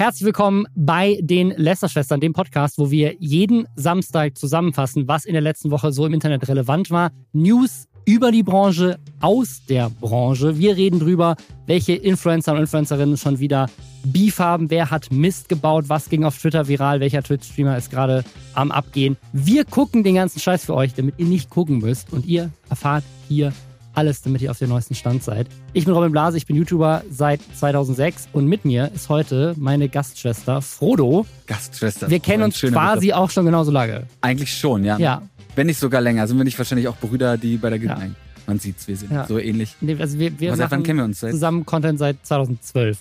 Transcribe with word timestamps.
Herzlich 0.00 0.24
willkommen 0.24 0.64
bei 0.74 1.18
den 1.20 1.50
Lästerschwestern, 1.50 2.20
dem 2.20 2.32
Podcast, 2.32 2.78
wo 2.78 2.90
wir 2.90 3.16
jeden 3.18 3.68
Samstag 3.76 4.38
zusammenfassen, 4.38 5.06
was 5.08 5.26
in 5.26 5.34
der 5.34 5.42
letzten 5.42 5.70
Woche 5.70 5.92
so 5.92 6.06
im 6.06 6.14
Internet 6.14 6.48
relevant 6.48 6.90
war. 6.90 7.10
News 7.34 7.86
über 8.06 8.32
die 8.32 8.42
Branche, 8.42 8.98
aus 9.20 9.60
der 9.68 9.90
Branche. 9.90 10.58
Wir 10.58 10.74
reden 10.74 11.00
drüber, 11.00 11.36
welche 11.66 11.92
Influencer 11.92 12.54
und 12.54 12.60
Influencerinnen 12.60 13.18
schon 13.18 13.40
wieder 13.40 13.68
Beef 14.02 14.38
haben, 14.38 14.70
wer 14.70 14.90
hat 14.90 15.12
Mist 15.12 15.50
gebaut, 15.50 15.84
was 15.88 16.08
ging 16.08 16.24
auf 16.24 16.38
Twitter 16.38 16.66
viral, 16.66 17.00
welcher 17.00 17.22
Twitch-Streamer 17.22 17.76
ist 17.76 17.90
gerade 17.90 18.24
am 18.54 18.70
Abgehen. 18.70 19.18
Wir 19.34 19.66
gucken 19.66 20.02
den 20.02 20.14
ganzen 20.14 20.40
Scheiß 20.40 20.64
für 20.64 20.76
euch, 20.76 20.94
damit 20.94 21.16
ihr 21.18 21.26
nicht 21.26 21.50
gucken 21.50 21.76
müsst 21.76 22.10
und 22.10 22.24
ihr 22.24 22.48
erfahrt 22.70 23.04
hier 23.28 23.52
alles, 23.94 24.22
damit 24.22 24.42
ihr 24.42 24.50
auf 24.50 24.58
dem 24.58 24.68
neuesten 24.68 24.94
Stand 24.94 25.22
seid. 25.22 25.46
Ich 25.72 25.84
bin 25.84 25.94
Robin 25.94 26.12
Blase, 26.12 26.36
ich 26.36 26.46
bin 26.46 26.56
YouTuber 26.56 27.02
seit 27.10 27.40
2006 27.54 28.28
und 28.32 28.46
mit 28.46 28.64
mir 28.64 28.90
ist 28.94 29.08
heute 29.08 29.54
meine 29.58 29.88
Gastschwester 29.88 30.62
Frodo. 30.62 31.26
Gastschwester. 31.46 32.08
Wir 32.08 32.20
kennen 32.20 32.42
uns 32.42 32.60
quasi 32.60 33.08
Begriff. 33.08 33.16
auch 33.16 33.30
schon 33.30 33.46
genauso 33.46 33.70
lange. 33.70 34.06
Eigentlich 34.20 34.56
schon, 34.56 34.84
ja. 34.84 34.98
Ja. 34.98 35.22
Wenn 35.56 35.66
nicht 35.66 35.78
sogar 35.78 36.00
länger, 36.00 36.26
sind 36.26 36.38
wir 36.38 36.44
nicht 36.44 36.58
wahrscheinlich 36.58 36.88
auch 36.88 36.96
Brüder, 36.96 37.36
die 37.36 37.56
bei 37.56 37.70
der 37.70 37.78
Gilde. 37.78 38.00
Ja. 38.00 38.10
Man 38.46 38.58
sieht's, 38.58 38.88
wir 38.88 38.96
sind 38.96 39.12
ja. 39.12 39.26
so 39.26 39.38
ähnlich. 39.38 39.76
Nee, 39.80 39.96
also 40.00 40.18
wir, 40.18 40.38
wir 40.40 40.56
seit 40.56 40.70
wann 40.70 40.82
kennen 40.82 40.98
wir 40.98 41.04
uns? 41.04 41.20
Seit? 41.20 41.32
Zusammen 41.32 41.66
Content 41.66 41.98
seit 41.98 42.24
2012. 42.24 42.98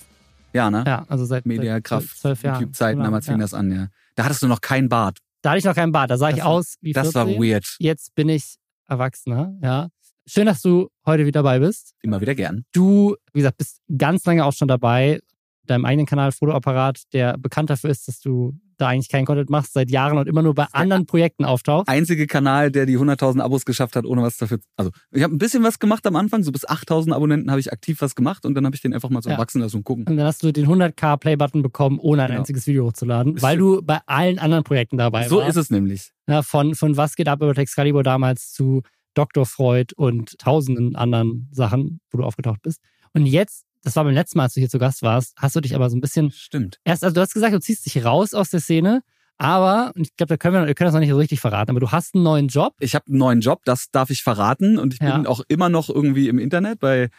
Ja, 0.53 0.70
ne? 0.71 0.84
Ja, 0.85 1.05
also 1.07 1.26
seit 1.26 1.45
Mediakraft. 1.45 2.23
YouTube-Zeiten, 2.23 3.01
damals 3.01 3.26
fing 3.26 3.35
ja. 3.35 3.41
das 3.41 3.53
an, 3.53 3.71
ja. 3.71 3.87
Da 4.15 4.26
hattest 4.26 4.41
du 4.41 4.48
noch 4.48 4.62
keinen 4.62 4.90
Bart. 4.90 5.17
Da 5.41 5.51
hatte 5.51 5.59
ich 5.59 5.65
noch 5.65 5.76
keinen 5.76 5.91
Bart, 5.91 6.12
da 6.12 6.17
sah 6.17 6.29
das 6.29 6.37
ich 6.37 6.43
aus 6.43 6.76
wie 6.81 6.93
14. 6.93 7.03
Das 7.03 7.15
war 7.15 7.27
weird. 7.27 7.65
Jetzt 7.79 8.13
bin 8.15 8.29
ich 8.29 8.57
Erwachsener, 8.87 9.53
ja. 9.62 9.87
Schön, 10.31 10.45
dass 10.45 10.61
du 10.61 10.89
heute 11.07 11.25
wieder 11.25 11.39
dabei 11.39 11.57
bist. 11.57 11.95
Immer 12.03 12.21
wieder 12.21 12.35
gern. 12.35 12.63
Du, 12.71 13.15
wie 13.33 13.39
gesagt, 13.39 13.57
bist 13.57 13.81
ganz 13.97 14.23
lange 14.25 14.45
auch 14.45 14.53
schon 14.53 14.67
dabei. 14.67 15.21
Deinem 15.65 15.85
eigenen 15.85 16.05
Kanal 16.05 16.31
Fotoapparat, 16.31 17.01
der 17.13 17.35
bekannt 17.39 17.71
dafür 17.71 17.89
ist, 17.89 18.07
dass 18.07 18.20
du 18.20 18.53
da 18.77 18.89
eigentlich 18.89 19.09
keinen 19.09 19.25
Content 19.25 19.49
machst 19.49 19.73
seit 19.73 19.89
Jahren 19.89 20.20
und 20.20 20.27
immer 20.27 20.43
nur 20.43 20.53
bei 20.53 20.67
anderen 20.71 21.07
Projekten 21.07 21.45
auftauchst. 21.45 21.89
Einzige 21.89 22.27
Kanal, 22.27 22.70
der 22.70 22.85
die 22.85 22.99
100.000 22.99 23.41
Abos 23.41 23.65
geschafft 23.65 23.95
hat, 23.95 24.05
ohne 24.05 24.21
was 24.21 24.37
dafür. 24.37 24.59
Also 24.77 24.91
ich 25.12 25.23
habe 25.23 25.34
ein 25.34 25.39
bisschen 25.39 25.63
was 25.63 25.79
gemacht 25.79 26.05
am 26.05 26.15
Anfang, 26.15 26.43
so 26.43 26.51
bis 26.51 26.67
8.000 26.67 27.11
Abonnenten 27.11 27.49
habe 27.49 27.59
ich 27.59 27.73
aktiv 27.73 27.99
was 27.99 28.13
gemacht 28.13 28.45
und 28.45 28.54
dann 28.54 28.65
habe 28.67 28.76
ich 28.76 28.84
den 28.84 28.93
einfach 28.93 29.09
mal 29.09 29.23
so 29.23 29.32
ja. 29.32 29.37
wachsen 29.39 29.61
lassen 29.61 29.77
und 29.77 29.84
gucken. 29.84 30.05
Und 30.05 30.15
dann 30.15 30.27
hast 30.27 30.43
du 30.43 30.51
den 30.51 30.67
100k 30.67 31.17
Play-Button 31.17 31.63
bekommen, 31.63 31.98
ohne 31.98 32.21
ein 32.21 32.27
genau. 32.27 32.39
einziges 32.41 32.67
Video 32.67 32.85
hochzuladen, 32.85 33.37
ist 33.37 33.41
weil 33.41 33.57
schön. 33.57 33.65
du 33.65 33.82
bei 33.82 33.99
allen 34.05 34.37
anderen 34.37 34.63
Projekten 34.63 34.98
dabei 34.98 35.21
warst. 35.21 35.29
So 35.32 35.41
ist 35.41 35.55
es 35.55 35.71
nämlich. 35.71 36.11
Ja, 36.27 36.43
von, 36.43 36.76
von 36.76 36.98
was 36.98 37.15
geht 37.15 37.27
ab 37.27 37.41
über 37.41 37.55
Texcalibur 37.55 38.04
damals 38.04 38.51
zu 38.51 38.84
Dr. 39.13 39.46
Freud 39.46 39.93
und 39.96 40.38
tausenden 40.40 40.96
anderen 40.96 41.49
Sachen, 41.52 41.99
wo 42.12 42.20
du 42.20 42.24
aufgetaucht 42.24 42.62
bist. 42.62 42.82
Und 43.13 43.26
jetzt, 43.26 43.66
das 43.84 43.96
war 43.96 44.04
beim 44.04 44.13
letzten 44.13 44.38
Mal, 44.38 44.46
als 44.46 44.54
du 44.54 44.60
hier 44.60 44.70
zu 44.70 44.79
Gast 44.79 45.01
warst, 45.01 45.34
hast 45.38 45.55
du 45.55 45.62
dich 45.62 45.76
aber 45.76 45.90
so 45.90 45.98
ein 45.98 46.01
bisschen. 46.01 46.32
Stimmt. 46.32 46.79
Erst, 46.84 47.04
also 47.04 47.13
du 47.13 47.21
hast 47.21 47.34
gesagt, 47.34 47.54
du 47.54 47.60
ziehst 47.60 47.85
dich 47.85 48.04
raus 48.04 48.34
aus 48.34 48.49
der 48.49 48.60
Szene. 48.60 49.01
Aber, 49.41 49.93
und 49.96 50.01
ich 50.01 50.18
glaube, 50.18 50.27
da 50.27 50.38
können 50.38 50.54
wir, 50.55 50.68
wir 50.68 50.76
können 50.76 50.88
das 50.88 50.93
noch 50.93 50.99
nicht 50.99 51.10
so 51.10 51.18
richtig 51.18 51.40
verraten, 51.40 51.71
aber 51.71 51.79
du 51.79 51.91
hast 51.91 52.13
einen 52.13 52.26
neuen 52.26 52.49
Job. 52.49 52.74
Ich 52.82 52.93
habe 52.93 53.07
einen 53.07 53.18
neuen 53.18 53.40
Job, 53.40 53.62
das 53.63 53.90
darf 53.90 54.10
ich 54.10 54.21
verraten. 54.21 54.77
Und 54.77 54.93
ich 54.93 54.99
bin 54.99 55.07
ja. 55.07 55.26
auch 55.27 55.41
immer 55.48 55.70
noch 55.70 55.90
irgendwie 55.90 56.27
im 56.27 56.40
Internet 56.40 56.79
bei 56.79 57.10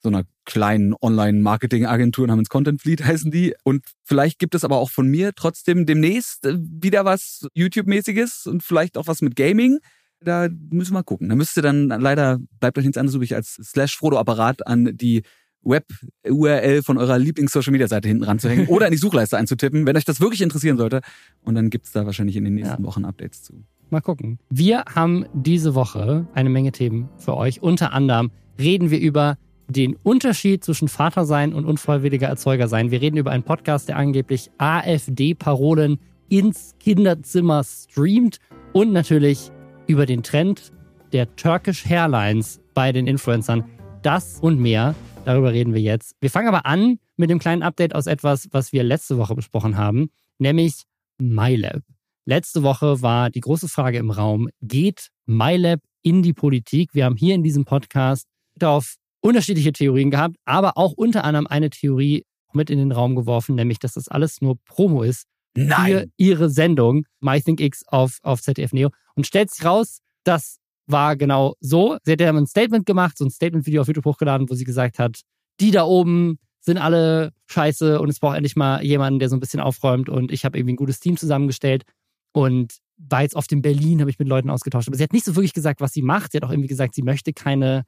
so 0.00 0.08
einer 0.08 0.24
kleinen 0.44 0.94
Online-Marketing-Agentur 1.00 2.26
namens 2.26 2.48
Content 2.48 2.80
Fleet 2.80 3.04
heißen 3.04 3.30
die. 3.30 3.54
Und 3.64 3.84
vielleicht 4.02 4.38
gibt 4.38 4.54
es 4.54 4.64
aber 4.64 4.78
auch 4.78 4.90
von 4.90 5.08
mir 5.08 5.32
trotzdem 5.34 5.86
demnächst 5.86 6.46
äh, 6.46 6.56
wieder 6.58 7.04
was 7.04 7.46
YouTube-mäßiges 7.54 8.46
und 8.46 8.62
vielleicht 8.62 8.96
auch 8.96 9.06
was 9.06 9.22
mit 9.22 9.36
Gaming. 9.36 9.78
Da 10.20 10.48
müssen 10.70 10.94
wir 10.94 11.04
gucken. 11.04 11.28
Da 11.28 11.36
müsst 11.36 11.56
ihr 11.56 11.62
dann 11.62 11.88
leider, 11.88 12.38
bleibt 12.60 12.78
euch 12.78 12.84
nichts 12.84 12.98
anderes 12.98 13.14
übrig, 13.14 13.34
als 13.34 13.54
slash 13.62 13.96
Frodo-Apparat 13.96 14.66
an 14.66 14.96
die 14.96 15.22
Web-URL 15.62 16.82
von 16.82 16.98
eurer 16.98 17.18
Lieblings-Social-Media-Seite 17.18 18.08
hinten 18.08 18.24
ranzuhängen 18.24 18.66
oder 18.68 18.86
in 18.86 18.92
die 18.92 18.98
Suchleiste 18.98 19.36
einzutippen, 19.36 19.86
wenn 19.86 19.96
euch 19.96 20.04
das 20.04 20.20
wirklich 20.20 20.42
interessieren 20.42 20.76
sollte. 20.76 21.00
Und 21.42 21.54
dann 21.54 21.70
gibt's 21.70 21.92
da 21.92 22.06
wahrscheinlich 22.06 22.36
in 22.36 22.44
den 22.44 22.54
nächsten 22.54 22.82
ja. 22.82 22.88
Wochen 22.88 23.04
Updates 23.04 23.42
zu. 23.42 23.64
Mal 23.90 24.00
gucken. 24.00 24.38
Wir 24.50 24.84
haben 24.94 25.24
diese 25.32 25.74
Woche 25.74 26.26
eine 26.34 26.50
Menge 26.50 26.72
Themen 26.72 27.08
für 27.16 27.36
euch. 27.36 27.62
Unter 27.62 27.92
anderem 27.92 28.30
reden 28.58 28.90
wir 28.90 29.00
über 29.00 29.38
den 29.68 29.96
Unterschied 30.02 30.64
zwischen 30.64 30.88
Vater 30.88 31.24
sein 31.24 31.52
und 31.52 31.64
unfreiwilliger 31.64 32.26
Erzeuger 32.26 32.68
sein. 32.68 32.90
Wir 32.90 33.00
reden 33.00 33.16
über 33.16 33.30
einen 33.30 33.42
Podcast, 33.42 33.88
der 33.88 33.96
angeblich 33.96 34.50
AfD-Parolen 34.58 35.98
ins 36.28 36.74
Kinderzimmer 36.80 37.64
streamt 37.64 38.38
und 38.72 38.92
natürlich 38.92 39.50
über 39.88 40.06
den 40.06 40.22
Trend 40.22 40.70
der 41.12 41.34
Turkish 41.34 41.84
Hairlines 41.86 42.60
bei 42.74 42.92
den 42.92 43.06
Influencern. 43.06 43.64
Das 44.02 44.38
und 44.38 44.60
mehr, 44.60 44.94
darüber 45.24 45.52
reden 45.52 45.74
wir 45.74 45.80
jetzt. 45.80 46.14
Wir 46.20 46.30
fangen 46.30 46.46
aber 46.46 46.66
an 46.66 46.98
mit 47.16 47.30
dem 47.30 47.40
kleinen 47.40 47.62
Update 47.62 47.94
aus 47.94 48.06
etwas, 48.06 48.48
was 48.52 48.72
wir 48.72 48.84
letzte 48.84 49.18
Woche 49.18 49.34
besprochen 49.34 49.76
haben, 49.76 50.10
nämlich 50.38 50.84
MyLab. 51.18 51.82
Letzte 52.26 52.62
Woche 52.62 53.00
war 53.00 53.30
die 53.30 53.40
große 53.40 53.68
Frage 53.68 53.98
im 53.98 54.10
Raum, 54.10 54.50
geht 54.60 55.08
MyLab 55.24 55.80
in 56.02 56.22
die 56.22 56.34
Politik? 56.34 56.94
Wir 56.94 57.06
haben 57.06 57.16
hier 57.16 57.34
in 57.34 57.42
diesem 57.42 57.64
Podcast 57.64 58.26
auf 58.62 58.96
unterschiedliche 59.20 59.72
Theorien 59.72 60.10
gehabt, 60.10 60.36
aber 60.44 60.76
auch 60.76 60.92
unter 60.92 61.24
anderem 61.24 61.46
eine 61.46 61.70
Theorie 61.70 62.24
mit 62.52 62.68
in 62.68 62.78
den 62.78 62.92
Raum 62.92 63.16
geworfen, 63.16 63.54
nämlich, 63.54 63.78
dass 63.78 63.94
das 63.94 64.08
alles 64.08 64.42
nur 64.42 64.56
Promo 64.66 65.02
ist 65.02 65.24
Nein. 65.56 65.92
für 65.92 66.06
ihre 66.16 66.50
Sendung 66.50 67.04
MyThinkX 67.20 67.86
auf, 67.88 68.18
auf 68.22 68.42
ZDF 68.42 68.72
Neo 68.72 68.90
und 69.14 69.26
stellt 69.26 69.50
sich 69.50 69.64
raus, 69.64 70.00
das 70.24 70.58
war 70.86 71.16
genau 71.16 71.54
so. 71.60 71.98
Sie 72.02 72.12
hat 72.12 72.20
ja 72.20 72.30
ein 72.30 72.46
Statement 72.46 72.86
gemacht, 72.86 73.18
so 73.18 73.24
ein 73.24 73.30
Statement-Video 73.30 73.82
auf 73.82 73.88
YouTube 73.88 74.04
hochgeladen, 74.04 74.48
wo 74.48 74.54
sie 74.54 74.64
gesagt 74.64 74.98
hat, 74.98 75.20
die 75.60 75.70
da 75.70 75.84
oben 75.84 76.38
sind 76.60 76.78
alle 76.78 77.32
scheiße 77.46 78.00
und 78.00 78.08
es 78.08 78.20
braucht 78.20 78.36
endlich 78.36 78.56
mal 78.56 78.82
jemanden, 78.84 79.18
der 79.18 79.28
so 79.28 79.36
ein 79.36 79.40
bisschen 79.40 79.60
aufräumt 79.60 80.08
und 80.08 80.32
ich 80.32 80.44
habe 80.44 80.58
irgendwie 80.58 80.74
ein 80.74 80.76
gutes 80.76 81.00
Team 81.00 81.16
zusammengestellt 81.16 81.84
und 82.32 82.78
war 82.96 83.22
jetzt 83.22 83.36
oft 83.36 83.50
in 83.52 83.62
Berlin, 83.62 84.00
habe 84.00 84.10
ich 84.10 84.18
mit 84.18 84.28
Leuten 84.28 84.50
ausgetauscht. 84.50 84.88
Aber 84.88 84.96
sie 84.96 85.04
hat 85.04 85.12
nicht 85.12 85.24
so 85.24 85.36
wirklich 85.36 85.54
gesagt, 85.54 85.80
was 85.80 85.92
sie 85.92 86.02
macht. 86.02 86.32
Sie 86.32 86.38
hat 86.38 86.44
auch 86.44 86.50
irgendwie 86.50 86.68
gesagt, 86.68 86.94
sie 86.94 87.02
möchte 87.02 87.32
keine 87.32 87.84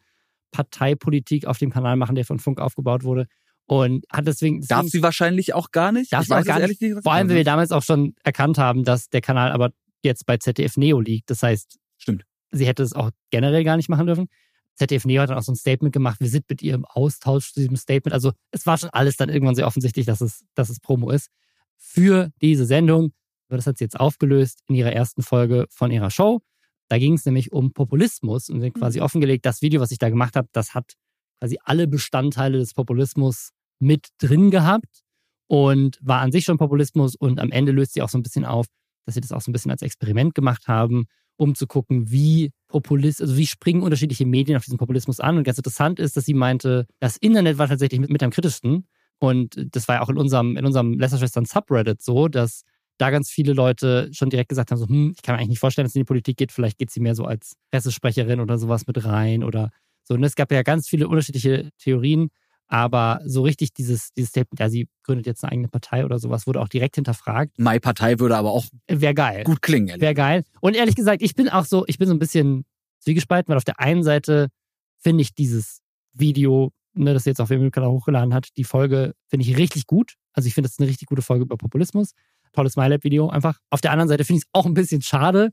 Parteipolitik 0.52 1.46
auf 1.46 1.58
dem 1.58 1.70
Kanal 1.70 1.96
machen, 1.96 2.14
der 2.14 2.24
von 2.24 2.38
Funk 2.38 2.60
aufgebaut 2.60 3.02
wurde. 3.02 3.26
Und 3.70 4.04
hat 4.10 4.26
deswegen. 4.26 4.62
Darf 4.66 4.88
sie 4.88 5.00
wahrscheinlich 5.00 5.54
auch 5.54 5.70
gar 5.70 5.92
nicht? 5.92 6.12
Darf 6.12 6.24
ich 6.24 6.30
weiß 6.30 6.42
auch 6.42 6.46
gar 6.46 6.66
nicht. 6.66 6.80
nicht 6.80 7.02
Vor 7.04 7.12
allem, 7.12 7.28
weil 7.28 7.36
wir 7.36 7.44
damals 7.44 7.70
auch 7.70 7.84
schon 7.84 8.16
erkannt 8.24 8.58
haben, 8.58 8.82
dass 8.82 9.10
der 9.10 9.20
Kanal 9.20 9.52
aber 9.52 9.70
jetzt 10.02 10.26
bei 10.26 10.38
ZDF 10.38 10.76
Neo 10.76 10.98
liegt. 10.98 11.30
Das 11.30 11.44
heißt, 11.44 11.78
stimmt. 11.96 12.24
Sie 12.50 12.66
hätte 12.66 12.82
es 12.82 12.94
auch 12.94 13.12
generell 13.30 13.62
gar 13.62 13.76
nicht 13.76 13.88
machen 13.88 14.08
dürfen. 14.08 14.26
ZDF 14.74 15.04
Neo 15.04 15.22
hat 15.22 15.30
dann 15.30 15.38
auch 15.38 15.44
so 15.44 15.52
ein 15.52 15.56
Statement 15.56 15.92
gemacht. 15.92 16.18
Wir 16.18 16.28
sind 16.28 16.46
mit 16.50 16.62
ihr 16.62 16.74
im 16.74 16.84
Austausch 16.84 17.52
zu 17.52 17.60
diesem 17.60 17.76
Statement. 17.76 18.12
Also 18.12 18.32
es 18.50 18.66
war 18.66 18.76
schon 18.76 18.90
alles 18.90 19.16
dann 19.16 19.28
irgendwann 19.28 19.54
sehr 19.54 19.68
offensichtlich, 19.68 20.04
dass 20.04 20.20
es, 20.20 20.42
dass 20.56 20.68
es 20.68 20.80
Promo 20.80 21.10
ist 21.10 21.30
für 21.76 22.30
diese 22.42 22.66
Sendung. 22.66 23.12
Das 23.50 23.68
hat 23.68 23.78
sie 23.78 23.84
jetzt 23.84 24.00
aufgelöst 24.00 24.64
in 24.66 24.74
ihrer 24.74 24.92
ersten 24.92 25.22
Folge 25.22 25.66
von 25.70 25.92
ihrer 25.92 26.10
Show. 26.10 26.40
Da 26.88 26.98
ging 26.98 27.14
es 27.14 27.24
nämlich 27.24 27.52
um 27.52 27.72
Populismus 27.72 28.48
und 28.48 28.62
sie 28.62 28.72
quasi 28.72 28.98
mhm. 28.98 29.04
offengelegt, 29.04 29.46
das 29.46 29.62
Video, 29.62 29.80
was 29.80 29.92
ich 29.92 29.98
da 29.98 30.08
gemacht 30.08 30.34
habe, 30.34 30.48
das 30.50 30.74
hat 30.74 30.94
quasi 31.38 31.56
alle 31.62 31.86
Bestandteile 31.86 32.58
des 32.58 32.74
Populismus 32.74 33.52
mit 33.80 34.08
drin 34.18 34.50
gehabt 34.50 35.02
und 35.48 35.98
war 36.00 36.20
an 36.20 36.32
sich 36.32 36.44
schon 36.44 36.58
Populismus 36.58 37.16
und 37.16 37.40
am 37.40 37.50
Ende 37.50 37.72
löst 37.72 37.94
sie 37.94 38.02
auch 38.02 38.08
so 38.08 38.18
ein 38.18 38.22
bisschen 38.22 38.44
auf, 38.44 38.66
dass 39.06 39.14
sie 39.14 39.20
das 39.20 39.32
auch 39.32 39.40
so 39.40 39.50
ein 39.50 39.52
bisschen 39.52 39.70
als 39.72 39.82
Experiment 39.82 40.34
gemacht 40.34 40.68
haben, 40.68 41.06
um 41.36 41.54
zu 41.54 41.66
gucken, 41.66 42.10
wie 42.10 42.52
Populist, 42.68 43.20
also 43.20 43.36
wie 43.36 43.46
springen 43.46 43.82
unterschiedliche 43.82 44.26
Medien 44.26 44.56
auf 44.56 44.64
diesen 44.64 44.78
Populismus 44.78 45.20
an. 45.20 45.38
Und 45.38 45.44
ganz 45.44 45.58
interessant 45.58 45.98
ist, 45.98 46.16
dass 46.16 46.26
sie 46.26 46.34
meinte, 46.34 46.86
das 47.00 47.16
Internet 47.16 47.58
war 47.58 47.66
tatsächlich 47.66 47.98
mit, 47.98 48.10
mit 48.10 48.22
am 48.22 48.30
kritischsten. 48.30 48.86
Und 49.18 49.56
das 49.74 49.88
war 49.88 49.96
ja 49.96 50.02
auch 50.02 50.08
in 50.08 50.18
unserem, 50.18 50.56
in 50.56 50.64
unserem 50.64 50.98
Lästerschwestern 50.98 51.46
Subreddit 51.46 52.02
so, 52.02 52.28
dass 52.28 52.62
da 52.98 53.10
ganz 53.10 53.30
viele 53.30 53.54
Leute 53.54 54.10
schon 54.12 54.28
direkt 54.28 54.50
gesagt 54.50 54.70
haben, 54.70 54.78
so, 54.78 54.86
hm, 54.86 55.14
ich 55.16 55.22
kann 55.22 55.34
mir 55.34 55.38
eigentlich 55.38 55.50
nicht 55.50 55.60
vorstellen, 55.60 55.86
dass 55.86 55.94
sie 55.94 56.00
in 56.00 56.04
die 56.04 56.08
Politik 56.08 56.36
geht, 56.36 56.52
vielleicht 56.52 56.78
geht 56.78 56.90
sie 56.90 57.00
mehr 57.00 57.14
so 57.14 57.24
als 57.24 57.54
Pressesprecherin 57.70 58.40
oder 58.40 58.58
sowas 58.58 58.86
mit 58.86 59.04
rein 59.04 59.42
oder 59.42 59.70
so. 60.04 60.14
Und 60.14 60.24
es 60.24 60.34
gab 60.34 60.52
ja 60.52 60.62
ganz 60.62 60.88
viele 60.88 61.08
unterschiedliche 61.08 61.70
Theorien. 61.78 62.28
Aber 62.72 63.20
so 63.26 63.42
richtig 63.42 63.74
dieses, 63.74 64.12
dieses 64.14 64.30
Statement, 64.30 64.60
ja, 64.60 64.68
sie 64.68 64.88
gründet 65.02 65.26
jetzt 65.26 65.42
eine 65.42 65.50
eigene 65.50 65.66
Partei 65.68 66.04
oder 66.04 66.20
sowas, 66.20 66.46
wurde 66.46 66.60
auch 66.60 66.68
direkt 66.68 66.94
hinterfragt. 66.94 67.58
My 67.58 67.80
Partei 67.80 68.20
würde 68.20 68.36
aber 68.36 68.52
auch 68.52 68.64
Wäre 68.86 69.12
geil. 69.12 69.42
gut 69.42 69.60
klingen. 69.60 70.00
Wäre 70.00 70.14
geil. 70.14 70.44
Und 70.60 70.76
ehrlich 70.76 70.94
gesagt, 70.94 71.20
ich 71.20 71.34
bin 71.34 71.48
auch 71.48 71.64
so, 71.64 71.84
ich 71.88 71.98
bin 71.98 72.06
so 72.06 72.14
ein 72.14 72.20
bisschen 72.20 72.64
zwiegespalten, 73.00 73.50
weil 73.50 73.56
auf 73.56 73.64
der 73.64 73.80
einen 73.80 74.04
Seite 74.04 74.50
finde 74.98 75.22
ich 75.22 75.34
dieses 75.34 75.80
Video, 76.12 76.70
ne, 76.94 77.12
das 77.12 77.24
jetzt 77.24 77.40
auf 77.40 77.48
dem 77.48 77.72
Kanal 77.72 77.90
hochgeladen 77.90 78.32
hat, 78.32 78.56
die 78.56 78.64
Folge 78.64 79.14
finde 79.26 79.46
ich 79.46 79.56
richtig 79.56 79.88
gut. 79.88 80.14
Also 80.32 80.46
ich 80.46 80.54
finde, 80.54 80.68
das 80.68 80.74
ist 80.74 80.80
eine 80.80 80.88
richtig 80.88 81.08
gute 81.08 81.22
Folge 81.22 81.42
über 81.44 81.56
Populismus. 81.56 82.12
Tolles 82.52 82.76
MyLab-Video 82.76 83.30
einfach. 83.30 83.58
Auf 83.70 83.80
der 83.80 83.90
anderen 83.90 84.08
Seite 84.08 84.24
finde 84.24 84.38
ich 84.38 84.44
es 84.44 84.50
auch 84.52 84.66
ein 84.66 84.74
bisschen 84.74 85.02
schade, 85.02 85.50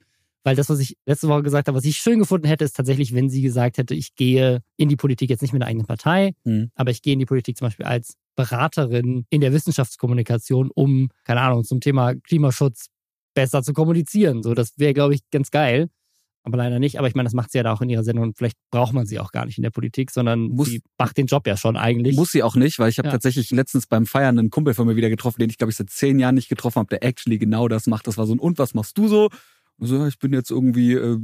weil 0.48 0.56
das, 0.56 0.70
was 0.70 0.80
ich 0.80 0.96
letzte 1.06 1.28
Woche 1.28 1.44
gesagt 1.44 1.68
habe, 1.68 1.78
was 1.78 1.84
ich 1.84 1.98
schön 1.98 2.20
gefunden 2.20 2.48
hätte, 2.48 2.64
ist 2.64 2.74
tatsächlich, 2.74 3.14
wenn 3.14 3.30
sie 3.30 3.42
gesagt 3.42 3.78
hätte, 3.78 3.94
ich 3.94 4.16
gehe 4.16 4.62
in 4.78 4.88
die 4.88 4.96
Politik 4.96 5.30
jetzt 5.30 5.42
nicht 5.42 5.52
mit 5.52 5.62
einer 5.62 5.70
eigenen 5.70 5.86
Partei, 5.86 6.36
mhm. 6.46 6.72
aber 6.74 6.90
ich 6.90 7.02
gehe 7.02 7.12
in 7.12 7.20
die 7.20 7.26
Politik 7.26 7.58
zum 7.58 7.68
Beispiel 7.68 7.86
als 7.86 8.14
Beraterin 8.38 9.26
in 9.30 9.42
der 9.42 9.52
Wissenschaftskommunikation, 9.52 10.72
um, 10.74 11.10
keine 11.26 11.42
Ahnung, 11.42 11.66
zum 11.66 11.82
Thema 11.82 12.16
Klimaschutz 12.16 12.88
besser 13.34 13.62
zu 13.62 13.74
kommunizieren. 13.74 14.42
So, 14.42 14.54
das 14.54 14.80
wäre, 14.80 14.94
glaube 14.94 15.16
ich, 15.16 15.30
ganz 15.32 15.52
geil. 15.52 15.90
aber 16.44 16.56
leider 16.56 16.80
nicht. 16.80 16.98
Aber 16.98 17.10
ich 17.10 17.14
meine, 17.16 17.28
das 17.28 17.34
macht 17.34 17.52
sie 17.52 17.58
ja 17.58 17.64
da 17.66 17.74
auch 17.74 17.82
in 17.82 17.90
ihrer 17.90 18.06
Sendung 18.06 18.24
und 18.24 18.38
vielleicht 18.38 18.56
braucht 18.72 18.94
man 18.94 19.06
sie 19.06 19.20
auch 19.20 19.34
gar 19.34 19.46
nicht 19.46 19.58
in 19.58 19.64
der 19.64 19.72
Politik, 19.72 20.12
sondern 20.12 20.44
muss, 20.44 20.70
sie 20.70 20.82
macht 20.98 21.18
den 21.18 21.26
Job 21.26 21.46
ja 21.46 21.58
schon 21.58 21.76
eigentlich. 21.76 22.16
Muss 22.16 22.32
sie 22.32 22.42
auch 22.42 22.56
nicht, 22.56 22.80
weil 22.80 22.90
ich 22.90 23.00
habe 23.00 23.10
ja. 23.10 23.12
tatsächlich 23.12 23.52
letztens 23.52 23.86
beim 23.86 24.06
Feiern 24.06 24.40
einen 24.40 24.50
Kumpel 24.50 24.74
von 24.74 24.88
mir 24.88 24.96
wieder 24.96 25.10
getroffen, 25.10 25.42
den 25.42 25.50
ich 25.50 25.58
glaube 25.58 25.72
ich 25.72 25.78
seit 25.78 25.90
zehn 25.90 26.20
Jahren 26.20 26.36
nicht 26.36 26.48
getroffen 26.48 26.80
habe, 26.80 26.88
der 26.88 27.04
actually 27.04 27.38
genau 27.38 27.68
das 27.68 27.86
macht. 27.88 28.08
Das 28.08 28.18
war 28.18 28.26
so 28.26 28.34
ein 28.34 28.40
und 28.40 28.60
was 28.60 28.74
machst 28.74 28.98
du 28.98 29.10
so? 29.10 29.28
Also 29.80 30.06
ich 30.08 30.18
bin 30.20 30.34
jetzt 30.34 30.50
irgendwie 30.50 30.94
äh, 30.94 31.18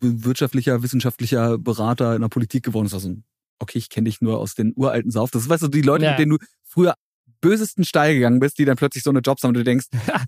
wirtschaftlicher, 0.00 0.82
wissenschaftlicher 0.82 1.58
Berater 1.58 2.14
in 2.14 2.22
der 2.22 2.28
Politik 2.28 2.64
geworden. 2.64 2.86
Das 2.86 2.92
war 2.94 3.00
so 3.00 3.08
ein, 3.10 3.24
okay, 3.60 3.78
ich 3.78 3.88
kenne 3.88 4.06
dich 4.06 4.20
nur 4.20 4.38
aus 4.38 4.54
den 4.54 4.72
uralten 4.74 5.10
Sauf. 5.10 5.30
Das 5.30 5.42
ist, 5.42 5.48
weißt 5.48 5.62
du, 5.62 5.68
die 5.68 5.82
Leute, 5.82 6.04
ja. 6.04 6.10
mit 6.10 6.18
denen 6.18 6.32
du 6.32 6.38
früher 6.64 6.94
bösesten 7.40 7.84
Steil 7.84 8.14
gegangen 8.14 8.40
bist, 8.40 8.58
die 8.58 8.64
dann 8.64 8.76
plötzlich 8.76 9.04
so 9.04 9.10
eine 9.10 9.20
Jobs 9.20 9.42
haben 9.42 9.50
und 9.50 9.54
du 9.54 9.64
denkst, 9.64 9.86
ach, 10.12 10.26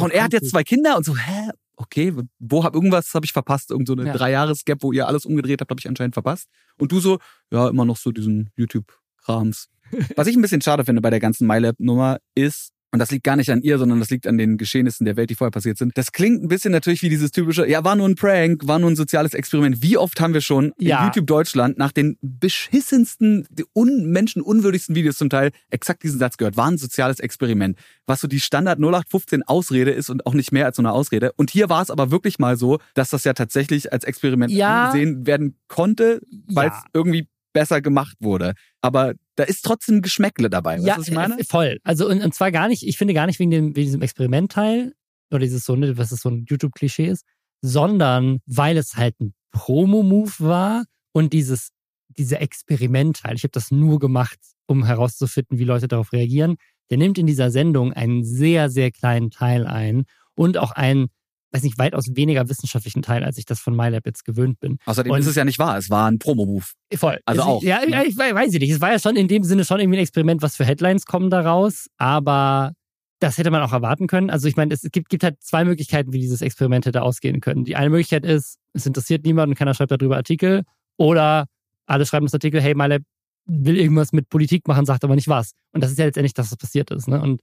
und 0.00 0.12
er 0.12 0.24
hat 0.24 0.32
jetzt 0.32 0.50
zwei 0.50 0.64
Kinder 0.64 0.96
und 0.96 1.04
so, 1.04 1.16
hä? 1.16 1.50
Okay, 1.76 2.14
wo 2.38 2.64
hab 2.64 2.74
irgendwas 2.74 3.12
habe 3.12 3.26
ich 3.26 3.32
verpasst? 3.32 3.70
Irgend 3.70 3.88
so 3.88 3.92
eine 3.92 4.06
ja. 4.06 4.12
drei 4.14 4.30
Jahres 4.30 4.64
Gap, 4.64 4.82
wo 4.82 4.92
ihr 4.92 5.06
alles 5.06 5.26
umgedreht 5.26 5.60
habt, 5.60 5.70
habe 5.70 5.78
ich 5.78 5.88
anscheinend 5.88 6.14
verpasst. 6.14 6.48
Und 6.78 6.90
du 6.90 7.00
so, 7.00 7.18
ja, 7.50 7.68
immer 7.68 7.84
noch 7.84 7.98
so 7.98 8.12
diesen 8.12 8.50
YouTube-Krams. 8.56 9.68
Was 10.16 10.26
ich 10.26 10.36
ein 10.36 10.42
bisschen 10.42 10.62
schade 10.62 10.84
finde 10.84 11.02
bei 11.02 11.10
der 11.10 11.20
ganzen 11.20 11.46
MyLab-Nummer 11.46 12.18
ist, 12.34 12.72
und 12.92 13.00
das 13.00 13.10
liegt 13.10 13.24
gar 13.24 13.36
nicht 13.36 13.50
an 13.50 13.62
ihr, 13.62 13.78
sondern 13.78 13.98
das 14.00 14.10
liegt 14.10 14.26
an 14.26 14.38
den 14.38 14.56
Geschehnissen 14.56 15.04
der 15.04 15.16
Welt, 15.16 15.28
die 15.28 15.34
vorher 15.34 15.50
passiert 15.50 15.76
sind. 15.76 15.98
Das 15.98 16.12
klingt 16.12 16.42
ein 16.42 16.48
bisschen 16.48 16.72
natürlich 16.72 17.02
wie 17.02 17.08
dieses 17.08 17.30
typische, 17.30 17.68
ja, 17.68 17.84
war 17.84 17.96
nur 17.96 18.08
ein 18.08 18.14
Prank, 18.14 18.66
war 18.66 18.78
nur 18.78 18.90
ein 18.90 18.96
soziales 18.96 19.34
Experiment. 19.34 19.82
Wie 19.82 19.96
oft 19.96 20.20
haben 20.20 20.34
wir 20.34 20.40
schon 20.40 20.72
ja. 20.78 21.00
in 21.00 21.06
YouTube 21.06 21.26
Deutschland 21.26 21.78
nach 21.78 21.92
den 21.92 22.16
beschissensten, 22.22 23.46
un 23.74 24.06
menschenunwürdigsten 24.10 24.94
Videos 24.94 25.16
zum 25.16 25.28
Teil 25.28 25.50
exakt 25.70 26.04
diesen 26.04 26.18
Satz 26.18 26.36
gehört, 26.36 26.56
war 26.56 26.68
ein 26.68 26.78
soziales 26.78 27.20
Experiment. 27.20 27.76
Was 28.06 28.20
so 28.20 28.28
die 28.28 28.40
Standard 28.40 28.78
0815 28.78 29.42
Ausrede 29.42 29.90
ist 29.90 30.08
und 30.08 30.24
auch 30.24 30.34
nicht 30.34 30.52
mehr 30.52 30.66
als 30.66 30.76
so 30.76 30.82
eine 30.82 30.92
Ausrede. 30.92 31.32
Und 31.32 31.50
hier 31.50 31.68
war 31.68 31.82
es 31.82 31.90
aber 31.90 32.10
wirklich 32.10 32.38
mal 32.38 32.56
so, 32.56 32.78
dass 32.94 33.10
das 33.10 33.24
ja 33.24 33.32
tatsächlich 33.32 33.92
als 33.92 34.04
Experiment 34.04 34.52
ja. 34.52 34.86
angesehen 34.86 35.26
werden 35.26 35.58
konnte, 35.68 36.20
weil 36.46 36.68
es 36.68 36.74
ja. 36.74 36.84
irgendwie 36.94 37.26
besser 37.52 37.80
gemacht 37.80 38.16
wurde. 38.20 38.52
Aber 38.80 39.14
da 39.36 39.44
ist 39.44 39.64
trotzdem 39.64 40.02
Geschmäckle 40.02 40.50
dabei. 40.50 40.76
Weißt 40.76 40.86
ja, 40.86 40.98
was 40.98 41.08
ich 41.08 41.14
meine? 41.14 41.38
Äh, 41.38 41.44
voll. 41.44 41.78
Also 41.84 42.08
und, 42.08 42.22
und 42.22 42.34
zwar 42.34 42.50
gar 42.50 42.68
nicht, 42.68 42.86
ich 42.86 42.98
finde 42.98 43.14
gar 43.14 43.26
nicht 43.26 43.38
wegen, 43.38 43.50
dem, 43.50 43.76
wegen 43.76 43.86
diesem 43.86 44.02
Experimentteil 44.02 44.94
oder 45.30 45.40
dieses 45.40 45.64
so, 45.64 45.76
ne, 45.76 45.96
was 45.98 46.12
es 46.12 46.20
so 46.20 46.30
ein 46.30 46.44
YouTube-Klischee 46.48 47.06
ist, 47.06 47.24
sondern 47.60 48.40
weil 48.46 48.76
es 48.76 48.96
halt 48.96 49.20
ein 49.20 49.34
Promo-Move 49.52 50.32
war 50.38 50.84
und 51.12 51.32
dieses, 51.32 51.70
dieser 52.08 52.40
Experimentteil. 52.40 53.34
Ich 53.34 53.42
habe 53.42 53.52
das 53.52 53.70
nur 53.70 53.98
gemacht, 53.98 54.38
um 54.66 54.84
herauszufinden, 54.84 55.58
wie 55.58 55.64
Leute 55.64 55.88
darauf 55.88 56.12
reagieren. 56.12 56.56
Der 56.90 56.98
nimmt 56.98 57.18
in 57.18 57.26
dieser 57.26 57.50
Sendung 57.50 57.92
einen 57.92 58.24
sehr, 58.24 58.70
sehr 58.70 58.90
kleinen 58.90 59.30
Teil 59.30 59.66
ein 59.66 60.04
und 60.34 60.56
auch 60.56 60.72
einen 60.72 61.08
weiß 61.52 61.62
nicht, 61.62 61.78
weitaus 61.78 62.06
weniger 62.14 62.48
wissenschaftlichen 62.48 63.02
Teil, 63.02 63.24
als 63.24 63.38
ich 63.38 63.44
das 63.44 63.60
von 63.60 63.74
MyLab 63.74 64.04
jetzt 64.06 64.24
gewöhnt 64.24 64.60
bin. 64.60 64.78
Außerdem 64.84 65.12
und 65.12 65.18
ist 65.20 65.26
es 65.26 65.36
ja 65.36 65.44
nicht 65.44 65.58
wahr, 65.58 65.78
es 65.78 65.90
war 65.90 66.10
ein 66.10 66.18
Promo-Move. 66.18 66.64
Voll. 66.94 67.20
Also 67.24 67.40
es, 67.40 67.46
auch. 67.46 67.62
Ja, 67.62 67.80
ja, 67.86 68.02
ich 68.02 68.16
weiß 68.16 68.52
nicht. 68.52 68.70
Es 68.70 68.80
war 68.80 68.92
ja 68.92 68.98
schon 68.98 69.16
in 69.16 69.28
dem 69.28 69.44
Sinne 69.44 69.64
schon 69.64 69.80
irgendwie 69.80 69.98
ein 69.98 70.02
Experiment, 70.02 70.42
was 70.42 70.56
für 70.56 70.64
Headlines 70.64 71.06
kommen 71.06 71.30
daraus, 71.30 71.86
aber 71.96 72.72
das 73.20 73.38
hätte 73.38 73.50
man 73.50 73.62
auch 73.62 73.72
erwarten 73.72 74.06
können. 74.06 74.30
Also 74.30 74.48
ich 74.48 74.56
meine, 74.56 74.74
es 74.74 74.82
gibt, 74.92 75.08
gibt 75.08 75.24
halt 75.24 75.42
zwei 75.42 75.64
Möglichkeiten, 75.64 76.12
wie 76.12 76.20
dieses 76.20 76.42
Experiment 76.42 76.84
hätte 76.86 77.02
ausgehen 77.02 77.40
können. 77.40 77.64
Die 77.64 77.76
eine 77.76 77.90
Möglichkeit 77.90 78.26
ist, 78.26 78.58
es 78.74 78.84
interessiert 78.84 79.24
niemand 79.24 79.48
und 79.48 79.54
keiner 79.54 79.74
schreibt 79.74 79.92
darüber 79.92 80.16
Artikel. 80.16 80.64
Oder 80.98 81.46
alle 81.86 82.04
schreiben 82.04 82.26
das 82.26 82.34
Artikel, 82.34 82.60
hey, 82.60 82.74
MyLab 82.74 83.02
will 83.46 83.76
irgendwas 83.76 84.12
mit 84.12 84.28
Politik 84.28 84.66
machen, 84.68 84.84
sagt 84.84 85.04
aber 85.04 85.14
nicht 85.14 85.28
was. 85.28 85.52
Und 85.72 85.82
das 85.82 85.92
ist 85.92 85.98
ja 85.98 86.04
letztendlich 86.04 86.34
das, 86.34 86.50
was 86.50 86.58
passiert 86.58 86.90
ist. 86.90 87.08
Ne? 87.08 87.20
Und 87.20 87.40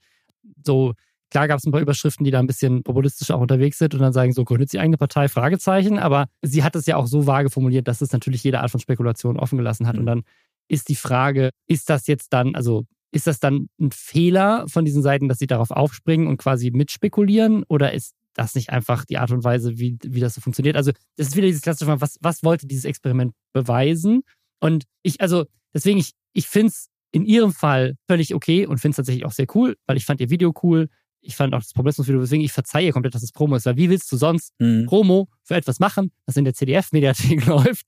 so 0.64 0.94
Klar 1.34 1.48
gab 1.48 1.58
es 1.58 1.66
ein 1.66 1.72
paar 1.72 1.82
Überschriften, 1.82 2.24
die 2.24 2.30
da 2.30 2.38
ein 2.38 2.46
bisschen 2.46 2.84
populistisch 2.84 3.32
auch 3.32 3.42
unterwegs 3.42 3.80
sind 3.80 3.96
und 3.96 4.02
dann 4.02 4.14
sagen, 4.14 4.34
so 4.34 4.46
gründet 4.46 4.70
sie 4.70 4.78
eigene 4.78 4.98
Partei, 4.98 5.28
Fragezeichen. 5.28 5.98
Aber 5.98 6.28
sie 6.44 6.64
hat 6.64 6.76
es 6.76 6.86
ja 6.86 6.96
auch 6.96 7.08
so 7.08 7.26
vage 7.26 7.50
formuliert, 7.50 7.88
dass 7.88 8.02
es 8.02 8.12
natürlich 8.12 8.44
jede 8.44 8.60
Art 8.60 8.70
von 8.70 8.80
Spekulation 8.80 9.40
offen 9.40 9.58
gelassen 9.58 9.88
hat. 9.88 9.96
Mhm. 9.96 10.02
Und 10.02 10.06
dann 10.06 10.24
ist 10.68 10.90
die 10.90 10.96
Frage, 10.96 11.50
ist 11.66 11.90
das 11.90 12.06
jetzt 12.06 12.34
dann, 12.34 12.54
also 12.54 12.86
ist 13.12 13.26
das 13.26 13.40
dann 13.40 13.70
ein 13.82 13.90
Fehler 13.90 14.66
von 14.68 14.86
diesen 14.86 15.02
Seiten, 15.02 15.28
dass 15.28 15.40
sie 15.40 15.48
darauf 15.48 15.72
aufspringen 15.72 16.28
und 16.28 16.38
quasi 16.38 16.70
mitspekulieren? 16.70 17.64
Oder 17.68 17.94
ist 17.94 18.14
das 18.36 18.54
nicht 18.54 18.70
einfach 18.70 19.04
die 19.04 19.18
Art 19.18 19.32
und 19.32 19.44
Weise, 19.44 19.80
wie, 19.80 19.98
wie 20.04 20.20
das 20.20 20.36
so 20.36 20.42
funktioniert? 20.42 20.76
Also, 20.76 20.92
das 21.16 21.30
ist 21.30 21.36
wieder 21.36 21.48
dieses 21.48 21.64
klassische, 21.64 22.00
was, 22.00 22.20
was 22.22 22.44
wollte 22.44 22.68
dieses 22.68 22.86
Experiment 22.86 23.34
beweisen? 23.54 24.22
Und 24.60 24.84
ich, 25.02 25.20
also, 25.20 25.46
deswegen, 25.74 25.98
ich, 25.98 26.12
ich 26.34 26.48
finde 26.48 26.68
es 26.68 26.90
in 27.12 27.26
ihrem 27.26 27.54
Fall 27.54 27.96
völlig 28.08 28.36
okay 28.36 28.68
und 28.68 28.78
finde 28.78 28.92
es 28.92 28.98
tatsächlich 28.98 29.26
auch 29.26 29.32
sehr 29.32 29.48
cool, 29.56 29.78
weil 29.88 29.98
ich 29.98 30.06
fand 30.06 30.22
ihr 30.22 30.30
Video 30.30 30.54
cool 30.62 30.90
ich 31.24 31.36
fand 31.36 31.54
auch 31.54 31.60
das 31.60 31.74
Populismusvideo, 31.74 32.22
deswegen 32.22 32.44
ich 32.44 32.52
verzeihe 32.52 32.92
komplett, 32.92 33.16
dass 33.16 33.24
es 33.24 33.32
Promo 33.32 33.56
ist, 33.56 33.66
weil 33.66 33.78
wie 33.78 33.90
willst 33.90 34.12
du 34.12 34.18
sonst 34.18 34.54
mhm. 34.60 34.86
Promo 34.86 35.30
für 35.44 35.56
etwas 35.56 35.80
machen, 35.80 36.12
das 36.26 36.38
in 36.38 36.46
der 36.46 36.54
CDF-Mediathek 36.54 37.46
läuft? 37.46 37.86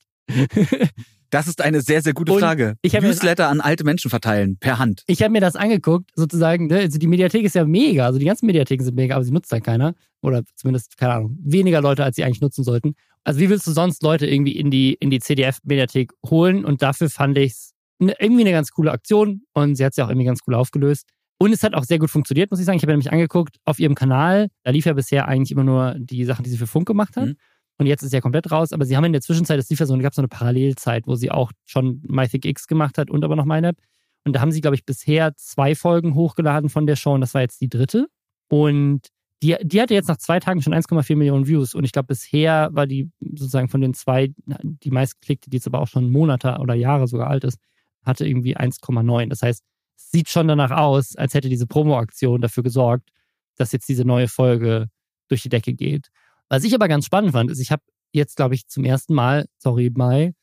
Das 1.30 1.48
ist 1.48 1.62
eine 1.62 1.82
sehr, 1.82 2.02
sehr 2.02 2.14
gute 2.14 2.32
und 2.32 2.40
Frage. 2.40 2.78
Ich 2.82 2.94
Newsletter 2.94 3.50
an 3.50 3.60
alte 3.60 3.84
Menschen 3.84 4.10
verteilen, 4.10 4.58
per 4.58 4.80
Hand. 4.80 5.04
Ich 5.08 5.22
habe 5.22 5.32
mir 5.32 5.42
das 5.42 5.56
angeguckt, 5.56 6.12
sozusagen. 6.16 6.68
Ne? 6.68 6.78
Also 6.78 6.98
die 6.98 7.08
Mediathek 7.08 7.44
ist 7.44 7.56
ja 7.56 7.66
mega. 7.66 8.06
Also 8.06 8.20
die 8.20 8.26
ganzen 8.26 8.46
Mediatheken 8.46 8.84
sind 8.84 8.96
mega, 8.96 9.16
aber 9.16 9.26
sie 9.26 9.32
nutzt 9.32 9.52
halt 9.52 9.64
keiner. 9.64 9.96
Oder 10.22 10.44
zumindest, 10.56 10.98
keine 10.98 11.14
Ahnung, 11.14 11.38
weniger 11.44 11.82
Leute, 11.82 12.04
als 12.04 12.16
sie 12.16 12.24
eigentlich 12.24 12.42
nutzen 12.42 12.64
sollten. 12.64 12.96
Also 13.24 13.40
wie 13.40 13.50
willst 13.50 13.68
du 13.68 13.72
sonst 13.72 14.02
Leute 14.02 14.28
irgendwie 14.28 14.56
in 14.56 14.72
die, 14.72 14.94
in 14.94 15.10
die 15.10 15.20
CDF-Mediathek 15.20 16.14
holen? 16.26 16.64
Und 16.64 16.82
dafür 16.82 17.10
fand 17.10 17.38
ich 17.38 17.52
es 17.52 17.74
irgendwie 18.00 18.42
eine 18.42 18.52
ganz 18.52 18.72
coole 18.72 18.92
Aktion. 18.92 19.42
Und 19.54 19.76
sie 19.76 19.84
hat 19.84 19.92
es 19.92 19.98
ja 19.98 20.06
auch 20.06 20.10
irgendwie 20.10 20.28
ganz 20.28 20.40
cool 20.48 20.54
aufgelöst. 20.54 21.10
Und 21.38 21.52
es 21.52 21.64
hat 21.64 21.74
auch 21.74 21.84
sehr 21.84 22.00
gut 22.00 22.10
funktioniert, 22.10 22.50
muss 22.50 22.60
ich 22.60 22.66
sagen. 22.66 22.78
Ich 22.78 22.84
habe 22.84 22.94
nämlich 22.94 23.12
angeguckt 23.12 23.58
auf 23.66 23.80
ihrem 23.80 23.96
Kanal. 23.96 24.50
Da 24.64 24.72
lief 24.72 24.86
ja 24.86 24.94
bisher 24.94 25.28
eigentlich 25.28 25.52
immer 25.52 25.64
nur 25.64 25.96
die 25.98 26.24
Sachen, 26.24 26.44
die 26.44 26.50
sie 26.50 26.58
für 26.58 26.68
Funk 26.68 26.88
gemacht 26.88 27.18
hat. 27.18 27.28
Mhm. 27.28 27.36
Und 27.78 27.88
jetzt 27.88 28.04
ist 28.04 28.12
sie 28.12 28.18
ja 28.18 28.22
komplett 28.22 28.52
raus. 28.52 28.72
Aber 28.72 28.86
sie 28.86 28.96
haben 28.96 29.04
in 29.04 29.12
der 29.12 29.22
Zwischenzeit, 29.22 29.60
es 29.60 29.70
lief 29.70 29.80
ja 29.80 29.86
so, 29.86 29.98
gab 29.98 30.14
so 30.14 30.22
eine 30.22 30.30
Parallelzeit, 30.30 31.08
wo 31.08 31.16
sie 31.16 31.32
auch 31.32 31.52
schon 31.66 32.02
MyThic 32.08 32.46
X 32.46 32.68
gemacht 32.68 32.98
hat 32.98 33.10
und 33.10 33.24
aber 33.26 33.36
noch 33.36 33.46
MyLab. 33.46 33.76
Und 34.24 34.34
da 34.34 34.42
haben 34.42 34.52
sie, 34.52 34.62
glaube 34.62 34.76
ich, 34.76 34.86
bisher 34.86 35.36
zwei 35.36 35.76
Folgen 35.76 36.16
hochgeladen 36.16 36.70
von 36.70 36.88
der 36.88 36.96
Show 36.96 37.14
und 37.14 37.22
das 37.22 37.34
war 37.34 37.42
jetzt 37.42 37.62
die 37.62 37.70
dritte. 37.70 38.08
Und 38.50 39.10
die, 39.44 39.56
die 39.62 39.82
hatte 39.82 39.94
jetzt 39.94 40.08
nach 40.08 40.18
zwei 40.18 40.40
Tagen 40.40 40.62
schon 40.62 40.74
1,4 40.74 41.16
Millionen 41.16 41.48
Views. 41.48 41.76
Und 41.76 41.84
ich 41.84 41.92
glaube, 41.92 42.08
bisher 42.08 42.70
war 42.72 42.88
die 42.88 43.12
sozusagen 43.20 43.68
von 43.68 43.82
den 43.82 43.94
zwei 43.94 44.34
die 44.48 44.92
meistgeklickte, 44.92 45.50
die 45.50 45.58
jetzt 45.58 45.68
aber 45.68 45.80
auch 45.80 45.88
schon 45.88 46.12
Monate 46.12 46.58
oder 46.60 46.74
Jahre 46.74 47.08
sogar 47.08 47.28
alt 47.30 47.44
ist, 47.44 47.60
hatte 48.04 48.26
irgendwie 48.26 48.58
1,9. 48.58 49.30
Das 49.30 49.42
heißt, 49.42 49.64
sieht 49.96 50.30
schon 50.30 50.48
danach 50.48 50.72
aus, 50.72 51.16
als 51.16 51.34
hätte 51.34 51.50
diese 51.50 51.68
Promo-Aktion 51.68 52.42
dafür 52.42 52.64
gesorgt, 52.64 53.10
dass 53.56 53.72
jetzt 53.72 53.90
diese 53.90 54.06
neue 54.06 54.28
Folge 54.28 54.88
durch 55.28 55.42
die 55.42 55.50
Decke 55.50 55.74
geht. 55.74 56.10
Was 56.50 56.64
ich 56.64 56.74
aber 56.74 56.88
ganz 56.88 57.06
spannend 57.06 57.32
fand, 57.32 57.50
ist, 57.52 57.60
ich 57.60 57.72
habe 57.72 57.84
jetzt, 58.14 58.36
glaube 58.36 58.56
ich, 58.56 58.68
zum 58.68 58.86
ersten 58.86 59.14
Mal, 59.14 59.46
sorry, 59.58 59.92
Mai, 59.94 60.34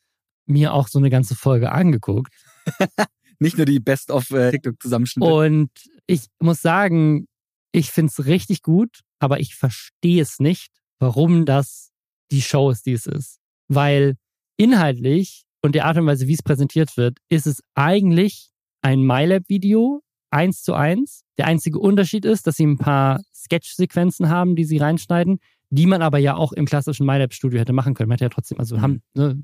mir 0.46 0.74
auch 0.74 0.88
so 0.88 0.98
eine 0.98 1.10
ganze 1.10 1.34
Folge 1.34 1.72
angeguckt. 1.72 2.32
Nicht 3.38 3.56
nur 3.56 3.66
die 3.66 3.80
Best 3.80 4.10
of 4.10 4.30
äh. 4.30 4.50
Und 5.24 5.70
ich 6.06 6.26
muss 6.38 6.60
sagen, 6.60 7.26
ich 7.72 7.90
finde 7.90 8.12
es 8.16 8.26
richtig 8.26 8.62
gut, 8.62 9.00
aber 9.18 9.40
ich 9.40 9.54
verstehe 9.54 10.22
es 10.22 10.38
nicht, 10.38 10.70
warum 10.98 11.44
das 11.44 11.90
die 12.30 12.42
Show 12.42 12.70
ist, 12.70 12.86
die 12.86 12.92
es 12.92 13.06
ist. 13.06 13.40
Weil 13.68 14.16
inhaltlich 14.56 15.44
und 15.62 15.74
der 15.74 15.86
Art 15.86 15.96
und 15.96 16.06
Weise, 16.06 16.28
wie 16.28 16.34
es 16.34 16.42
präsentiert 16.42 16.96
wird, 16.96 17.18
ist 17.28 17.46
es 17.46 17.62
eigentlich 17.74 18.51
ein 18.82 19.02
MyLab-Video, 19.02 20.02
eins 20.30 20.62
zu 20.62 20.74
eins. 20.74 21.24
Der 21.38 21.46
einzige 21.46 21.78
Unterschied 21.78 22.24
ist, 22.24 22.46
dass 22.46 22.56
sie 22.56 22.66
ein 22.66 22.78
paar 22.78 23.22
Sketch-Sequenzen 23.34 24.28
haben, 24.28 24.56
die 24.56 24.64
sie 24.64 24.78
reinschneiden, 24.78 25.38
die 25.70 25.86
man 25.86 26.02
aber 26.02 26.18
ja 26.18 26.34
auch 26.36 26.52
im 26.52 26.66
klassischen 26.66 27.06
MyLab-Studio 27.06 27.58
hätte 27.58 27.72
machen 27.72 27.94
können. 27.94 28.08
Man 28.08 28.16
hätte 28.16 28.26
ja 28.26 28.28
trotzdem, 28.28 28.58
also 28.58 28.76
mhm. 28.76 28.82
haben, 28.82 29.02
ne, 29.14 29.42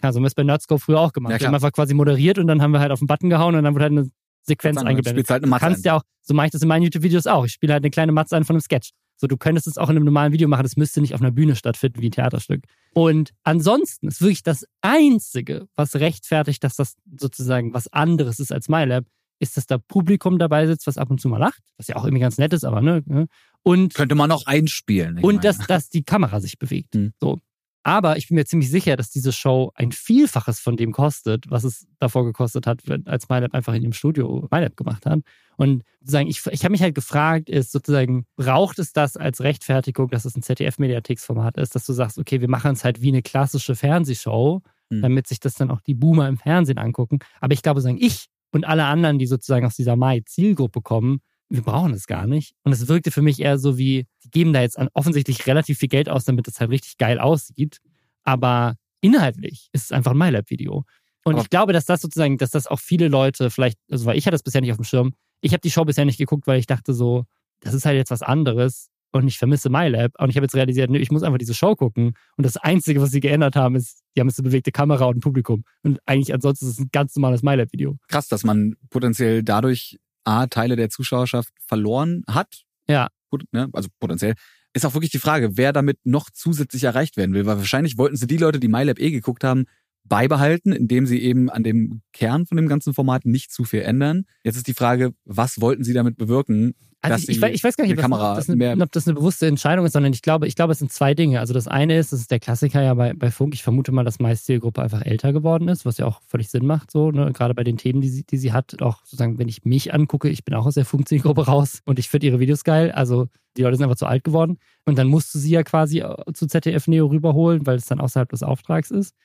also 0.00 0.18
haben 0.18 0.24
wir 0.24 0.28
es 0.28 0.34
bei 0.34 0.42
Nerdscope 0.42 0.80
früher 0.80 1.00
auch 1.00 1.12
gemacht. 1.12 1.32
Ja, 1.32 1.40
wir 1.40 1.46
haben 1.46 1.54
einfach 1.54 1.72
quasi 1.72 1.94
moderiert 1.94 2.38
und 2.38 2.46
dann 2.46 2.60
haben 2.60 2.72
wir 2.72 2.80
halt 2.80 2.90
auf 2.90 2.98
den 2.98 3.06
Button 3.06 3.30
gehauen 3.30 3.54
und 3.54 3.64
dann 3.64 3.74
wurde 3.74 3.84
halt 3.84 3.92
eine 3.92 4.10
Sequenz 4.42 4.78
eingeblendet. 4.78 5.30
Halt 5.30 5.44
eine 5.44 5.52
du 5.52 5.58
kannst 5.58 5.84
ja 5.84 5.96
auch, 5.96 6.02
so 6.20 6.34
mache 6.34 6.46
ich 6.46 6.52
das 6.52 6.62
in 6.62 6.68
meinen 6.68 6.82
YouTube-Videos 6.82 7.26
auch. 7.26 7.46
Ich 7.46 7.52
spiele 7.52 7.72
halt 7.72 7.84
eine 7.84 7.90
kleine 7.90 8.12
Matze 8.12 8.36
ein 8.36 8.44
von 8.44 8.56
einem 8.56 8.60
Sketch. 8.60 8.90
So, 9.16 9.28
du 9.28 9.36
könntest 9.36 9.68
es 9.68 9.78
auch 9.78 9.88
in 9.88 9.96
einem 9.96 10.04
normalen 10.04 10.32
Video 10.32 10.48
machen, 10.48 10.64
das 10.64 10.76
müsste 10.76 11.00
nicht 11.00 11.14
auf 11.14 11.20
einer 11.20 11.30
Bühne 11.30 11.54
stattfinden 11.54 12.02
wie 12.02 12.08
ein 12.08 12.12
Theaterstück. 12.12 12.64
Und 12.94 13.30
ansonsten 13.42 14.08
ist 14.08 14.20
wirklich 14.20 14.42
das 14.42 14.66
Einzige, 14.82 15.66
was 15.74 15.96
rechtfertigt, 15.96 16.62
dass 16.62 16.76
das 16.76 16.96
sozusagen 17.18 17.72
was 17.72 17.90
anderes 17.92 18.38
ist 18.38 18.52
als 18.52 18.68
MyLab, 18.68 19.06
ist, 19.38 19.56
dass 19.56 19.66
da 19.66 19.78
Publikum 19.78 20.38
dabei 20.38 20.66
sitzt, 20.66 20.86
was 20.86 20.98
ab 20.98 21.10
und 21.10 21.20
zu 21.20 21.28
mal 21.28 21.38
lacht, 21.38 21.62
was 21.76 21.88
ja 21.88 21.96
auch 21.96 22.04
irgendwie 22.04 22.20
ganz 22.20 22.38
nett 22.38 22.52
ist, 22.52 22.64
aber 22.64 22.80
ne. 22.80 23.02
ne? 23.06 23.26
Und 23.62 23.94
könnte 23.94 24.14
man 24.14 24.30
auch 24.30 24.46
einspielen. 24.46 25.18
Und 25.20 25.44
dass, 25.44 25.58
dass 25.58 25.88
die 25.88 26.04
Kamera 26.04 26.40
sich 26.40 26.58
bewegt. 26.58 26.94
Hm. 26.94 27.12
So. 27.20 27.40
Aber 27.84 28.16
ich 28.16 28.28
bin 28.28 28.36
mir 28.36 28.44
ziemlich 28.44 28.70
sicher, 28.70 28.96
dass 28.96 29.10
diese 29.10 29.32
Show 29.32 29.72
ein 29.74 29.90
Vielfaches 29.90 30.60
von 30.60 30.76
dem 30.76 30.92
kostet, 30.92 31.50
was 31.50 31.64
es 31.64 31.86
davor 31.98 32.24
gekostet 32.24 32.66
hat, 32.66 32.82
als 33.06 33.28
MyLab 33.28 33.54
einfach 33.54 33.74
in 33.74 33.82
ihrem 33.82 33.92
Studio 33.92 34.46
MyLab 34.50 34.76
gemacht 34.76 35.04
hat. 35.04 35.20
Und 35.56 35.82
sozusagen, 36.00 36.28
ich, 36.28 36.46
ich 36.46 36.64
habe 36.64 36.72
mich 36.72 36.82
halt 36.82 36.94
gefragt, 36.94 37.48
ist 37.48 37.72
sozusagen, 37.72 38.24
braucht 38.36 38.78
es 38.78 38.92
das 38.92 39.16
als 39.16 39.40
Rechtfertigung, 39.40 40.08
dass 40.08 40.24
es 40.24 40.36
ein 40.36 40.42
ZDF-Mediatheks-Format 40.42 41.56
ist, 41.56 41.74
dass 41.74 41.84
du 41.84 41.92
sagst, 41.92 42.18
okay, 42.18 42.40
wir 42.40 42.48
machen 42.48 42.72
es 42.72 42.84
halt 42.84 43.02
wie 43.02 43.08
eine 43.08 43.22
klassische 43.22 43.74
Fernsehshow, 43.74 44.62
mhm. 44.90 45.02
damit 45.02 45.26
sich 45.26 45.40
das 45.40 45.54
dann 45.54 45.70
auch 45.70 45.80
die 45.80 45.94
Boomer 45.94 46.28
im 46.28 46.38
Fernsehen 46.38 46.78
angucken. 46.78 47.18
Aber 47.40 47.52
ich 47.52 47.62
glaube, 47.62 47.80
sagen 47.80 47.98
ich 48.00 48.26
und 48.52 48.64
alle 48.64 48.84
anderen, 48.84 49.18
die 49.18 49.26
sozusagen 49.26 49.66
aus 49.66 49.76
dieser 49.76 49.96
Mai-Zielgruppe 49.96 50.82
kommen, 50.82 51.20
wir 51.52 51.62
brauchen 51.62 51.92
es 51.92 52.06
gar 52.06 52.26
nicht. 52.26 52.54
Und 52.64 52.72
es 52.72 52.88
wirkte 52.88 53.10
für 53.10 53.20
mich 53.20 53.38
eher 53.38 53.58
so 53.58 53.76
wie, 53.76 54.06
die 54.24 54.30
geben 54.30 54.54
da 54.54 54.62
jetzt 54.62 54.78
offensichtlich 54.94 55.46
relativ 55.46 55.78
viel 55.78 55.90
Geld 55.90 56.08
aus, 56.08 56.24
damit 56.24 56.48
es 56.48 56.58
halt 56.58 56.70
richtig 56.70 56.96
geil 56.96 57.18
aussieht. 57.18 57.78
Aber 58.24 58.76
inhaltlich 59.02 59.68
ist 59.72 59.84
es 59.84 59.92
einfach 59.92 60.12
ein 60.12 60.18
MyLab-Video. 60.18 60.84
Und 61.24 61.34
aber 61.34 61.42
ich 61.42 61.50
glaube, 61.50 61.74
dass 61.74 61.84
das 61.84 62.00
sozusagen, 62.00 62.38
dass 62.38 62.50
das 62.50 62.66
auch 62.66 62.80
viele 62.80 63.08
Leute 63.08 63.50
vielleicht, 63.50 63.78
also 63.90 64.06
weil 64.06 64.16
ich 64.16 64.24
hatte 64.24 64.34
das 64.34 64.42
bisher 64.42 64.62
nicht 64.62 64.70
auf 64.70 64.78
dem 64.78 64.84
Schirm, 64.84 65.12
ich 65.42 65.52
habe 65.52 65.60
die 65.60 65.70
Show 65.70 65.84
bisher 65.84 66.06
nicht 66.06 66.18
geguckt, 66.18 66.46
weil 66.46 66.58
ich 66.58 66.66
dachte 66.66 66.94
so, 66.94 67.24
das 67.60 67.74
ist 67.74 67.84
halt 67.84 67.96
jetzt 67.96 68.10
was 68.10 68.22
anderes 68.22 68.88
und 69.12 69.28
ich 69.28 69.38
vermisse 69.38 69.68
MyLab. 69.68 70.12
Und 70.18 70.30
ich 70.30 70.36
habe 70.36 70.46
jetzt 70.46 70.54
realisiert, 70.54 70.90
nö, 70.90 70.98
ich 70.98 71.10
muss 71.10 71.22
einfach 71.22 71.38
diese 71.38 71.54
Show 71.54 71.76
gucken. 71.76 72.14
Und 72.36 72.46
das 72.46 72.56
Einzige, 72.56 73.02
was 73.02 73.10
sie 73.10 73.20
geändert 73.20 73.56
haben, 73.56 73.76
ist, 73.76 74.00
die 74.16 74.20
haben 74.20 74.28
jetzt 74.28 74.38
eine 74.38 74.48
bewegte 74.48 74.72
Kamera 74.72 75.04
und 75.04 75.18
ein 75.18 75.20
Publikum. 75.20 75.64
Und 75.82 76.00
eigentlich 76.06 76.32
ansonsten 76.32 76.64
ist 76.64 76.72
es 76.72 76.78
ein 76.78 76.88
ganz 76.92 77.14
normales 77.14 77.42
MyLab-Video. 77.42 77.98
Krass, 78.08 78.28
dass 78.28 78.42
man 78.42 78.76
potenziell 78.88 79.42
dadurch 79.42 79.98
A, 80.24 80.46
Teile 80.46 80.76
der 80.76 80.90
Zuschauerschaft 80.90 81.52
verloren 81.60 82.22
hat. 82.28 82.62
Ja. 82.88 83.08
Ne? 83.50 83.68
Also 83.72 83.88
potenziell. 83.98 84.34
Ist 84.74 84.86
auch 84.86 84.94
wirklich 84.94 85.10
die 85.10 85.18
Frage, 85.18 85.56
wer 85.56 85.72
damit 85.72 85.98
noch 86.04 86.30
zusätzlich 86.30 86.84
erreicht 86.84 87.16
werden 87.16 87.34
will. 87.34 87.46
Weil 87.46 87.58
wahrscheinlich 87.58 87.98
wollten 87.98 88.16
sie 88.16 88.26
die 88.26 88.38
Leute, 88.38 88.58
die 88.58 88.68
MyLab 88.68 88.98
eh 88.98 89.10
geguckt 89.10 89.44
haben, 89.44 89.66
beibehalten, 90.04 90.72
indem 90.72 91.06
sie 91.06 91.22
eben 91.22 91.50
an 91.50 91.62
dem 91.62 92.02
Kern 92.12 92.46
von 92.46 92.56
dem 92.56 92.68
ganzen 92.68 92.94
Format 92.94 93.24
nicht 93.24 93.52
zu 93.52 93.64
viel 93.64 93.82
ändern. 93.82 94.24
Jetzt 94.44 94.56
ist 94.56 94.66
die 94.66 94.74
Frage, 94.74 95.12
was 95.24 95.60
wollten 95.60 95.84
sie 95.84 95.94
damit 95.94 96.16
bewirken? 96.16 96.74
Also 97.04 97.16
ich, 97.28 97.42
ich, 97.42 97.64
weiß 97.64 97.76
gar 97.76 97.84
nicht, 97.84 97.98
ob 97.98 98.36
das, 98.36 98.48
eine, 98.48 98.80
ob 98.80 98.92
das, 98.92 99.08
eine, 99.08 99.14
bewusste 99.14 99.48
Entscheidung 99.48 99.84
ist, 99.84 99.92
sondern 99.92 100.12
ich 100.12 100.22
glaube, 100.22 100.46
ich 100.46 100.54
glaube, 100.54 100.72
es 100.72 100.78
sind 100.78 100.92
zwei 100.92 101.14
Dinge. 101.14 101.40
Also 101.40 101.52
das 101.52 101.66
eine 101.66 101.98
ist, 101.98 102.12
das 102.12 102.20
ist 102.20 102.30
der 102.30 102.38
Klassiker 102.38 102.80
ja 102.80 102.94
bei, 102.94 103.12
bei 103.12 103.32
Funk. 103.32 103.54
Ich 103.54 103.64
vermute 103.64 103.90
mal, 103.90 104.04
dass 104.04 104.20
meist 104.20 104.46
Zielgruppe 104.46 104.80
einfach 104.80 105.04
älter 105.04 105.32
geworden 105.32 105.66
ist, 105.66 105.84
was 105.84 105.98
ja 105.98 106.06
auch 106.06 106.20
völlig 106.28 106.48
Sinn 106.48 106.64
macht, 106.64 106.92
so, 106.92 107.10
ne? 107.10 107.32
gerade 107.32 107.54
bei 107.54 107.64
den 107.64 107.76
Themen, 107.76 108.00
die 108.00 108.08
sie, 108.08 108.22
die 108.24 108.36
sie 108.36 108.52
hat. 108.52 108.80
Auch 108.82 109.00
sozusagen, 109.00 109.36
wenn 109.38 109.48
ich 109.48 109.64
mich 109.64 109.92
angucke, 109.92 110.28
ich 110.28 110.44
bin 110.44 110.54
auch 110.54 110.64
aus 110.64 110.74
der 110.74 110.84
Funk-Zielgruppe 110.84 111.46
raus 111.46 111.80
und 111.86 111.98
ich 111.98 112.08
finde 112.08 112.28
ihre 112.28 112.38
Videos 112.38 112.62
geil. 112.62 112.92
Also 112.92 113.26
die 113.56 113.62
Leute 113.62 113.76
sind 113.76 113.84
einfach 113.84 113.96
zu 113.96 114.06
alt 114.06 114.22
geworden. 114.22 114.58
Und 114.84 114.96
dann 114.96 115.08
musst 115.08 115.34
du 115.34 115.40
sie 115.40 115.50
ja 115.50 115.64
quasi 115.64 116.00
äh, 116.00 116.14
zu 116.34 116.46
ZDF 116.46 116.86
Neo 116.86 117.06
rüberholen, 117.06 117.66
weil 117.66 117.76
es 117.76 117.86
dann 117.86 118.00
außerhalb 118.00 118.28
des 118.28 118.44
Auftrags 118.44 118.92
ist. 118.92 119.16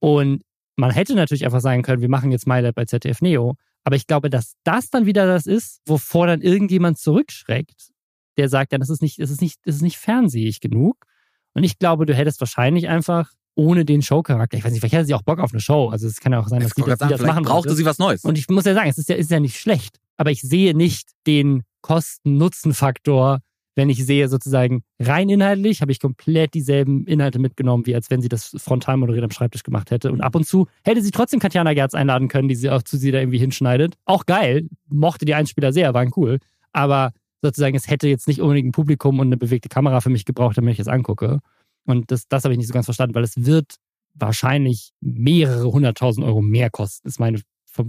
Und 0.00 0.42
man 0.76 0.90
hätte 0.90 1.14
natürlich 1.14 1.44
einfach 1.44 1.60
sagen 1.60 1.82
können, 1.82 2.02
wir 2.02 2.08
machen 2.08 2.32
jetzt 2.32 2.46
MyLab 2.46 2.74
bei 2.74 2.84
ZDF 2.86 3.20
Neo. 3.20 3.56
Aber 3.84 3.96
ich 3.96 4.06
glaube, 4.06 4.30
dass 4.30 4.54
das 4.64 4.90
dann 4.90 5.06
wieder 5.06 5.26
das 5.26 5.46
ist, 5.46 5.80
wovor 5.86 6.26
dann 6.26 6.42
irgendjemand 6.42 6.98
zurückschreckt, 6.98 7.90
der 8.36 8.48
sagt, 8.48 8.72
ja, 8.72 8.78
das 8.78 8.90
ist 8.90 9.02
nicht, 9.02 9.18
das 9.18 9.30
ist 9.30 9.40
nicht, 9.40 9.58
das 9.64 9.76
ist 9.76 9.82
nicht 9.82 9.98
fernsehig 9.98 10.60
genug. 10.60 10.96
Und 11.54 11.64
ich 11.64 11.78
glaube, 11.78 12.06
du 12.06 12.14
hättest 12.14 12.40
wahrscheinlich 12.40 12.88
einfach 12.88 13.30
ohne 13.54 13.84
den 13.84 14.00
Showcharakter. 14.02 14.56
Ich 14.56 14.64
weiß 14.64 14.72
nicht, 14.72 14.80
vielleicht 14.80 14.94
hätte 14.94 15.06
sie 15.06 15.14
auch 15.14 15.22
Bock 15.22 15.38
auf 15.38 15.52
eine 15.52 15.60
Show. 15.60 15.88
Also 15.88 16.06
es 16.06 16.20
kann 16.20 16.32
ja 16.32 16.40
auch 16.40 16.48
sein, 16.48 16.60
dass 16.60 16.72
sie 16.74 16.82
das, 16.82 16.98
sagen, 16.98 17.10
das 17.10 17.20
machen 17.20 17.44
brauchte 17.44 17.74
sie 17.74 17.84
was 17.84 17.98
Neues. 17.98 18.24
Und 18.24 18.38
ich 18.38 18.48
muss 18.48 18.64
ja 18.64 18.74
sagen, 18.74 18.88
es 18.88 18.98
ist 18.98 19.08
ja, 19.08 19.16
ist 19.16 19.30
ja 19.30 19.40
nicht 19.40 19.58
schlecht. 19.58 19.98
Aber 20.16 20.30
ich 20.30 20.40
sehe 20.40 20.74
nicht 20.74 21.10
den 21.26 21.62
Kosten-Nutzen-Faktor, 21.82 23.40
wenn 23.76 23.88
ich 23.88 24.04
sehe, 24.04 24.28
sozusagen 24.28 24.82
rein 24.98 25.28
inhaltlich, 25.28 25.80
habe 25.80 25.92
ich 25.92 26.00
komplett 26.00 26.54
dieselben 26.54 27.06
Inhalte 27.06 27.38
mitgenommen, 27.38 27.86
wie 27.86 27.94
als 27.94 28.10
wenn 28.10 28.20
sie 28.20 28.28
das 28.28 28.54
frontal 28.58 28.96
moderiert 28.96 29.24
am 29.24 29.30
Schreibtisch 29.30 29.62
gemacht 29.62 29.90
hätte. 29.90 30.10
Und 30.12 30.20
ab 30.20 30.34
und 30.34 30.46
zu 30.46 30.66
hätte 30.84 31.02
sie 31.02 31.10
trotzdem 31.10 31.40
Katjana 31.40 31.72
Gerz 31.74 31.94
einladen 31.94 32.28
können, 32.28 32.48
die 32.48 32.56
sie 32.56 32.70
auch 32.70 32.82
zu 32.82 32.96
sie 32.96 33.10
da 33.12 33.18
irgendwie 33.18 33.38
hinschneidet. 33.38 33.94
Auch 34.04 34.26
geil, 34.26 34.68
mochte 34.88 35.24
die 35.24 35.34
Einspieler 35.34 35.72
sehr, 35.72 35.94
waren 35.94 36.10
cool. 36.16 36.38
Aber 36.72 37.12
sozusagen, 37.42 37.76
es 37.76 37.88
hätte 37.88 38.08
jetzt 38.08 38.28
nicht 38.28 38.40
unbedingt 38.40 38.68
ein 38.68 38.72
Publikum 38.72 39.18
und 39.18 39.28
eine 39.28 39.36
bewegte 39.36 39.68
Kamera 39.68 40.00
für 40.00 40.10
mich 40.10 40.24
gebraucht, 40.24 40.58
damit 40.58 40.74
ich 40.74 40.80
es 40.80 40.88
angucke. 40.88 41.38
Und 41.86 42.10
das, 42.10 42.28
das 42.28 42.44
habe 42.44 42.52
ich 42.52 42.58
nicht 42.58 42.68
so 42.68 42.74
ganz 42.74 42.86
verstanden, 42.86 43.14
weil 43.14 43.24
es 43.24 43.44
wird 43.44 43.76
wahrscheinlich 44.14 44.90
mehrere 45.00 45.72
hunderttausend 45.72 46.26
Euro 46.26 46.42
mehr 46.42 46.70
kosten, 46.70 47.08
ist 47.08 47.20
meine 47.20 47.40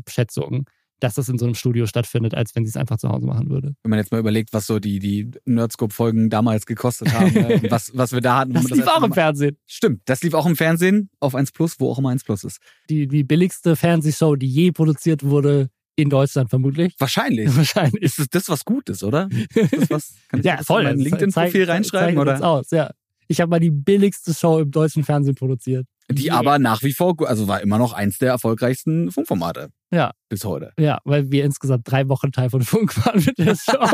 Schätzung 0.07 0.65
dass 1.01 1.15
das 1.15 1.27
in 1.29 1.37
so 1.37 1.45
einem 1.45 1.55
Studio 1.55 1.85
stattfindet, 1.87 2.33
als 2.33 2.55
wenn 2.55 2.63
sie 2.63 2.69
es 2.69 2.77
einfach 2.77 2.97
zu 2.97 3.09
Hause 3.09 3.25
machen 3.25 3.49
würde. 3.49 3.73
Wenn 3.83 3.89
man 3.89 3.99
jetzt 3.99 4.11
mal 4.11 4.19
überlegt, 4.19 4.53
was 4.53 4.67
so 4.67 4.79
die, 4.79 4.99
die 4.99 5.31
Nerdscope-Folgen 5.45 6.29
damals 6.29 6.65
gekostet 6.65 7.11
haben, 7.13 7.33
ne? 7.33 7.61
was, 7.69 7.91
was 7.95 8.13
wir 8.13 8.21
da 8.21 8.39
hatten. 8.39 8.53
Das 8.53 8.69
lief 8.69 8.85
das 8.85 8.87
auch 8.87 9.03
im 9.03 9.13
Fernsehen. 9.13 9.57
Stimmt, 9.65 10.01
das 10.05 10.21
lief 10.23 10.33
auch 10.33 10.45
im 10.45 10.55
Fernsehen 10.55 11.09
auf 11.19 11.35
1 11.35 11.51
Plus, 11.51 11.79
wo 11.79 11.89
auch 11.89 11.99
immer 11.99 12.09
1 12.09 12.23
Plus 12.23 12.43
ist. 12.43 12.59
Die, 12.89 13.07
die 13.07 13.23
billigste 13.23 13.75
Fernsehshow, 13.75 14.35
die 14.35 14.47
je 14.47 14.71
produziert 14.71 15.23
wurde, 15.23 15.69
in 15.95 16.09
Deutschland 16.09 16.49
vermutlich. 16.49 16.95
Wahrscheinlich. 16.99 17.55
Wahrscheinlich. 17.55 18.01
Ist 18.01 18.33
das 18.33 18.47
was 18.49 18.63
Gutes, 18.63 19.03
oder? 19.03 19.27
Das 19.53 19.89
was, 19.89 20.13
kann 20.29 20.39
ich 20.39 20.45
ja, 20.45 20.57
das 20.57 20.67
voll. 20.67 20.83
mein 20.83 20.99
LinkedIn-Profil 20.99 21.69
reinschreiben? 21.69 22.17
Oder? 22.17 22.43
aus, 22.43 22.71
ja. 22.71 22.91
Ich 23.27 23.39
habe 23.39 23.49
mal 23.49 23.59
die 23.59 23.71
billigste 23.71 24.33
Show 24.33 24.59
im 24.59 24.71
deutschen 24.71 25.03
Fernsehen 25.03 25.35
produziert. 25.35 25.87
Die 26.09 26.25
yeah. 26.25 26.37
aber 26.37 26.59
nach 26.59 26.83
wie 26.83 26.91
vor, 26.91 27.15
also 27.25 27.47
war 27.47 27.61
immer 27.61 27.77
noch 27.77 27.93
eins 27.93 28.17
der 28.17 28.29
erfolgreichsten 28.29 29.11
Funkformate. 29.11 29.69
Ja. 29.91 30.13
Bis 30.29 30.45
heute. 30.45 30.73
Ja, 30.79 30.99
weil 31.03 31.31
wir 31.31 31.43
insgesamt 31.43 31.89
drei 31.89 32.07
Wochen 32.07 32.31
Teil 32.31 32.49
von 32.49 32.61
Funk 32.61 32.95
waren 33.05 33.23
mit 33.23 33.37
der 33.37 33.55
Show. 33.55 33.87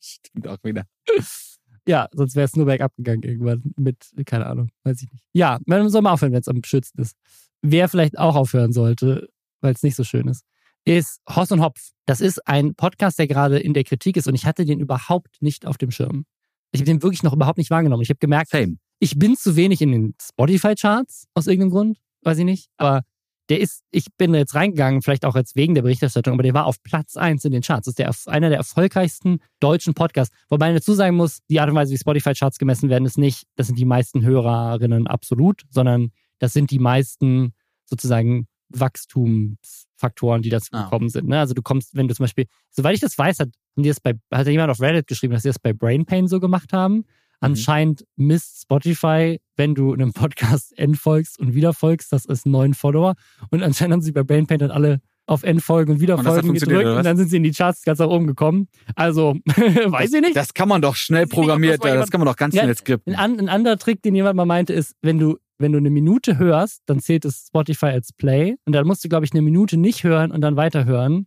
Stimmt 0.00 0.46
auch 0.48 0.58
wieder. 0.62 0.84
Ja, 1.88 2.08
sonst 2.12 2.34
wäre 2.34 2.44
es 2.44 2.56
nur 2.56 2.66
bergab 2.66 2.94
gegangen 2.96 3.22
irgendwann 3.22 3.62
mit, 3.76 4.10
keine 4.26 4.46
Ahnung, 4.46 4.70
weiß 4.82 5.02
ich 5.02 5.12
nicht. 5.12 5.24
Ja, 5.32 5.58
man 5.66 5.88
soll 5.88 6.02
mal 6.02 6.12
aufhören, 6.12 6.32
wenn 6.32 6.40
es 6.40 6.48
am 6.48 6.62
schönsten 6.64 7.00
ist. 7.00 7.16
Wer 7.62 7.88
vielleicht 7.88 8.18
auch 8.18 8.36
aufhören 8.36 8.72
sollte, 8.72 9.28
weil 9.60 9.72
es 9.72 9.82
nicht 9.82 9.96
so 9.96 10.04
schön 10.04 10.28
ist, 10.28 10.44
ist 10.84 11.20
Hoss 11.28 11.50
und 11.52 11.60
Hopf. 11.60 11.90
Das 12.04 12.20
ist 12.20 12.46
ein 12.46 12.74
Podcast, 12.74 13.18
der 13.18 13.26
gerade 13.26 13.58
in 13.58 13.72
der 13.72 13.84
Kritik 13.84 14.16
ist 14.16 14.28
und 14.28 14.34
ich 14.34 14.46
hatte 14.46 14.64
den 14.64 14.80
überhaupt 14.80 15.40
nicht 15.40 15.66
auf 15.66 15.78
dem 15.78 15.90
Schirm. 15.90 16.26
Ich 16.72 16.80
habe 16.80 16.86
den 16.86 17.02
wirklich 17.02 17.22
noch 17.22 17.32
überhaupt 17.32 17.58
nicht 17.58 17.70
wahrgenommen. 17.70 18.02
Ich 18.02 18.10
habe 18.10 18.18
gemerkt, 18.18 18.50
Same. 18.50 18.76
Ich 18.98 19.18
bin 19.18 19.36
zu 19.36 19.56
wenig 19.56 19.80
in 19.80 19.92
den 19.92 20.14
Spotify-Charts 20.20 21.26
aus 21.34 21.46
irgendeinem 21.46 21.70
Grund, 21.70 21.98
weiß 22.22 22.38
ich 22.38 22.44
nicht. 22.44 22.68
Aber 22.76 23.02
der 23.48 23.60
ist, 23.60 23.84
ich 23.90 24.06
bin 24.16 24.34
jetzt 24.34 24.54
reingegangen, 24.54 25.02
vielleicht 25.02 25.24
auch 25.24 25.36
jetzt 25.36 25.54
wegen 25.56 25.74
der 25.74 25.82
Berichterstattung, 25.82 26.34
aber 26.34 26.42
der 26.42 26.54
war 26.54 26.66
auf 26.66 26.82
Platz 26.82 27.16
1 27.16 27.44
in 27.44 27.52
den 27.52 27.62
Charts. 27.62 27.84
Das 27.84 27.92
ist 27.92 28.26
der, 28.26 28.32
einer 28.32 28.48
der 28.48 28.58
erfolgreichsten 28.58 29.38
deutschen 29.60 29.94
Podcasts. 29.94 30.34
Wobei 30.48 30.66
man 30.66 30.76
dazu 30.76 30.94
sagen 30.94 31.16
muss, 31.16 31.40
die 31.48 31.60
Art 31.60 31.70
und 31.70 31.76
Weise, 31.76 31.92
wie 31.92 31.98
Spotify-Charts 31.98 32.58
gemessen 32.58 32.88
werden, 32.88 33.04
ist 33.04 33.18
nicht, 33.18 33.46
das 33.54 33.68
sind 33.68 33.78
die 33.78 33.84
meisten 33.84 34.24
Hörerinnen 34.24 35.06
absolut, 35.06 35.62
sondern 35.70 36.10
das 36.38 36.52
sind 36.52 36.70
die 36.70 36.80
meisten 36.80 37.54
sozusagen 37.84 38.48
Wachstumsfaktoren, 38.70 40.42
die 40.42 40.50
dazu 40.50 40.70
ah. 40.72 40.84
gekommen 40.84 41.08
sind. 41.08 41.28
Ne? 41.28 41.38
Also 41.38 41.54
du 41.54 41.62
kommst, 41.62 41.94
wenn 41.94 42.08
du 42.08 42.14
zum 42.14 42.24
Beispiel, 42.24 42.46
soweit 42.70 42.94
ich 42.94 43.00
das 43.00 43.16
weiß, 43.16 43.38
hat, 43.40 43.48
haben 43.76 43.82
die 43.82 43.88
das 43.88 44.00
bei, 44.00 44.14
hat 44.32 44.46
jemand 44.48 44.70
auf 44.70 44.80
Reddit 44.80 45.06
geschrieben, 45.06 45.34
dass 45.34 45.42
sie 45.42 45.50
das 45.50 45.58
bei 45.58 45.72
Brain 45.72 46.04
Pain 46.04 46.26
so 46.26 46.40
gemacht 46.40 46.72
haben. 46.72 47.04
Mhm. 47.40 47.46
Anscheinend 47.46 48.04
misst 48.16 48.62
Spotify, 48.62 49.40
wenn 49.56 49.74
du 49.74 49.92
einem 49.92 50.12
Podcast 50.12 50.72
entfolgst 50.78 51.38
und 51.38 51.54
wieder 51.54 51.72
folgst, 51.72 52.12
das 52.12 52.24
ist 52.24 52.46
neun 52.46 52.74
Follower. 52.74 53.14
Und 53.50 53.62
anscheinend 53.62 53.94
haben 53.94 54.02
sie 54.02 54.12
bei 54.12 54.22
BrainPaint 54.22 54.62
dann 54.62 54.70
alle 54.70 55.00
auf 55.26 55.42
Endfolgen 55.42 55.94
und 55.94 56.00
Wiederfolgen 56.00 56.50
und 56.50 56.60
gedrückt 56.60 56.86
und 56.86 57.04
dann 57.04 57.16
sind 57.16 57.28
sie 57.28 57.38
in 57.38 57.42
die 57.42 57.50
Charts 57.50 57.82
ganz 57.82 57.98
nach 57.98 58.06
oben 58.06 58.28
gekommen. 58.28 58.68
Also, 58.94 59.34
weiß 59.46 60.12
ich 60.12 60.20
nicht. 60.20 60.36
Das 60.36 60.54
kann 60.54 60.68
man 60.68 60.80
doch 60.80 60.94
schnell 60.94 61.26
programmiert, 61.26 61.84
das, 61.84 61.94
das 61.94 62.10
kann 62.10 62.20
man 62.20 62.26
doch 62.26 62.36
ganz 62.36 62.54
ja, 62.54 62.62
schnell 62.62 62.76
skripten. 62.76 63.16
Ein, 63.16 63.40
ein, 63.40 63.48
anderer 63.48 63.76
Trick, 63.76 64.02
den 64.02 64.14
jemand 64.14 64.36
mal 64.36 64.44
meinte, 64.44 64.72
ist, 64.72 64.94
wenn 65.02 65.18
du, 65.18 65.36
wenn 65.58 65.72
du 65.72 65.78
eine 65.78 65.90
Minute 65.90 66.38
hörst, 66.38 66.82
dann 66.86 67.00
zählt 67.00 67.24
es 67.24 67.46
Spotify 67.48 67.86
als 67.86 68.12
Play 68.12 68.56
und 68.66 68.72
dann 68.72 68.86
musst 68.86 69.04
du, 69.04 69.08
glaube 69.08 69.24
ich, 69.24 69.32
eine 69.32 69.42
Minute 69.42 69.76
nicht 69.76 70.04
hören 70.04 70.30
und 70.30 70.42
dann 70.42 70.56
weiterhören. 70.56 71.26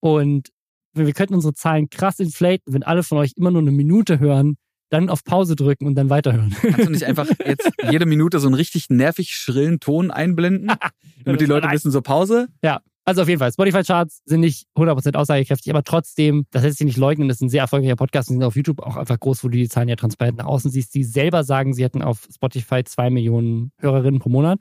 Und 0.00 0.48
wir 0.92 1.12
könnten 1.12 1.34
unsere 1.34 1.54
Zahlen 1.54 1.88
krass 1.88 2.18
inflaten, 2.18 2.72
wenn 2.72 2.82
alle 2.82 3.02
von 3.02 3.18
euch 3.18 3.32
immer 3.36 3.50
nur 3.50 3.62
eine 3.62 3.70
Minute 3.70 4.18
hören, 4.18 4.56
dann 4.88 5.08
auf 5.08 5.24
Pause 5.24 5.56
drücken 5.56 5.86
und 5.86 5.94
dann 5.94 6.10
weiterhören. 6.10 6.54
Kannst 6.60 6.86
du 6.86 6.90
nicht 6.90 7.04
einfach 7.06 7.28
jetzt 7.44 7.70
jede 7.90 8.06
Minute 8.06 8.38
so 8.38 8.46
einen 8.46 8.54
richtig 8.54 8.88
nervig 8.90 9.30
schrillen 9.30 9.80
Ton 9.80 10.10
einblenden, 10.10 10.70
damit 11.24 11.40
die 11.40 11.46
Leute 11.46 11.70
wissen, 11.70 11.90
so 11.90 12.00
Pause? 12.02 12.48
Ja. 12.62 12.80
Also 13.08 13.22
auf 13.22 13.28
jeden 13.28 13.38
Fall, 13.38 13.52
Spotify-Charts 13.52 14.22
sind 14.24 14.40
nicht 14.40 14.66
100% 14.76 15.14
aussagekräftig, 15.14 15.70
aber 15.70 15.84
trotzdem, 15.84 16.44
das 16.50 16.64
lässt 16.64 16.78
sich 16.78 16.86
nicht 16.86 16.96
leugnen, 16.96 17.28
das 17.28 17.36
ist 17.36 17.42
ein 17.42 17.48
sehr 17.48 17.60
erfolgreicher 17.60 17.94
Podcast 17.94 18.28
und 18.28 18.34
sind 18.34 18.42
auf 18.42 18.56
YouTube 18.56 18.80
auch 18.80 18.96
einfach 18.96 19.20
groß, 19.20 19.44
wo 19.44 19.48
du 19.48 19.56
die 19.56 19.68
Zahlen 19.68 19.88
ja 19.88 19.94
transparent 19.94 20.38
nach 20.38 20.46
außen 20.46 20.72
siehst. 20.72 20.92
Die 20.92 21.04
selber 21.04 21.44
sagen, 21.44 21.72
sie 21.72 21.84
hätten 21.84 22.02
auf 22.02 22.26
Spotify 22.34 22.82
zwei 22.82 23.10
Millionen 23.10 23.70
Hörerinnen 23.78 24.18
pro 24.18 24.28
Monat, 24.28 24.60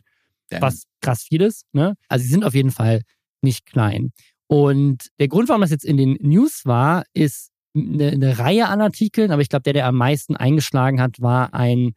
Damn. 0.50 0.62
was 0.62 0.84
krass 1.02 1.24
viel 1.24 1.42
ist. 1.42 1.66
Ne? 1.74 1.96
Also 2.08 2.22
sie 2.22 2.30
sind 2.30 2.46
auf 2.46 2.54
jeden 2.54 2.70
Fall 2.70 3.02
nicht 3.42 3.66
klein. 3.66 4.12
Und 4.46 5.08
der 5.20 5.28
Grund, 5.28 5.50
warum 5.50 5.62
das 5.62 5.72
jetzt 5.72 5.86
in 5.86 5.98
den 5.98 6.16
News 6.22 6.66
war, 6.66 7.04
ist, 7.14 7.50
eine, 7.76 8.12
eine 8.12 8.40
Reihe 8.40 8.68
an 8.68 8.82
Artikeln, 8.82 9.32
aber 9.32 9.42
ich 9.42 9.50
glaube, 9.50 9.64
der, 9.64 9.74
der 9.74 9.88
am 9.88 9.96
meisten 9.96 10.36
eingeschlagen 10.36 11.02
hat, 11.02 11.22
war 11.22 11.54
ein, 11.54 11.94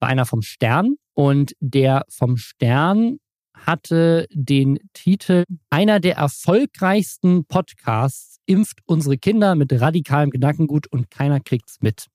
war 0.00 0.08
einer 0.08 0.26
vom 0.26 0.42
Stern. 0.42 0.96
Und 1.14 1.52
der 1.60 2.04
vom 2.08 2.36
Stern 2.36 3.18
hatte 3.54 4.26
den 4.32 4.78
Titel 4.94 5.44
Einer 5.68 6.00
der 6.00 6.16
erfolgreichsten 6.16 7.44
Podcasts 7.44 8.38
impft 8.46 8.80
unsere 8.86 9.18
Kinder 9.18 9.54
mit 9.54 9.72
radikalem 9.72 10.30
Gedankengut 10.30 10.86
und 10.88 11.10
keiner 11.10 11.40
kriegt's 11.40 11.78
mit. 11.80 12.06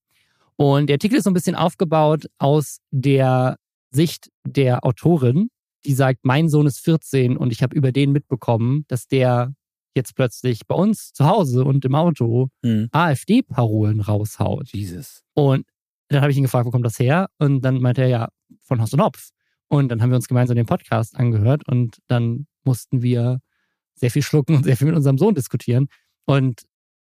Und 0.57 0.87
der 0.87 0.95
Artikel 0.95 1.17
ist 1.17 1.25
so 1.25 1.29
ein 1.29 1.35
bisschen 1.35 1.55
aufgebaut 1.55 2.25
aus 2.37 2.79
der 2.91 3.57
Sicht 3.91 4.29
der 4.45 4.85
Autorin, 4.85 5.49
die 5.85 5.93
sagt, 5.93 6.21
mein 6.23 6.49
Sohn 6.49 6.65
ist 6.65 6.79
14 6.79 7.37
und 7.37 7.51
ich 7.51 7.61
habe 7.61 7.75
über 7.75 7.91
den 7.91 8.11
mitbekommen, 8.11 8.85
dass 8.87 9.07
der 9.07 9.53
jetzt 9.95 10.15
plötzlich 10.15 10.67
bei 10.67 10.75
uns 10.75 11.13
zu 11.13 11.25
Hause 11.25 11.63
und 11.63 11.85
im 11.85 11.95
Auto 11.95 12.49
mhm. 12.61 12.89
AfD-Parolen 12.91 14.01
raushaut. 14.01 14.69
Jesus. 14.73 15.23
Und 15.33 15.65
dann 16.09 16.21
habe 16.21 16.31
ich 16.31 16.37
ihn 16.37 16.43
gefragt, 16.43 16.65
wo 16.65 16.71
kommt 16.71 16.85
das 16.85 16.99
her? 16.99 17.29
Und 17.39 17.61
dann 17.61 17.81
meinte 17.81 18.01
er 18.01 18.07
ja, 18.07 18.29
von 18.61 18.81
Haus 18.81 18.93
und 18.93 19.01
Hopf. 19.01 19.29
Und 19.67 19.89
dann 19.89 20.01
haben 20.01 20.09
wir 20.09 20.15
uns 20.15 20.27
gemeinsam 20.27 20.55
den 20.55 20.65
Podcast 20.65 21.15
angehört 21.15 21.67
und 21.67 21.97
dann 22.07 22.45
mussten 22.63 23.01
wir 23.01 23.39
sehr 23.95 24.11
viel 24.11 24.21
schlucken 24.21 24.55
und 24.55 24.63
sehr 24.63 24.77
viel 24.77 24.87
mit 24.87 24.95
unserem 24.95 25.17
Sohn 25.17 25.33
diskutieren. 25.33 25.87
Und 26.25 26.63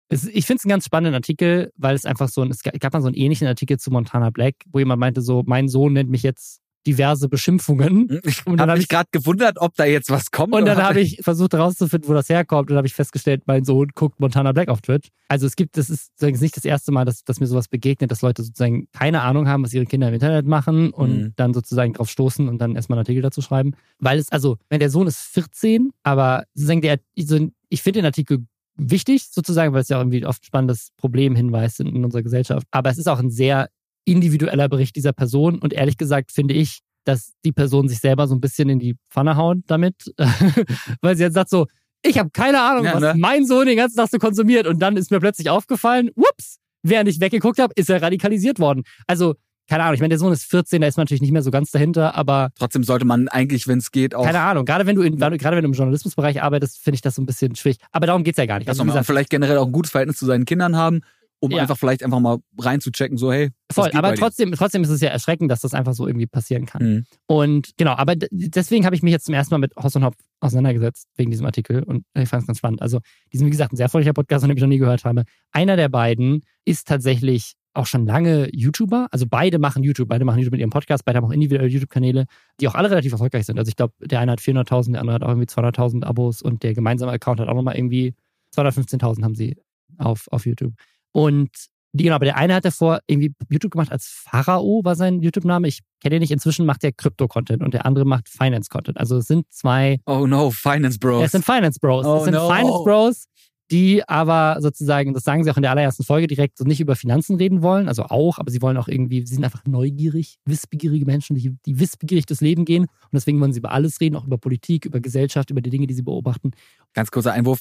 es, 0.10 0.26
ich 0.26 0.46
finde 0.46 0.60
es 0.60 0.66
einen 0.66 0.72
ganz 0.72 0.86
spannenden 0.86 1.16
Artikel, 1.16 1.72
weil 1.78 1.96
es 1.96 2.06
einfach 2.06 2.30
so 2.30 2.42
ein, 2.42 2.52
es 2.52 2.62
gab 2.62 2.94
mal 2.94 3.02
so 3.02 3.08
einen 3.08 3.16
ähnlichen 3.16 3.48
Artikel 3.48 3.80
zu 3.80 3.92
Montana 3.92 4.30
Black, 4.30 4.56
wo 4.68 4.80
jemand 4.80 5.00
meinte 5.00 5.22
so, 5.22 5.44
mein 5.46 5.70
Sohn 5.70 5.94
nennt 5.94 6.10
mich 6.10 6.24
jetzt 6.24 6.62
diverse 6.86 7.30
Beschimpfungen. 7.30 8.10
Hm, 8.10 8.22
ich 8.26 8.46
habe 8.46 8.62
hab 8.62 8.78
mich 8.78 8.88
gerade 8.88 9.10
gewundert, 9.12 9.58
ob 9.60 9.76
da 9.76 9.86
jetzt 9.86 10.10
was 10.10 10.32
kommt. 10.32 10.54
Und 10.54 10.66
dann 10.66 10.82
habe 10.82 11.00
ich 11.02 11.20
versucht 11.22 11.54
herauszufinden, 11.54 12.10
wo 12.10 12.14
das 12.14 12.30
herkommt. 12.30 12.62
Und 12.62 12.72
dann 12.72 12.78
habe 12.78 12.88
ich 12.88 12.94
festgestellt, 12.94 13.44
mein 13.46 13.66
Sohn 13.66 13.90
guckt 13.96 14.20
Montana 14.20 14.52
Black 14.52 14.70
auf 14.70 14.82
Twitch. 14.82 15.10
Also 15.28 15.48
es 15.48 15.56
gibt, 15.56 15.78
das 15.78 15.90
ist 15.90 16.08
sozusagen 16.08 16.40
nicht 16.40 16.58
das 16.58 16.66
erste 16.66 16.92
Mal, 16.92 17.06
dass, 17.06 17.24
dass 17.24 17.40
mir 17.40 17.48
sowas 17.48 17.68
begegnet, 17.68 18.12
dass 18.12 18.22
Leute 18.22 18.44
sozusagen 18.44 18.88
keine 18.92 19.22
Ahnung 19.22 19.48
haben, 19.48 19.64
was 19.64 19.74
ihre 19.74 19.86
Kinder 19.86 20.08
im 20.08 20.14
Internet 20.14 20.46
machen 20.46 20.92
und 20.92 21.18
mhm. 21.18 21.34
dann 21.36 21.54
sozusagen 21.54 21.94
drauf 21.94 22.10
stoßen 22.10 22.48
und 22.50 22.60
dann 22.60 22.76
erstmal 22.76 22.98
einen 22.98 23.06
Artikel 23.06 23.22
dazu 23.22 23.42
schreiben. 23.42 23.74
Weil 24.00 24.20
es, 24.20 24.32
also, 24.32 24.58
wenn 24.70 24.80
der 24.80 24.90
Sohn 24.90 25.08
ist 25.08 25.20
14, 25.20 25.92
aber 26.04 26.44
sozusagen 26.54 26.82
der, 26.82 27.00
ich 27.16 27.82
finde 27.82 28.00
den 28.00 28.06
Artikel 28.06 28.46
wichtig, 28.76 29.28
sozusagen, 29.30 29.74
weil 29.74 29.82
es 29.82 29.90
ja 29.90 29.98
auch 29.98 30.02
irgendwie 30.02 30.26
oft 30.26 30.46
spannendes 30.46 30.90
Problem 30.98 31.36
hinweist 31.36 31.80
in, 31.80 31.88
in 31.88 32.04
unserer 32.04 32.24
Gesellschaft. 32.24 32.68
Aber 32.72 32.90
es 32.90 32.98
ist 32.98 33.08
auch 33.08 33.20
ein 33.20 33.30
sehr 33.30 33.70
individueller 34.06 34.70
Bericht 34.70 34.96
dieser 34.96 35.14
Person 35.14 35.60
und 35.60 35.74
ehrlich 35.74 35.98
gesagt 35.98 36.32
finde 36.32 36.54
ich, 36.54 36.80
dass 37.04 37.34
die 37.44 37.52
Person 37.52 37.88
sich 37.88 38.00
selber 38.00 38.28
so 38.28 38.36
ein 38.36 38.42
bisschen 38.42 38.70
in 38.70 38.80
die 38.80 38.96
Pfanne 39.10 39.36
haut 39.36 39.58
damit, 39.68 40.14
weil 41.02 41.16
sie 41.16 41.24
jetzt 41.24 41.34
sagt 41.34 41.50
so, 41.50 41.68
ich 42.04 42.18
habe 42.18 42.30
keine 42.32 42.62
Ahnung, 42.62 42.86
ja, 42.86 42.96
was 42.96 43.02
ne? 43.02 43.14
mein 43.18 43.46
Sohn 43.46 43.66
den 43.66 43.78
ganzen 43.78 43.98
Tag 43.98 44.10
so 44.10 44.18
konsumiert 44.18 44.68
und 44.68 44.80
dann 44.80 44.98
ist 44.98 45.12
mir 45.12 45.20
plötzlich 45.20 45.50
aufgefallen, 45.50 46.10
ups, 46.16 46.58
während 46.84 47.10
ich 47.10 47.20
weggeguckt 47.20 47.60
habe, 47.60 47.74
ist 47.76 47.90
er 47.90 48.02
radikalisiert 48.02 48.60
worden. 48.60 48.84
Also 49.08 49.36
keine 49.72 49.84
Ahnung, 49.84 49.94
ich 49.94 50.02
meine, 50.02 50.10
der 50.10 50.20
Sohn 50.20 50.34
ist 50.34 50.44
14, 50.46 50.82
da 50.82 50.88
ist 50.88 50.98
man 50.98 51.04
natürlich 51.06 51.22
nicht 51.22 51.32
mehr 51.32 51.44
so 51.44 51.52
ganz 51.52 51.72
dahinter, 51.72 52.16
aber. 52.16 52.50
Trotzdem 52.60 52.84
sollte 52.84 53.06
man 53.06 53.30
eigentlich, 53.30 53.70
wenn 53.70 53.78
es 53.78 53.92
geht, 53.92 54.14
auch. 54.14 54.26
Keine 54.26 54.42
Ahnung, 54.42 54.66
gerade 54.66 54.86
wenn 54.86 54.98
du, 54.98 55.02
in, 55.02 55.16
gerade 55.18 55.56
wenn 55.56 55.64
du 55.64 55.70
im 55.70 55.74
Journalismusbereich 55.74 56.42
arbeitest, 56.42 56.80
finde 56.80 56.96
ich 56.96 57.02
das 57.02 57.16
so 57.16 57.22
ein 57.22 57.26
bisschen 57.26 57.56
schwierig. 57.56 57.78
Aber 57.94 58.06
darum 58.06 58.26
geht 58.26 58.34
es 58.34 58.38
ja 58.38 58.48
gar 58.48 58.60
nicht. 58.60 58.68
Also, 58.68 58.84
also 58.84 59.04
vielleicht 59.04 59.30
generell 59.30 59.58
auch 59.58 59.68
ein 59.68 59.72
gutes 59.72 59.92
Verhältnis 59.92 60.18
zu 60.18 60.26
seinen 60.26 60.44
Kindern 60.44 60.76
haben 60.76 61.04
um 61.42 61.52
ja. 61.52 61.58
einfach 61.58 61.78
vielleicht 61.78 62.04
einfach 62.04 62.20
mal 62.20 62.38
reinzuchecken, 62.58 63.18
so 63.18 63.34
hey. 63.34 63.50
Voll, 63.72 63.90
aber 63.94 64.14
trotzdem, 64.16 64.52
trotzdem 64.52 64.84
ist 64.84 64.90
es 64.90 65.02
ja 65.02 65.10
erschreckend, 65.10 65.50
dass 65.50 65.62
das 65.62 65.74
einfach 65.74 65.94
so 65.94 66.08
irgendwie 66.08 66.28
passieren 66.28 66.66
kann. 66.66 66.84
Mhm. 66.84 67.06
Und 67.26 67.72
genau, 67.78 67.94
aber 67.94 68.16
deswegen 68.16 68.86
habe 68.86 68.96
ich 68.96 69.02
mich 69.02 69.12
jetzt 69.12 69.26
zum 69.26 69.34
ersten 69.34 69.54
Mal 69.54 69.58
mit 69.58 69.76
Hoss 69.76 69.96
und 69.96 70.06
Hopf 70.06 70.18
auseinandergesetzt, 70.40 71.08
wegen 71.18 71.32
diesem 71.32 71.46
Artikel 71.46 71.84
und 71.84 72.06
ich 72.14 72.30
fand 72.30 72.44
es 72.44 72.48
ganz 72.48 72.60
spannend. 72.60 72.82
Also, 72.82 73.00
diesen, 73.34 73.48
wie 73.48 73.52
gesagt, 73.52 73.74
ein 73.74 73.76
sehr 73.76 73.86
erfolgreicher 73.86 74.14
Podcast, 74.14 74.44
den 74.44 74.52
ich 74.52 74.62
noch 74.62 74.68
nie 74.68 74.78
gehört 74.78 75.04
habe. 75.04 75.24
Einer 75.52 75.76
der 75.76 75.90
beiden 75.90 76.44
ist 76.64 76.88
tatsächlich 76.88 77.56
auch 77.74 77.86
schon 77.86 78.06
lange 78.06 78.50
YouTuber. 78.54 79.08
Also 79.12 79.26
beide 79.28 79.58
machen 79.58 79.84
YouTube, 79.84 80.10
beide 80.10 80.26
machen 80.26 80.40
YouTube 80.40 80.52
mit 80.52 80.62
ihrem 80.62 80.70
Podcast, 80.70 81.06
beide 81.06 81.18
haben 81.18 81.26
auch 81.26 81.32
individuelle 81.32 81.70
YouTube-Kanäle, 81.70 82.26
die 82.60 82.68
auch 82.68 82.76
alle 82.76 82.92
relativ 82.92 83.14
erfolgreich 83.14 83.46
sind. 83.46 83.58
Also 83.58 83.70
ich 83.70 83.76
glaube, 83.76 83.94
der 84.00 84.20
eine 84.20 84.34
hat 84.34 84.42
400.000, 84.42 84.92
der 84.92 85.02
andere 85.02 85.16
hat 85.16 85.24
auch 85.24 85.30
irgendwie 85.30 85.48
200.000 85.48 86.04
Abos 86.04 86.42
und 86.42 86.64
der 86.64 86.74
gemeinsame 86.74 87.14
Account 87.14 87.40
hat 87.40 87.48
auch 87.48 87.56
nochmal 87.56 87.78
irgendwie 87.78 88.14
215.000 88.56 89.24
haben 89.24 89.36
sie 89.36 89.58
auf, 89.98 90.28
auf 90.32 90.46
YouTube. 90.46 90.74
Und 91.12 91.50
die, 91.94 92.06
genau, 92.06 92.16
aber 92.16 92.26
der 92.26 92.38
eine 92.38 92.56
hat 92.56 92.64
davor 92.64 93.02
irgendwie 93.08 93.34
YouTube 93.50 93.74
gemacht 93.74 93.92
als 93.92 94.08
Pharao, 94.08 94.82
war 94.84 94.96
sein 94.96 95.22
YouTube-Name. 95.22 95.68
Ich 95.68 95.82
kenne 96.02 96.16
ihn 96.16 96.22
nicht. 96.22 96.32
Inzwischen 96.32 96.66
macht 96.66 96.84
der 96.84 96.94
Crypto-Content 96.94 97.62
und 97.62 97.74
der 97.74 97.86
andere 97.86 98.06
macht 98.06 98.30
Finance-Content. 98.30 98.98
Also 98.98 99.18
es 99.18 99.26
sind 99.26 99.46
zwei. 99.52 100.00
Oh 100.06 100.26
no, 100.26 100.52
Finance 100.52 101.00
Bros. 101.00 101.26
Es 101.26 101.32
sind 101.32 101.44
Finance 101.44 101.80
Bros. 101.82 102.06
Oh 102.06 102.18
es 102.18 102.24
sind 102.24 102.34
no. 102.34 102.48
Finance 102.50 102.84
Bros, 102.86 103.26
die 103.72 104.08
aber 104.08 104.62
sozusagen, 104.62 105.14
das 105.14 105.24
sagen 105.24 105.44
sie 105.44 105.52
auch 105.52 105.58
in 105.58 105.64
der 105.64 105.72
allerersten 105.72 106.06
Folge 106.06 106.28
direkt, 106.28 106.58
so 106.58 106.64
nicht 106.64 106.80
über 106.80 106.96
Finanzen 106.96 107.36
reden 107.36 107.62
wollen. 107.62 107.90
Also 107.90 108.04
auch, 108.04 108.38
aber 108.38 108.52
sie 108.52 108.62
wollen 108.62 108.78
auch 108.78 108.88
irgendwie, 108.88 109.26
sie 109.26 109.36
sind 109.36 109.44
einfach 109.44 109.66
neugierig, 109.66 110.38
wissbegierige 110.46 111.06
Menschen, 111.06 111.36
die, 111.36 111.58
die 111.66 111.78
wissbegierig 111.78 112.26
durchs 112.26 112.42
Leben 112.42 112.64
gehen. 112.64 112.84
Und 112.84 113.14
deswegen 113.14 113.42
wollen 113.42 113.52
sie 113.52 113.60
über 113.60 113.72
alles 113.72 114.00
reden, 114.00 114.16
auch 114.16 114.26
über 114.26 114.38
Politik, 114.38 114.86
über 114.86 115.02
Gesellschaft, 115.02 115.50
über 115.50 115.60
die 115.60 115.70
Dinge, 115.70 115.88
die 115.88 115.94
sie 115.94 116.04
beobachten. 116.04 116.52
Ganz 116.94 117.12
kurzer 117.12 117.34
Einwurf. 117.34 117.60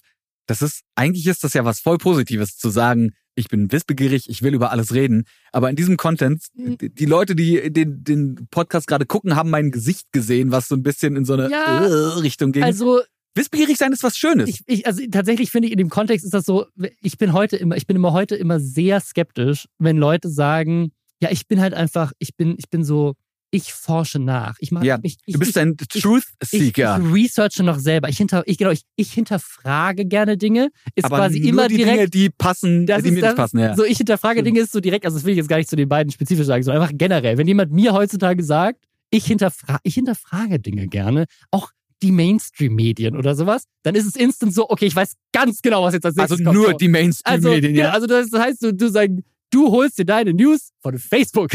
Das 0.50 0.62
ist, 0.62 0.82
eigentlich 0.96 1.26
ist 1.28 1.44
das 1.44 1.54
ja 1.54 1.64
was 1.64 1.78
voll 1.78 1.96
Positives 1.98 2.56
zu 2.56 2.70
sagen, 2.70 3.12
ich 3.36 3.48
bin 3.48 3.70
wissbegierig, 3.70 4.28
ich 4.28 4.42
will 4.42 4.52
über 4.52 4.72
alles 4.72 4.92
reden. 4.92 5.24
Aber 5.52 5.70
in 5.70 5.76
diesem 5.76 5.96
Content, 5.96 6.42
hm. 6.56 6.76
die 6.80 7.06
Leute, 7.06 7.36
die 7.36 7.72
den, 7.72 8.02
den 8.02 8.48
Podcast 8.50 8.88
gerade 8.88 9.06
gucken, 9.06 9.36
haben 9.36 9.50
mein 9.50 9.70
Gesicht 9.70 10.10
gesehen, 10.10 10.50
was 10.50 10.66
so 10.66 10.74
ein 10.74 10.82
bisschen 10.82 11.14
in 11.14 11.24
so 11.24 11.34
eine 11.34 11.48
ja, 11.48 11.78
Richtung 12.18 12.50
ging. 12.50 12.64
Also 12.64 13.00
Wissbegierig 13.36 13.78
sein 13.78 13.92
ist 13.92 14.02
was 14.02 14.16
Schönes. 14.16 14.48
Ich, 14.48 14.62
ich, 14.66 14.86
also 14.88 15.00
tatsächlich 15.08 15.52
finde 15.52 15.68
ich 15.68 15.72
in 15.72 15.78
dem 15.78 15.88
Kontext 15.88 16.24
ist 16.24 16.34
das 16.34 16.44
so, 16.44 16.66
ich 17.00 17.16
bin 17.16 17.32
heute 17.32 17.56
immer, 17.56 17.76
ich 17.76 17.86
bin 17.86 17.94
immer 17.94 18.12
heute 18.12 18.34
immer 18.34 18.58
sehr 18.58 19.00
skeptisch, 19.00 19.66
wenn 19.78 19.96
Leute 19.98 20.28
sagen, 20.28 20.90
ja, 21.22 21.30
ich 21.30 21.46
bin 21.46 21.60
halt 21.60 21.72
einfach, 21.72 22.12
ich 22.18 22.36
bin, 22.36 22.56
ich 22.58 22.70
bin 22.70 22.82
so, 22.82 23.14
ich 23.50 23.72
forsche 23.72 24.18
nach. 24.18 24.56
Ich 24.60 24.70
mag, 24.70 24.84
ja, 24.84 24.98
ich, 25.02 25.16
du 25.26 25.38
bist 25.38 25.58
ein 25.58 25.76
Truth 25.76 26.24
Seeker. 26.42 27.00
Ich, 27.00 27.06
ich, 27.06 27.14
researche 27.14 27.62
noch 27.62 27.78
selber. 27.78 28.08
Ich 28.08 28.16
hinter, 28.16 28.42
ich 28.46 28.58
genau, 28.58 28.70
ich, 28.70 28.82
ich 28.96 29.12
hinterfrage 29.12 30.06
gerne 30.06 30.36
Dinge. 30.36 30.70
Ist 30.94 31.04
Aber 31.04 31.16
quasi 31.16 31.40
nur 31.40 31.48
immer 31.48 31.68
die 31.68 31.78
direkt. 31.78 31.96
Dinge, 31.96 32.10
die 32.10 32.30
passen, 32.30 32.86
das 32.86 33.02
die 33.02 33.10
mir 33.10 33.22
nicht 33.22 33.36
passen. 33.36 33.58
Ja. 33.58 33.74
So, 33.74 33.84
ich 33.84 33.98
hinterfrage 33.98 34.42
Dinge 34.42 34.60
ist 34.60 34.72
so 34.72 34.80
direkt. 34.80 35.04
Also 35.04 35.16
das 35.16 35.24
will 35.24 35.32
ich 35.32 35.38
jetzt 35.38 35.48
gar 35.48 35.56
nicht 35.56 35.68
zu 35.68 35.76
den 35.76 35.88
beiden 35.88 36.12
spezifisch 36.12 36.46
sagen, 36.46 36.62
sondern 36.62 36.82
einfach 36.82 36.96
generell. 36.96 37.38
Wenn 37.38 37.48
jemand 37.48 37.72
mir 37.72 37.92
heutzutage 37.92 38.42
sagt, 38.42 38.84
ich 39.10 39.26
hinterfrage, 39.26 39.80
ich 39.82 39.94
hinterfrage 39.94 40.60
Dinge 40.60 40.86
gerne, 40.86 41.26
auch 41.50 41.70
die 42.02 42.12
Mainstream-Medien 42.12 43.16
oder 43.16 43.34
sowas, 43.34 43.64
dann 43.82 43.94
ist 43.94 44.06
es 44.06 44.16
instant 44.16 44.54
so, 44.54 44.70
okay, 44.70 44.86
ich 44.86 44.96
weiß 44.96 45.16
ganz 45.32 45.60
genau, 45.60 45.82
was 45.82 45.92
jetzt 45.92 46.06
als 46.06 46.16
nächstes 46.16 46.38
Also 46.46 46.52
nur 46.52 46.74
die 46.74 46.88
Mainstream-Medien, 46.88 47.72
also, 47.72 47.80
ja. 47.80 47.90
Also 47.90 48.06
das 48.06 48.32
heißt, 48.32 48.62
du, 48.62 48.72
du 48.72 48.88
sagst, 48.88 49.18
du 49.50 49.70
holst 49.70 49.98
dir 49.98 50.04
deine 50.04 50.32
News 50.32 50.70
von 50.80 50.98
Facebook. 50.98 51.50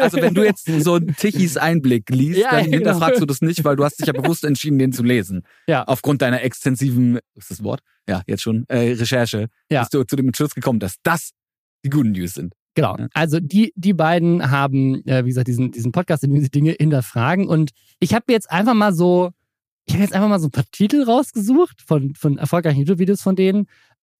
Also 0.00 0.18
wenn 0.18 0.34
du 0.34 0.44
jetzt 0.44 0.66
so 0.66 0.94
einen 0.94 1.14
Tichys 1.16 1.56
Einblick 1.56 2.08
liest, 2.10 2.40
ja, 2.40 2.50
dann 2.50 2.64
genau. 2.64 2.76
hinterfragst 2.76 3.20
du 3.20 3.26
das 3.26 3.40
nicht, 3.40 3.64
weil 3.64 3.76
du 3.76 3.84
hast 3.84 3.98
dich 4.00 4.06
ja 4.06 4.12
bewusst 4.12 4.44
entschieden, 4.44 4.78
den 4.78 4.92
zu 4.92 5.02
lesen. 5.02 5.42
Ja. 5.66 5.84
Aufgrund 5.84 6.22
deiner 6.22 6.42
extensiven, 6.42 7.18
ist 7.34 7.50
das 7.50 7.62
Wort? 7.62 7.80
Ja, 8.08 8.22
jetzt 8.26 8.42
schon, 8.42 8.64
äh, 8.68 8.92
Recherche, 8.92 9.48
ja. 9.70 9.80
bist 9.80 9.94
du 9.94 10.04
zu 10.04 10.16
dem 10.16 10.28
Entschluss 10.28 10.54
gekommen, 10.54 10.80
dass 10.80 10.96
das 11.02 11.30
die 11.84 11.90
guten 11.90 12.12
News 12.12 12.34
sind. 12.34 12.54
Genau. 12.74 12.96
Also 13.14 13.40
die, 13.40 13.72
die 13.76 13.92
beiden 13.92 14.50
haben, 14.50 15.06
äh, 15.06 15.24
wie 15.24 15.28
gesagt, 15.28 15.48
diesen, 15.48 15.70
diesen 15.72 15.92
Podcast, 15.92 16.24
in 16.24 16.32
dem 16.32 16.40
sie 16.40 16.50
Dinge 16.50 16.76
hinterfragen. 16.78 17.48
Und 17.48 17.70
ich 17.98 18.14
habe 18.14 18.26
jetzt 18.28 18.50
einfach 18.50 18.74
mal 18.74 18.92
so, 18.92 19.30
ich 19.86 19.94
habe 19.94 20.04
jetzt 20.04 20.14
einfach 20.14 20.28
mal 20.28 20.38
so 20.38 20.46
ein 20.46 20.52
paar 20.52 20.64
Titel 20.70 21.02
rausgesucht 21.02 21.82
von, 21.82 22.14
von 22.14 22.38
erfolgreichen 22.38 22.78
YouTube-Videos 22.78 23.22
von 23.22 23.34
denen. 23.34 23.66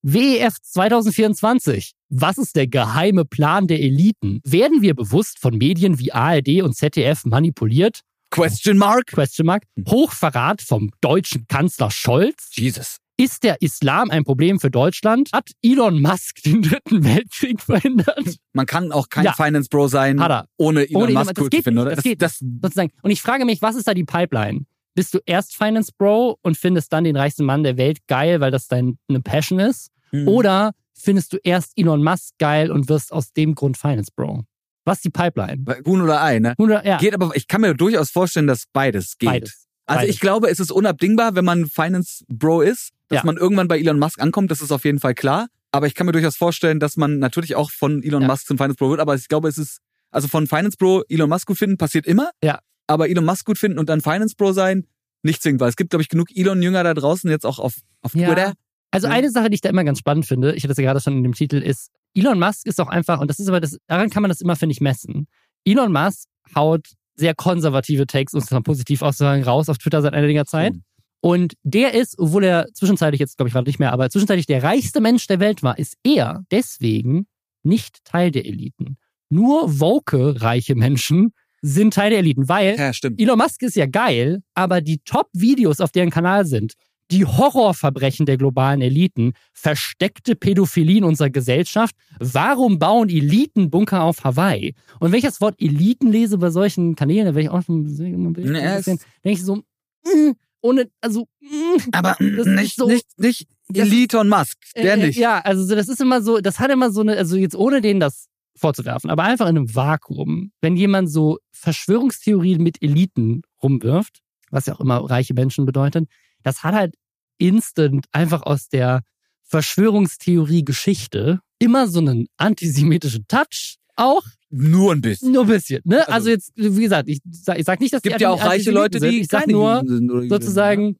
WEF 0.02 0.54
2024. 0.62 1.92
Was 2.08 2.38
ist 2.38 2.56
der 2.56 2.66
geheime 2.66 3.26
Plan 3.26 3.66
der 3.66 3.80
Eliten? 3.80 4.40
Werden 4.44 4.80
wir 4.80 4.94
bewusst 4.94 5.38
von 5.38 5.58
Medien 5.58 5.98
wie 5.98 6.10
ARD 6.10 6.62
und 6.62 6.74
ZDF 6.74 7.26
manipuliert? 7.26 8.00
Question 8.30 8.78
mark? 8.78 9.08
Question 9.08 9.46
mark. 9.46 9.64
Hochverrat 9.86 10.62
vom 10.62 10.90
deutschen 11.02 11.46
Kanzler 11.48 11.90
Scholz? 11.90 12.48
Jesus. 12.52 12.96
Ist 13.18 13.42
der 13.42 13.60
Islam 13.60 14.10
ein 14.10 14.24
Problem 14.24 14.58
für 14.58 14.70
Deutschland? 14.70 15.28
Hat 15.34 15.50
Elon 15.60 16.00
Musk 16.00 16.42
den 16.44 16.62
dritten 16.62 17.04
Weltkrieg 17.04 17.60
verhindert? 17.60 18.36
Man 18.54 18.64
kann 18.64 18.92
auch 18.92 19.10
kein 19.10 19.26
ja. 19.26 19.34
Finance 19.34 19.68
Bro 19.68 19.88
sein, 19.88 20.18
ohne 20.56 20.88
Elon 20.88 21.02
ohne 21.02 21.12
Musk 21.12 21.38
cool 21.38 21.50
zu 21.50 21.62
finden, 21.62 21.78
oder? 21.78 21.90
Das, 21.90 21.96
das 21.96 22.04
geht 22.04 22.22
das, 22.22 22.38
sozusagen. 22.38 22.90
Und 23.02 23.10
ich 23.10 23.20
frage 23.20 23.44
mich, 23.44 23.60
was 23.60 23.76
ist 23.76 23.86
da 23.86 23.92
die 23.92 24.04
Pipeline? 24.04 24.64
Bist 24.94 25.14
du 25.14 25.18
erst 25.26 25.56
Finance 25.56 25.92
Bro 25.96 26.38
und 26.42 26.56
findest 26.56 26.92
dann 26.92 27.04
den 27.04 27.16
reichsten 27.16 27.44
Mann 27.44 27.62
der 27.62 27.76
Welt 27.76 27.98
geil, 28.06 28.40
weil 28.40 28.50
das 28.50 28.68
deine 28.68 28.96
Passion 29.22 29.58
ist? 29.58 29.90
Mhm. 30.12 30.28
Oder 30.28 30.72
findest 30.94 31.32
du 31.32 31.38
erst 31.42 31.72
Elon 31.76 32.02
Musk 32.02 32.34
geil 32.38 32.70
und 32.70 32.88
wirst 32.88 33.12
aus 33.12 33.32
dem 33.32 33.54
Grund 33.54 33.76
Finance 33.76 34.10
Bro? 34.14 34.44
Was 34.84 34.98
ist 34.98 35.04
die 35.04 35.10
Pipeline? 35.10 35.64
Huhn 35.86 36.00
oder 36.00 36.22
Ei, 36.22 36.38
ne? 36.38 36.54
Huhn 36.58 36.70
oder, 36.70 36.86
ja. 36.86 36.98
Geht 36.98 37.14
aber, 37.14 37.34
ich 37.34 37.48
kann 37.48 37.60
mir 37.60 37.74
durchaus 37.74 38.10
vorstellen, 38.10 38.46
dass 38.46 38.64
beides 38.72 39.18
geht. 39.18 39.28
Beides. 39.28 39.66
Also 39.86 40.00
beides. 40.00 40.14
ich 40.14 40.20
glaube, 40.20 40.48
es 40.48 40.60
ist 40.60 40.72
unabdingbar, 40.72 41.34
wenn 41.34 41.44
man 41.44 41.66
Finance 41.66 42.24
Bro 42.28 42.62
ist, 42.62 42.90
dass 43.08 43.18
ja. 43.18 43.24
man 43.24 43.36
irgendwann 43.36 43.68
bei 43.68 43.78
Elon 43.78 43.98
Musk 43.98 44.20
ankommt, 44.20 44.50
das 44.50 44.62
ist 44.62 44.72
auf 44.72 44.84
jeden 44.84 45.00
Fall 45.00 45.14
klar. 45.14 45.48
Aber 45.72 45.86
ich 45.86 45.94
kann 45.94 46.06
mir 46.06 46.12
durchaus 46.12 46.36
vorstellen, 46.36 46.80
dass 46.80 46.96
man 46.96 47.18
natürlich 47.18 47.54
auch 47.54 47.70
von 47.70 48.02
Elon 48.02 48.22
ja. 48.22 48.28
Musk 48.28 48.46
zum 48.46 48.56
Finance 48.56 48.76
Bro 48.76 48.90
wird. 48.90 49.00
Aber 49.00 49.14
ich 49.14 49.28
glaube, 49.28 49.48
es 49.48 49.58
ist, 49.58 49.78
also 50.10 50.28
von 50.28 50.46
Finance 50.46 50.76
Bro 50.76 51.04
Elon 51.08 51.28
Musk 51.28 51.46
gut 51.46 51.58
finden, 51.58 51.76
passiert 51.76 52.06
immer. 52.06 52.30
Ja. 52.42 52.60
Aber 52.90 53.08
Elon 53.08 53.24
Musk 53.24 53.46
gut 53.46 53.58
finden 53.58 53.78
und 53.78 53.88
dann 53.88 54.00
Finance 54.00 54.34
Bro 54.36 54.52
sein, 54.52 54.86
nicht 55.22 55.42
zwingend, 55.42 55.60
weil 55.60 55.68
es 55.68 55.76
gibt, 55.76 55.90
glaube 55.90 56.02
ich, 56.02 56.08
genug 56.08 56.28
Elon-Jünger 56.34 56.82
da 56.82 56.94
draußen, 56.94 57.30
jetzt 57.30 57.46
auch 57.46 57.58
auf, 57.58 57.74
auf 58.02 58.14
ja. 58.14 58.26
Twitter. 58.28 58.54
Also 58.90 59.06
eine 59.06 59.30
Sache, 59.30 59.48
die 59.48 59.54
ich 59.54 59.60
da 59.60 59.68
immer 59.68 59.84
ganz 59.84 60.00
spannend 60.00 60.26
finde, 60.26 60.54
ich 60.54 60.64
hatte 60.64 60.70
das 60.70 60.78
ja 60.78 60.84
gerade 60.84 61.00
schon 61.00 61.18
in 61.18 61.22
dem 61.22 61.34
Titel, 61.34 61.56
ist, 61.56 61.90
Elon 62.14 62.40
Musk 62.40 62.66
ist 62.66 62.80
auch 62.80 62.88
einfach, 62.88 63.20
und 63.20 63.28
das 63.28 63.38
ist 63.38 63.48
aber 63.48 63.60
das, 63.60 63.78
daran 63.86 64.10
kann 64.10 64.22
man 64.22 64.30
das 64.30 64.40
immer, 64.40 64.56
finde 64.56 64.72
ich, 64.72 64.80
messen. 64.80 65.28
Elon 65.64 65.92
Musk 65.92 66.26
haut 66.56 66.88
sehr 67.14 67.34
konservative 67.34 68.06
Takes, 68.06 68.34
um 68.34 68.40
es 68.40 68.50
mal 68.50 68.62
positiv 68.62 69.02
auszusagen, 69.02 69.44
raus 69.44 69.68
auf 69.68 69.78
Twitter 69.78 70.02
seit 70.02 70.14
einiger 70.14 70.46
Zeit. 70.46 70.74
Mhm. 70.74 70.82
Und 71.20 71.54
der 71.62 71.94
ist, 71.94 72.18
obwohl 72.18 72.44
er 72.44 72.66
zwischenzeitlich 72.72 73.20
jetzt, 73.20 73.36
glaube 73.36 73.48
ich, 73.48 73.52
gerade 73.52 73.68
nicht 73.68 73.78
mehr, 73.78 73.92
aber 73.92 74.10
zwischenzeitlich 74.10 74.46
der 74.46 74.62
reichste 74.62 75.00
Mensch 75.00 75.26
der 75.26 75.38
Welt 75.38 75.62
war, 75.62 75.78
ist 75.78 75.96
er 76.02 76.42
deswegen 76.50 77.26
nicht 77.62 78.04
Teil 78.04 78.30
der 78.30 78.46
Eliten. 78.46 78.96
Nur 79.28 79.80
woke 79.80 80.40
reiche 80.40 80.74
Menschen 80.74 81.32
sind 81.62 81.94
Teil 81.94 82.10
der 82.10 82.20
Eliten, 82.20 82.48
weil 82.48 82.76
ja. 82.76 82.92
Elon 83.18 83.38
Musk 83.38 83.62
ist 83.62 83.76
ja 83.76 83.86
geil, 83.86 84.42
aber 84.54 84.80
die 84.80 84.98
Top-Videos 85.04 85.80
auf 85.80 85.92
deren 85.92 86.10
Kanal 86.10 86.46
sind 86.46 86.74
die 87.10 87.26
Horrorverbrechen 87.26 88.26
der 88.26 88.36
globalen 88.36 88.80
Eliten, 88.82 89.32
versteckte 89.52 90.36
Pädophilie 90.36 90.98
in 90.98 91.04
unserer 91.04 91.30
Gesellschaft. 91.30 91.94
Warum 92.18 92.78
bauen 92.78 93.08
Eliten 93.08 93.70
Bunker 93.70 94.02
auf 94.02 94.22
Hawaii? 94.24 94.74
Und 95.00 95.10
wenn 95.10 95.18
ich 95.18 95.24
das 95.24 95.40
Wort 95.40 95.60
Eliten 95.60 96.10
lese 96.10 96.38
bei 96.38 96.50
solchen 96.50 96.94
Kanälen, 96.94 97.26
da 97.26 97.34
werde 97.34 97.42
ich 97.42 97.50
auch 97.50 97.62
schon 97.62 97.80
ein 97.80 97.84
bisschen, 98.32 98.54
ja, 98.54 98.80
denke 98.80 99.00
ich 99.24 99.42
so, 99.42 99.56
mm, 99.56 100.32
ohne, 100.62 100.88
also, 101.00 101.26
mm, 101.40 101.88
aber 101.92 102.16
nicht, 102.20 102.76
so, 102.76 102.86
nicht, 102.86 103.06
nicht 103.18 103.48
Elite 103.72 104.18
und 104.18 104.28
Musk, 104.28 104.58
der 104.76 104.94
äh, 104.94 105.06
nicht. 105.06 105.18
Ja, 105.18 105.40
also 105.40 105.74
das 105.74 105.88
ist 105.88 106.00
immer 106.00 106.22
so, 106.22 106.40
das 106.40 106.58
hat 106.58 106.70
immer 106.70 106.90
so 106.90 107.00
eine, 107.00 107.16
also 107.16 107.36
jetzt 107.36 107.56
ohne 107.56 107.80
denen 107.80 108.00
das 108.00 108.26
vorzuwerfen, 108.60 109.10
aber 109.10 109.24
einfach 109.24 109.46
in 109.46 109.56
einem 109.56 109.74
Vakuum, 109.74 110.52
wenn 110.60 110.76
jemand 110.76 111.10
so 111.10 111.38
Verschwörungstheorien 111.52 112.62
mit 112.62 112.82
Eliten 112.82 113.42
rumwirft, 113.62 114.20
was 114.50 114.66
ja 114.66 114.74
auch 114.74 114.80
immer 114.80 114.98
reiche 114.98 115.34
Menschen 115.34 115.66
bedeutet, 115.66 116.08
das 116.42 116.62
hat 116.62 116.74
halt 116.74 116.94
instant 117.38 118.06
einfach 118.12 118.42
aus 118.42 118.68
der 118.68 119.02
Verschwörungstheorie-Geschichte 119.44 121.40
immer 121.58 121.88
so 121.88 122.00
einen 122.00 122.26
antisemitischen 122.36 123.26
Touch 123.26 123.76
auch. 123.96 124.22
Nur 124.50 124.92
ein 124.92 125.00
bisschen. 125.00 125.32
Nur 125.32 125.42
ein 125.42 125.48
bisschen, 125.48 125.80
ne? 125.84 126.00
Also, 126.00 126.12
also 126.12 126.30
jetzt, 126.30 126.52
wie 126.56 126.82
gesagt, 126.82 127.08
ich 127.08 127.20
sag, 127.30 127.58
ich 127.58 127.64
sag 127.64 127.80
nicht, 127.80 127.92
dass 127.92 128.02
gibt 128.02 128.18
die 128.18 128.22
ja 128.22 128.30
auch 128.30 128.44
reiche 128.44 128.70
Leute, 128.70 128.98
sind. 128.98 129.10
die 129.10 129.20
ich 129.20 129.28
sag 129.28 129.46
nur 129.46 129.82
sozusagen 130.28 130.96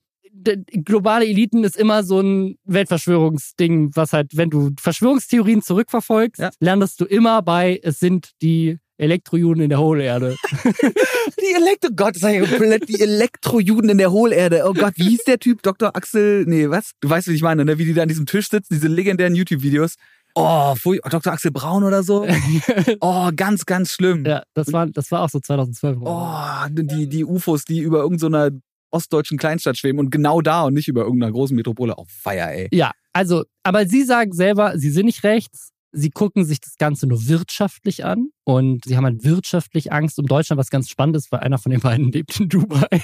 globale 0.84 1.26
Eliten 1.26 1.64
ist 1.64 1.76
immer 1.76 2.02
so 2.02 2.20
ein 2.20 2.56
Weltverschwörungsding, 2.64 3.90
was 3.94 4.12
halt, 4.12 4.36
wenn 4.36 4.50
du 4.50 4.70
Verschwörungstheorien 4.80 5.62
zurückverfolgst, 5.62 6.40
ja. 6.40 6.50
lernst 6.60 7.00
du 7.00 7.04
immer 7.04 7.42
bei, 7.42 7.80
es 7.82 7.98
sind 7.98 8.30
die 8.42 8.78
Elektrojuden 9.00 9.62
in 9.62 9.70
der 9.70 9.80
Hohlerde. 9.80 10.36
die 10.52 11.54
Elektro, 11.56 11.90
Gott, 11.96 12.16
ich 12.16 12.22
komplett, 12.22 12.88
die 12.88 13.00
Elektrojuden 13.00 13.90
in 13.90 13.98
der 13.98 14.12
Hohlerde. 14.12 14.64
Oh 14.66 14.74
Gott, 14.74 14.92
wie 14.96 15.08
hieß 15.08 15.24
der 15.24 15.38
Typ? 15.38 15.62
Dr. 15.62 15.96
Axel, 15.96 16.44
nee, 16.46 16.68
was? 16.68 16.92
Du 17.00 17.08
weißt, 17.08 17.28
wie 17.28 17.34
ich 17.34 17.42
meine, 17.42 17.64
ne? 17.64 17.78
Wie 17.78 17.86
die 17.86 17.94
da 17.94 18.02
an 18.02 18.08
diesem 18.08 18.26
Tisch 18.26 18.50
sitzen, 18.50 18.74
diese 18.74 18.88
legendären 18.88 19.34
YouTube-Videos. 19.34 19.94
Oh, 20.34 20.74
Dr. 21.10 21.32
Axel 21.32 21.50
Braun 21.50 21.82
oder 21.82 22.02
so. 22.02 22.26
Oh, 23.00 23.30
ganz, 23.34 23.66
ganz 23.66 23.92
schlimm. 23.92 24.24
Ja, 24.24 24.42
das 24.54 24.72
war, 24.72 24.86
das 24.86 25.10
war 25.10 25.22
auch 25.22 25.30
so 25.30 25.40
2012. 25.40 25.98
Oh, 26.02 26.66
die, 26.70 27.08
die 27.08 27.24
UFOs, 27.24 27.64
die 27.64 27.80
über 27.80 28.00
irgendeiner 28.00 28.50
ostdeutschen 28.90 29.38
Kleinstadt 29.38 29.78
schweben 29.78 29.98
und 29.98 30.10
genau 30.10 30.40
da 30.40 30.64
und 30.64 30.74
nicht 30.74 30.88
über 30.88 31.02
irgendeiner 31.02 31.32
großen 31.32 31.56
Metropole. 31.56 31.96
Auf 31.96 32.08
Feier, 32.10 32.50
ey. 32.50 32.68
Ja, 32.72 32.92
also, 33.12 33.44
aber 33.62 33.86
Sie 33.86 34.04
sagen 34.04 34.32
selber, 34.32 34.78
Sie 34.78 34.90
sind 34.90 35.06
nicht 35.06 35.24
rechts. 35.24 35.70
Sie 35.92 36.10
gucken 36.10 36.44
sich 36.44 36.60
das 36.60 36.76
Ganze 36.76 37.08
nur 37.08 37.26
wirtschaftlich 37.26 38.04
an 38.04 38.28
und 38.44 38.84
sie 38.84 38.96
haben 38.96 39.04
halt 39.04 39.24
wirtschaftlich 39.24 39.92
Angst 39.92 40.20
um 40.20 40.26
Deutschland, 40.26 40.58
was 40.58 40.70
ganz 40.70 40.88
spannend 40.88 41.16
ist, 41.16 41.32
weil 41.32 41.40
einer 41.40 41.58
von 41.58 41.72
den 41.72 41.80
beiden 41.80 42.12
lebt 42.12 42.38
in 42.38 42.48
Dubai. 42.48 43.02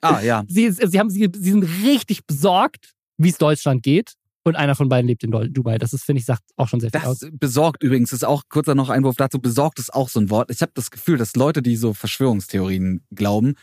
Ah, 0.00 0.20
ja. 0.22 0.44
Sie, 0.46 0.70
sie, 0.70 0.98
haben, 1.00 1.10
sie, 1.10 1.28
sie 1.34 1.50
sind 1.50 1.64
richtig 1.84 2.24
besorgt, 2.26 2.92
wie 3.18 3.30
es 3.30 3.38
Deutschland 3.38 3.82
geht. 3.82 4.12
Und 4.44 4.54
einer 4.54 4.76
von 4.76 4.88
beiden 4.88 5.08
lebt 5.08 5.24
in 5.24 5.32
Dubai. 5.32 5.78
Das 5.78 5.92
ist, 5.92 6.04
finde 6.04 6.20
ich, 6.20 6.26
sagt 6.26 6.44
auch 6.54 6.68
schon 6.68 6.78
sehr 6.78 6.90
viel 6.90 7.00
das 7.00 7.08
aus. 7.08 7.28
Besorgt 7.32 7.82
übrigens 7.82 8.12
ist 8.12 8.24
auch, 8.24 8.44
kurzer 8.48 8.76
noch 8.76 8.90
Einwurf 8.90 9.16
dazu, 9.16 9.40
besorgt 9.40 9.80
ist 9.80 9.92
auch 9.92 10.08
so 10.08 10.20
ein 10.20 10.30
Wort. 10.30 10.52
Ich 10.52 10.62
habe 10.62 10.70
das 10.72 10.92
Gefühl, 10.92 11.18
dass 11.18 11.34
Leute, 11.34 11.62
die 11.62 11.74
so 11.74 11.92
Verschwörungstheorien 11.92 13.04
glauben, 13.12 13.56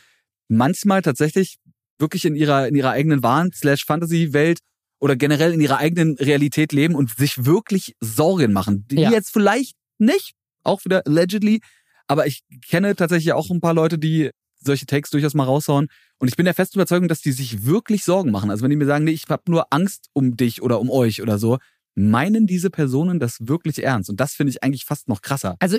manchmal 0.48 1.02
tatsächlich 1.02 1.56
wirklich 1.98 2.24
in 2.24 2.34
ihrer, 2.34 2.68
in 2.68 2.74
ihrer 2.74 2.90
eigenen 2.90 3.22
Wahn 3.22 3.50
slash 3.54 3.84
Fantasy-Welt 3.84 4.58
oder 5.00 5.16
generell 5.16 5.52
in 5.52 5.60
ihrer 5.60 5.78
eigenen 5.78 6.16
Realität 6.16 6.72
leben 6.72 6.94
und 6.94 7.16
sich 7.16 7.44
wirklich 7.44 7.94
Sorgen 8.00 8.52
machen. 8.52 8.86
Die 8.88 9.00
ja. 9.00 9.10
jetzt 9.10 9.32
vielleicht 9.32 9.74
nicht, 9.98 10.32
auch 10.62 10.84
wieder 10.84 11.06
allegedly, 11.06 11.60
aber 12.06 12.26
ich 12.26 12.42
kenne 12.68 12.96
tatsächlich 12.96 13.32
auch 13.32 13.50
ein 13.50 13.60
paar 13.60 13.74
Leute, 13.74 13.98
die 13.98 14.30
solche 14.64 14.86
Takes 14.86 15.10
durchaus 15.10 15.34
mal 15.34 15.44
raushauen. 15.44 15.88
Und 16.18 16.28
ich 16.28 16.36
bin 16.36 16.44
der 16.44 16.54
festen 16.54 16.78
Überzeugung, 16.78 17.08
dass 17.08 17.20
die 17.20 17.32
sich 17.32 17.66
wirklich 17.66 18.04
Sorgen 18.04 18.30
machen. 18.30 18.50
Also 18.50 18.62
wenn 18.62 18.70
die 18.70 18.76
mir 18.76 18.86
sagen, 18.86 19.04
nee, 19.04 19.10
ich 19.12 19.26
habe 19.28 19.42
nur 19.48 19.66
Angst 19.70 20.08
um 20.12 20.36
dich 20.36 20.62
oder 20.62 20.80
um 20.80 20.90
euch 20.90 21.22
oder 21.22 21.38
so, 21.38 21.58
meinen 21.94 22.46
diese 22.46 22.70
Personen 22.70 23.20
das 23.20 23.38
wirklich 23.40 23.82
ernst. 23.82 24.10
Und 24.10 24.20
das 24.20 24.34
finde 24.34 24.50
ich 24.50 24.62
eigentlich 24.62 24.84
fast 24.84 25.08
noch 25.08 25.22
krasser. 25.22 25.56
Also 25.60 25.78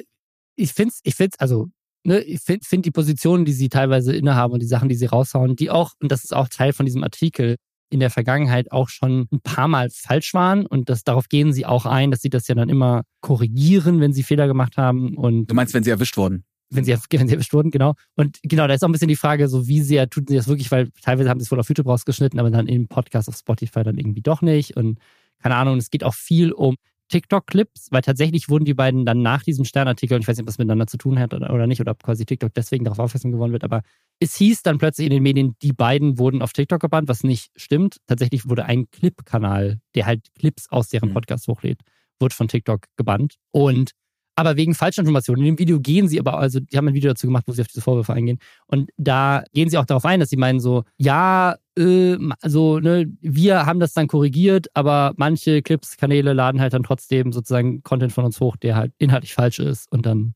ich 0.56 0.73
finde 0.73 0.93
es, 0.93 0.99
ich 1.04 1.15
find's, 1.15 1.39
also 1.39 1.69
ne, 2.05 2.19
ich 2.19 2.41
finde 2.41 2.65
find 2.65 2.85
die 2.85 2.91
Positionen, 2.91 3.45
die 3.45 3.53
sie 3.53 3.69
teilweise 3.69 4.15
innehaben 4.15 4.53
und 4.53 4.61
die 4.61 4.67
Sachen, 4.67 4.89
die 4.89 4.95
sie 4.95 5.07
raushauen, 5.07 5.55
die 5.55 5.69
auch, 5.69 5.91
und 6.01 6.11
das 6.11 6.23
ist 6.23 6.33
auch 6.33 6.47
Teil 6.47 6.73
von 6.73 6.85
diesem 6.85 7.03
Artikel, 7.03 7.55
in 7.89 7.99
der 7.99 8.09
Vergangenheit 8.09 8.71
auch 8.71 8.89
schon 8.89 9.27
ein 9.31 9.41
paar 9.41 9.67
Mal 9.67 9.89
falsch 9.91 10.33
waren 10.33 10.65
und 10.65 10.89
das, 10.89 11.03
darauf 11.03 11.29
gehen 11.29 11.53
sie 11.53 11.65
auch 11.65 11.85
ein, 11.85 12.11
dass 12.11 12.21
sie 12.21 12.29
das 12.29 12.47
ja 12.47 12.55
dann 12.55 12.69
immer 12.69 13.03
korrigieren, 13.21 13.99
wenn 13.99 14.11
sie 14.11 14.23
Fehler 14.23 14.47
gemacht 14.47 14.77
haben. 14.77 15.15
Und 15.15 15.47
du 15.47 15.55
meinst, 15.55 15.73
wenn 15.73 15.83
sie 15.83 15.91
erwischt 15.91 16.17
wurden? 16.17 16.45
Wenn 16.71 16.83
sie, 16.83 16.97
wenn 17.11 17.27
sie 17.27 17.35
erwischt 17.35 17.53
wurden, 17.53 17.69
genau. 17.69 17.93
Und 18.15 18.39
genau, 18.41 18.67
da 18.67 18.73
ist 18.73 18.83
auch 18.83 18.89
ein 18.89 18.91
bisschen 18.91 19.07
die 19.07 19.15
Frage, 19.15 19.47
so 19.47 19.67
wie 19.67 19.81
sehr 19.81 20.09
tun 20.09 20.25
sie 20.27 20.35
das 20.35 20.47
wirklich, 20.47 20.71
weil 20.71 20.89
teilweise 21.01 21.29
haben 21.29 21.39
sie 21.39 21.45
es 21.45 21.51
wohl 21.51 21.59
auf 21.59 21.69
YouTube 21.69 21.87
rausgeschnitten, 21.87 22.39
aber 22.39 22.49
dann 22.49 22.67
im 22.67 22.87
Podcast 22.87 23.29
auf 23.29 23.37
Spotify 23.37 23.83
dann 23.83 23.97
irgendwie 23.97 24.21
doch 24.21 24.41
nicht. 24.41 24.75
Und 24.75 24.97
keine 25.41 25.55
Ahnung, 25.55 25.77
es 25.77 25.91
geht 25.91 26.03
auch 26.03 26.15
viel 26.15 26.51
um 26.51 26.75
TikTok-Clips, 27.09 27.87
weil 27.91 28.01
tatsächlich 28.01 28.49
wurden 28.49 28.65
die 28.65 28.73
beiden 28.73 29.05
dann 29.05 29.21
nach 29.21 29.43
diesem 29.43 29.65
Sternartikel, 29.65 30.15
und 30.15 30.21
ich 30.21 30.27
weiß 30.27 30.37
nicht, 30.37 30.43
ob 30.43 30.47
das 30.47 30.57
miteinander 30.57 30.87
zu 30.87 30.97
tun 30.97 31.19
hat 31.19 31.33
oder, 31.33 31.53
oder 31.53 31.67
nicht, 31.67 31.81
oder 31.81 31.91
ob 31.91 32.03
quasi 32.03 32.25
TikTok 32.25 32.53
deswegen 32.53 32.83
darauf 32.83 32.99
aufmerksam 32.99 33.31
geworden 33.31 33.51
wird, 33.51 33.63
aber 33.63 33.81
es 34.19 34.35
hieß 34.35 34.63
dann 34.63 34.77
plötzlich 34.77 35.05
in 35.05 35.11
den 35.11 35.23
Medien, 35.23 35.55
die 35.61 35.73
beiden 35.73 36.17
wurden 36.17 36.41
auf 36.41 36.53
TikTok 36.53 36.81
gebannt, 36.81 37.07
was 37.07 37.23
nicht 37.23 37.51
stimmt. 37.55 37.97
Tatsächlich 38.07 38.49
wurde 38.49 38.65
ein 38.65 38.89
Clip-Kanal, 38.89 39.79
der 39.93 40.05
halt 40.05 40.33
Clips 40.35 40.69
aus 40.69 40.89
deren 40.89 41.09
mhm. 41.09 41.13
Podcast 41.13 41.47
hochlädt, 41.47 41.81
wurde 42.19 42.33
von 42.33 42.47
TikTok 42.47 42.85
gebannt. 42.95 43.35
Und 43.51 43.91
aber 44.36 44.58
wegen 44.58 44.76
Falschinformationen. 44.76 45.43
In 45.43 45.56
dem 45.56 45.60
Video 45.60 45.80
gehen 45.80 46.08
sie 46.08 46.19
aber, 46.19 46.38
also 46.38 46.60
die 46.60 46.78
haben 46.78 46.88
ein 46.88 46.93
Video 46.93 47.12
dazu 47.12 47.28
gemacht, 47.28 47.45
wo 47.48 47.54
sie 47.54 47.62
auf 47.62 47.67
diese 47.67 47.82
Vorwürfe 47.82 48.13
eingehen. 48.13 48.39
Und 48.67 48.89
da 48.98 49.43
gehen 49.54 49.69
sie 49.69 49.78
auch 49.78 49.86
darauf 49.86 50.06
ein, 50.06 50.19
dass 50.19 50.30
sie 50.30 50.38
meinen 50.38 50.60
so, 50.60 50.84
ja, 50.98 51.56
äh, 51.78 52.17
also 52.41 52.80
ne, 52.80 53.06
wir 53.21 53.65
haben 53.65 53.80
das 53.80 53.93
dann 53.93 54.08
korrigiert, 54.08 54.67
aber 54.74 55.13
manche 55.15 55.62
Clips, 55.62 55.98
Kanäle 55.98 56.34
laden 56.34 56.60
halt 56.60 56.74
dann 56.74 56.84
trotzdem 56.84 57.32
sozusagen 57.32 57.82
Content 57.84 58.12
von 58.12 58.26
uns 58.26 58.39
hoch, 58.39 58.58
der 58.58 58.76
halt 58.76 58.93
inhaltlich 58.98 59.34
falsch 59.34 59.60
ist 59.60 59.91
und 59.91 60.06
dann 60.06 60.34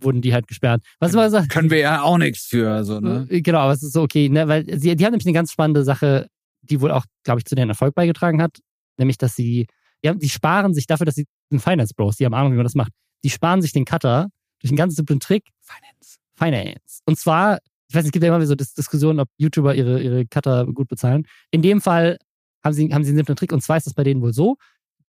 wurden 0.00 0.20
die 0.20 0.34
halt 0.34 0.46
gesperrt. 0.46 0.82
Was 0.98 1.14
war 1.14 1.30
das? 1.30 1.48
Können 1.48 1.70
wir 1.70 1.78
ja 1.78 2.02
auch 2.02 2.18
nichts 2.18 2.46
für, 2.46 2.84
so, 2.84 3.00
ne? 3.00 3.26
Äh, 3.30 3.40
genau, 3.40 3.60
aber 3.60 3.72
es 3.72 3.82
ist 3.82 3.92
so 3.92 4.02
okay, 4.02 4.28
ne, 4.28 4.46
weil 4.48 4.66
sie, 4.78 4.94
die 4.94 5.04
haben 5.04 5.12
nämlich 5.12 5.26
eine 5.26 5.34
ganz 5.34 5.52
spannende 5.52 5.84
Sache, 5.84 6.26
die 6.62 6.80
wohl 6.80 6.90
auch, 6.90 7.04
glaube 7.22 7.40
ich, 7.40 7.44
zu 7.44 7.54
deren 7.54 7.68
Erfolg 7.68 7.94
beigetragen 7.94 8.42
hat, 8.42 8.58
nämlich, 8.98 9.18
dass 9.18 9.36
sie, 9.36 9.66
ja, 10.02 10.12
die 10.12 10.28
sparen 10.28 10.74
sich 10.74 10.86
dafür, 10.86 11.06
dass 11.06 11.14
sie 11.14 11.26
sind 11.48 11.60
Finance 11.60 11.94
Bros, 11.96 12.16
die 12.16 12.26
haben 12.26 12.34
Ahnung, 12.34 12.52
wie 12.52 12.56
man 12.56 12.64
das 12.64 12.74
macht 12.74 12.92
die 13.26 13.30
sparen 13.30 13.60
sich 13.60 13.72
den 13.72 13.84
Cutter 13.84 14.28
durch 14.60 14.70
einen 14.70 14.76
ganz 14.76 14.94
simplen 14.94 15.18
Trick. 15.18 15.48
Finance. 15.60 16.18
Finance. 16.36 17.00
Und 17.06 17.18
zwar, 17.18 17.58
ich 17.88 17.94
weiß, 17.96 18.04
es 18.04 18.12
gibt 18.12 18.24
ja 18.24 18.32
immer 18.32 18.46
so 18.46 18.54
Diskussionen, 18.54 19.18
ob 19.18 19.28
YouTuber 19.36 19.74
ihre, 19.74 20.00
ihre 20.00 20.26
Cutter 20.26 20.64
gut 20.66 20.86
bezahlen. 20.86 21.26
In 21.50 21.60
dem 21.60 21.80
Fall 21.80 22.18
haben 22.62 22.72
sie, 22.72 22.94
haben 22.94 23.02
sie 23.02 23.10
einen 23.10 23.16
simplen 23.16 23.34
Trick 23.34 23.52
und 23.52 23.64
zwar 23.64 23.78
ist 23.78 23.86
das 23.88 23.94
bei 23.94 24.04
denen 24.04 24.22
wohl 24.22 24.32
so, 24.32 24.58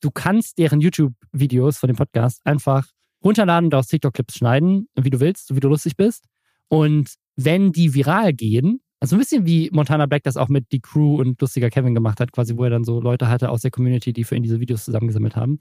du 0.00 0.12
kannst 0.12 0.58
deren 0.58 0.80
YouTube-Videos 0.80 1.78
von 1.78 1.88
dem 1.88 1.96
Podcast 1.96 2.40
einfach 2.44 2.86
runterladen 3.24 3.66
und 3.66 3.74
aus 3.74 3.88
TikTok-Clips 3.88 4.36
schneiden, 4.36 4.86
wie 4.94 5.10
du 5.10 5.18
willst, 5.18 5.48
so 5.48 5.56
wie 5.56 5.60
du 5.60 5.66
lustig 5.66 5.96
bist. 5.96 6.26
Und 6.68 7.14
wenn 7.34 7.72
die 7.72 7.94
viral 7.94 8.32
gehen, 8.32 8.78
also 9.00 9.16
ein 9.16 9.18
bisschen 9.18 9.44
wie 9.44 9.70
Montana 9.72 10.06
Black 10.06 10.22
das 10.22 10.36
auch 10.36 10.48
mit 10.48 10.70
die 10.70 10.80
Crew 10.80 11.16
und 11.16 11.40
lustiger 11.40 11.68
Kevin 11.68 11.96
gemacht 11.96 12.20
hat, 12.20 12.30
quasi, 12.30 12.56
wo 12.56 12.62
er 12.62 12.70
dann 12.70 12.84
so 12.84 13.00
Leute 13.00 13.28
hatte 13.28 13.50
aus 13.50 13.62
der 13.62 13.72
Community, 13.72 14.12
die 14.12 14.22
für 14.22 14.36
ihn 14.36 14.44
diese 14.44 14.60
Videos 14.60 14.84
zusammengesammelt 14.84 15.34
haben. 15.34 15.58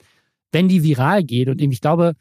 Wenn 0.52 0.68
die 0.68 0.84
viral 0.84 1.24
geht 1.24 1.48
und 1.48 1.60
ich 1.60 1.80
glaube, 1.80 2.14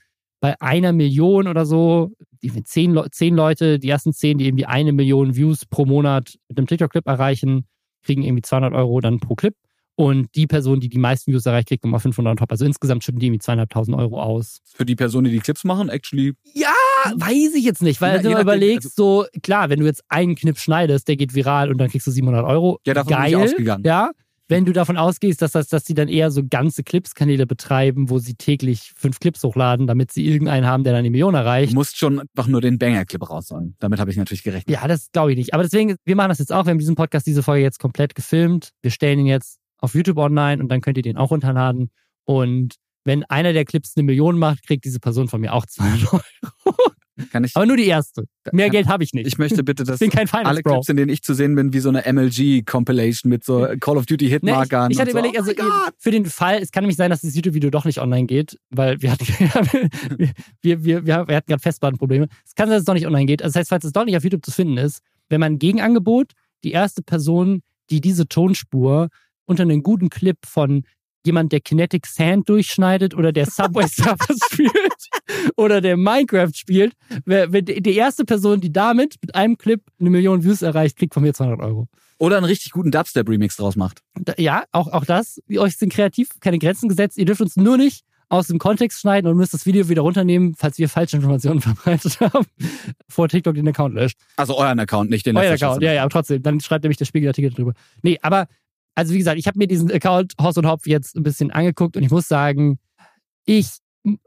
bei 0.43 0.59
einer 0.59 0.91
Million 0.91 1.47
oder 1.47 1.65
so, 1.65 2.11
die 2.41 2.51
zehn, 2.65 2.99
zehn 3.11 3.33
Leute, 3.33 3.79
die 3.79 3.87
ersten 3.87 4.11
zehn, 4.11 4.37
die 4.37 4.45
irgendwie 4.45 4.65
eine 4.65 4.91
Million 4.91 5.37
Views 5.37 5.65
pro 5.65 5.85
Monat 5.85 6.37
mit 6.49 6.57
einem 6.57 6.67
TikTok-Clip 6.67 7.07
erreichen, 7.07 7.65
kriegen 8.03 8.23
irgendwie 8.23 8.41
200 8.41 8.73
Euro 8.73 8.99
dann 8.99 9.21
pro 9.21 9.35
Clip. 9.35 9.55
Und 9.95 10.35
die 10.35 10.45
Person, 10.45 10.81
die 10.81 10.89
die 10.89 10.97
meisten 10.97 11.31
Views 11.31 11.45
erreicht, 11.45 11.69
kriegt 11.69 11.85
nochmal 11.85 12.01
500 12.01 12.37
top. 12.37 12.51
Also 12.51 12.65
insgesamt 12.65 13.05
schütten 13.05 13.21
die 13.21 13.27
irgendwie 13.27 13.39
zweieinhalbtausend 13.39 13.95
Euro 13.95 14.21
aus. 14.21 14.59
Für 14.65 14.83
die 14.83 14.97
Person, 14.97 15.23
die 15.23 15.31
die 15.31 15.39
Clips 15.39 15.63
machen, 15.63 15.87
actually? 15.87 16.33
Ja, 16.53 16.73
weiß 17.15 17.55
ich 17.55 17.63
jetzt 17.63 17.81
nicht, 17.81 18.01
weil 18.01 18.17
ja, 18.17 18.35
du 18.35 18.41
überlegst 18.41 18.99
also, 18.99 19.21
so, 19.21 19.39
klar, 19.43 19.69
wenn 19.69 19.79
du 19.79 19.85
jetzt 19.85 20.03
einen 20.09 20.35
Clip 20.35 20.57
schneidest, 20.57 21.07
der 21.07 21.15
geht 21.15 21.33
viral 21.33 21.71
und 21.71 21.77
dann 21.77 21.89
kriegst 21.89 22.05
du 22.05 22.11
700 22.11 22.43
Euro. 22.43 22.81
Ja, 22.85 22.93
davon 22.95 23.13
Geil, 23.13 23.31
bin 23.31 23.39
ich 23.39 23.45
ausgegangen. 23.45 23.83
Ja, 23.85 24.11
wenn 24.53 24.65
du 24.65 24.71
davon 24.71 24.97
ausgehst, 24.97 25.41
dass, 25.41 25.53
das, 25.53 25.67
dass 25.67 25.83
sie 25.83 25.95
dann 25.95 26.07
eher 26.07 26.29
so 26.29 26.43
ganze 26.47 26.83
Clips-Kanäle 26.83 27.47
betreiben, 27.47 28.11
wo 28.11 28.19
sie 28.19 28.35
täglich 28.35 28.93
fünf 28.95 29.19
Clips 29.19 29.43
hochladen, 29.43 29.87
damit 29.87 30.11
sie 30.11 30.27
irgendeinen 30.27 30.67
haben, 30.67 30.83
der 30.83 30.93
dann 30.93 31.03
die 31.03 31.09
Million 31.09 31.33
erreicht. 31.33 31.71
Du 31.71 31.75
musst 31.75 31.97
schon 31.97 32.19
einfach 32.19 32.45
nur 32.45 32.61
den 32.61 32.77
Banger-Clip 32.77 33.27
raushauen. 33.27 33.75
Damit 33.79 33.99
habe 33.99 34.11
ich 34.11 34.17
natürlich 34.17 34.43
gerechnet. 34.43 34.69
Ja, 34.69 34.87
das 34.87 35.11
glaube 35.11 35.31
ich 35.31 35.37
nicht. 35.37 35.55
Aber 35.55 35.63
deswegen, 35.63 35.95
wir 36.05 36.15
machen 36.15 36.29
das 36.29 36.37
jetzt 36.37 36.53
auch. 36.53 36.65
Wir 36.65 36.69
haben 36.69 36.77
diesen 36.77 36.93
Podcast, 36.93 37.25
diese 37.25 37.41
Folge 37.41 37.63
jetzt 37.63 37.79
komplett 37.79 38.13
gefilmt. 38.13 38.69
Wir 38.83 38.91
stellen 38.91 39.17
ihn 39.17 39.25
jetzt 39.25 39.57
auf 39.79 39.95
YouTube 39.95 40.19
online 40.19 40.61
und 40.61 40.69
dann 40.69 40.81
könnt 40.81 40.97
ihr 40.97 41.03
den 41.03 41.17
auch 41.17 41.31
runterladen. 41.31 41.89
Und 42.25 42.75
wenn 43.05 43.23
einer 43.23 43.53
der 43.53 43.65
Clips 43.65 43.93
eine 43.95 44.03
Million 44.03 44.37
macht, 44.37 44.67
kriegt 44.67 44.85
diese 44.85 44.99
Person 44.99 45.29
von 45.29 45.41
mir 45.41 45.53
auch 45.53 45.65
200 45.65 46.13
Euro. 46.13 46.92
Kann 47.31 47.43
ich, 47.43 47.55
Aber 47.55 47.65
nur 47.65 47.77
die 47.77 47.85
erste. 47.85 48.25
Mehr 48.51 48.69
Geld 48.69 48.87
habe 48.87 49.03
ich 49.03 49.13
nicht. 49.13 49.27
Ich 49.27 49.37
möchte 49.37 49.63
bitte, 49.63 49.83
dass 49.83 50.01
alle 50.31 50.63
Clips, 50.63 50.89
in 50.89 50.97
denen 50.97 51.09
ich 51.09 51.21
zu 51.21 51.35
sehen 51.35 51.55
bin, 51.55 51.71
wie 51.71 51.79
so 51.79 51.89
eine 51.89 52.01
MLG-Compilation 52.11 53.29
mit 53.29 53.43
so 53.43 53.67
Call 53.79 53.97
of 53.97 54.05
Duty 54.07 54.29
Hitmarkern. 54.29 54.87
Nee, 54.87 54.93
ich, 54.93 54.95
ich 54.95 55.01
hatte 55.01 55.11
so. 55.11 55.17
überlegt, 55.19 55.37
also 55.37 55.51
oh 55.51 55.89
für 55.97 56.11
den 56.11 56.25
Fall, 56.25 56.59
es 56.61 56.71
kann 56.71 56.83
nämlich 56.83 56.97
sein, 56.97 57.11
dass 57.11 57.21
das 57.21 57.35
YouTube-Video 57.35 57.69
doch 57.69 57.85
nicht 57.85 57.99
online 57.99 58.25
geht, 58.25 58.59
weil 58.71 59.01
wir 59.01 59.11
hatten, 59.11 59.27
wir, 60.61 60.83
wir, 60.83 61.05
wir, 61.05 61.15
hatten 61.17 61.47
gerade 61.47 61.61
Festplatenprobleme. 61.61 62.27
Es 62.45 62.55
kann 62.55 62.67
sein, 62.67 62.75
dass 62.75 62.81
es 62.81 62.85
doch 62.85 62.95
nicht 62.95 63.07
online 63.07 63.27
geht. 63.27 63.43
Also 63.43 63.53
das 63.53 63.61
heißt, 63.61 63.69
falls 63.69 63.85
es 63.85 63.93
doch 63.93 64.05
nicht 64.05 64.17
auf 64.17 64.23
YouTube 64.23 64.43
zu 64.43 64.51
finden 64.51 64.77
ist, 64.77 65.01
wenn 65.29 65.39
man 65.39 65.53
ein 65.53 65.59
Gegenangebot, 65.59 66.31
die 66.63 66.71
erste 66.71 67.03
Person, 67.03 67.61
die 67.89 68.01
diese 68.01 68.27
Tonspur 68.27 69.09
unter 69.45 69.63
einen 69.63 69.83
guten 69.83 70.09
Clip 70.09 70.37
von 70.45 70.83
jemand, 71.25 71.51
der 71.51 71.61
Kinetic 71.61 72.05
Sand 72.05 72.49
durchschneidet 72.49 73.13
oder 73.13 73.31
der 73.31 73.45
Subway 73.45 73.87
Surfers 73.91 74.39
spielt 74.51 74.71
oder 75.55 75.81
der 75.81 75.97
Minecraft 75.97 76.53
spielt. 76.53 76.93
Wenn 77.25 77.65
die 77.65 77.95
erste 77.95 78.25
Person, 78.25 78.61
die 78.61 78.71
damit 78.71 79.15
mit 79.21 79.35
einem 79.35 79.57
Clip 79.57 79.81
eine 79.99 80.09
Million 80.09 80.43
Views 80.43 80.61
erreicht, 80.61 80.97
kriegt 80.97 81.13
von 81.13 81.23
mir 81.23 81.33
200 81.33 81.59
Euro. 81.61 81.87
Oder 82.17 82.37
einen 82.37 82.45
richtig 82.45 82.71
guten 82.71 82.91
Dubstep-Remix 82.91 83.57
draus 83.57 83.75
macht. 83.75 83.99
Ja, 84.37 84.63
auch, 84.71 84.87
auch 84.87 85.05
das. 85.05 85.41
Euch 85.57 85.77
sind 85.77 85.91
kreativ 85.91 86.29
keine 86.39 86.59
Grenzen 86.59 86.87
gesetzt. 86.87 87.17
Ihr 87.17 87.25
dürft 87.25 87.41
uns 87.41 87.55
nur 87.57 87.77
nicht 87.77 88.05
aus 88.29 88.47
dem 88.47 88.57
Kontext 88.57 88.99
schneiden 88.99 89.29
und 89.29 89.37
müsst 89.37 89.53
das 89.53 89.65
Video 89.65 89.89
wieder 89.89 90.01
runternehmen, 90.01 90.55
falls 90.57 90.77
wir 90.79 90.89
falsche 90.89 91.17
Informationen 91.17 91.61
verbreitet 91.61 92.19
haben, 92.19 92.45
vor 93.07 93.29
TikTok 93.29 93.55
den 93.55 93.67
Account 93.67 93.93
löscht. 93.93 94.17
Also 94.37 94.57
euren 94.57 94.79
Account, 94.79 95.09
nicht 95.09 95.25
den 95.25 95.37
Euer 95.37 95.53
Account, 95.53 95.83
ja, 95.83 95.93
ja, 95.93 96.01
aber 96.01 96.09
trotzdem. 96.09 96.41
Dann 96.41 96.59
schreibt 96.59 96.83
nämlich 96.83 96.97
der 96.97 97.05
Spiegelartikel 97.05 97.51
drüber. 97.51 97.73
Nee, 98.01 98.17
aber, 98.21 98.47
also 98.95 99.13
wie 99.13 99.17
gesagt, 99.17 99.37
ich 99.37 99.47
habe 99.47 99.57
mir 99.57 99.67
diesen 99.67 99.91
Account 99.91 100.33
Horst 100.39 100.57
und 100.57 100.67
Hopf 100.67 100.85
jetzt 100.87 101.15
ein 101.15 101.23
bisschen 101.23 101.51
angeguckt 101.51 101.97
und 101.97 102.03
ich 102.03 102.11
muss 102.11 102.27
sagen, 102.27 102.79
ich, 103.45 103.67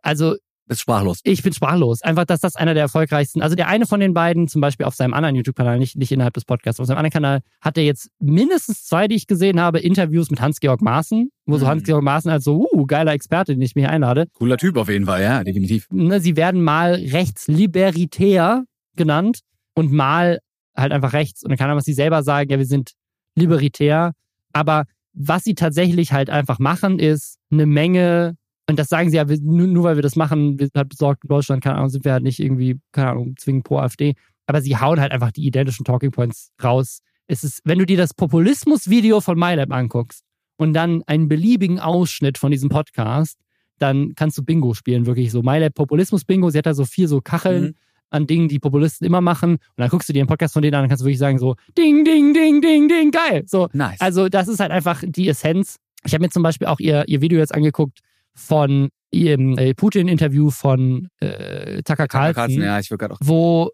also 0.02 0.36
bist 0.68 0.80
sprachlos. 0.80 1.20
Ich 1.22 1.44
bin 1.44 1.52
sprachlos. 1.52 2.02
Einfach, 2.02 2.24
dass 2.24 2.40
das 2.40 2.56
einer 2.56 2.74
der 2.74 2.82
erfolgreichsten. 2.82 3.40
Also 3.40 3.54
der 3.54 3.68
eine 3.68 3.86
von 3.86 4.00
den 4.00 4.14
beiden, 4.14 4.48
zum 4.48 4.60
Beispiel 4.60 4.84
auf 4.84 4.96
seinem 4.96 5.14
anderen 5.14 5.36
YouTube-Kanal, 5.36 5.78
nicht, 5.78 5.96
nicht 5.96 6.10
innerhalb 6.10 6.34
des 6.34 6.44
Podcasts, 6.44 6.80
auf 6.80 6.86
seinem 6.86 6.98
anderen 6.98 7.12
Kanal, 7.12 7.40
hat 7.60 7.78
er 7.78 7.84
jetzt 7.84 8.10
mindestens 8.18 8.84
zwei, 8.84 9.06
die 9.06 9.14
ich 9.14 9.28
gesehen 9.28 9.60
habe, 9.60 9.78
Interviews 9.78 10.28
mit 10.28 10.40
Hans-Georg 10.40 10.82
Maaßen, 10.82 11.30
wo 11.46 11.54
mhm. 11.54 11.60
so 11.60 11.66
Hans-Georg 11.68 12.02
Maaßen 12.02 12.30
als 12.32 12.42
so, 12.42 12.66
uh, 12.72 12.84
geiler 12.84 13.12
Experte, 13.12 13.54
den 13.54 13.62
ich 13.62 13.76
mich 13.76 13.86
einlade. 13.86 14.26
Cooler 14.32 14.56
Typ 14.56 14.76
auf 14.76 14.88
jeden 14.88 15.06
Fall, 15.06 15.22
ja, 15.22 15.44
definitiv. 15.44 15.86
Ne, 15.90 16.20
sie 16.20 16.34
werden 16.34 16.62
mal 16.64 16.94
rechtsliberitär 16.94 18.64
genannt 18.96 19.40
und 19.74 19.92
mal 19.92 20.40
halt 20.76 20.90
einfach 20.90 21.12
rechts. 21.12 21.44
Und 21.44 21.50
dann 21.50 21.58
kann 21.58 21.70
er 21.70 21.76
was 21.76 21.84
sie 21.84 21.92
selber 21.92 22.24
sagen, 22.24 22.50
ja, 22.50 22.58
wir 22.58 22.66
sind 22.66 22.92
libertär. 23.36 24.14
Aber 24.56 24.84
was 25.12 25.44
sie 25.44 25.54
tatsächlich 25.54 26.12
halt 26.12 26.30
einfach 26.30 26.58
machen, 26.58 26.98
ist 26.98 27.38
eine 27.50 27.66
Menge 27.66 28.36
und 28.68 28.78
das 28.78 28.88
sagen 28.88 29.10
sie 29.10 29.16
ja, 29.16 29.24
nur, 29.24 29.66
nur 29.66 29.84
weil 29.84 29.96
wir 29.96 30.02
das 30.02 30.16
machen, 30.16 30.58
wir 30.58 30.68
halt 30.74 30.88
besorgt 30.88 31.24
in 31.24 31.28
Deutschland, 31.28 31.62
keine 31.62 31.76
Ahnung, 31.76 31.90
sind 31.90 32.04
wir 32.04 32.12
halt 32.12 32.24
nicht 32.24 32.40
irgendwie, 32.40 32.80
keine 32.90 33.10
Ahnung, 33.10 33.34
zwingend 33.36 33.64
pro 33.64 33.78
AfD. 33.78 34.14
Aber 34.46 34.60
sie 34.60 34.76
hauen 34.76 34.98
halt 34.98 35.12
einfach 35.12 35.30
die 35.30 35.46
identischen 35.46 35.84
Talking 35.84 36.10
Points 36.10 36.52
raus. 36.62 37.00
Es 37.26 37.44
ist, 37.44 37.60
wenn 37.64 37.78
du 37.78 37.86
dir 37.86 37.96
das 37.96 38.14
Populismus-Video 38.14 39.20
von 39.20 39.38
MyLab 39.38 39.72
anguckst 39.72 40.24
und 40.56 40.72
dann 40.72 41.02
einen 41.06 41.28
beliebigen 41.28 41.78
Ausschnitt 41.78 42.38
von 42.38 42.50
diesem 42.50 42.68
Podcast, 42.68 43.38
dann 43.78 44.14
kannst 44.16 44.38
du 44.38 44.42
Bingo 44.42 44.74
spielen, 44.74 45.06
wirklich 45.06 45.30
so. 45.30 45.42
MyLab 45.42 45.74
Populismus-Bingo, 45.74 46.50
sie 46.50 46.58
hat 46.58 46.66
da 46.66 46.74
so 46.74 46.84
vier 46.86 47.08
so 47.08 47.20
Kacheln 47.20 47.64
mhm. 47.64 47.74
An 48.10 48.26
Dingen, 48.26 48.48
die 48.48 48.58
Populisten 48.58 49.06
immer 49.06 49.20
machen. 49.20 49.52
Und 49.52 49.60
dann 49.76 49.88
guckst 49.88 50.08
du 50.08 50.12
dir 50.12 50.22
den 50.22 50.28
Podcast 50.28 50.54
von 50.54 50.62
denen 50.62 50.74
an 50.74 50.82
und 50.82 50.88
kannst 50.88 51.02
du 51.02 51.06
wirklich 51.06 51.18
sagen 51.18 51.38
so, 51.38 51.56
ding, 51.76 52.04
ding, 52.04 52.32
ding, 52.32 52.60
ding, 52.60 52.88
ding, 52.88 53.10
geil. 53.10 53.44
So. 53.46 53.68
Nice. 53.72 54.00
Also 54.00 54.28
das 54.28 54.48
ist 54.48 54.60
halt 54.60 54.70
einfach 54.70 55.02
die 55.06 55.28
Essenz. 55.28 55.76
Ich 56.04 56.14
habe 56.14 56.22
mir 56.22 56.30
zum 56.30 56.42
Beispiel 56.42 56.68
auch 56.68 56.78
ihr, 56.78 57.04
ihr 57.08 57.20
Video 57.20 57.38
jetzt 57.38 57.54
angeguckt, 57.54 58.00
von 58.34 58.90
ihrem 59.10 59.56
äh, 59.56 59.74
Putin-Interview 59.74 60.50
von 60.50 61.08
äh, 61.20 61.82
Tucker 61.82 62.06
Carlson, 62.06 62.34
Carlson 62.34 62.62
ja, 62.62 62.78
ich 62.78 62.92
auch. 62.92 63.18
wo, 63.22 63.70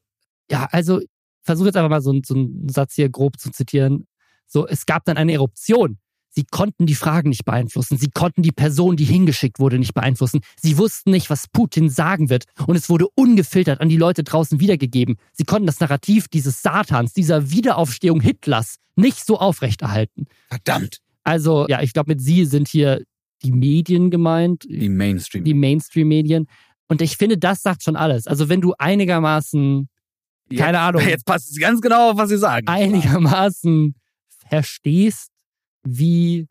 ja, 0.51 0.69
also 0.71 1.01
versuche 1.43 1.69
jetzt 1.69 1.77
einfach 1.77 1.91
mal 1.91 2.01
so, 2.01 2.19
so 2.25 2.35
einen 2.35 2.69
Satz 2.69 2.95
hier 2.95 3.09
grob 3.09 3.39
zu 3.39 3.51
zitieren. 3.51 4.07
So, 4.47 4.67
es 4.67 4.87
gab 4.87 5.05
dann 5.05 5.17
eine 5.17 5.33
Eruption. 5.33 5.99
Sie 6.35 6.45
konnten 6.45 6.87
die 6.87 6.95
Fragen 6.95 7.29
nicht 7.29 7.45
beeinflussen. 7.45 7.99
Sie 7.99 8.11
konnten 8.11 8.43
die 8.43 8.53
Person, 8.53 8.97
die 8.97 9.05
hingeschickt 9.05 9.59
wurde, 9.59 9.79
nicht 9.79 9.95
beeinflussen. 9.95 10.41
Sie 10.61 10.79
wussten 10.79 11.11
nicht, 11.11 11.29
was 11.29 11.47
Putin 11.49 11.91
sagen 11.91 12.31
wird. 12.31 12.45
Und 12.67 12.75
es 12.75 12.89
wurde 12.89 13.07
ungefiltert 13.15 13.81
an 13.81 13.89
die 13.89 13.99
Leute 13.99 14.25
draußen 14.25 14.59
wiedergegeben. 14.59 15.17
Sie 15.33 15.45
konnten 15.45 15.67
das 15.67 15.81
Narrativ 15.81 16.29
dieses 16.29 16.63
Satans, 16.63 17.13
dieser 17.13 17.51
Wiederaufstehung 17.51 18.21
Hitlers 18.21 18.77
nicht 18.97 19.25
so 19.25 19.39
aufrechterhalten. 19.39 20.27
Verdammt. 20.49 20.99
Also, 21.23 21.67
ja, 21.69 21.83
ich 21.83 21.93
glaube, 21.93 22.13
mit 22.13 22.21
Sie 22.21 22.47
sind 22.47 22.69
hier 22.69 23.03
die 23.43 23.53
Medien 23.53 24.11
gemeint. 24.11 24.65
Die 24.69 24.89
Mainstream. 24.89 25.45
Die 25.45 25.55
Mainstream-Medien. 25.55 26.47
Und 26.89 27.03
ich 27.03 27.17
finde, 27.17 27.39
das 27.39 27.63
sagt 27.63 27.83
schon 27.83 27.97
alles. 27.97 28.27
Also 28.27 28.49
wenn 28.49 28.61
du 28.61 28.75
einigermaßen, 28.79 29.89
jetzt, 30.51 30.61
keine 30.61 30.81
Ahnung. 30.81 31.03
Jetzt 31.07 31.25
passt 31.25 31.51
es 31.51 31.59
ganz 31.59 31.81
genau 31.81 32.11
auf, 32.11 32.17
was 32.17 32.29
sie 32.29 32.39
sagen. 32.39 32.67
Einigermaßen 32.69 33.95
verstehst, 34.49 35.32
wie 35.85 36.49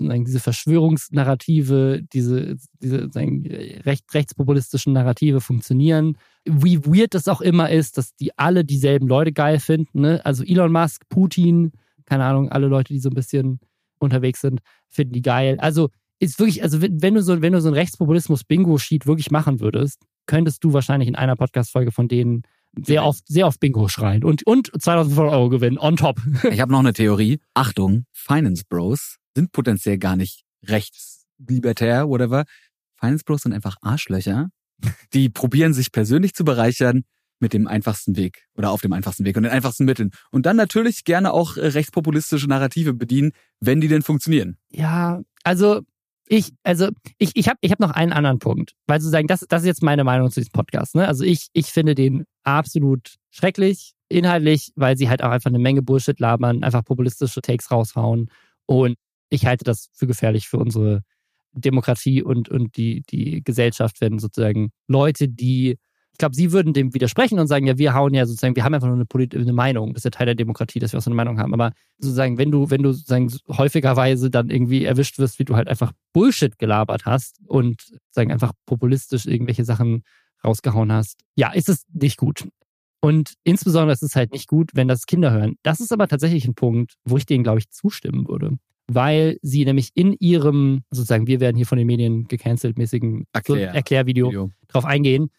diese 0.00 0.40
Verschwörungsnarrative, 0.40 2.02
diese, 2.12 2.56
diese 2.80 3.00
sozusagen 3.02 3.46
recht, 3.46 4.12
rechtspopulistischen 4.12 4.92
Narrative 4.92 5.40
funktionieren. 5.40 6.18
Wie 6.44 6.84
weird 6.84 7.14
das 7.14 7.28
auch 7.28 7.40
immer 7.40 7.70
ist, 7.70 7.96
dass 7.96 8.14
die 8.16 8.36
alle 8.36 8.64
dieselben 8.64 9.06
Leute 9.06 9.32
geil 9.32 9.60
finden. 9.60 10.00
Ne? 10.00 10.20
Also 10.24 10.42
Elon 10.42 10.72
Musk, 10.72 11.08
Putin, 11.08 11.72
keine 12.06 12.24
Ahnung, 12.24 12.50
alle 12.50 12.66
Leute, 12.66 12.92
die 12.92 12.98
so 12.98 13.08
ein 13.08 13.14
bisschen 13.14 13.60
unterwegs 13.98 14.40
sind, 14.40 14.60
finden 14.88 15.12
die 15.12 15.22
geil. 15.22 15.58
Also 15.60 15.90
ist 16.18 16.38
wirklich, 16.38 16.62
also 16.62 16.82
wenn 16.82 17.14
du 17.14 17.22
so, 17.22 17.40
wenn 17.40 17.52
du 17.52 17.60
so 17.60 17.68
ein 17.68 17.74
Rechtspopulismus-Bingo-Sheet 17.74 19.06
wirklich 19.06 19.30
machen 19.30 19.60
würdest, 19.60 20.02
könntest 20.26 20.64
du 20.64 20.72
wahrscheinlich 20.72 21.08
in 21.08 21.16
einer 21.16 21.36
Podcast-Folge 21.36 21.92
von 21.92 22.08
denen 22.08 22.42
sehr 22.82 23.04
oft, 23.04 23.26
sehr 23.26 23.46
oft 23.46 23.60
Bingo 23.60 23.88
schreien 23.88 24.24
und, 24.24 24.46
und 24.46 24.70
2500 24.78 25.32
Euro 25.32 25.48
gewinnen, 25.48 25.78
on 25.78 25.96
top. 25.96 26.20
Ich 26.50 26.60
habe 26.60 26.72
noch 26.72 26.80
eine 26.80 26.92
Theorie. 26.92 27.40
Achtung, 27.54 28.04
Finance 28.12 28.64
Bros 28.68 29.16
sind 29.34 29.52
potenziell 29.52 29.98
gar 29.98 30.16
nicht 30.16 30.42
rechtslibertär, 30.66 32.08
whatever. 32.08 32.44
Finance 32.98 33.24
Bros 33.24 33.42
sind 33.42 33.52
einfach 33.52 33.76
Arschlöcher. 33.80 34.48
Die 35.12 35.28
probieren 35.28 35.72
sich 35.72 35.92
persönlich 35.92 36.34
zu 36.34 36.44
bereichern, 36.44 37.04
mit 37.40 37.52
dem 37.52 37.66
einfachsten 37.66 38.16
Weg 38.16 38.46
oder 38.56 38.70
auf 38.70 38.80
dem 38.80 38.92
einfachsten 38.92 39.24
Weg 39.24 39.36
und 39.36 39.42
den 39.42 39.52
einfachsten 39.52 39.84
Mitteln. 39.84 40.10
Und 40.30 40.46
dann 40.46 40.56
natürlich 40.56 41.04
gerne 41.04 41.32
auch 41.32 41.56
äh, 41.56 41.66
rechtspopulistische 41.66 42.48
Narrative 42.48 42.94
bedienen, 42.94 43.32
wenn 43.60 43.80
die 43.80 43.88
denn 43.88 44.02
funktionieren. 44.02 44.56
Ja, 44.70 45.20
also 45.42 45.82
ich, 46.26 46.52
also 46.62 46.88
ich, 47.18 47.32
ich 47.34 47.48
habe 47.48 47.58
ich 47.60 47.70
hab 47.70 47.80
noch 47.80 47.90
einen 47.90 48.12
anderen 48.12 48.38
Punkt, 48.38 48.72
weil 48.86 49.00
sozusagen, 49.00 49.26
das, 49.26 49.44
das 49.48 49.62
ist 49.62 49.66
jetzt 49.66 49.82
meine 49.82 50.04
Meinung 50.04 50.30
zu 50.30 50.40
diesem 50.40 50.52
Podcast. 50.52 50.94
Ne? 50.94 51.06
Also 51.06 51.24
ich, 51.24 51.48
ich 51.52 51.66
finde 51.66 51.94
den 51.94 52.24
absolut 52.44 53.16
schrecklich, 53.30 53.92
inhaltlich, 54.08 54.72
weil 54.76 54.96
sie 54.96 55.08
halt 55.08 55.22
auch 55.22 55.30
einfach 55.30 55.50
eine 55.50 55.58
Menge 55.58 55.82
Bullshit 55.82 56.18
labern, 56.18 56.64
einfach 56.64 56.84
populistische 56.84 57.42
Takes 57.42 57.70
raushauen. 57.70 58.30
Und 58.66 58.96
ich 59.28 59.46
halte 59.46 59.64
das 59.64 59.90
für 59.92 60.06
gefährlich 60.06 60.48
für 60.48 60.58
unsere 60.58 61.02
Demokratie 61.52 62.22
und, 62.22 62.48
und 62.48 62.76
die, 62.76 63.02
die 63.10 63.42
Gesellschaft, 63.44 64.00
wenn 64.00 64.18
sozusagen 64.18 64.70
Leute, 64.88 65.28
die 65.28 65.76
ich 66.14 66.18
glaube, 66.18 66.36
sie 66.36 66.52
würden 66.52 66.72
dem 66.72 66.94
widersprechen 66.94 67.40
und 67.40 67.48
sagen, 67.48 67.66
ja, 67.66 67.76
wir 67.76 67.92
hauen 67.92 68.14
ja 68.14 68.24
sozusagen, 68.24 68.54
wir 68.54 68.62
haben 68.62 68.72
einfach 68.72 68.86
nur 68.86 68.94
eine, 68.94 69.04
Polit 69.04 69.34
eine 69.34 69.52
Meinung. 69.52 69.94
Das 69.94 70.00
ist 70.00 70.04
ja 70.04 70.10
Teil 70.10 70.26
der 70.26 70.36
Demokratie, 70.36 70.78
dass 70.78 70.92
wir 70.92 70.98
auch 70.98 71.02
so 71.02 71.10
eine 71.10 71.16
Meinung 71.16 71.40
haben. 71.40 71.52
Aber 71.52 71.72
sozusagen, 71.98 72.38
wenn 72.38 72.52
du, 72.52 72.70
wenn 72.70 72.84
du 72.84 72.92
sozusagen 72.92 73.32
häufigerweise 73.48 74.30
dann 74.30 74.48
irgendwie 74.48 74.84
erwischt 74.84 75.18
wirst, 75.18 75.40
wie 75.40 75.44
du 75.44 75.56
halt 75.56 75.66
einfach 75.66 75.90
Bullshit 76.12 76.56
gelabert 76.56 77.04
hast 77.04 77.40
und 77.48 77.80
sozusagen 77.82 78.30
einfach 78.30 78.52
populistisch 78.64 79.26
irgendwelche 79.26 79.64
Sachen 79.64 80.04
rausgehauen 80.44 80.92
hast, 80.92 81.18
ja, 81.34 81.50
ist 81.50 81.68
es 81.68 81.84
nicht 81.92 82.16
gut. 82.16 82.46
Und 83.00 83.34
insbesondere 83.42 83.92
ist 83.92 84.04
es 84.04 84.14
halt 84.14 84.32
nicht 84.32 84.46
gut, 84.46 84.70
wenn 84.74 84.86
das 84.86 85.06
Kinder 85.06 85.32
hören. 85.32 85.56
Das 85.64 85.80
ist 85.80 85.92
aber 85.92 86.06
tatsächlich 86.06 86.46
ein 86.46 86.54
Punkt, 86.54 86.94
wo 87.04 87.16
ich 87.16 87.26
denen, 87.26 87.42
glaube 87.42 87.58
ich, 87.58 87.70
zustimmen 87.70 88.28
würde. 88.28 88.56
Weil 88.86 89.38
sie 89.42 89.64
nämlich 89.64 89.90
in 89.94 90.12
ihrem, 90.12 90.84
sozusagen, 90.90 91.26
wir 91.26 91.40
werden 91.40 91.56
hier 91.56 91.66
von 91.66 91.78
den 91.78 91.88
Medien 91.88 92.28
gecancelt 92.28 92.78
mäßigen 92.78 93.26
Erklär. 93.32 93.74
Erklärvideo 93.74 94.28
Video. 94.28 94.50
drauf 94.68 94.84
eingehen 94.84 95.30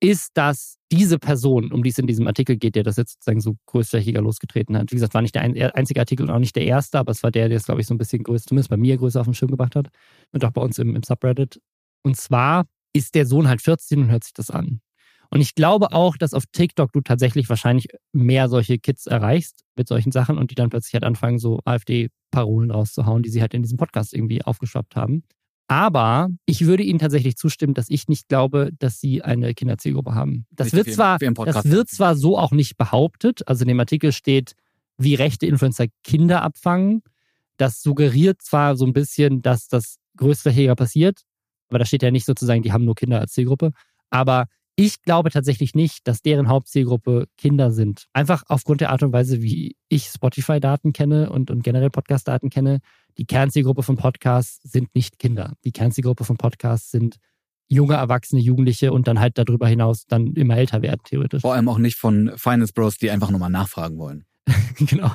ist, 0.00 0.30
dass 0.34 0.76
diese 0.92 1.18
Person, 1.18 1.72
um 1.72 1.82
die 1.82 1.90
es 1.90 1.98
in 1.98 2.06
diesem 2.06 2.26
Artikel 2.26 2.56
geht, 2.56 2.74
der 2.74 2.82
das 2.82 2.96
jetzt 2.96 3.14
sozusagen 3.14 3.40
so 3.40 3.56
größtflächiger 3.66 4.20
losgetreten 4.20 4.76
hat, 4.76 4.90
wie 4.90 4.96
gesagt, 4.96 5.14
war 5.14 5.22
nicht 5.22 5.34
der 5.34 5.42
einzige 5.74 6.00
Artikel 6.00 6.24
und 6.24 6.30
auch 6.30 6.38
nicht 6.38 6.56
der 6.56 6.66
erste, 6.66 6.98
aber 6.98 7.12
es 7.12 7.22
war 7.22 7.30
der, 7.30 7.48
der 7.48 7.56
es, 7.56 7.64
glaube 7.64 7.80
ich, 7.80 7.86
so 7.86 7.94
ein 7.94 7.98
bisschen 7.98 8.22
größer, 8.22 8.46
zumindest 8.46 8.70
bei 8.70 8.76
mir 8.76 8.96
größer 8.96 9.20
auf 9.20 9.26
den 9.26 9.34
Schirm 9.34 9.50
gebracht 9.50 9.74
hat 9.74 9.88
und 10.32 10.44
auch 10.44 10.52
bei 10.52 10.60
uns 10.60 10.78
im, 10.78 10.94
im 10.94 11.02
Subreddit. 11.02 11.60
Und 12.02 12.16
zwar 12.16 12.66
ist 12.92 13.14
der 13.14 13.26
Sohn 13.26 13.48
halt 13.48 13.62
14 13.62 14.00
und 14.00 14.10
hört 14.10 14.24
sich 14.24 14.34
das 14.34 14.50
an. 14.50 14.80
Und 15.30 15.40
ich 15.40 15.54
glaube 15.54 15.92
auch, 15.92 16.16
dass 16.16 16.34
auf 16.34 16.44
TikTok 16.52 16.92
du 16.92 17.00
tatsächlich 17.00 17.48
wahrscheinlich 17.48 17.88
mehr 18.12 18.48
solche 18.48 18.78
Kids 18.78 19.06
erreichst 19.06 19.64
mit 19.76 19.88
solchen 19.88 20.12
Sachen 20.12 20.38
und 20.38 20.50
die 20.50 20.54
dann 20.54 20.70
plötzlich 20.70 20.94
halt 20.94 21.04
anfangen, 21.04 21.38
so 21.38 21.60
AfD-Parolen 21.64 22.70
rauszuhauen, 22.70 23.22
die 23.22 23.30
sie 23.30 23.40
halt 23.40 23.54
in 23.54 23.62
diesem 23.62 23.76
Podcast 23.76 24.14
irgendwie 24.14 24.42
aufgeschwappt 24.42 24.94
haben. 24.94 25.24
Aber 25.68 26.28
ich 26.46 26.66
würde 26.66 26.84
Ihnen 26.84 27.00
tatsächlich 27.00 27.36
zustimmen, 27.36 27.74
dass 27.74 27.86
ich 27.88 28.06
nicht 28.06 28.28
glaube, 28.28 28.70
dass 28.78 29.00
Sie 29.00 29.22
eine 29.22 29.52
Kinderzielgruppe 29.52 30.14
haben. 30.14 30.46
Das 30.50 30.72
wird, 30.72 30.92
zwar, 30.92 31.18
das 31.18 31.64
wird 31.64 31.88
zwar 31.88 32.14
so 32.14 32.38
auch 32.38 32.52
nicht 32.52 32.76
behauptet. 32.76 33.46
Also 33.48 33.62
in 33.62 33.68
dem 33.68 33.80
Artikel 33.80 34.12
steht, 34.12 34.54
wie 34.96 35.14
rechte 35.14 35.46
Influencer 35.46 35.86
Kinder 36.04 36.42
abfangen. 36.42 37.02
Das 37.56 37.82
suggeriert 37.82 38.42
zwar 38.42 38.76
so 38.76 38.86
ein 38.86 38.92
bisschen, 38.92 39.42
dass 39.42 39.66
das 39.68 39.96
größtflächiger 40.16 40.76
passiert, 40.76 41.22
aber 41.68 41.78
da 41.78 41.84
steht 41.84 42.02
ja 42.02 42.10
nicht 42.10 42.26
sozusagen, 42.26 42.62
die 42.62 42.72
haben 42.72 42.84
nur 42.84 42.94
Kinder 42.94 43.20
als 43.20 43.32
Zielgruppe. 43.32 43.72
Aber 44.10 44.46
ich 44.76 45.02
glaube 45.02 45.30
tatsächlich 45.30 45.74
nicht, 45.74 46.06
dass 46.06 46.20
deren 46.20 46.48
Hauptzielgruppe 46.48 47.26
Kinder 47.38 47.70
sind. 47.70 48.06
Einfach 48.12 48.44
aufgrund 48.48 48.82
der 48.82 48.90
Art 48.90 49.02
und 49.02 49.12
Weise, 49.12 49.42
wie 49.42 49.74
ich 49.88 50.06
Spotify-Daten 50.06 50.92
kenne 50.92 51.30
und, 51.30 51.50
und 51.50 51.64
generell 51.64 51.90
Podcast-Daten 51.90 52.50
kenne. 52.50 52.80
Die 53.18 53.24
Kernzielgruppe 53.24 53.82
von 53.82 53.96
Podcasts 53.96 54.60
sind 54.62 54.94
nicht 54.94 55.18
Kinder. 55.18 55.54
Die 55.64 55.72
Kernzielgruppe 55.72 56.24
von 56.24 56.36
Podcasts 56.36 56.90
sind 56.90 57.16
junge 57.68 57.94
Erwachsene, 57.94 58.40
Jugendliche 58.40 58.92
und 58.92 59.08
dann 59.08 59.18
halt 59.18 59.38
darüber 59.38 59.66
hinaus 59.66 60.06
dann 60.06 60.34
immer 60.34 60.56
älter 60.56 60.82
werden, 60.82 61.00
theoretisch. 61.04 61.42
Vor 61.42 61.54
allem 61.54 61.68
auch 61.68 61.78
nicht 61.78 61.96
von 61.96 62.32
Finance 62.36 62.72
Bros, 62.72 62.98
die 62.98 63.10
einfach 63.10 63.30
nur 63.30 63.40
mal 63.40 63.48
nachfragen 63.48 63.98
wollen. 63.98 64.24
genau. 64.78 65.12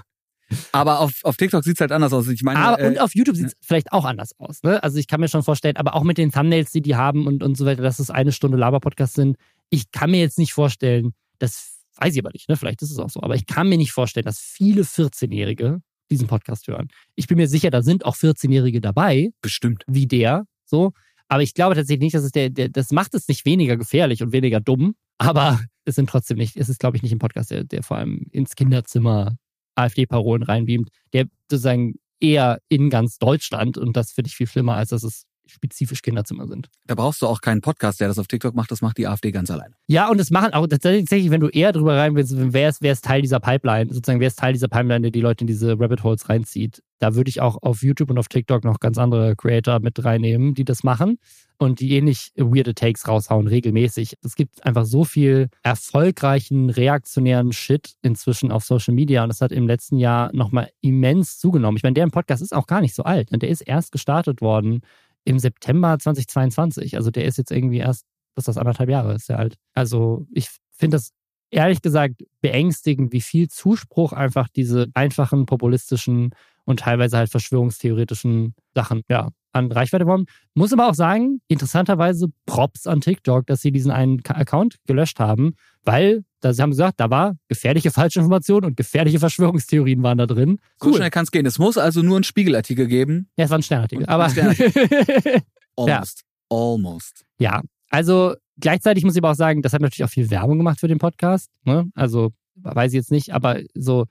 Aber 0.74 1.00
auf, 1.00 1.24
auf 1.24 1.38
TikTok 1.38 1.64
sieht 1.64 1.76
es 1.76 1.82
halt 1.82 1.94
anders 1.94 2.12
aus. 2.12 2.28
Ich 2.28 2.44
meine, 2.44 2.60
aber, 2.60 2.82
äh, 2.82 2.88
und 2.88 3.00
auf 3.00 3.16
YouTube 3.16 3.38
sieht 3.38 3.48
es 3.48 3.52
ja. 3.54 3.58
vielleicht 3.62 3.94
auch 3.94 4.04
anders 4.04 4.38
aus. 4.38 4.64
Ne? 4.64 4.84
Also 4.84 4.98
ich 4.98 5.08
kann 5.08 5.22
mir 5.22 5.30
schon 5.30 5.44
vorstellen, 5.44 5.78
aber 5.78 5.96
auch 5.96 6.04
mit 6.04 6.18
den 6.18 6.32
Thumbnails, 6.32 6.72
die 6.72 6.82
die 6.82 6.96
haben 6.96 7.26
und, 7.26 7.42
und 7.42 7.56
so 7.56 7.66
weiter, 7.66 7.82
dass 7.82 8.00
es 8.00 8.10
eine 8.10 8.34
Stunde 8.34 8.58
Laber-Podcast 8.58 9.14
sind. 9.14 9.38
Ich 9.70 9.92
kann 9.92 10.12
mir 10.12 10.20
jetzt 10.20 10.38
nicht 10.38 10.52
vorstellen, 10.54 11.14
das 11.40 11.80
weiß 11.96 12.14
ich 12.14 12.20
aber 12.20 12.32
nicht, 12.34 12.50
ne? 12.50 12.58
vielleicht 12.58 12.82
ist 12.82 12.92
es 12.92 13.00
auch 13.00 13.10
so, 13.10 13.22
aber 13.22 13.36
ich 13.36 13.46
kann 13.46 13.70
mir 13.70 13.78
nicht 13.78 13.92
vorstellen, 13.92 14.26
dass 14.26 14.40
viele 14.40 14.82
14-Jährige 14.82 15.82
diesen 16.12 16.28
Podcast 16.28 16.68
hören. 16.68 16.90
Ich 17.16 17.28
bin 17.28 17.38
mir 17.38 17.48
sicher, 17.48 17.72
da 17.72 17.82
sind 17.82 18.06
auch 18.06 18.16
14-Jährige 18.16 18.82
dabei. 18.82 19.32
Bestimmt. 19.42 19.84
Wie 19.88 20.08
der, 20.08 20.46
so. 20.66 20.92
Aber 21.28 21.42
ich 21.42 21.54
glaube 21.54 21.76
tatsächlich 21.76 22.04
nicht, 22.04 22.16
dass 22.16 22.24
es 22.24 22.32
der, 22.32 22.50
der, 22.50 22.70
das 22.70 22.92
macht 22.92 23.16
es 23.16 23.28
nicht 23.28 23.46
weniger 23.46 23.78
gefährlich 23.78 24.22
und 24.22 24.34
weniger 24.34 24.60
dumm. 24.60 24.96
Aber 25.18 25.62
es 25.86 25.96
sind 25.96 26.10
trotzdem 26.10 26.38
nicht, 26.38 26.58
es 26.58 26.70
ist, 26.70 26.80
glaube 26.80 26.98
ich, 26.98 27.04
nicht 27.04 27.14
ein 27.14 27.20
Podcast, 27.20 27.52
der, 27.52 27.64
der 27.64 27.84
vor 27.84 27.98
allem 27.98 28.26
ins 28.32 28.56
Kinderzimmer 28.56 29.38
AfD-Parolen 29.76 30.44
reinbeamt, 30.44 30.90
der 31.14 31.26
sozusagen 31.50 31.96
eher 32.20 32.60
in 32.70 32.90
ganz 32.90 33.18
Deutschland 33.18 33.78
und 33.78 33.96
das 33.98 34.12
finde 34.12 34.28
ich 34.28 34.36
viel 34.36 34.48
schlimmer, 34.48 34.76
als 34.76 34.90
dass 34.90 35.04
es 35.04 35.26
spezifisch 35.52 36.02
Kinderzimmer 36.02 36.48
sind. 36.48 36.70
Da 36.88 36.96
brauchst 36.96 37.22
du 37.22 37.28
auch 37.28 37.42
keinen 37.42 37.62
Podcast, 37.62 38.00
der 38.00 38.08
das 38.08 38.18
auf 38.20 38.28
TikTok 38.28 38.56
macht, 38.56 38.72
das 38.72 38.82
macht 38.82 38.98
die 38.98 39.08
AfD 39.08 39.32
ganz 39.32 39.52
alleine. 39.52 39.76
Ja, 39.88 40.10
und 40.10 40.18
das 40.18 40.32
machen 40.32 40.54
auch 40.54 40.68
tatsächlich, 40.68 41.30
wenn 41.30 41.42
du 41.42 41.50
eher 41.50 41.72
drüber 41.72 41.98
rein 41.98 42.16
willst, 42.16 42.34
wer 42.36 42.70
ist, 42.70 42.82
wer 42.82 42.94
ist 42.94 43.06
Teil 43.06 43.22
dieser 43.22 43.40
Pipeline, 43.40 43.94
sozusagen, 43.94 44.20
wer 44.20 44.28
ist 44.28 44.40
Teil 44.40 44.54
dieser 44.54 44.68
Pipeline, 44.68 45.02
der 45.02 45.12
die 45.12 45.22
Leute 45.22 45.42
in 45.44 45.48
diese 45.48 45.80
Rabbit 45.80 46.04
Holes 46.04 46.30
reinzieht. 46.30 46.82
Da 47.00 47.16
würde 47.16 47.30
ich 47.30 47.42
auch 47.42 47.58
auf 47.64 47.82
YouTube 47.82 48.12
und 48.12 48.20
auf 48.20 48.28
TikTok 48.28 48.64
noch 48.64 48.80
ganz 48.80 49.00
andere 49.00 49.36
Creator 49.36 49.80
mit 49.80 50.04
reinnehmen, 50.04 50.54
die 50.54 50.64
das 50.64 50.84
machen 50.84 51.18
und 51.58 51.80
die 51.80 51.96
ähnlich 51.96 52.32
weirde 52.36 52.76
Takes 52.76 53.08
raushauen, 53.08 53.48
regelmäßig. 53.48 54.18
Es 54.24 54.36
gibt 54.36 54.64
einfach 54.66 54.86
so 54.86 55.04
viel 55.04 55.50
erfolgreichen, 55.64 56.70
reaktionären 56.70 57.54
Shit 57.54 57.94
inzwischen 58.04 58.52
auf 58.52 58.64
Social 58.64 58.94
Media 58.94 59.24
und 59.24 59.30
das 59.30 59.42
hat 59.42 59.52
im 59.52 59.68
letzten 59.68 59.98
Jahr 59.98 60.30
nochmal 60.34 60.70
immens 60.82 61.40
zugenommen. 61.40 61.78
Ich 61.78 61.84
meine, 61.84 61.96
deren 61.96 62.12
Podcast 62.12 62.44
ist 62.44 62.54
auch 62.54 62.68
gar 62.68 62.82
nicht 62.82 62.94
so 62.94 63.04
alt. 63.04 63.32
Und 63.32 63.42
der 63.42 63.50
ist 63.50 63.62
erst 63.62 63.92
gestartet 63.92 64.42
worden 64.42 64.82
im 65.24 65.40
September 65.40 65.98
2022. 66.00 66.96
Also 66.96 67.12
der 67.12 67.26
ist 67.26 67.38
jetzt 67.38 67.52
irgendwie 67.52 67.80
erst, 67.80 68.06
was 68.36 68.44
ist 68.44 68.48
das, 68.48 68.58
anderthalb 68.58 68.90
Jahre 68.90 69.14
ist 69.14 69.30
der 69.30 69.40
alt. 69.40 69.56
Also 69.74 70.26
ich 70.34 70.50
finde 70.72 70.98
das 70.98 71.12
ehrlich 71.52 71.82
gesagt 71.82 72.24
beängstigend, 72.42 73.14
wie 73.14 73.22
viel 73.22 73.50
Zuspruch 73.50 74.14
einfach 74.14 74.48
diese 74.50 74.88
einfachen, 74.94 75.46
populistischen 75.46 76.32
und 76.66 76.80
teilweise 76.80 77.18
halt 77.18 77.30
verschwörungstheoretischen 77.30 78.56
Sachen, 78.74 79.02
ja, 79.10 79.30
an 79.54 79.72
Reichweite 79.72 80.06
bekommen. 80.06 80.26
Muss 80.54 80.72
aber 80.72 80.90
auch 80.90 80.94
sagen, 80.94 81.42
interessanterweise 81.48 82.28
Props 82.46 82.88
an 82.88 83.02
TikTok, 83.02 83.46
dass 83.48 83.62
sie 83.62 83.72
diesen 83.72 83.92
einen 83.92 84.22
Account 84.26 84.78
gelöscht 84.86 85.20
haben, 85.20 85.56
weil, 85.84 86.24
da 86.40 86.54
sie 86.54 86.62
haben 86.62 86.72
gesagt, 86.72 87.00
da 87.00 87.10
war 87.10 87.36
gefährliche 87.50 87.92
Falschinformation 87.92 88.64
und 88.64 88.78
gefährliche 88.78 89.20
Verschwörungstheorien 89.20 90.02
waren 90.04 90.18
da 90.18 90.26
drin. 90.26 90.60
Cool. 90.82 90.94
So 90.94 90.98
schnell 90.98 91.10
kann 91.10 91.24
es 91.24 91.32
gehen. 91.32 91.46
Es 91.46 91.60
muss 91.60 91.78
also 91.78 92.02
nur 92.02 92.16
einen 92.18 92.24
Spiegelartikel 92.24 92.88
geben. 92.88 93.30
Ja, 93.36 93.46
es 93.46 93.52
war 93.52 93.58
ein 93.58 93.64
Sternartikel. 93.64 94.06
Aber 94.06 94.30
Sternartikel. 94.30 94.74
Almost. 95.76 96.22
Ja. 96.22 96.58
Almost. 96.58 97.26
Ja, 97.40 97.62
also 97.90 98.36
gleichzeitig 98.60 99.04
muss 99.04 99.16
ich 99.16 99.22
aber 99.22 99.32
auch 99.32 99.36
sagen, 99.36 99.62
das 99.62 99.74
hat 99.74 99.82
natürlich 99.82 100.04
auch 100.04 100.10
viel 100.10 100.30
Werbung 100.30 100.58
gemacht 100.58 100.80
für 100.80 100.88
den 100.88 100.98
Podcast. 100.98 101.50
Ne? 101.64 101.90
Also 101.96 102.32
weiß 102.56 102.92
ich 102.92 102.98
jetzt 102.98 103.12
nicht, 103.12 103.34
aber 103.34 103.60
so 103.74 104.06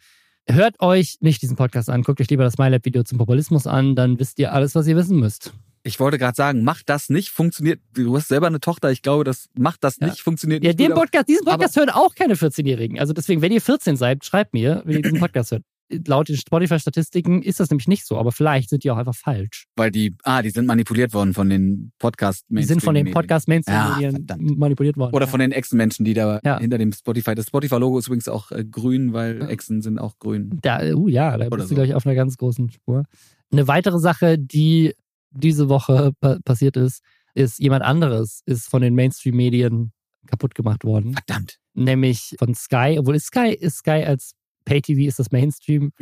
hört 0.46 0.80
euch 0.80 1.16
nicht 1.20 1.42
diesen 1.42 1.56
Podcast 1.56 1.90
an. 1.90 2.02
Guckt 2.02 2.20
euch 2.20 2.30
lieber 2.30 2.44
das 2.44 2.58
MyLab-Video 2.58 3.02
zum 3.04 3.18
Populismus 3.18 3.66
an, 3.66 3.94
dann 3.94 4.18
wisst 4.18 4.38
ihr 4.38 4.52
alles, 4.52 4.74
was 4.74 4.86
ihr 4.86 4.96
wissen 4.96 5.18
müsst. 5.18 5.52
Ich 5.82 5.98
wollte 5.98 6.18
gerade 6.18 6.36
sagen, 6.36 6.62
macht 6.62 6.90
das 6.90 7.08
nicht, 7.08 7.30
funktioniert. 7.30 7.80
Du 7.94 8.14
hast 8.14 8.28
selber 8.28 8.48
eine 8.48 8.60
Tochter, 8.60 8.90
ich 8.90 9.00
glaube, 9.00 9.24
das 9.24 9.48
macht 9.56 9.82
das 9.82 9.98
nicht, 9.98 10.20
funktioniert 10.20 10.62
nicht. 10.62 10.78
Ja, 10.78 10.88
den 10.88 10.94
Podcast, 10.94 11.28
diesen 11.28 11.46
Podcast 11.46 11.76
hören 11.76 11.88
auch 11.88 12.14
keine 12.14 12.34
14-Jährigen. 12.34 12.98
Also 12.98 13.14
deswegen, 13.14 13.40
wenn 13.40 13.52
ihr 13.52 13.62
14 13.62 13.96
seid, 13.96 14.24
schreibt 14.24 14.52
mir, 14.52 14.82
wenn 14.84 14.96
ihr 14.96 15.02
diesen 15.02 15.18
Podcast 15.20 15.52
hört 15.52 15.62
laut 16.06 16.28
den 16.28 16.36
Spotify-Statistiken 16.36 17.42
ist 17.42 17.60
das 17.60 17.70
nämlich 17.70 17.88
nicht 17.88 18.06
so, 18.06 18.18
aber 18.18 18.32
vielleicht 18.32 18.70
sind 18.70 18.84
die 18.84 18.90
auch 18.90 18.96
einfach 18.96 19.14
falsch. 19.14 19.66
Weil 19.76 19.90
die, 19.90 20.16
ah, 20.22 20.42
die 20.42 20.50
sind 20.50 20.66
manipuliert 20.66 21.12
worden 21.12 21.34
von 21.34 21.48
den 21.48 21.92
podcast 21.98 22.44
Die 22.48 22.62
sind 22.62 22.82
von 22.82 22.94
den 22.94 23.10
podcast 23.10 23.48
mainstream 23.48 23.76
ja, 24.00 24.36
manipuliert 24.38 24.96
worden. 24.96 25.14
Oder 25.14 25.26
ja. 25.26 25.30
von 25.30 25.40
den 25.40 25.52
Echsen-Menschen, 25.52 26.04
die 26.04 26.14
da 26.14 26.40
ja. 26.44 26.58
hinter 26.58 26.78
dem 26.78 26.92
Spotify, 26.92 27.34
das 27.34 27.46
Spotify-Logo 27.46 27.98
ist 27.98 28.06
übrigens 28.06 28.28
auch 28.28 28.50
äh, 28.52 28.64
grün, 28.64 29.12
weil 29.12 29.48
Echsen 29.48 29.82
sind 29.82 29.98
auch 29.98 30.18
grün. 30.18 30.58
Da, 30.62 30.82
uh, 30.94 31.08
ja, 31.08 31.36
da 31.36 31.48
bist 31.48 31.68
so. 31.68 31.68
du, 31.70 31.74
glaube 31.74 31.86
ich, 31.86 31.94
auf 31.94 32.06
einer 32.06 32.14
ganz 32.14 32.36
großen 32.36 32.70
Spur. 32.70 33.04
Eine 33.52 33.66
weitere 33.66 33.98
Sache, 33.98 34.38
die 34.38 34.94
diese 35.30 35.68
Woche 35.68 36.12
pa 36.20 36.38
passiert 36.44 36.76
ist, 36.76 37.02
ist 37.34 37.58
jemand 37.58 37.84
anderes 37.84 38.42
ist 38.46 38.68
von 38.68 38.82
den 38.82 38.94
Mainstream-Medien 38.94 39.92
kaputt 40.26 40.54
gemacht 40.54 40.84
worden. 40.84 41.14
Verdammt. 41.14 41.58
Nämlich 41.74 42.34
von 42.38 42.54
Sky, 42.54 42.96
obwohl 42.98 43.14
ist 43.14 43.26
Sky, 43.26 43.52
ist 43.52 43.78
Sky 43.78 44.04
als 44.04 44.32
Pay-TV 44.64 45.08
ist 45.08 45.18
das 45.18 45.30
Mainstream. 45.30 45.92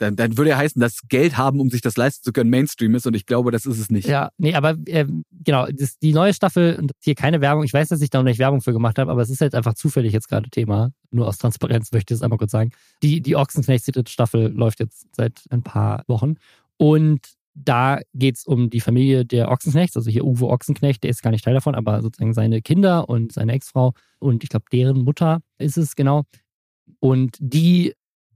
Dann, 0.00 0.16
dann 0.16 0.38
würde 0.38 0.50
ja 0.50 0.56
heißen, 0.56 0.80
dass 0.80 1.00
Geld 1.08 1.36
haben, 1.36 1.60
um 1.60 1.68
sich 1.68 1.82
das 1.82 1.98
leisten 1.98 2.24
zu 2.24 2.32
können, 2.32 2.48
Mainstream 2.48 2.94
ist 2.94 3.06
und 3.06 3.14
ich 3.14 3.26
glaube, 3.26 3.50
das 3.50 3.66
ist 3.66 3.78
es 3.78 3.90
nicht. 3.90 4.08
Ja, 4.08 4.30
nee, 4.38 4.54
aber 4.54 4.76
äh, 4.86 5.04
genau, 5.30 5.66
das, 5.66 5.98
die 5.98 6.14
neue 6.14 6.32
Staffel, 6.32 6.76
und 6.80 6.92
hier 7.02 7.14
keine 7.14 7.42
Werbung, 7.42 7.64
ich 7.64 7.74
weiß, 7.74 7.88
dass 7.88 8.00
ich 8.00 8.08
da 8.08 8.18
noch 8.18 8.24
nicht 8.24 8.38
Werbung 8.38 8.62
für 8.62 8.72
gemacht 8.72 8.98
habe, 8.98 9.10
aber 9.10 9.20
es 9.20 9.28
ist 9.28 9.42
jetzt 9.42 9.54
einfach 9.54 9.74
zufällig 9.74 10.14
jetzt 10.14 10.28
gerade 10.28 10.48
Thema. 10.48 10.92
Nur 11.10 11.28
aus 11.28 11.36
Transparenz 11.36 11.92
möchte 11.92 12.14
ich 12.14 12.18
das 12.18 12.22
einmal 12.22 12.38
kurz 12.38 12.50
sagen. 12.50 12.70
Die, 13.02 13.20
die 13.20 13.36
Ochsenknecht 13.36 13.94
dritte 13.94 14.10
Staffel 14.10 14.48
läuft 14.48 14.80
jetzt 14.80 15.06
seit 15.14 15.42
ein 15.50 15.62
paar 15.62 16.02
Wochen 16.06 16.36
und 16.78 17.20
da 17.54 18.00
geht 18.14 18.36
es 18.36 18.46
um 18.46 18.70
die 18.70 18.80
Familie 18.80 19.26
der 19.26 19.50
Ochsenknechts, 19.50 19.96
also 19.96 20.10
hier 20.10 20.24
Uwe 20.24 20.46
Ochsenknecht, 20.46 21.02
der 21.02 21.10
ist 21.10 21.22
gar 21.22 21.30
nicht 21.30 21.44
Teil 21.44 21.52
davon, 21.52 21.74
aber 21.74 22.00
sozusagen 22.00 22.32
seine 22.32 22.62
Kinder 22.62 23.06
und 23.10 23.32
seine 23.32 23.52
Ex-Frau 23.52 23.92
und 24.18 24.44
ich 24.44 24.48
glaube, 24.48 24.64
deren 24.72 25.02
Mutter 25.02 25.40
ist 25.58 25.76
es 25.76 25.94
genau. 25.94 26.24
Und 26.98 27.36
die, 27.38 27.94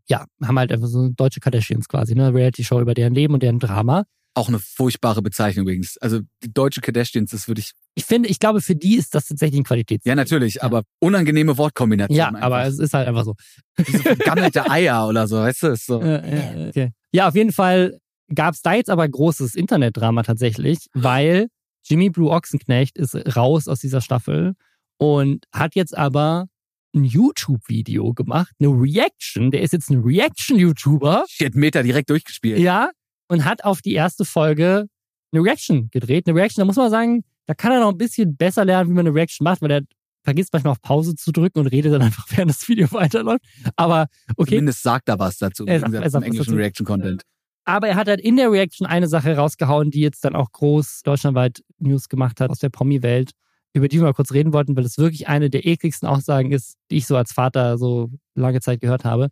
ja, 0.09 0.27
haben 0.43 0.59
halt 0.59 0.73
einfach 0.73 0.89
so 0.89 1.09
deutsche 1.09 1.41
Kardashians 1.41 1.89
quasi, 1.89 2.15
ne? 2.15 2.33
Reality-Show 2.33 2.81
über 2.81 2.95
deren 2.95 3.15
Leben 3.15 3.35
und 3.35 3.43
deren 3.43 3.59
Drama. 3.59 4.05
Auch 4.37 4.49
eine 4.49 4.59
furchtbare 4.59 5.23
Bezeichnung 5.23 5.65
übrigens. 5.65 5.97
Also 5.99 6.21
die 6.43 6.53
deutsche 6.53 6.81
Kardashians, 6.81 7.31
das 7.31 7.47
würde 7.47 7.61
ich. 7.61 7.73
Ich 7.95 8.05
finde, 8.05 8.29
ich 8.29 8.41
glaube, 8.41 8.61
für 8.61 8.75
die 8.75 8.97
ist 8.97 9.15
das 9.15 9.29
tatsächlich 9.29 9.61
ein 9.61 9.65
Qualität. 9.65 10.03
Ja, 10.05 10.17
natürlich, 10.17 10.55
ja. 10.57 10.65
aber 10.65 10.83
unangenehme 10.99 11.57
Wortkombination. 11.57 12.17
Ja, 12.17 12.29
einfach. 12.29 12.43
aber 12.43 12.65
es 12.65 12.79
ist 12.81 12.95
halt 12.95 13.07
einfach 13.07 13.25
so. 13.25 13.35
Diese 13.79 14.03
vergammelte 14.03 14.69
Eier 14.71 15.07
oder 15.07 15.29
so, 15.29 15.37
weißt 15.37 15.63
du? 15.63 15.67
Ist 15.69 15.87
so. 15.87 16.03
Ja, 16.03 16.27
ja, 16.27 16.69
okay. 16.69 16.91
ja, 17.13 17.29
auf 17.29 17.37
jeden 17.37 17.53
Fall 17.53 17.99
gab 18.35 18.55
es 18.55 18.63
da 18.63 18.75
jetzt 18.75 18.91
aber 18.91 19.09
großes 19.09 19.55
Internetdrama 19.55 20.23
tatsächlich, 20.23 20.87
weil 20.95 21.49
Jimmy 21.85 22.11
Blue 22.11 22.31
Ochsenknecht 22.31 22.97
ist 22.99 23.15
raus 23.37 23.69
aus 23.69 23.81
dieser 23.81 24.01
Staffel 24.01 24.55
und 24.97 25.45
hat 25.53 25.75
jetzt 25.75 25.97
aber 25.97 26.47
ein 26.95 27.05
YouTube-Video 27.05 28.13
gemacht, 28.15 28.53
eine 28.61 28.69
Reaction. 28.69 29.51
Der 29.51 29.63
ist 29.63 29.73
jetzt 29.73 29.91
ein 29.91 30.01
Reaction-YouTuber. 30.01 31.25
hat 31.41 31.55
Meter 31.55 31.83
direkt 31.83 32.11
durchgespielt. 32.11 32.59
Ja, 32.59 32.91
und 33.29 33.45
hat 33.45 33.65
auf 33.65 33.83
die 33.83 33.93
erste 33.93 34.25
Folge 34.25 34.87
eine 35.33 35.43
Reaction 35.43 35.89
gedreht. 35.91 36.27
Eine 36.27 36.39
Reaction, 36.39 36.63
da 36.63 36.67
muss 36.67 36.77
man 36.77 36.91
sagen, 36.91 37.25
da 37.47 37.55
kann 37.55 37.73
er 37.73 37.81
noch 37.81 37.91
ein 37.91 37.99
bisschen 37.99 38.37
besser 38.37 38.65
lernen, 38.65 38.91
wie 38.91 38.95
man 38.95 39.07
eine 39.07 39.15
Reaction 39.15 39.45
macht, 39.45 39.61
weil 39.63 39.71
er 39.71 39.83
vergisst 40.23 40.53
manchmal 40.53 40.73
auf 40.73 40.81
Pause 40.81 41.15
zu 41.15 41.33
drücken 41.33 41.59
und 41.59 41.67
redet 41.67 41.93
dann 41.93 42.03
einfach, 42.03 42.27
während 42.31 42.51
das 42.51 42.67
Video 42.69 42.91
weiterläuft. 42.93 43.45
Aber 43.77 44.07
okay. 44.37 44.51
Zumindest 44.51 44.83
sagt 44.83 45.09
er 45.09 45.19
was 45.19 45.39
dazu. 45.39 45.67
Er 45.67 45.81
sagt, 45.81 45.95
er 45.95 46.11
sagt 46.11 46.25
englischen 46.25 46.55
Reaction-Content. 46.55 47.23
Aber 47.67 47.89
er 47.89 47.97
hat 47.97 48.09
halt 48.09 48.21
in 48.21 48.37
der 48.37 48.51
Reaction 48.51 48.87
eine 48.87 49.09
Sache 49.09 49.37
rausgehauen, 49.37 49.91
die 49.91 50.01
jetzt 50.01 50.25
dann 50.25 50.37
auch 50.37 50.53
groß 50.53 51.01
deutschlandweit 51.03 51.63
News 51.79 52.09
gemacht 52.09 52.41
hat 52.41 52.51
aus 52.51 52.59
der 52.59 52.69
Promi-Welt 52.69 53.31
über 53.75 53.89
die 53.89 53.99
wir 53.99 54.05
mal 54.05 54.15
kurz 54.15 54.33
reden 54.33 54.53
wollten, 54.53 54.77
weil 54.77 54.85
es 54.85 54.99
wirklich 54.99 55.29
eine 55.29 55.51
der 55.51 55.67
ekligsten 55.67 56.07
Aussagen 56.07 56.53
ist, 56.53 56.77
die 56.91 56.97
ich 56.97 57.07
so 57.07 57.17
als 57.17 57.33
Vater 57.33 57.77
so 57.77 58.11
lange 58.35 58.61
Zeit 58.61 58.81
gehört 58.81 59.05
habe. 59.05 59.29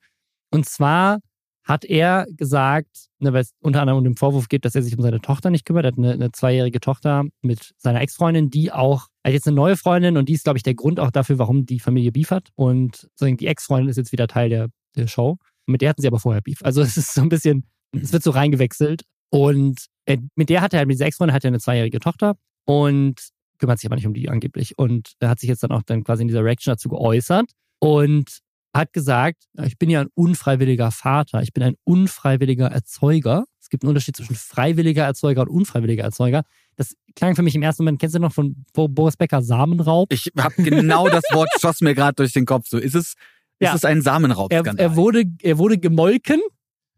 Und 0.50 0.66
zwar 0.66 1.20
hat 1.64 1.84
er 1.84 2.26
gesagt, 2.36 3.06
ne, 3.20 3.32
weil 3.32 3.42
es 3.42 3.52
unter 3.60 3.80
anderem 3.80 3.98
um 3.98 4.04
den 4.04 4.16
Vorwurf 4.16 4.48
geht, 4.48 4.64
dass 4.64 4.74
er 4.74 4.82
sich 4.82 4.96
um 4.96 5.02
seine 5.02 5.20
Tochter 5.20 5.50
nicht 5.50 5.64
kümmert. 5.64 5.84
Er 5.84 5.92
hat 5.92 5.98
eine, 5.98 6.12
eine 6.12 6.32
zweijährige 6.32 6.80
Tochter 6.80 7.24
mit 7.40 7.72
seiner 7.76 8.00
Ex-Freundin, 8.00 8.50
die 8.50 8.72
auch, 8.72 9.06
hat 9.24 9.32
jetzt 9.32 9.46
eine 9.46 9.54
neue 9.54 9.76
Freundin 9.76 10.16
und 10.16 10.28
die 10.28 10.32
ist, 10.32 10.42
glaube 10.42 10.56
ich, 10.56 10.64
der 10.64 10.74
Grund 10.74 10.98
auch 10.98 11.12
dafür, 11.12 11.38
warum 11.38 11.64
die 11.64 11.78
Familie 11.78 12.10
Beef 12.10 12.32
hat. 12.32 12.48
Und 12.56 13.08
die 13.20 13.46
Ex-Freundin 13.46 13.88
ist 13.88 13.96
jetzt 13.96 14.10
wieder 14.10 14.26
Teil 14.26 14.48
der, 14.48 14.68
der 14.96 15.06
Show. 15.06 15.36
Mit 15.66 15.82
der 15.82 15.90
hatten 15.90 16.02
sie 16.02 16.08
aber 16.08 16.18
vorher 16.18 16.42
Beef. 16.42 16.58
Also 16.64 16.82
es 16.82 16.96
ist 16.96 17.14
so 17.14 17.22
ein 17.22 17.28
bisschen, 17.28 17.64
es 17.92 18.12
wird 18.12 18.24
so 18.24 18.32
reingewechselt. 18.32 19.02
Und 19.30 19.86
er, 20.04 20.18
mit 20.34 20.48
der 20.48 20.62
hat 20.62 20.74
er, 20.74 20.84
mit 20.84 20.94
dieser 20.94 21.06
Ex-Freundin 21.06 21.34
hat 21.34 21.44
er 21.44 21.48
eine 21.48 21.60
zweijährige 21.60 22.00
Tochter. 22.00 22.34
Und 22.64 23.20
kümmert 23.62 23.78
sich 23.78 23.86
aber 23.86 23.94
nicht 23.94 24.08
um 24.08 24.12
die 24.12 24.28
angeblich. 24.28 24.76
Und 24.76 25.12
er 25.20 25.28
hat 25.28 25.38
sich 25.38 25.48
jetzt 25.48 25.62
dann 25.62 25.70
auch 25.70 25.82
dann 25.82 26.02
quasi 26.02 26.22
in 26.22 26.28
dieser 26.28 26.44
Reaction 26.44 26.72
dazu 26.72 26.88
geäußert 26.88 27.52
und 27.78 28.40
hat 28.74 28.92
gesagt, 28.92 29.44
ich 29.62 29.78
bin 29.78 29.88
ja 29.88 30.00
ein 30.00 30.08
unfreiwilliger 30.14 30.90
Vater, 30.90 31.42
ich 31.42 31.52
bin 31.52 31.62
ein 31.62 31.76
unfreiwilliger 31.84 32.66
Erzeuger. 32.66 33.44
Es 33.60 33.68
gibt 33.68 33.84
einen 33.84 33.90
Unterschied 33.90 34.16
zwischen 34.16 34.34
freiwilliger 34.34 35.04
Erzeuger 35.04 35.42
und 35.42 35.48
unfreiwilliger 35.48 36.02
Erzeuger. 36.02 36.42
Das 36.74 36.96
klang 37.14 37.36
für 37.36 37.42
mich 37.42 37.54
im 37.54 37.62
ersten 37.62 37.84
Moment, 37.84 38.00
kennst 38.00 38.16
du 38.16 38.18
noch 38.18 38.32
von 38.32 38.64
Boris 38.72 39.16
Becker 39.16 39.42
Samenraub? 39.42 40.12
Ich 40.12 40.32
habe 40.36 40.60
genau 40.60 41.08
das 41.08 41.22
Wort 41.32 41.48
schoss 41.60 41.82
mir 41.82 41.94
gerade 41.94 42.14
durch 42.16 42.32
den 42.32 42.46
Kopf. 42.46 42.66
So 42.68 42.78
ist 42.78 42.96
es, 42.96 43.14
ja. 43.60 43.68
ist 43.70 43.76
es 43.76 43.84
ein 43.84 44.02
Samenraub? 44.02 44.52
Er, 44.52 44.66
er, 44.76 44.96
wurde, 44.96 45.22
er 45.40 45.58
wurde 45.58 45.78
gemolken. 45.78 46.40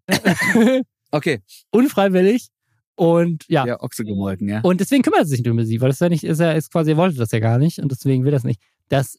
okay. 1.10 1.42
Unfreiwillig. 1.70 2.48
Und 2.96 3.44
ja. 3.48 3.66
Ja, 3.66 3.80
Ochse 3.80 4.04
gemolken, 4.04 4.48
ja. 4.48 4.60
Und 4.60 4.80
deswegen 4.80 5.02
kümmert 5.02 5.20
er 5.20 5.26
sich 5.26 5.40
nicht 5.40 5.50
um 5.50 5.62
sie, 5.64 5.80
weil 5.80 5.88
das 5.88 6.00
ja 6.00 6.08
nicht, 6.08 6.24
ist 6.24 6.40
ja, 6.40 6.52
ist 6.52 6.70
quasi, 6.70 6.92
er 6.92 6.96
wollte 6.96 7.16
das 7.16 7.32
ja 7.32 7.40
gar 7.40 7.58
nicht 7.58 7.80
und 7.80 7.90
deswegen 7.90 8.24
will 8.24 8.30
das 8.30 8.44
nicht. 8.44 8.60
Das 8.88 9.18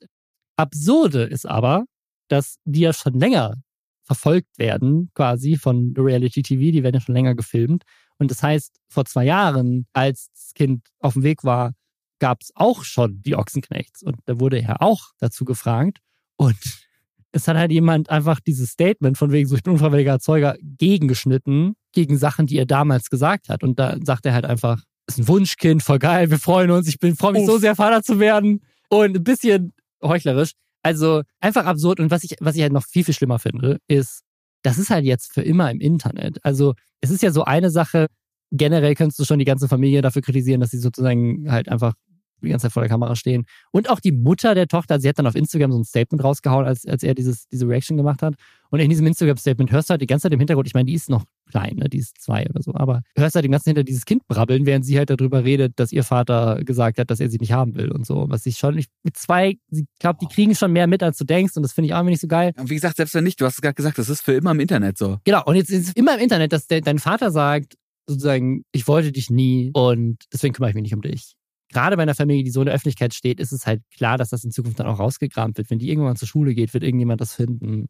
Absurde 0.55 1.23
ist 1.23 1.45
aber, 1.45 1.85
dass 2.29 2.57
die 2.63 2.81
ja 2.81 2.93
schon 2.93 3.13
länger 3.13 3.55
verfolgt 4.03 4.57
werden, 4.57 5.09
quasi 5.13 5.57
von 5.57 5.93
Reality 5.97 6.41
TV, 6.43 6.71
die 6.71 6.83
werden 6.83 6.95
ja 6.95 7.01
schon 7.01 7.15
länger 7.15 7.35
gefilmt. 7.35 7.83
Und 8.17 8.31
das 8.31 8.41
heißt, 8.41 8.79
vor 8.87 9.05
zwei 9.05 9.25
Jahren, 9.25 9.87
als 9.93 10.29
das 10.31 10.53
Kind 10.53 10.87
auf 10.99 11.13
dem 11.13 11.23
Weg 11.23 11.43
war, 11.43 11.73
gab 12.19 12.41
es 12.41 12.51
auch 12.55 12.83
schon 12.83 13.21
die 13.23 13.35
Ochsenknechts. 13.35 14.03
Und 14.03 14.17
da 14.25 14.39
wurde 14.39 14.61
er 14.61 14.81
auch 14.81 15.11
dazu 15.19 15.43
gefragt. 15.43 15.99
Und 16.37 16.57
es 17.31 17.47
hat 17.47 17.57
halt 17.57 17.71
jemand 17.71 18.09
einfach 18.09 18.39
dieses 18.39 18.69
Statement 18.69 19.17
von 19.17 19.31
wegen 19.31 19.49
so, 19.49 19.55
ich 19.55 19.63
bin 19.63 19.73
unfreiwilliger 19.73 20.11
Erzeuger 20.11 20.55
gegengeschnitten 20.61 21.75
gegen 21.95 22.17
Sachen, 22.17 22.45
die 22.45 22.57
er 22.57 22.67
damals 22.67 23.09
gesagt 23.09 23.49
hat. 23.49 23.63
Und 23.63 23.79
da 23.79 23.97
sagt 24.03 24.25
er 24.25 24.33
halt 24.33 24.45
einfach, 24.45 24.83
ist 25.07 25.17
ein 25.17 25.27
Wunschkind, 25.27 25.81
voll 25.81 25.99
geil, 25.99 26.29
wir 26.29 26.39
freuen 26.39 26.71
uns, 26.71 26.87
ich 26.87 26.99
bin 26.99 27.15
freue 27.15 27.33
mich 27.33 27.43
Uff. 27.43 27.47
so 27.47 27.57
sehr, 27.57 27.75
Vater 27.75 28.03
zu 28.03 28.19
werden. 28.19 28.61
Und 28.89 29.17
ein 29.17 29.23
bisschen 29.23 29.73
heuchlerisch. 30.03 30.51
Also 30.83 31.23
einfach 31.39 31.65
absurd. 31.65 31.99
Und 31.99 32.11
was 32.11 32.23
ich, 32.23 32.35
was 32.39 32.55
ich 32.55 32.61
halt 32.61 32.73
noch 32.73 32.85
viel, 32.85 33.03
viel 33.03 33.15
schlimmer 33.15 33.39
finde, 33.39 33.79
ist, 33.87 34.21
das 34.61 34.77
ist 34.77 34.91
halt 34.91 35.05
jetzt 35.05 35.33
für 35.33 35.41
immer 35.41 35.71
im 35.71 35.79
Internet. 35.79 36.43
Also 36.43 36.75
es 37.01 37.09
ist 37.09 37.23
ja 37.23 37.31
so 37.31 37.43
eine 37.43 37.71
Sache, 37.71 38.07
generell 38.51 38.93
kannst 38.95 39.17
du 39.19 39.25
schon 39.25 39.39
die 39.39 39.45
ganze 39.45 39.67
Familie 39.67 40.01
dafür 40.01 40.21
kritisieren, 40.21 40.61
dass 40.61 40.71
sie 40.71 40.77
sozusagen 40.77 41.51
halt 41.51 41.69
einfach 41.69 41.93
die 42.41 42.49
ganze 42.49 42.63
Zeit 42.63 42.73
vor 42.73 42.83
der 42.83 42.89
Kamera 42.89 43.15
stehen. 43.15 43.45
Und 43.71 43.89
auch 43.89 43.99
die 43.99 44.11
Mutter 44.11 44.55
der 44.55 44.67
Tochter, 44.67 44.99
sie 44.99 45.09
hat 45.09 45.17
dann 45.17 45.27
auf 45.27 45.35
Instagram 45.35 45.71
so 45.71 45.79
ein 45.79 45.83
Statement 45.83 46.23
rausgehauen, 46.23 46.65
als, 46.65 46.85
als 46.85 47.03
er 47.03 47.15
dieses, 47.15 47.47
diese 47.47 47.67
Reaction 47.67 47.97
gemacht 47.97 48.21
hat. 48.21 48.35
Und 48.69 48.79
in 48.79 48.89
diesem 48.89 49.07
Instagram-Statement 49.07 49.71
hörst 49.71 49.89
du 49.89 49.91
halt 49.91 50.01
die 50.01 50.07
ganze 50.07 50.23
Zeit 50.23 50.33
im 50.33 50.39
Hintergrund, 50.39 50.67
ich 50.67 50.73
meine, 50.73 50.85
die 50.85 50.93
ist 50.93 51.09
noch 51.09 51.23
klein, 51.45 51.75
ne? 51.75 51.89
die 51.89 51.99
ist 51.99 52.21
zwei 52.21 52.45
oder 52.49 52.61
so, 52.61 52.73
aber 52.73 53.01
hörst 53.15 53.35
halt 53.35 53.45
die 53.45 53.49
ganze 53.49 53.65
Zeit 53.65 53.71
hinter 53.71 53.83
dieses 53.83 54.05
Kind 54.05 54.27
brabbeln, 54.27 54.65
während 54.65 54.85
sie 54.85 54.97
halt 54.97 55.09
darüber 55.09 55.43
redet, 55.43 55.79
dass 55.79 55.91
ihr 55.91 56.03
Vater 56.03 56.63
gesagt 56.63 56.99
hat, 56.99 57.09
dass 57.09 57.19
er 57.19 57.29
sie 57.29 57.37
nicht 57.37 57.51
haben 57.51 57.75
will 57.75 57.91
und 57.91 58.05
so. 58.05 58.25
Was 58.29 58.45
ich 58.45 58.57
schon, 58.57 58.77
ich, 58.77 58.87
mit 59.03 59.17
zwei, 59.17 59.57
ich 59.71 59.85
glaube, 59.99 60.19
die 60.21 60.27
kriegen 60.27 60.55
schon 60.55 60.71
mehr 60.71 60.87
mit, 60.87 61.03
als 61.03 61.17
du 61.17 61.25
denkst 61.25 61.55
und 61.55 61.63
das 61.63 61.73
finde 61.73 61.87
ich 61.87 61.93
auch 61.93 62.01
immer 62.01 62.09
nicht 62.09 62.21
so 62.21 62.27
geil. 62.27 62.53
Und 62.57 62.69
wie 62.69 62.75
gesagt, 62.75 62.97
selbst 62.97 63.13
wenn 63.15 63.23
nicht, 63.23 63.39
du 63.39 63.45
hast 63.45 63.55
es 63.55 63.61
gerade 63.61 63.75
gesagt, 63.75 63.97
das 63.97 64.09
ist 64.09 64.21
für 64.21 64.33
immer 64.33 64.51
im 64.51 64.59
Internet 64.59 64.97
so. 64.97 65.17
Genau, 65.23 65.43
und 65.45 65.55
jetzt 65.55 65.69
ist 65.69 65.87
es 65.89 65.93
immer 65.93 66.15
im 66.15 66.21
Internet, 66.21 66.53
dass 66.53 66.67
der, 66.67 66.81
dein 66.81 66.99
Vater 66.99 67.31
sagt, 67.31 67.75
sozusagen, 68.07 68.63
ich 68.71 68.87
wollte 68.87 69.11
dich 69.11 69.29
nie 69.29 69.71
und 69.73 70.23
deswegen 70.31 70.53
kümmere 70.53 70.69
ich 70.69 70.75
mich 70.75 70.83
nicht 70.83 70.95
um 70.95 71.01
dich 71.01 71.35
gerade 71.75 71.97
bei 71.97 72.03
einer 72.03 72.15
Familie, 72.15 72.43
die 72.43 72.51
so 72.51 72.61
in 72.61 72.67
der 72.67 72.75
Öffentlichkeit 72.75 73.13
steht, 73.13 73.39
ist 73.39 73.51
es 73.51 73.65
halt 73.65 73.81
klar, 73.95 74.17
dass 74.17 74.29
das 74.29 74.43
in 74.43 74.51
Zukunft 74.51 74.79
dann 74.79 74.87
auch 74.87 74.99
rausgekramt 74.99 75.57
wird. 75.57 75.69
Wenn 75.69 75.79
die 75.79 75.89
irgendwann 75.89 76.15
zur 76.15 76.27
Schule 76.27 76.53
geht, 76.53 76.73
wird 76.73 76.83
irgendjemand 76.83 77.21
das 77.21 77.33
finden. 77.33 77.87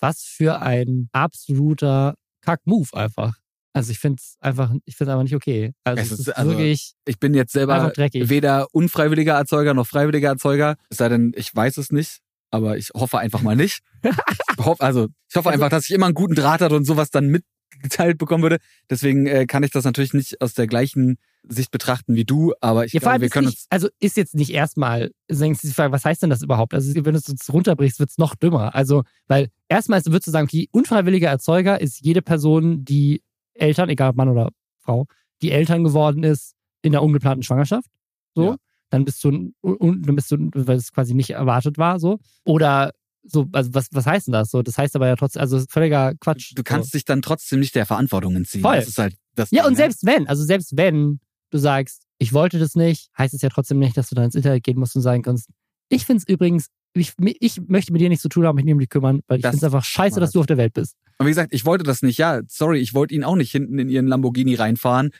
Was 0.00 0.22
für 0.22 0.60
ein 0.60 1.08
absoluter 1.12 2.14
Kack-Move 2.42 2.88
einfach. 2.92 3.34
Also 3.74 3.90
ich 3.90 3.98
finde 3.98 4.20
es 4.20 4.36
einfach, 4.40 4.70
ich 4.84 4.96
finde 4.96 5.12
einfach 5.12 5.22
nicht 5.22 5.34
okay. 5.34 5.72
Also 5.84 6.02
es, 6.02 6.10
es 6.10 6.18
ist, 6.20 6.28
also 6.36 6.50
wirklich. 6.50 6.92
Ich 7.06 7.18
bin 7.18 7.32
jetzt 7.32 7.52
selber 7.52 7.92
weder 7.96 8.66
unfreiwilliger 8.72 9.34
Erzeuger 9.34 9.72
noch 9.72 9.86
freiwilliger 9.86 10.28
Erzeuger. 10.28 10.76
Es 10.90 10.98
sei 10.98 11.08
denn, 11.08 11.32
ich 11.36 11.54
weiß 11.54 11.78
es 11.78 11.90
nicht. 11.90 12.18
Aber 12.50 12.76
ich 12.76 12.90
hoffe 12.94 13.18
einfach 13.18 13.40
mal 13.40 13.56
nicht. 13.56 13.80
ich 14.02 14.12
hoffe, 14.58 14.82
also 14.82 15.08
ich 15.30 15.36
hoffe 15.36 15.48
also, 15.48 15.62
einfach, 15.62 15.70
dass 15.70 15.88
ich 15.88 15.94
immer 15.94 16.06
einen 16.06 16.14
guten 16.14 16.34
Draht 16.34 16.60
hatte 16.60 16.76
und 16.76 16.84
sowas 16.84 17.10
dann 17.10 17.28
mitgeteilt 17.28 18.18
bekommen 18.18 18.42
würde. 18.42 18.58
Deswegen 18.90 19.26
äh, 19.26 19.46
kann 19.46 19.62
ich 19.62 19.70
das 19.70 19.84
natürlich 19.84 20.12
nicht 20.12 20.42
aus 20.42 20.52
der 20.52 20.66
gleichen 20.66 21.16
Sicht 21.48 21.70
betrachten 21.70 22.14
wie 22.14 22.24
du, 22.24 22.54
aber 22.60 22.84
ich 22.84 22.92
ja, 22.92 23.00
glaube, 23.00 23.20
wir 23.20 23.28
können 23.28 23.46
nicht, 23.46 23.58
uns. 23.58 23.66
Also 23.70 23.88
ist 23.98 24.16
jetzt 24.16 24.34
nicht 24.34 24.50
erstmal, 24.50 25.10
was 25.28 26.04
heißt 26.04 26.22
denn 26.22 26.30
das 26.30 26.42
überhaupt? 26.42 26.72
Also 26.72 26.94
wenn 26.94 27.14
du 27.14 27.18
es 27.18 27.52
runterbrichst, 27.52 27.98
wird 27.98 28.10
es 28.10 28.18
noch 28.18 28.34
dümmer. 28.34 28.74
Also, 28.74 29.02
weil 29.26 29.48
erstmal 29.68 30.04
würdest 30.04 30.28
du 30.28 30.30
sagen, 30.30 30.46
okay, 30.46 30.68
unfreiwilliger 30.70 31.28
Erzeuger 31.28 31.80
ist 31.80 32.00
jede 32.00 32.22
Person, 32.22 32.84
die 32.84 33.22
Eltern, 33.54 33.88
egal 33.88 34.10
ob 34.10 34.16
Mann 34.16 34.28
oder 34.28 34.50
Frau, 34.78 35.06
die 35.42 35.50
Eltern 35.50 35.84
geworden 35.84 36.22
ist 36.22 36.54
in 36.82 36.92
der 36.92 37.02
ungeplanten 37.02 37.42
Schwangerschaft. 37.42 37.88
So. 38.34 38.44
Ja. 38.44 38.56
Dann 38.90 39.04
bist 39.04 39.24
du, 39.24 39.52
dann 39.62 40.16
bist 40.16 40.30
du, 40.30 40.50
weil 40.54 40.76
es 40.76 40.92
quasi 40.92 41.14
nicht 41.14 41.30
erwartet 41.30 41.78
war, 41.78 41.98
so. 41.98 42.18
Oder 42.44 42.92
so, 43.24 43.46
also 43.52 43.72
was, 43.72 43.88
was 43.92 44.06
heißt 44.06 44.26
denn 44.26 44.32
das? 44.32 44.50
So, 44.50 44.62
das 44.62 44.76
heißt 44.76 44.96
aber 44.96 45.06
ja 45.06 45.16
trotzdem, 45.16 45.40
also 45.40 45.62
völliger 45.68 46.14
Quatsch. 46.20 46.52
Du 46.54 46.62
kannst 46.62 46.92
so. 46.92 46.96
dich 46.96 47.04
dann 47.04 47.22
trotzdem 47.22 47.60
nicht 47.60 47.74
der 47.74 47.86
Verantwortung 47.86 48.36
entziehen. 48.36 48.62
Voll. 48.62 48.76
Das 48.76 48.88
ist 48.88 48.98
halt 48.98 49.16
das 49.34 49.50
ja, 49.50 49.62
Ding, 49.62 49.68
und 49.68 49.72
ne? 49.72 49.76
selbst 49.76 50.04
wenn, 50.04 50.26
also 50.26 50.44
selbst 50.44 50.76
wenn 50.76 51.20
du 51.52 51.58
sagst, 51.58 52.02
ich 52.18 52.32
wollte 52.32 52.58
das 52.58 52.74
nicht, 52.74 53.10
heißt 53.16 53.34
es 53.34 53.42
ja 53.42 53.48
trotzdem 53.48 53.78
nicht, 53.78 53.96
dass 53.96 54.08
du 54.08 54.14
dann 54.14 54.24
ins 54.24 54.34
Internet 54.34 54.64
gehen 54.64 54.78
musst 54.78 54.96
und 54.96 55.02
sagen 55.02 55.22
kannst, 55.22 55.48
ich 55.88 56.06
finde 56.06 56.24
es 56.26 56.28
übrigens, 56.28 56.68
ich, 56.94 57.12
ich 57.40 57.60
möchte 57.68 57.92
mit 57.92 58.00
dir 58.00 58.08
nichts 58.08 58.22
zu 58.22 58.28
tun 58.28 58.46
haben, 58.46 58.56
mich 58.56 58.64
nicht 58.64 58.74
um 58.74 58.80
dich 58.80 58.88
kümmern, 58.88 59.20
weil 59.26 59.38
ich 59.38 59.44
finde 59.44 59.58
es 59.58 59.64
einfach 59.64 59.84
scheiße, 59.84 60.20
dass 60.20 60.32
du 60.32 60.40
auf 60.40 60.46
der 60.46 60.56
Welt 60.56 60.74
bist. 60.74 60.96
Und 61.18 61.26
wie 61.26 61.30
gesagt, 61.30 61.52
ich 61.52 61.64
wollte 61.64 61.84
das 61.84 62.02
nicht. 62.02 62.18
Ja, 62.18 62.40
sorry, 62.48 62.78
ich 62.78 62.94
wollte 62.94 63.14
ihn 63.14 63.24
auch 63.24 63.36
nicht 63.36 63.52
hinten 63.52 63.78
in 63.78 63.88
ihren 63.88 64.06
Lamborghini 64.06 64.54
reinfahren. 64.54 65.10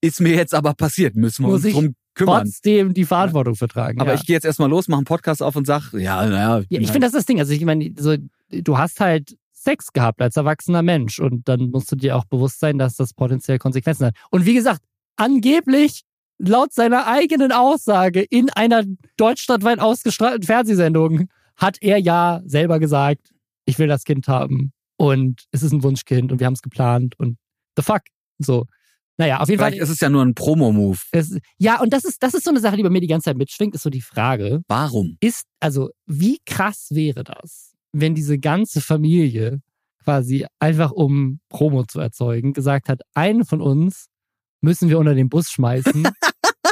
Ist 0.00 0.20
mir 0.20 0.34
jetzt 0.34 0.54
aber 0.54 0.74
passiert. 0.74 1.14
Müssen 1.16 1.44
wir 1.44 1.52
Muss 1.52 1.64
uns 1.64 1.72
drum 1.72 1.94
kümmern. 2.14 2.44
Trotzdem 2.44 2.92
die 2.94 3.04
Verantwortung 3.04 3.54
ja. 3.54 3.58
vertragen. 3.58 4.00
Aber 4.00 4.12
ja. 4.12 4.18
ich 4.18 4.26
gehe 4.26 4.34
jetzt 4.34 4.44
erstmal 4.44 4.68
los, 4.68 4.88
mache 4.88 4.98
einen 4.98 5.04
Podcast 5.04 5.42
auf 5.42 5.56
und 5.56 5.66
sag, 5.66 5.92
ja, 5.92 6.26
naja. 6.26 6.64
Ja, 6.68 6.80
ich 6.80 6.90
finde, 6.90 7.00
das 7.06 7.08
ist 7.10 7.18
das 7.18 7.26
Ding. 7.26 7.38
Also 7.40 7.52
ich 7.52 7.64
meine, 7.64 7.92
so, 7.98 8.16
du 8.50 8.78
hast 8.78 9.00
halt 9.00 9.36
Sex 9.52 9.92
gehabt 9.92 10.20
als 10.20 10.36
erwachsener 10.36 10.82
Mensch 10.82 11.18
und 11.18 11.48
dann 11.48 11.70
musst 11.70 11.90
du 11.90 11.96
dir 11.96 12.16
auch 12.16 12.24
bewusst 12.24 12.60
sein, 12.60 12.78
dass 12.78 12.96
das 12.96 13.14
potenziell 13.14 13.58
Konsequenzen 13.58 14.06
hat. 14.06 14.14
Und 14.30 14.46
wie 14.46 14.54
gesagt, 14.54 14.80
angeblich 15.16 16.02
laut 16.38 16.72
seiner 16.72 17.06
eigenen 17.06 17.52
Aussage 17.52 18.22
in 18.22 18.50
einer 18.50 18.84
deutschlandweit 19.16 19.80
ausgestrahlten 19.80 20.42
Fernsehsendung 20.42 21.28
hat 21.56 21.78
er 21.80 21.98
ja 21.98 22.42
selber 22.44 22.78
gesagt, 22.78 23.32
ich 23.64 23.78
will 23.78 23.88
das 23.88 24.04
Kind 24.04 24.28
haben 24.28 24.72
und 24.96 25.44
es 25.50 25.62
ist 25.62 25.72
ein 25.72 25.82
Wunschkind 25.82 26.32
und 26.32 26.40
wir 26.40 26.46
haben 26.46 26.54
es 26.54 26.62
geplant 26.62 27.18
und 27.18 27.38
the 27.76 27.82
fuck. 27.82 28.02
So. 28.38 28.66
Naja, 29.18 29.40
auf 29.40 29.48
jeden 29.48 29.58
Vielleicht 29.58 29.78
Fall. 29.78 29.84
ist 29.84 29.90
es 29.90 30.00
ja 30.00 30.10
nur 30.10 30.22
ein 30.22 30.34
Promo-Move. 30.34 30.98
Ja, 31.56 31.80
und 31.80 31.92
das 31.92 32.04
ist, 32.04 32.22
das 32.22 32.34
ist 32.34 32.44
so 32.44 32.50
eine 32.50 32.60
Sache, 32.60 32.76
die 32.76 32.82
bei 32.82 32.90
mir 32.90 33.00
die 33.00 33.06
ganze 33.06 33.26
Zeit 33.26 33.38
mitschwingt, 33.38 33.74
ist 33.74 33.82
so 33.82 33.88
die 33.88 34.02
Frage. 34.02 34.60
Warum? 34.68 35.16
Ist, 35.20 35.46
also, 35.58 35.88
wie 36.04 36.38
krass 36.44 36.88
wäre 36.90 37.24
das, 37.24 37.72
wenn 37.92 38.14
diese 38.14 38.38
ganze 38.38 38.82
Familie 38.82 39.60
quasi 40.04 40.46
einfach 40.58 40.92
um 40.92 41.40
Promo 41.48 41.84
zu 41.84 41.98
erzeugen, 41.98 42.52
gesagt 42.52 42.90
hat, 42.90 43.00
einen 43.14 43.46
von 43.46 43.62
uns 43.62 44.08
müssen 44.66 44.90
wir 44.90 44.98
unter 44.98 45.14
den 45.14 45.30
Bus 45.30 45.48
schmeißen. 45.50 46.06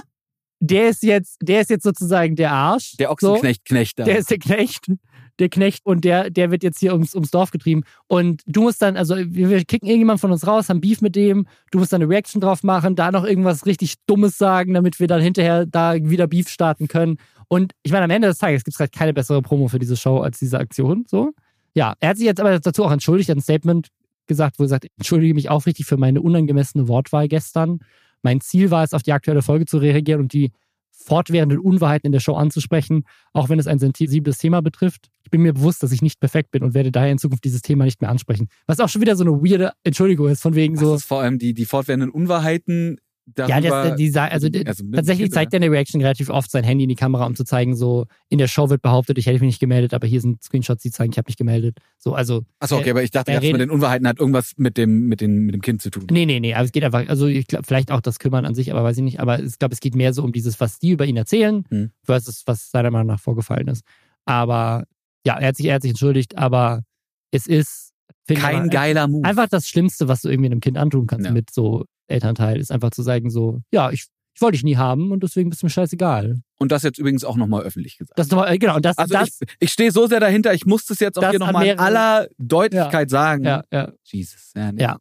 der 0.61 0.89
ist 0.91 1.03
jetzt, 1.03 1.39
der 1.41 1.63
ist 1.63 1.71
jetzt 1.71 1.85
sozusagen 1.85 2.37
der 2.37 2.53
Arsch. 2.53 2.97
Der 2.99 3.11
Ochsenknecht-Knecht 3.11 3.99
so. 3.99 4.05
Der 4.05 4.19
ist 4.19 4.31
der 4.31 4.39
Knecht. 4.39 4.87
Der 5.41 5.49
Knecht 5.49 5.85
und 5.85 6.05
der, 6.05 6.31
der 6.31 6.51
wird 6.53 6.63
jetzt 6.63 6.79
hier 6.79 6.93
ums, 6.93 7.15
ums 7.15 7.31
Dorf 7.31 7.51
getrieben. 7.51 7.83
Und 8.07 8.43
du 8.47 8.63
musst 8.63 8.81
dann, 8.83 8.97
also 8.97 9.17
wir 9.17 9.65
kicken 9.65 9.89
irgendjemand 9.89 10.21
von 10.21 10.31
uns 10.31 10.47
raus, 10.47 10.69
haben 10.69 10.81
Beef 10.81 11.01
mit 11.01 11.17
dem, 11.17 11.47
du 11.73 11.79
musst 11.79 11.93
dann 11.93 12.03
eine 12.03 12.11
Reaction 12.11 12.41
drauf 12.41 12.63
machen, 12.63 12.95
da 12.95 13.11
noch 13.11 13.25
irgendwas 13.25 13.67
richtig 13.67 13.95
Dummes 14.07 14.39
sagen, 14.39 14.75
damit 14.75 15.01
wir 15.01 15.09
dann 15.09 15.21
hinterher 15.21 15.67
da 15.67 15.95
wieder 15.95 16.29
Beef 16.29 16.49
starten 16.49 16.87
können. 16.87 17.17
Und 17.49 17.73
ich 17.83 17.91
meine, 17.91 18.05
am 18.05 18.11
Ende 18.11 18.29
des 18.29 18.39
Tages 18.39 18.63
gibt 18.63 18.75
es 18.77 18.81
halt 18.81 18.93
keine 18.93 19.13
bessere 19.13 19.43
Promo 19.43 19.67
für 19.67 19.81
diese 19.81 19.97
Show 19.97 20.19
als 20.19 20.39
diese 20.39 20.59
Aktion. 20.59 21.05
So. 21.09 21.33
Ja, 21.75 21.95
er 21.99 22.11
hat 22.11 22.17
sich 22.17 22.27
jetzt 22.27 22.41
aber 22.41 22.59
dazu 22.59 22.85
auch 22.85 22.93
entschuldigt, 22.93 23.29
hat 23.29 23.37
ein 23.37 23.43
Statement 23.43 23.89
gesagt, 24.27 24.59
wo 24.59 24.65
er 24.65 24.69
sagt, 24.69 24.87
entschuldige 24.97 25.35
mich 25.35 25.51
aufrichtig 25.51 25.87
für 25.87 25.97
meine 25.97 26.21
unangemessene 26.21 26.89
Wortwahl 26.89 27.29
gestern. 27.29 27.81
Mein 28.23 28.41
Ziel 28.41 28.71
war 28.71 28.85
es, 28.85 28.95
auf 28.95 29.03
die 29.03 29.13
aktuelle 29.13 29.43
Folge 29.43 29.67
zu 29.67 29.79
reagieren 29.79 30.21
und 30.21 30.33
die 30.33 30.53
fortwährenden 30.97 31.59
Unwahrheiten 31.59 32.07
in 32.07 32.13
der 32.13 32.21
Show 32.21 32.35
anzusprechen, 32.35 33.05
auch 33.33 33.49
wenn 33.49 33.59
es 33.59 33.67
ein 33.67 33.79
sensibles 33.79 34.39
Thema 34.39 34.63
betrifft. 34.63 35.11
Ich 35.25 35.31
bin 35.31 35.43
mir 35.43 35.53
bewusst, 35.53 35.83
dass 35.83 35.93
ich 35.93 36.03
nicht 36.03 36.21
perfekt 36.21 36.51
bin 36.51 36.63
und 36.63 36.75
werde 36.75 36.93
daher 36.93 37.11
in 37.11 37.19
Zukunft 37.19 37.45
dieses 37.45 37.63
Thema 37.63 37.85
nicht 37.85 38.01
mehr 38.01 38.11
ansprechen. 38.11 38.49
Was 38.67 38.81
auch 38.81 38.89
schon 38.89 39.03
wieder 39.03 39.17
so 39.17 39.25
eine 39.25 39.33
weirde 39.33 39.73
Entschuldigung 39.83 40.29
ist, 40.29 40.41
von 40.41 40.55
wegen 40.55 40.77
Was 40.77 40.81
so. 40.81 40.99
vor 40.99 41.21
allem 41.21 41.39
die, 41.39 41.53
die 41.53 41.65
fortwährenden 41.65 42.11
Unwahrheiten 42.11 42.99
ja, 43.37 43.61
das, 43.61 43.97
die, 43.97 44.13
also, 44.19 44.49
also 44.65 44.85
tatsächlich 44.93 45.31
zeigt 45.31 45.55
er 45.55 45.57
in 45.57 45.63
der 45.63 45.71
Reaction 45.71 46.01
relativ 46.01 46.29
oft 46.29 46.51
sein 46.51 46.63
Handy 46.63 46.85
in 46.85 46.91
die 46.91 46.95
Kamera, 46.95 47.25
um 47.27 47.35
zu 47.35 47.45
zeigen, 47.45 47.75
so 47.75 48.07
in 48.29 48.39
der 48.39 48.49
Show 48.49 48.69
wird 48.69 48.83
behauptet, 48.83 49.17
ich 49.17 49.27
hätte 49.27 49.41
mich 49.41 49.47
nicht 49.47 49.61
gemeldet, 49.61 49.95
aber 49.95 50.07
hier 50.07 50.21
sind 50.21 50.43
Screenshots, 50.43 50.83
die 50.83 50.91
zeigen, 50.91 51.13
ich 51.13 51.19
habe 51.19 51.29
mich 51.29 51.37
gemeldet. 51.37 51.79
So, 51.99 52.15
also. 52.15 52.45
Achso, 52.61 52.77
okay, 52.77 52.91
aber 52.91 53.03
ich 53.03 53.11
dachte, 53.11 53.33
das 53.33 53.43
mit 53.43 53.61
den 53.61 53.71
Unwahrheiten 53.71 54.07
hat 54.07 54.21
irgendwas 54.21 54.53
mit 54.59 54.77
dem, 54.77 55.07
mit, 55.07 55.21
dem, 55.23 55.47
mit 55.47 55.55
dem 55.55 55.63
Kind 55.63 55.81
zu 55.81 55.91
tun. 55.91 56.07
Nee, 56.11 56.27
nee, 56.27 56.39
nee, 56.39 56.55
aber 56.55 56.65
es 56.65 56.73
geht 56.73 56.85
einfach, 56.85 57.09
also 57.09 57.27
ich 57.27 57.47
glaube, 57.47 57.65
vielleicht 57.65 57.91
auch 57.91 58.03
das 58.03 58.19
Kümmern 58.19 58.45
an 58.45 58.55
sich, 58.55 58.71
aber 58.71 58.85
weiß 58.85 58.99
ich 58.99 59.05
nicht, 59.05 59.21
aber 59.21 59.43
ich 59.43 59.59
glaube, 59.59 59.73
es 59.73 59.81
geht 59.81 59.95
mehr 59.95 60.13
so 60.13 60.23
um 60.23 60.33
dieses, 60.33 60.61
was 60.61 60.79
die 60.79 60.91
über 60.91 61.07
ihn 61.07 61.17
erzählen, 61.17 61.65
hm. 61.69 61.91
versus 62.03 62.43
was 62.47 62.71
seiner 62.71 62.91
Meinung 62.91 63.09
nach 63.09 63.21
vorgefallen 63.21 63.69
ist. 63.69 63.85
Aber 64.27 64.85
ja, 65.27 65.39
er 65.39 65.49
hat 65.49 65.57
sich, 65.57 65.67
er 65.67 65.77
hat 65.77 65.83
sich 65.83 65.91
entschuldigt, 65.91 66.37
aber 66.37 66.83
es 67.31 67.47
ist 67.47 67.93
kein 68.29 68.69
geiler 68.71 69.09
Move. 69.09 69.25
Einfach 69.25 69.49
das 69.49 69.67
Schlimmste, 69.67 70.09
was 70.09 70.23
du 70.23 70.29
irgendwie 70.29 70.51
einem 70.51 70.61
Kind 70.61 70.79
antun 70.79 71.07
kannst 71.07 71.27
ja. 71.27 71.33
mit 71.33 71.51
so 71.51 71.85
Elternteil, 72.07 72.59
ist 72.59 72.71
einfach 72.71 72.91
zu 72.91 73.03
sagen 73.03 73.31
so, 73.31 73.61
ja, 73.71 73.91
ich, 73.91 74.07
ich 74.35 74.41
wollte 74.41 74.57
dich 74.57 74.65
nie 74.65 74.77
haben 74.77 75.13
und 75.13 75.23
deswegen 75.23 75.51
bist 75.51 75.63
du 75.63 75.67
mir 75.67 75.71
scheißegal. 75.71 76.41
Und 76.59 76.73
das 76.73 76.83
jetzt 76.83 76.99
übrigens 76.99 77.25
auch 77.25 77.37
nochmal 77.37 77.63
öffentlich 77.63 77.99
gesagt. 77.99 78.19
Das 78.19 78.31
nochmal, 78.31 78.59
genau. 78.59 78.77
Und 78.77 78.85
das, 78.85 78.99
also 78.99 79.13
das, 79.13 79.41
ich, 79.41 79.49
ich 79.61 79.71
stehe 79.71 79.93
so 79.93 80.07
sehr 80.07 80.21
dahinter, 80.21 80.55
ich 80.55 80.67
muss 80.67 80.87
das 80.87 81.01
jetzt 81.01 81.19
auch 81.19 81.31
hier 81.31 81.39
nochmal 81.39 81.67
in 81.67 81.79
aller 81.79 82.29
Deutlichkeit 82.39 83.11
ja, 83.11 83.19
sagen. 83.19 83.45
Ja, 83.45 83.65
ja. 83.73 83.93
Jesus. 84.03 84.53
Ja, 84.57 84.73
nee. 84.73 84.83
ja, 84.83 84.99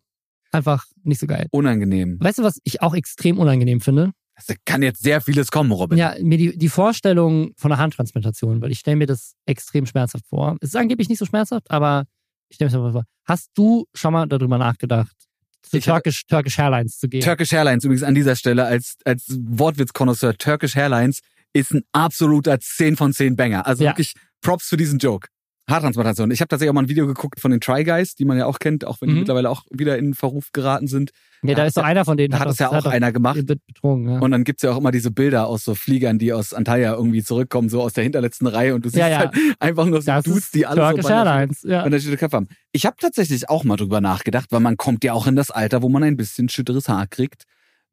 einfach 0.52 0.86
nicht 1.04 1.20
so 1.20 1.28
geil. 1.28 1.48
Unangenehm. 1.52 2.18
Weißt 2.20 2.40
du, 2.40 2.44
was 2.44 2.60
ich 2.64 2.82
auch 2.82 2.94
extrem 2.94 3.38
unangenehm 3.38 3.82
finde? 3.82 4.12
Das 4.36 4.56
kann 4.66 4.82
jetzt 4.82 5.02
sehr 5.02 5.22
vieles 5.22 5.52
kommen, 5.52 5.72
Robin. 5.72 5.98
Ja, 5.98 6.16
mir 6.22 6.38
die, 6.38 6.58
die 6.58 6.70
Vorstellung 6.70 7.54
von 7.56 7.72
einer 7.72 7.80
Handtransplantation, 7.80 8.62
weil 8.62 8.72
ich 8.72 8.80
stelle 8.80 8.98
mir 8.98 9.06
das 9.06 9.36
extrem 9.46 9.86
schmerzhaft 9.86 10.26
vor. 10.28 10.58
Es 10.60 10.70
ist 10.70 10.76
angeblich 10.76 11.10
nicht 11.10 11.20
so 11.20 11.26
schmerzhaft, 11.26 11.70
aber 11.70 12.06
ich 12.50 12.56
stelle 12.56 12.72
mir 12.72 12.84
das 12.84 12.94
vor. 12.94 13.06
Hast 13.26 13.52
du 13.56 13.86
schon 13.94 14.14
mal 14.14 14.28
darüber 14.28 14.58
nachgedacht, 14.58 15.16
zu 15.64 15.80
Turkish, 15.80 16.26
Turkish 16.28 16.60
Airlines 16.60 17.00
zu 17.00 17.08
gehen? 17.10 17.22
Turkish 17.22 17.52
Airlines 17.54 17.84
übrigens 17.84 18.04
an 18.04 18.16
dieser 18.16 18.36
Stelle 18.36 18.66
als, 18.66 18.96
als 19.06 19.26
Wortwitz-Konnoisseur. 19.30 20.38
Turkish 20.38 20.76
Airlines 20.76 21.20
ist 21.54 21.72
ein 21.72 21.84
absoluter 21.92 22.60
10 22.60 22.98
von 22.98 23.14
10 23.14 23.36
Banger. 23.36 23.66
Also 23.66 23.84
ja. 23.84 23.92
wirklich 23.92 24.14
Props 24.42 24.68
für 24.68 24.78
diesen 24.78 25.00
Joke. 25.00 25.28
Haartransplantation. 25.70 26.30
Ich 26.32 26.42
habe 26.42 26.50
tatsächlich 26.50 26.70
auch 26.70 26.74
mal 26.74 26.84
ein 26.84 26.90
Video 26.90 27.08
geguckt 27.08 27.40
von 27.40 27.52
den 27.52 27.62
Try 27.62 27.86
Guys, 27.86 28.16
die 28.16 28.26
man 28.26 28.38
ja 28.38 28.46
auch 28.46 28.60
kennt, 28.60 28.86
auch 28.86 29.00
wenn 29.00 29.10
mhm. 29.10 29.14
die 29.14 29.20
mittlerweile 29.20 29.50
auch 29.50 29.64
wieder 29.72 29.98
in 29.98 30.14
Verruf 30.14 30.52
geraten 30.52 30.88
sind. 30.88 31.12
Ja, 31.42 31.56
da 31.56 31.66
ist 31.66 31.78
doch 31.78 31.84
einer 31.84 32.04
von 32.06 32.18
denen. 32.18 32.32
Da 32.32 32.40
hat 32.40 32.48
das 32.48 32.60
ja 32.60 32.70
auch 32.70 32.86
einer 32.86 33.12
gemacht. 33.12 33.46
Betrogen, 33.46 34.10
ja. 34.10 34.20
Und 34.20 34.32
dann 34.32 34.44
gibt's 34.44 34.64
ja 34.64 34.72
auch 34.72 34.78
immer 34.78 34.92
diese 34.92 35.12
Bilder 35.12 35.48
aus 35.48 35.64
so 35.64 35.76
Fliegern, 35.76 36.20
die 36.20 36.34
aus 36.34 36.54
Antalya 36.54 36.94
irgendwie 36.94 37.24
zurückkommen, 37.24 37.70
so 37.70 37.82
aus 37.82 37.94
der 37.94 38.04
hinterletzten 38.04 38.48
Reihe 38.48 38.76
und 38.76 38.84
du 38.84 38.90
siehst 38.90 39.00
ja, 39.00 39.08
ja. 39.08 39.18
halt 39.20 39.36
einfach 39.60 39.86
nur 39.86 40.02
so 40.02 40.06
das 40.06 40.24
Dudes, 40.24 40.52
die 40.52 40.66
alle 40.66 40.82
Turkish 40.82 41.06
so 41.06 41.10
Airlines, 41.14 41.64
ja. 41.64 41.88
Köpfe 42.18 42.38
haben. 42.38 42.48
Ich 42.72 42.86
habe 42.86 42.96
tatsächlich 43.00 43.50
auch 43.50 43.64
mal 43.64 43.78
drüber 43.78 44.02
nachgedacht, 44.02 44.52
weil 44.52 44.60
man 44.60 44.78
kommt 44.78 45.04
ja 45.04 45.14
auch 45.14 45.28
in 45.28 45.36
das 45.36 45.50
Alter, 45.50 45.82
wo 45.82 45.90
man 45.90 46.04
ein 46.04 46.18
bisschen 46.18 46.50
schütteres 46.50 46.90
Haar 46.90 47.08
kriegt. 47.08 47.44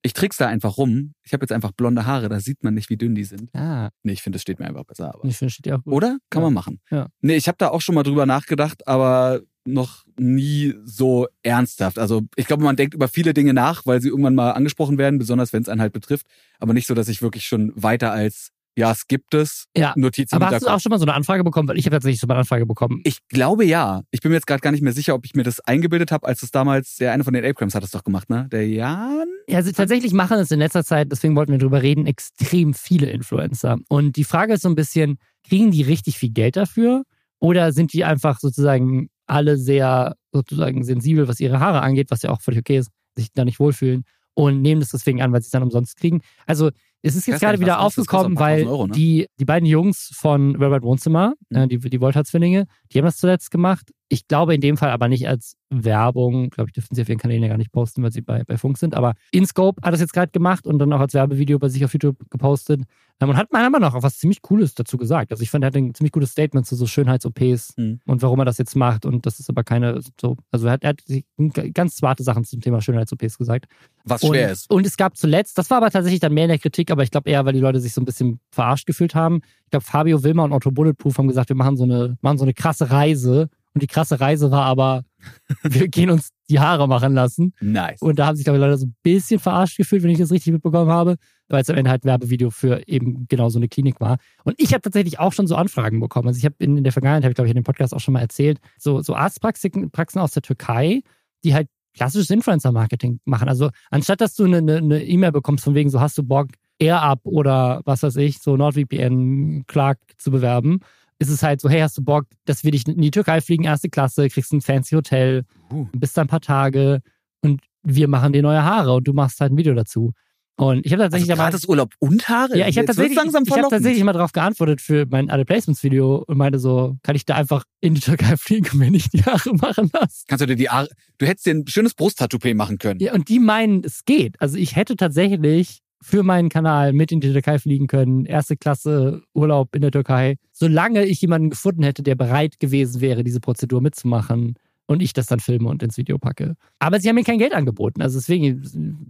Ich 0.03 0.13
trick's 0.15 0.39
da 0.39 0.47
einfach 0.49 0.79
rum. 0.79 1.13
Ich 1.25 1.33
habe 1.33 1.43
jetzt 1.43 1.53
einfach 1.53 1.73
blonde 1.73 2.07
Haare, 2.07 2.29
da 2.29 2.41
sieht 2.41 2.65
man 2.65 2.75
nicht, 2.75 2.89
wie 2.89 2.97
dünn 2.97 3.15
die 3.15 3.25
sind. 3.25 3.55
Ah. 3.55 3.91
Nee, 4.03 4.13
ich 4.13 4.23
finde, 4.23 4.37
das 4.37 4.43
steht 4.43 4.59
mir 4.59 4.67
einfach 4.67 4.85
besser. 4.85 5.15
Aber. 5.15 5.25
Ich 5.29 5.37
finde, 5.37 5.53
steht 5.53 5.67
ja 5.67 5.77
auch 5.77 5.85
gut. 5.85 5.93
Oder? 5.93 6.19
Kann 6.31 6.41
Ja. 6.43 6.47
man 6.47 6.55
machen. 6.55 6.81
Ja. 6.91 7.09
Nee, 7.21 7.37
ich 7.37 7.49
habe 7.49 7.59
da 7.59 7.69
auch 7.69 7.81
schon 7.83 7.95
mal 7.95 8.03
drüber 8.03 8.25
nachgedacht, 8.25 8.87
aber 8.89 9.41
noch 9.67 10.05
nie 10.19 10.75
so 10.85 11.27
ernsthaft. 11.43 11.99
Also 11.99 12.23
ich 12.37 12.47
glaube, 12.47 12.65
man 12.65 12.77
denkt 12.77 12.95
über 12.95 13.09
viele 13.09 13.35
Dinge 13.35 13.53
nach, 13.53 13.85
weil 13.85 14.01
sie 14.01 14.09
irgendwann 14.09 14.35
mal 14.35 14.53
angesprochen 14.53 14.97
werden, 14.97 15.19
besonders 15.19 15.53
wenn 15.53 15.63
es 15.63 15.69
einen 15.69 15.83
halt 15.83 15.93
betrifft. 15.93 16.27
Aber 16.59 16.73
nicht 16.73 16.87
so, 16.87 16.95
dass 16.95 17.09
ich 17.09 17.21
wirklich 17.21 17.45
schon 17.47 17.71
weiter 17.77 18.11
als, 18.11 18.53
ja, 18.81 18.93
es 18.93 19.07
gibt 19.07 19.35
es, 19.35 19.67
Ja. 19.77 19.93
Notizen 19.97 20.35
Aber 20.37 20.51
hast 20.51 20.63
du 20.63 20.69
auch 20.69 20.81
schon 20.81 20.91
mal 20.91 20.99
so 20.99 21.05
eine 21.05 21.15
Anfrage 21.15 21.45
bekommen? 21.45 21.69
Weil 21.69 21.79
ich 21.79 21.85
habe 21.85 21.97
tatsächlich 21.97 22.21
so 22.21 22.27
eine 22.27 22.37
Anfrage 22.37 22.65
bekommen. 22.65 23.01
Ich 23.05 23.19
glaube 23.29 23.65
ja. 23.65 24.03
Ich 24.11 24.21
bin 24.21 24.31
mir 24.31 24.37
jetzt 24.37 24.47
gerade 24.47 24.61
gar 24.61 24.73
nicht 24.73 24.83
mehr 24.83 24.93
sicher, 24.93 25.15
ob 25.15 25.25
ich 25.27 25.35
mir 25.35 25.43
das 25.43 25.61
eingebildet 25.61 26.11
habe, 26.13 26.27
als 26.27 26.43
es 26.43 26.51
damals, 26.51 26.97
der 26.97 27.13
eine 27.13 27.23
von 27.23 27.35
den 27.35 27.45
Apecrams 27.45 27.75
hat 27.75 27.85
es 27.85 27.91
doch 27.91 28.03
gemacht, 28.05 28.31
ne? 28.31 28.49
Der 28.51 28.67
Jan? 28.67 29.29
Ja, 29.49 29.59
also 29.59 29.71
tatsächlich 29.73 30.13
machen 30.13 30.39
es 30.39 30.51
in 30.51 30.59
letzter 30.59 30.83
Zeit, 30.85 31.13
deswegen 31.13 31.37
wollten 31.37 31.53
wir 31.53 31.59
drüber 31.59 31.83
reden, 31.83 32.07
extrem 32.07 32.73
viele 32.73 33.11
Influencer. 33.11 33.79
Und 33.89 34.17
die 34.17 34.25
Frage 34.25 34.55
ist 34.55 34.63
so 34.63 34.69
ein 34.69 34.75
bisschen, 34.75 35.19
kriegen 35.47 35.71
die 35.71 35.83
richtig 35.83 36.19
viel 36.19 36.31
Geld 36.31 36.57
dafür? 36.57 37.03
Oder 37.39 37.73
sind 37.73 37.93
die 37.93 38.05
einfach 38.05 38.39
sozusagen 38.41 39.09
alle 39.27 39.57
sehr 39.57 40.17
sozusagen 40.33 40.85
sensibel, 40.85 41.29
was 41.29 41.41
ihre 41.41 41.61
Haare 41.61 41.83
angeht, 41.83 42.11
was 42.11 42.23
ja 42.23 42.31
auch 42.31 42.41
völlig 42.41 42.61
okay 42.61 42.79
ist, 42.79 42.91
sich 43.17 43.29
da 43.33 43.45
nicht 43.45 43.61
wohlfühlen 43.61 44.05
und 44.35 44.63
nehmen 44.63 44.81
das 44.81 44.91
deswegen 44.91 45.21
an, 45.23 45.33
weil 45.33 45.41
sie 45.41 45.47
es 45.47 45.51
dann 45.51 45.63
umsonst 45.63 45.97
kriegen? 45.97 46.21
Also 46.47 46.71
es 47.03 47.17
ist 47.17 47.27
jetzt 47.27 47.41
gerade 47.41 47.61
wieder 47.61 47.81
aufgekommen, 47.81 48.39
weil 48.39 48.67
Euro, 48.67 48.87
ne? 48.87 48.93
die, 48.93 49.27
die 49.39 49.45
beiden 49.45 49.67
Jungs 49.67 50.11
von 50.15 50.55
Robert 50.57 50.83
Wohnzimmer, 50.83 51.35
Mhm. 51.49 51.57
äh, 51.57 51.69
die, 51.69 51.79
die 51.79 52.01
Wohlfahrtszwillinge, 52.01 52.67
die 52.93 52.99
haben 52.99 53.07
das 53.07 53.17
zuletzt 53.17 53.51
gemacht. 53.51 53.91
Ich 54.13 54.27
glaube 54.27 54.55
in 54.57 54.61
dem 54.61 54.77
Fall 54.77 54.91
aber 54.91 55.07
nicht 55.07 55.29
als 55.29 55.55
Werbung. 55.71 56.51
Glaube 56.51 56.69
ich, 56.71 56.73
dürfen 56.75 56.95
sie 56.97 57.03
auf 57.03 57.09
ihren 57.09 57.19
Kanälen 57.19 57.43
ja 57.45 57.49
gar 57.49 57.59
nicht 57.59 57.71
posten, 57.71 58.03
weil 58.03 58.11
sie 58.11 58.23
bei, 58.23 58.43
bei 58.43 58.57
Funk 58.59 58.77
sind. 58.77 58.95
Aber 58.97 59.15
InScope 59.31 59.81
hat 59.83 59.93
das 59.95 60.01
jetzt 60.01 60.13
gerade 60.13 60.33
gemacht 60.33 60.67
und 60.67 60.81
dann 60.81 60.93
auch 60.93 60.99
als 60.99 61.15
Werbevideo 61.15 61.61
bei 61.61 61.69
sich 61.69 61.85
auf 61.85 61.93
YouTube 61.93 62.17
gepostet. 62.29 62.83
Ähm, 63.21 63.29
und 63.29 63.37
hat 63.37 63.53
meiner 63.53 63.71
Meinung 63.71 63.89
nach 63.89 63.95
auch 63.95 64.03
was 64.03 64.19
ziemlich 64.19 64.43
Cooles 64.43 64.75
dazu 64.75 64.97
gesagt. 64.99 65.31
Also 65.31 65.45
ich 65.45 65.51
fand, 65.51 65.63
er 65.63 65.69
hat 65.69 65.77
ein 65.77 65.95
ziemlich 65.95 66.11
gutes 66.11 66.33
Statement 66.33 66.67
zu 66.67 66.75
so 66.75 66.87
Schönheits-OPs 66.87 67.75
Mhm. 67.77 68.01
und 68.05 68.21
warum 68.23 68.41
er 68.41 68.45
das 68.47 68.59
jetzt 68.59 68.75
macht. 68.75 69.07
Und 69.07 69.27
das 69.27 69.39
ist 69.39 69.49
aber 69.49 69.63
keine 69.63 70.01
so, 70.21 70.37
also 70.51 70.67
er 70.67 70.73
hat, 70.73 70.83
er 70.83 70.89
hat 70.91 71.75
ganz 71.75 71.95
smarte 71.97 72.25
Sachen 72.25 72.43
zum 72.45 72.61
Thema 72.61 72.81
Schönheits-OPs 72.81 73.39
gesagt. 73.39 73.67
Was 74.05 74.23
Und, 74.25 74.31
schwer 74.35 74.51
ist. 74.51 74.69
und 74.71 74.85
es 74.87 74.97
gab 74.97 75.17
zuletzt, 75.17 75.57
das 75.57 75.71
war 75.71 75.77
aber 75.77 75.91
tatsächlich 75.91 76.19
dann 76.21 76.35
mehr 76.35 76.45
in 76.47 76.49
der 76.51 76.59
Kritik, 76.59 76.91
aber 76.91 77.05
ich 77.05 77.13
glaube 77.13 77.31
eher, 77.31 77.45
weil 77.45 77.53
die 77.53 77.61
Leute 77.61 77.79
sich 77.79 77.93
so 77.93 78.01
ein 78.01 78.05
bisschen 78.07 78.41
verarscht 78.51 78.87
gefühlt 78.87 79.15
haben. 79.15 79.41
Ich 79.67 79.71
glaube, 79.71 79.85
Fabio 79.85 80.25
Wilmer 80.25 80.43
und 80.45 80.53
Otto 80.53 80.73
Bulletproof 80.73 81.17
haben 81.19 81.29
gesagt, 81.29 81.49
wir 81.51 81.57
machen 81.57 81.77
so 81.77 81.85
eine, 81.85 82.17
machen 82.23 82.39
so 82.39 82.45
eine 82.45 82.55
krasse 82.55 82.91
Reise. 82.91 83.49
Und 83.75 83.83
die 83.83 83.87
krasse 83.87 84.21
Reise 84.21 84.51
war 84.51 84.65
aber, 84.65 85.05
wir 85.63 85.89
gehen 85.89 86.11
uns 86.11 86.31
die 86.49 86.59
Haare 86.59 86.89
machen 86.89 87.15
lassen. 87.15 87.53
Nice. 87.61 88.03
Und 88.03 88.19
da 88.19 88.27
haben 88.27 88.37
sich, 88.37 88.45
glaube 88.45 88.59
ich, 88.59 88.61
Leute 88.61 88.79
so 88.79 88.87
ein 88.87 88.97
bisschen 89.03 89.39
verarscht 89.39 89.77
gefühlt, 89.77 90.03
wenn 90.03 90.11
ich 90.11 90.19
das 90.19 90.33
richtig 90.33 90.53
mitbekommen 90.53 90.91
habe, 90.91 91.17
weil 91.49 91.63
es 91.63 91.71
am 91.71 91.77
Ende 91.77 91.91
halt 91.91 92.05
ein 92.05 92.09
Werbevideo 92.09 92.51
für 92.51 92.87
eben 92.89 93.27
genau 93.29 93.49
so 93.49 93.59
eine 93.59 93.69
Klinik 93.69 94.01
war. 94.01 94.19
Und 94.45 94.55
ich 94.59 94.73
habe 94.73 94.83
tatsächlich 94.83 95.19
auch 95.19 95.33
schon 95.33 95.47
so 95.47 95.55
Anfragen 95.55 96.01
bekommen. 96.01 96.29
Also 96.29 96.39
ich 96.39 96.45
habe 96.45 96.57
in, 96.59 96.77
in 96.77 96.85
der 96.85 96.93
Vergangenheit, 96.93 97.23
habe 97.23 97.33
ich 97.33 97.37
glaube 97.37 97.47
ich 97.49 97.53
in 97.53 97.61
dem 97.61 97.65
Podcast 97.65 97.95
auch 97.95 98.01
schon 98.01 98.15
mal 98.15 98.21
erzählt, 98.21 98.59
so, 98.79 99.01
so 99.01 99.15
Arztpraxen 99.15 99.91
Praxen 99.91 100.19
aus 100.19 100.33
der 100.33 100.43
Türkei, 100.43 101.03
die 101.45 101.55
halt 101.55 101.69
klassisches 101.95 102.31
Influencer-Marketing 102.31 103.21
machen. 103.25 103.49
Also 103.49 103.71
anstatt, 103.91 104.21
dass 104.21 104.35
du 104.35 104.45
eine 104.45 105.03
E-Mail 105.05 105.33
bekommst 105.33 105.65
von 105.65 105.75
wegen, 105.75 105.91
so 105.91 106.01
hast 106.01 106.19
du 106.19 106.23
Bock, 106.23 106.49
AirUp 106.81 107.21
oder 107.25 107.83
was 107.85 108.03
weiß 108.03 108.17
ich, 108.17 108.39
so 108.39 108.57
NordVPN, 108.57 109.65
Clark 109.67 109.99
zu 110.19 110.31
bewerben, 110.31 110.81
ist 111.21 111.29
es 111.29 111.43
halt 111.45 111.61
so, 111.61 111.69
hey, 111.69 111.81
hast 111.81 111.97
du 111.99 112.03
Bock, 112.03 112.27
dass 112.47 112.65
wir 112.65 112.73
dich 112.73 112.89
in 112.89 113.01
die 113.01 113.11
Türkei 113.13 113.41
fliegen, 113.41 113.65
erste 113.65 113.89
Klasse, 113.91 114.29
kriegst 114.29 114.53
ein 114.53 114.61
fancy 114.61 114.97
Hotel, 114.97 115.45
Uh. 115.73 115.87
bist 115.93 116.17
da 116.17 116.23
ein 116.23 116.27
paar 116.27 116.41
Tage 116.41 117.01
und 117.43 117.61
wir 117.85 118.09
machen 118.09 118.33
dir 118.33 118.43
neue 118.43 118.65
Haare 118.65 118.95
und 118.95 119.07
du 119.07 119.13
machst 119.13 119.41
halt 119.41 119.53
ein 119.53 119.57
Video 119.57 119.75
dazu. 119.75 120.13
Und 120.57 120.85
ich 120.85 120.93
habe 120.93 121.05
Also 121.05 121.13
tatsächlich 121.13 121.33
aber- 121.33 121.43
gratis 121.51 121.65
Urlaub 121.67 121.95
und 122.01 122.29
Haare? 122.29 122.59
ja, 122.59 122.69
ich 122.69 122.77
habe 122.77 122.87
tatsächlich, 122.87 123.17
langsam 123.17 123.45
ich 123.45 123.51
hab 123.51 123.55
verlockend. 123.55 123.79
tatsächlich 123.79 124.05
mal 124.05 124.13
darauf 124.13 124.33
geantwortet 124.33 124.81
für 124.83 125.07
mein 125.09 125.31
Alle 125.31 125.45
Placements 125.47 125.83
Video 125.83 126.17
und 126.27 126.37
meinte 126.37 126.59
so, 126.59 126.97
kann 127.03 127.17
ich 127.17 127.25
da 127.25 127.35
einfach 127.37 127.65
in 127.81 127.95
die 127.95 128.01
Türkei 128.03 128.35
fliegen 128.39 128.67
und 128.73 128.79
mir 128.79 128.91
nicht 128.91 129.13
die 129.15 129.23
Haare 129.25 129.55
machen 129.55 129.89
lassen? 129.93 130.25
Kannst 130.29 130.43
du 130.43 130.47
dir 130.47 130.57
die 130.57 130.69
Haare, 130.69 130.89
du 131.19 131.27
hättest 131.27 131.47
dir 131.47 131.55
ein 131.55 131.67
schönes 131.67 131.95
Brusttattoo 131.95 132.39
machen 132.55 132.77
können. 132.79 133.01
Ja, 133.01 133.15
und 133.15 133.29
die 133.31 133.39
meinen, 133.39 133.83
es 133.85 134.05
geht. 134.05 134.39
Also 134.41 134.59
ich 134.59 134.77
hätte 134.77 134.97
tatsächlich 134.97 135.81
für 136.03 136.23
meinen 136.23 136.49
Kanal 136.49 136.93
mit 136.93 137.13
in 137.13 137.21
die 137.21 137.33
Türkei 137.33 137.59
fliegen 137.59 137.87
können, 137.87 138.25
erste 138.25 138.57
Klasse 138.57 139.23
Urlaub 139.35 139.75
in 139.75 139.83
der 139.83 139.91
Türkei, 139.91 140.37
solange 140.53 141.05
ich 141.05 141.21
jemanden 141.21 141.51
gefunden 141.51 141.83
hätte, 141.83 142.03
der 142.03 142.15
bereit 142.15 142.59
gewesen 142.59 143.01
wäre, 143.01 143.23
diese 143.23 143.41
Prozedur 143.41 143.81
mitzumachen 143.81 144.55
und 144.87 145.03
ich 145.03 145.13
das 145.13 145.27
dann 145.27 145.41
filme 145.41 145.69
und 145.69 145.83
ins 145.83 145.99
Video 145.99 146.19
packe. 146.19 146.57
Aber 146.79 147.01
sie 147.01 147.09
haben 147.09 147.17
mir 147.17 147.25
kein 147.25 147.39
Geld 147.39 147.55
angeboten, 147.55 148.03
also 148.03 148.19
deswegen 148.19 148.63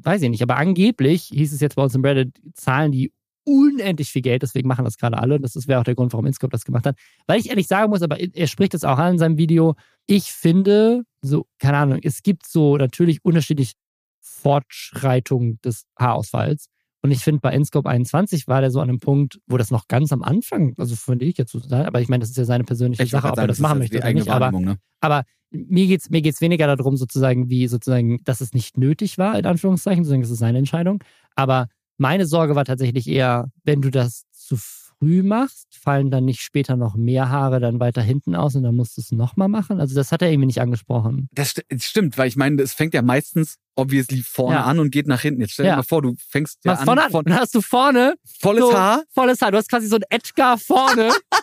weiß 0.02 0.22
ich 0.22 0.30
nicht. 0.30 0.42
Aber 0.42 0.56
angeblich 0.56 1.30
hieß 1.32 1.52
es 1.52 1.60
jetzt 1.60 1.76
bei 1.76 1.82
uns 1.82 1.94
im 1.94 2.04
Reddit, 2.04 2.40
zahlen 2.54 2.92
die 2.92 3.12
unendlich 3.44 4.10
viel 4.10 4.22
Geld, 4.22 4.42
deswegen 4.42 4.68
machen 4.68 4.84
das 4.84 4.96
gerade 4.96 5.18
alle. 5.18 5.36
Und 5.36 5.42
das 5.42 5.68
wäre 5.68 5.80
auch 5.80 5.84
der 5.84 5.94
Grund, 5.94 6.12
warum 6.12 6.26
Inscope 6.26 6.50
das 6.50 6.64
gemacht 6.64 6.86
hat. 6.86 6.98
Weil 7.26 7.40
ich 7.40 7.50
ehrlich 7.50 7.66
sagen 7.66 7.90
muss, 7.90 8.02
aber 8.02 8.18
er 8.20 8.46
spricht 8.46 8.74
es 8.74 8.84
auch 8.84 8.98
an 8.98 9.12
in 9.12 9.18
seinem 9.18 9.38
Video, 9.38 9.74
ich 10.06 10.32
finde, 10.32 11.04
so, 11.22 11.46
keine 11.58 11.78
Ahnung, 11.78 12.00
es 12.02 12.22
gibt 12.22 12.46
so 12.46 12.76
natürlich 12.76 13.24
unterschiedlich 13.24 13.72
Fortschreitung 14.20 15.60
des 15.62 15.84
Haarausfalls. 15.98 16.66
Und 17.02 17.10
ich 17.10 17.20
finde, 17.20 17.40
bei 17.40 17.52
Inscope 17.52 17.88
21 17.88 18.46
war 18.46 18.60
der 18.60 18.70
so 18.70 18.80
an 18.80 18.88
einem 18.88 19.00
Punkt, 19.00 19.40
wo 19.46 19.56
das 19.56 19.70
noch 19.70 19.88
ganz 19.88 20.12
am 20.12 20.22
Anfang, 20.22 20.74
also 20.76 20.96
finde 20.96 21.24
ich 21.24 21.38
jetzt 21.38 21.52
so, 21.52 21.60
aber 21.70 22.00
ich 22.00 22.08
meine, 22.08 22.20
das 22.20 22.30
ist 22.30 22.36
ja 22.36 22.44
seine 22.44 22.64
persönliche 22.64 23.02
Ich 23.02 23.10
Sache, 23.10 23.28
ob 23.28 23.32
er 23.32 23.36
sagen, 23.36 23.48
das 23.48 23.58
machen 23.58 23.78
möchte 23.78 23.98
oder 23.98 24.12
nicht. 24.12 24.28
Aber, 24.28 24.52
ne? 24.52 24.76
aber 25.00 25.24
mir 25.50 25.86
geht's 25.86 26.10
mir 26.10 26.20
geht's 26.20 26.40
weniger 26.40 26.74
darum, 26.76 26.96
sozusagen, 26.96 27.48
wie 27.48 27.66
sozusagen, 27.68 28.22
dass 28.24 28.40
es 28.40 28.52
nicht 28.52 28.76
nötig 28.76 29.18
war, 29.18 29.38
in 29.38 29.46
Anführungszeichen, 29.46 30.04
sozusagen, 30.04 30.22
das 30.22 30.30
ist 30.30 30.38
seine 30.38 30.58
Entscheidung. 30.58 31.02
Aber 31.34 31.68
meine 31.96 32.26
Sorge 32.26 32.54
war 32.54 32.64
tatsächlich 32.64 33.08
eher, 33.08 33.50
wenn 33.64 33.80
du 33.80 33.90
das 33.90 34.24
zu 34.30 34.56
früh 35.00 35.22
machst, 35.22 35.66
fallen 35.82 36.10
dann 36.10 36.24
nicht 36.26 36.40
später 36.42 36.76
noch 36.76 36.94
mehr 36.94 37.30
Haare 37.30 37.58
dann 37.58 37.80
weiter 37.80 38.02
hinten 38.02 38.34
aus 38.34 38.54
und 38.54 38.62
dann 38.64 38.76
musst 38.76 38.96
du 38.96 39.00
es 39.00 39.10
nochmal 39.12 39.48
machen. 39.48 39.80
Also 39.80 39.94
das 39.94 40.12
hat 40.12 40.20
er 40.22 40.30
irgendwie 40.30 40.46
nicht 40.46 40.60
angesprochen. 40.60 41.28
Das 41.32 41.50
st 41.50 41.64
stimmt, 41.78 42.18
weil 42.18 42.28
ich 42.28 42.36
meine, 42.36 42.60
es 42.62 42.72
fängt 42.74 42.92
ja 42.94 43.02
meistens 43.02 43.56
obviously 43.76 44.22
vorne 44.22 44.56
Ja. 44.56 44.64
an 44.64 44.78
und 44.78 44.90
geht 44.90 45.06
nach 45.06 45.22
hinten. 45.22 45.40
Jetzt 45.40 45.52
stell 45.52 45.64
dir 45.64 45.70
Ja. 45.70 45.76
mal 45.76 45.82
vor, 45.84 46.02
du 46.02 46.14
fängst 46.28 46.58
ja 46.64 46.74
an, 46.74 46.84
vorne 46.84 47.04
an, 47.04 47.12
dann 47.24 47.34
hast 47.34 47.54
du 47.54 47.62
vorne 47.62 48.14
volles 48.40 48.62
so, 48.62 48.74
Haar, 48.76 49.02
volles 49.10 49.40
Haar. 49.40 49.52
Du 49.52 49.56
hast 49.58 49.70
quasi 49.70 49.86
so 49.86 49.96
ein 49.96 50.02
Edgar 50.10 50.58
vorne. 50.58 51.10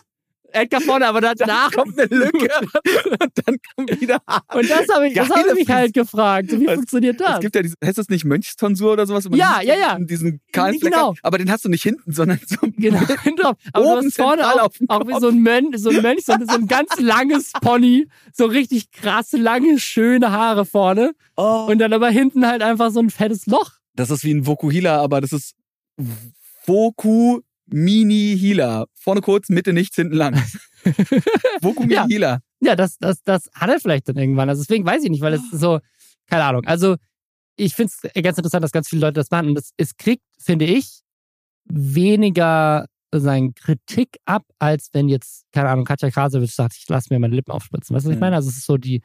Edgar 0.52 0.82
vorne, 0.82 1.08
aber 1.08 1.22
dann 1.22 1.36
danach 1.38 1.72
kommt 1.72 2.00
eine 2.00 2.08
Lücke 2.16 2.50
und 3.20 3.32
dann 3.46 3.58
kommt 3.76 4.02
wieder. 4.02 4.20
Und 4.54 4.70
das 4.70 4.88
habe 4.94 5.08
ich, 5.08 5.14
das 5.14 5.30
habe 5.30 5.50
ich 5.50 5.56
mich 5.56 5.70
halt 5.70 5.94
gefragt. 5.94 6.52
Wie 6.52 6.66
Es- 6.66 6.74
funktioniert 6.76 7.20
das? 7.20 7.36
Es 7.36 7.40
gibt 7.42 7.56
ja 7.56 7.62
diese, 7.62 7.76
heißt 7.84 7.98
das 7.98 8.10
nicht 8.10 8.26
Mönchstonsur 8.26 8.94
oder 8.94 9.06
sowas? 9.06 9.26
Ja, 9.34 9.60
diesen- 9.60 9.68
ja, 9.68 9.76
ja. 9.80 10.00
Diesen 10.00 10.42
kahlen 10.52 10.80
Genau. 10.80 11.16
aber 11.22 11.38
den 11.38 11.52
hast 11.52 11.66
du 11.66 11.70
nicht 11.70 11.84
hinten, 11.84 12.12
sondern 12.14 12.40
so 12.46 12.58
Genau, 12.78 13.00
genau. 13.24 13.54
Aber 13.74 13.86
Oben 13.86 14.02
du 14.02 14.08
hast 14.08 14.16
vorne 14.16 14.46
auch, 14.48 14.70
auch 14.88 15.08
wie 15.08 15.20
so 15.20 15.28
ein 15.30 15.42
Mönch, 15.42 15.76
so 15.78 15.90
ein 15.90 16.02
Mönch, 16.02 16.26
so, 16.26 16.34
ein- 16.34 16.48
so 16.48 16.56
ein 16.56 16.68
ganz 16.68 17.00
langes 17.00 17.52
Pony, 17.62 18.08
so 18.34 18.46
richtig 18.46 18.92
krasse, 18.92 19.38
lange, 19.38 19.80
schöne 19.80 20.32
Haare 20.32 20.66
vorne 20.66 21.12
Oh. 21.36 21.68
und 21.70 21.80
dann 21.80 21.94
aber 21.94 22.10
hinten 22.10 22.48
halt 22.48 22.62
einfach 22.64 22.90
so 22.92 23.00
ein 23.00 23.10
fettes 23.10 23.46
Loch. 23.46 23.72
Das 23.96 24.10
ist 24.10 24.24
wie 24.24 24.32
ein 24.34 24.46
Vokuhila, 24.48 25.02
aber 25.02 25.22
das 25.22 25.32
ist 25.34 25.56
Voku 26.66 27.42
Mini 27.68 28.36
Hila. 28.38 28.86
Vorne 28.94 29.22
kurz, 29.22 29.50
Mitte 29.50 29.74
nichts, 29.74 29.96
hinten 29.96 30.16
lang. 30.16 30.42
Voku 31.62 31.82
Mini 31.82 31.94
Ja. 31.94 32.06
Hila. 32.08 32.40
Ja, 32.60 32.76
das, 32.76 32.98
das, 32.98 33.22
das 33.24 33.50
hat 33.54 33.70
er 33.70 33.80
vielleicht 33.80 34.10
dann 34.10 34.18
irgendwann. 34.18 34.50
Also 34.50 34.64
deswegen 34.64 34.86
weiß 34.86 35.04
ich 35.04 35.10
nicht, 35.10 35.22
weil 35.22 35.34
es 35.34 35.42
so, 35.52 35.80
keine 36.28 36.44
Ahnung. 36.44 36.64
Also 36.66 36.96
ich 37.56 37.76
finde 37.76 37.92
es 37.94 38.24
ganz 38.24 38.38
interessant, 38.38 38.64
dass 38.64 38.72
ganz 38.72 38.88
viele 38.88 39.02
Leute 39.02 39.14
das 39.14 39.32
machen. 39.32 39.50
Und 39.50 39.56
das, 39.56 39.72
es 39.78 39.98
kriegt, 39.98 40.24
finde 40.40 40.66
ich, 40.66 41.02
weniger 41.66 42.86
sein 43.14 43.54
Kritik 43.54 44.18
ab, 44.26 44.44
als 44.60 44.90
wenn 44.94 45.08
jetzt, 45.08 45.46
keine 45.52 45.70
Ahnung, 45.70 45.86
Katja 45.86 46.10
Krasowitsch 46.10 46.54
sagt, 46.54 46.76
ich 46.78 46.88
lasse 46.90 47.14
mir 47.14 47.20
meine 47.20 47.36
Lippen 47.36 47.52
aufspritzen. 47.52 47.96
Weißt 47.96 48.06
du, 48.06 48.10
was 48.10 48.16
ich 48.16 48.20
meine? 48.20 48.36
Also 48.36 48.50
es 48.50 48.58
ist 48.58 48.66
so 48.66 48.78
die, 48.78 49.02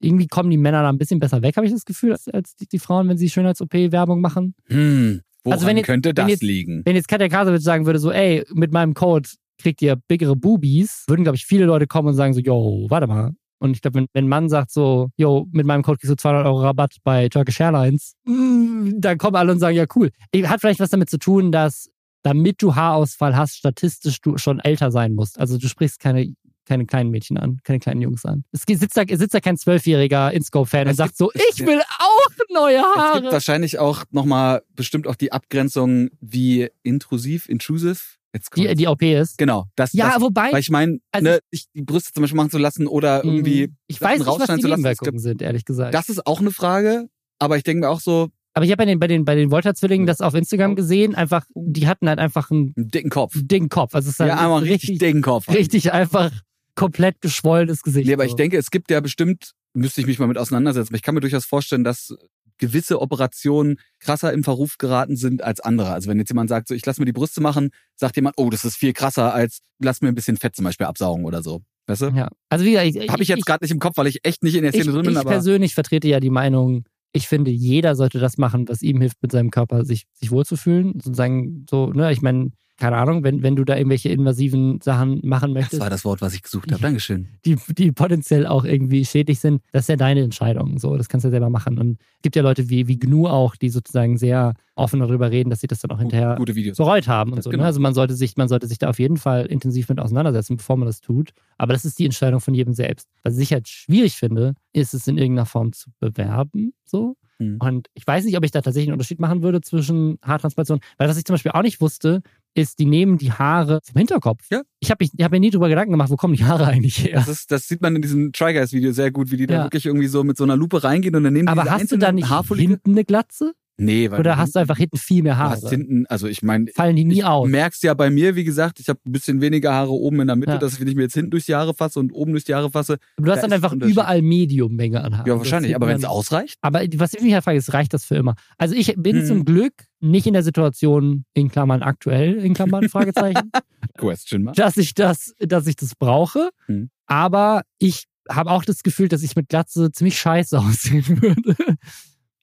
irgendwie 0.00 0.26
kommen 0.26 0.50
die 0.50 0.56
Männer 0.56 0.82
da 0.82 0.88
ein 0.88 0.98
bisschen 0.98 1.20
besser 1.20 1.42
weg, 1.42 1.56
habe 1.56 1.66
ich 1.66 1.72
das 1.72 1.84
Gefühl, 1.84 2.12
als, 2.12 2.28
als 2.28 2.56
die, 2.56 2.66
die 2.66 2.78
Frauen, 2.78 3.08
wenn 3.08 3.18
sie 3.18 3.30
Schönheits-OP-Werbung 3.30 4.20
machen. 4.20 4.54
Hm, 4.66 5.20
woran 5.44 5.56
Also 5.58 5.66
wenn 5.66 5.76
jetzt- 5.76 5.86
könnte 5.86 6.14
das 6.14 6.24
wenn 6.24 6.30
jetzt- 6.30 6.42
liegen? 6.42 6.82
Wenn 6.84 6.96
jetzt 6.96 7.08
Katja 7.08 7.28
Krasowitsch 7.28 7.62
sagen 7.62 7.86
würde, 7.86 7.98
so, 7.98 8.10
ey, 8.10 8.44
mit 8.52 8.72
meinem 8.72 8.94
Code 8.94 9.28
kriegt 9.60 9.80
ihr 9.82 9.96
biggere 10.08 10.34
Boobies, 10.36 11.04
würden, 11.06 11.22
glaube 11.22 11.36
ich, 11.36 11.46
viele 11.46 11.64
Leute 11.66 11.86
kommen 11.86 12.08
und 12.08 12.14
sagen 12.14 12.34
so, 12.34 12.40
yo, 12.40 12.86
warte 12.88 13.06
mal. 13.06 13.32
Und 13.60 13.76
ich 13.76 13.80
glaube, 13.82 13.98
wenn, 14.00 14.06
wenn 14.12 14.24
ein 14.24 14.28
Mann 14.28 14.48
sagt 14.48 14.70
so, 14.72 15.08
yo, 15.16 15.46
mit 15.52 15.64
meinem 15.64 15.82
Code 15.82 15.98
kriegst 15.98 16.10
du 16.10 16.16
200 16.16 16.44
Euro 16.46 16.60
Rabatt 16.62 16.96
bei 17.04 17.28
Turkish 17.28 17.60
Airlines, 17.60 18.14
mm, 18.26 18.94
dann 18.98 19.16
kommen 19.16 19.36
alle 19.36 19.52
und 19.52 19.58
sagen, 19.60 19.76
ja, 19.76 19.86
cool. 19.94 20.10
Hat 20.44 20.60
vielleicht 20.60 20.80
was 20.80 20.90
damit 20.90 21.08
zu 21.08 21.18
tun, 21.18 21.52
dass 21.52 21.88
damit 22.22 22.60
du 22.62 22.74
Haarausfall 22.74 23.36
hast, 23.36 23.56
statistisch 23.56 24.20
du 24.20 24.38
schon 24.38 24.58
älter 24.58 24.90
sein 24.90 25.14
musst. 25.14 25.38
Also 25.38 25.56
du 25.58 25.68
sprichst 25.68 26.00
keine, 26.00 26.34
keine 26.66 26.86
kleinen 26.86 27.10
Mädchen 27.10 27.36
an, 27.38 27.58
keine 27.64 27.78
kleinen 27.78 28.00
Jungs 28.00 28.24
an. 28.24 28.44
Es 28.52 28.62
sitzt 28.66 28.96
da, 28.96 29.02
sitzt 29.08 29.34
da 29.34 29.40
kein 29.40 29.56
Zwölfjähriger 29.56 30.32
Inscope-Fan 30.32 30.82
und 30.86 30.90
Es 30.92 30.96
sagt 30.96 31.16
so, 31.16 31.30
es- 31.34 31.42
ich 31.58 31.66
will 31.66 31.80
auch 31.98 32.44
neue 32.52 32.76
Es 32.78 32.82
Haare. 32.96 33.20
gibt 33.20 33.32
wahrscheinlich 33.32 33.78
auch 33.78 34.04
nochmal 34.10 34.62
bestimmt 34.74 35.06
auch 35.06 35.16
die 35.16 35.32
Abgrenzung 35.32 36.08
wie 36.20 36.68
intrusiv, 36.82 37.48
intrusive. 37.48 37.98
Jetzt 38.32 38.50
Die, 38.56 38.74
die 38.74 38.88
OP 38.88 39.02
ist. 39.02 39.38
genau, 39.38 39.66
das, 39.76 39.92
Ja, 39.92 40.14
das 40.14 40.20
wobei, 40.22 40.50
weil 40.52 40.58
ich 40.60 40.70
meine, 40.70 40.98
also 41.12 41.24
ne, 41.24 41.38
sich 41.52 41.66
die 41.72 41.82
Brüste 41.82 42.12
zum 42.12 42.22
Beispiel 42.22 42.36
machen 42.36 42.50
zu 42.50 42.58
lassen 42.58 42.88
oder 42.88 43.22
irgendwie 43.24 43.72
ich 43.86 44.00
weiß 44.00 44.18
nicht, 44.18 44.26
was 44.26 44.38
die 44.56 44.60
zu 44.60 44.66
lassen, 44.68 45.18
sind, 45.18 45.40
ehrlich 45.40 45.64
gesagt. 45.64 45.94
Das 45.94 46.08
ist 46.08 46.26
auch 46.26 46.40
eine 46.40 46.50
Frage, 46.50 47.08
aber 47.38 47.56
ich 47.58 47.62
denke 47.62 47.86
mir 47.86 47.90
auch 47.90 48.00
so, 48.00 48.30
Aber 48.54 48.64
ich 48.64 48.72
habe 48.72 48.78
bei 48.78 48.86
den, 48.86 48.98
bei 48.98 49.06
den, 49.06 49.24
bei 49.24 49.36
den 49.36 49.52
Volta-Zwillingen 49.52 50.06
das 50.06 50.20
auf 50.20 50.34
Instagram 50.34 50.74
gesehen, 50.74 51.14
einfach, 51.14 51.44
die 51.54 51.86
hatten 51.86 52.08
halt 52.08 52.18
einfach 52.18 52.50
einen, 52.50 52.72
einen 52.76 52.88
dicken 52.88 53.10
Kopf. 53.10 53.34
Dicken 53.36 53.68
Kopf. 53.68 53.94
Also 53.94 54.08
es 54.08 54.14
ist 54.14 54.20
halt 54.20 54.30
ja, 54.30 54.38
einmal 54.38 54.62
richtig, 54.62 54.90
richtig 54.90 54.98
dicken 54.98 55.22
Kopf. 55.22 55.48
Richtig 55.48 55.92
einfach 55.92 56.32
komplett 56.74 57.20
geschwollenes 57.20 57.82
Gesicht. 57.82 58.06
Nee, 58.06 58.14
aber 58.14 58.24
so. 58.24 58.30
ich 58.30 58.36
denke, 58.36 58.56
es 58.56 58.70
gibt 58.70 58.90
ja 58.90 59.00
bestimmt, 59.00 59.52
müsste 59.74 60.00
ich 60.00 60.06
mich 60.06 60.18
mal 60.18 60.26
mit 60.26 60.38
auseinandersetzen, 60.38 60.90
aber 60.90 60.96
ich 60.96 61.02
kann 61.02 61.14
mir 61.14 61.20
durchaus 61.20 61.44
vorstellen, 61.44 61.84
dass 61.84 62.14
gewisse 62.58 63.00
Operationen 63.00 63.78
krasser 63.98 64.32
im 64.32 64.44
Verruf 64.44 64.78
geraten 64.78 65.16
sind 65.16 65.42
als 65.42 65.60
andere. 65.60 65.90
Also 65.90 66.08
wenn 66.08 66.18
jetzt 66.18 66.30
jemand 66.30 66.48
sagt, 66.48 66.68
so 66.68 66.74
ich 66.74 66.86
lasse 66.86 67.00
mir 67.00 67.06
die 67.06 67.12
Brüste 67.12 67.40
machen, 67.40 67.70
sagt 67.96 68.16
jemand, 68.16 68.36
oh, 68.38 68.50
das 68.50 68.64
ist 68.64 68.76
viel 68.76 68.92
krasser 68.92 69.34
als 69.34 69.58
lass 69.80 70.00
mir 70.00 70.08
ein 70.08 70.14
bisschen 70.14 70.36
Fett 70.36 70.54
zum 70.54 70.64
Beispiel 70.64 70.86
absaugen 70.86 71.24
oder 71.24 71.42
so. 71.42 71.62
Weißt 71.86 72.02
du? 72.02 72.06
Ja. 72.10 72.28
Also 72.48 72.64
wie 72.64 72.72
gesagt, 72.72 73.10
habe 73.10 73.22
ich 73.22 73.28
jetzt 73.28 73.44
gerade 73.44 73.64
nicht 73.64 73.72
im 73.72 73.78
Kopf, 73.80 73.96
weil 73.96 74.06
ich 74.06 74.24
echt 74.24 74.42
nicht 74.42 74.54
in 74.54 74.62
der 74.62 74.72
Szene 74.72 74.84
ich, 74.84 74.90
drin 74.90 75.02
bin. 75.02 75.12
Ich 75.12 75.18
aber 75.18 75.30
persönlich 75.30 75.74
vertrete 75.74 76.08
ja 76.08 76.20
die 76.20 76.30
Meinung, 76.30 76.84
ich 77.12 77.28
finde, 77.28 77.50
jeder 77.50 77.94
sollte 77.94 78.18
das 78.18 78.38
machen, 78.38 78.68
was 78.68 78.82
ihm 78.82 79.00
hilft, 79.00 79.22
mit 79.22 79.30
seinem 79.30 79.50
Körper 79.50 79.84
sich, 79.84 80.06
sich 80.14 80.30
wohlzufühlen. 80.30 80.94
Sozusagen 80.94 81.66
so, 81.68 81.92
ne, 81.92 82.12
ich 82.12 82.22
meine, 82.22 82.50
keine 82.76 82.96
Ahnung, 82.96 83.22
wenn, 83.22 83.42
wenn 83.42 83.54
du 83.54 83.64
da 83.64 83.76
irgendwelche 83.76 84.08
invasiven 84.08 84.80
Sachen 84.80 85.20
machen 85.22 85.52
möchtest. 85.52 85.74
Das 85.74 85.80
war 85.80 85.90
das 85.90 86.04
Wort, 86.04 86.20
was 86.20 86.34
ich 86.34 86.42
gesucht 86.42 86.72
habe. 86.72 86.82
Dankeschön. 86.82 87.28
Die, 87.44 87.56
die 87.68 87.92
potenziell 87.92 88.46
auch 88.46 88.64
irgendwie 88.64 89.04
schädlich 89.04 89.38
sind, 89.38 89.62
das 89.72 89.82
ist 89.82 89.88
ja 89.88 89.96
deine 89.96 90.22
Entscheidung. 90.22 90.78
So, 90.78 90.96
das 90.96 91.08
kannst 91.08 91.24
du 91.24 91.28
ja 91.28 91.32
selber 91.32 91.50
machen. 91.50 91.78
Und 91.78 92.00
es 92.16 92.22
gibt 92.22 92.36
ja 92.36 92.42
Leute 92.42 92.68
wie, 92.70 92.88
wie 92.88 92.98
GNU 92.98 93.28
auch, 93.28 93.54
die 93.54 93.68
sozusagen 93.68 94.16
sehr 94.16 94.54
offen 94.74 95.00
darüber 95.00 95.30
reden, 95.30 95.50
dass 95.50 95.60
sie 95.60 95.66
das 95.66 95.80
dann 95.80 95.90
auch 95.92 96.00
hinterher 96.00 96.34
Gute 96.36 96.54
Videos. 96.56 96.76
bereut 96.76 97.06
haben 97.06 97.30
und 97.30 97.36
Das 97.36 97.44
so. 97.44 97.50
genau. 97.50 97.62
Ne? 97.62 97.66
Also 97.66 97.80
man 97.80 97.94
sollte 97.94 98.14
sich, 98.14 98.36
man 98.36 98.48
sollte 98.48 98.66
sich 98.66 98.78
da 98.78 98.88
auf 98.88 98.98
jeden 98.98 99.18
Fall 99.18 99.46
intensiv 99.46 99.88
mit 99.88 100.00
auseinandersetzen, 100.00 100.56
bevor 100.56 100.76
man 100.76 100.86
das 100.86 101.00
tut. 101.00 101.30
Aber 101.58 101.72
das 101.74 101.84
ist 101.84 101.98
die 101.98 102.04
Entscheidung 102.06 102.40
von 102.40 102.54
jedem 102.54 102.74
selbst. 102.74 103.08
Was 103.22 103.38
ich 103.38 103.52
halt 103.52 103.68
schwierig 103.68 104.14
finde, 104.16 104.54
ist 104.72 104.94
es 104.94 105.06
in 105.06 105.18
irgendeiner 105.18 105.46
Form 105.46 105.72
zu 105.72 105.90
bewerben. 106.00 106.72
So. 106.84 107.16
Hm. 107.38 107.58
Und 107.60 107.88
ich 107.94 108.06
weiß 108.06 108.24
nicht, 108.24 108.36
ob 108.36 108.44
ich 108.44 108.50
da 108.50 108.60
tatsächlich 108.62 108.88
einen 108.88 108.94
Unterschied 108.94 109.20
machen 109.20 109.42
würde 109.42 109.60
zwischen 109.60 110.18
Haartransplantation, 110.22 110.80
weil 110.98 111.08
was 111.08 111.18
ich 111.18 111.24
zum 111.24 111.34
Beispiel 111.34 111.52
auch 111.52 111.62
nicht 111.62 111.80
wusste, 111.80 112.22
ist, 112.54 112.78
die 112.78 112.86
nehmen 112.86 113.18
die 113.18 113.32
Haare 113.32 113.80
vom 113.84 113.98
Hinterkopf. 113.98 114.44
Ja. 114.50 114.62
Ich 114.80 114.90
habe 114.90 115.04
hab 115.20 115.32
mir 115.32 115.40
nie 115.40 115.50
drüber 115.50 115.68
Gedanken 115.68 115.92
gemacht, 115.92 116.10
wo 116.10 116.16
kommen 116.16 116.34
die 116.34 116.44
Haare 116.44 116.66
eigentlich 116.66 117.04
her. 117.04 117.14
Das, 117.14 117.28
ist, 117.28 117.50
das 117.50 117.66
sieht 117.68 117.82
man 117.82 117.96
in 117.96 118.02
diesem 118.02 118.32
Try 118.32 118.52
Guys 118.54 118.72
Video 118.72 118.92
sehr 118.92 119.10
gut, 119.10 119.30
wie 119.30 119.36
die 119.36 119.46
da 119.46 119.54
Ja. 119.54 119.64
wirklich 119.64 119.86
irgendwie 119.86 120.06
so 120.06 120.24
mit 120.24 120.36
so 120.36 120.44
einer 120.44 120.56
Lupe 120.56 120.82
reingehen 120.84 121.14
und 121.16 121.24
dann 121.24 121.32
nehmen 121.32 121.46
die 121.46 121.52
Aber 121.52 121.70
hast 121.70 121.90
du 121.92 121.96
da 121.98 122.12
nicht 122.12 122.28
Haarfollikel. 122.28 122.74
hinten 122.74 122.92
eine 122.92 123.04
Glatze? 123.04 123.52
Nee, 123.76 124.08
weil 124.10 124.20
Oder 124.20 124.36
hast 124.36 124.54
du 124.54 124.60
einfach 124.60 124.76
hinten 124.76 124.96
viel 124.98 125.22
mehr 125.24 125.32
du 125.34 125.38
Haare? 125.38 125.50
hast 125.52 125.68
hinten, 125.68 126.06
also 126.06 126.28
ich 126.28 126.42
meine, 126.42 126.66
Fallen 126.74 126.94
die 126.94 127.04
nie 127.04 127.24
aus? 127.24 127.48
merkst 127.48 127.82
ja 127.82 127.92
bei 127.94 128.08
mir, 128.08 128.36
wie 128.36 128.44
gesagt, 128.44 128.78
ich 128.78 128.88
habe 128.88 129.00
ein 129.04 129.10
bisschen 129.10 129.40
weniger 129.40 129.72
Haare 129.72 129.90
oben 129.90 130.20
in 130.20 130.28
der 130.28 130.36
Mitte, 130.36 130.52
Ja. 130.52 130.58
dass 130.58 130.78
wenn 130.80 130.86
ich 130.86 130.94
mir 130.94 131.02
jetzt 131.02 131.14
hinten 131.14 131.32
durch 131.32 131.46
die 131.46 131.56
Haare 131.56 131.74
fasse 131.74 131.98
und 131.98 132.12
oben 132.12 132.30
durch 132.32 132.44
die 132.44 132.54
Haare 132.54 132.70
fasse, 132.70 132.98
Du 133.16 133.28
hast 133.30 133.38
da 133.38 133.42
dann 133.48 133.52
einfach 133.52 133.72
überall 133.72 134.22
Medium-Menge 134.22 135.02
an 135.02 135.16
Haaren. 135.18 135.26
ja 135.26 135.36
wahrscheinlich, 135.36 135.74
aber 135.74 135.88
wenn 135.88 135.96
es 135.96 136.04
ausreicht, 136.04 136.56
Aber 136.60 136.82
was 136.96 137.14
ich 137.14 137.22
mich 137.22 137.34
halt 137.34 137.42
frage, 137.42 137.58
ist, 137.58 137.72
reicht 137.74 137.92
das 137.94 138.04
für 138.04 138.14
immer? 138.14 138.36
Also 138.58 138.76
ich 138.76 138.94
bin 138.96 139.16
Hm. 139.18 139.26
zum 139.26 139.44
Glück 139.44 139.72
nicht 140.00 140.26
in 140.26 140.34
der 140.34 140.42
Situation, 140.44 141.24
in 141.34 141.48
Klammern 141.50 141.82
aktuell, 141.82 142.34
in 142.34 142.54
Klammern 142.54 142.88
Fragezeichen, 142.88 143.50
Question 143.98 144.42
mark. 144.44 144.54
dass 144.56 144.76
ich 144.76 144.94
das, 144.94 145.34
dass 145.40 145.66
ich 145.66 145.74
das 145.76 145.94
brauche. 145.96 146.50
Hm. 146.66 146.90
Aber 147.06 147.62
ich 147.78 148.04
habe 148.30 148.50
auch 148.52 148.64
das 148.64 148.82
Gefühl, 148.82 149.08
dass 149.08 149.22
ich 149.22 149.34
mit 149.36 149.48
Glatze 149.48 149.90
ziemlich 149.90 150.16
scheiße 150.18 150.58
aussehen 150.60 151.20
würde. 151.22 151.56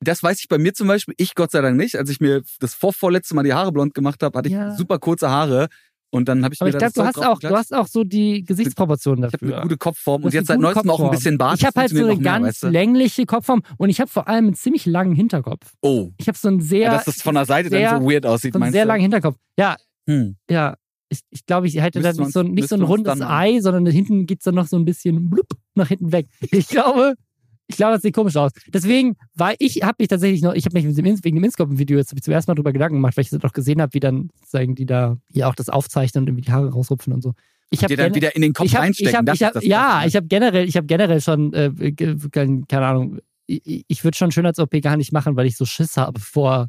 Das 0.04 0.24
weiß 0.24 0.40
ich 0.40 0.48
bei 0.48 0.58
mir 0.58 0.74
zum 0.74 0.88
Beispiel, 0.88 1.14
ich 1.18 1.36
Gott 1.36 1.52
sei 1.52 1.62
Dank 1.62 1.78
nicht. 1.78 1.96
Als 1.96 2.10
ich 2.10 2.20
mir 2.20 2.42
das 2.60 2.74
vorvorletzte 2.74 3.36
Mal 3.36 3.44
die 3.44 3.54
Haare 3.54 3.72
blond 3.72 3.94
gemacht 3.94 4.22
habe, 4.24 4.38
hatte 4.38 4.50
ich 4.50 4.56
Ja. 4.56 4.76
super 4.76 4.98
kurze 5.00 5.30
Haare 5.30 5.68
und 6.10 6.28
dann 6.28 6.44
habe 6.44 6.54
ich 6.54 6.60
Aber 6.62 6.70
mir 6.70 6.76
ich 6.76 6.80
glaube, 6.80 6.92
das 6.92 6.94
du 6.94 7.04
hast 7.04 7.18
auch, 7.18 7.22
du 7.22 7.28
draufgeklatscht. 7.48 7.72
hast 7.72 7.74
auch 7.76 7.88
so 7.88 8.04
die 8.04 8.44
Gesichtsproportionen 8.44 9.20
Ich 9.26 9.34
habe 9.34 9.38
dafür. 9.38 9.54
eine 9.58 9.62
gute 9.64 9.78
Kopfform 9.78 10.22
Du 10.22 10.28
und 10.28 10.34
jetzt 10.34 10.48
seit 10.48 10.60
neuestem 10.60 10.90
auch 10.90 10.96
ein 10.96 10.98
Kopfform. 10.98 11.12
bisschen 11.12 11.38
Bart. 11.38 11.60
Ich 11.60 11.66
habe 11.66 11.80
halt 11.80 11.92
so 11.92 11.98
eine 12.06 12.18
ganz 12.18 12.22
mehr, 12.42 12.42
weißt 12.50 12.64
du? 12.64 12.68
längliche 12.70 13.26
Kopfform 13.26 13.62
und 13.78 13.90
ich 13.90 14.02
habe 14.02 14.10
vor 14.10 14.28
allem 14.28 14.46
einen 14.48 14.54
ziemlich 14.56 14.86
langen 14.88 15.14
Hinterkopf. 15.16 15.72
Oh, 15.82 16.10
Ich 16.18 16.28
habe 16.28 16.38
so 16.38 16.48
einen 16.48 16.62
sehr, 16.62 16.80
ja, 16.88 16.94
dass 16.96 17.06
das 17.06 17.22
von 17.22 17.36
der 17.36 17.46
Seite 17.46 17.70
sehr- 17.70 17.92
dann 17.92 18.02
so 18.04 18.10
weird 18.10 18.26
aussieht, 18.26 18.54
so 18.54 18.58
einen 18.58 18.62
meinst 18.62 18.74
sehr 18.74 18.84
du? 18.84 18.88
langen 18.88 19.02
Hinterkopf. 19.02 19.38
Ja, 19.58 19.78
Hm. 20.10 20.36
ja. 20.50 20.76
Ich, 21.10 21.20
ich 21.30 21.46
glaube, 21.46 21.68
ich 21.68 21.76
hätte 21.76 22.00
dann 22.02 22.16
nicht 22.16 22.32
so, 22.32 22.42
nicht 22.42 22.70
so 22.70 22.76
ein 22.76 22.82
rundes 22.84 23.20
Ei, 23.22 23.60
sondern 23.60 23.86
hinten 23.86 24.26
geht's 24.28 24.46
dann 24.46 24.56
noch 24.56 24.66
so 24.68 24.78
ein 24.78 24.86
bisschen 24.86 25.30
blub 25.30 25.46
nach 25.76 25.90
hinten 25.90 26.12
weg. 26.14 26.28
Ich 26.40 26.70
glaube, 26.70 27.16
ich 27.72 27.78
glaube, 27.78 27.94
das 27.94 28.02
sieht 28.02 28.14
komisch 28.14 28.36
aus. 28.36 28.52
Deswegen 28.68 29.16
war 29.34 29.54
ich, 29.60 29.82
habe 29.84 29.96
mich 30.00 30.10
tatsächlich 30.10 30.42
noch, 30.42 30.54
ich 30.54 30.66
habe 30.66 30.80
mich 30.80 30.86
wegen 31.24 31.36
dem 31.36 31.44
Inscope-Video 31.44 31.98
jetzt 31.98 32.14
zum 32.24 32.34
ersten 32.34 32.52
Mal 32.52 32.56
drüber 32.56 32.74
Gedanken 32.74 32.96
gemacht, 32.96 33.18
weil 33.18 33.24
ich 33.24 33.30
das 33.30 33.44
auch 33.44 33.54
gesehen 33.54 33.82
habe, 33.82 33.94
wie 33.94 34.00
dann 34.00 34.30
sozusagen 34.40 34.76
die 34.76 34.86
da 34.86 35.18
hier 35.32 35.48
auch 35.48 35.56
das 35.56 35.70
aufzeichnen 35.70 36.24
und 36.24 36.28
irgendwie 36.28 36.46
die 36.46 36.52
Haare 36.52 36.72
rausrupfen 36.72 37.14
und 37.14 37.22
so. 37.22 37.34
Ich 37.70 37.84
habe 37.84 37.94
Die 37.94 37.96
dann 37.96 38.14
wieder 38.14 38.36
in 38.36 38.42
den 38.42 38.54
Kopf 38.54 38.66
ich 38.66 38.76
hab, 38.76 38.90
ich 38.90 39.16
hab, 39.16 39.26
das 39.26 39.36
ich 39.36 39.44
hab, 39.44 39.54
das 39.54 39.66
ja, 39.66 39.78
Krasse, 39.78 40.02
ne? 40.02 40.08
ich 40.08 40.16
habe 40.18 40.28
generell, 40.28 40.68
ich 40.68 40.76
habe 40.76 40.88
generell 40.88 41.22
schon, 41.22 41.54
äh, 41.54 41.92
keine, 42.32 42.86
Ahnung, 42.86 43.20
ich, 43.48 43.86
ich 43.88 44.04
würde 44.04 44.18
schon 44.18 44.32
Schönheits-OP 44.32 44.82
gar 44.82 44.98
nicht 44.98 45.14
machen, 45.14 45.38
weil 45.38 45.46
ich 45.46 45.56
so 45.56 45.66
Schiss 45.66 45.96
habe 45.96 46.20
vor 46.20 46.68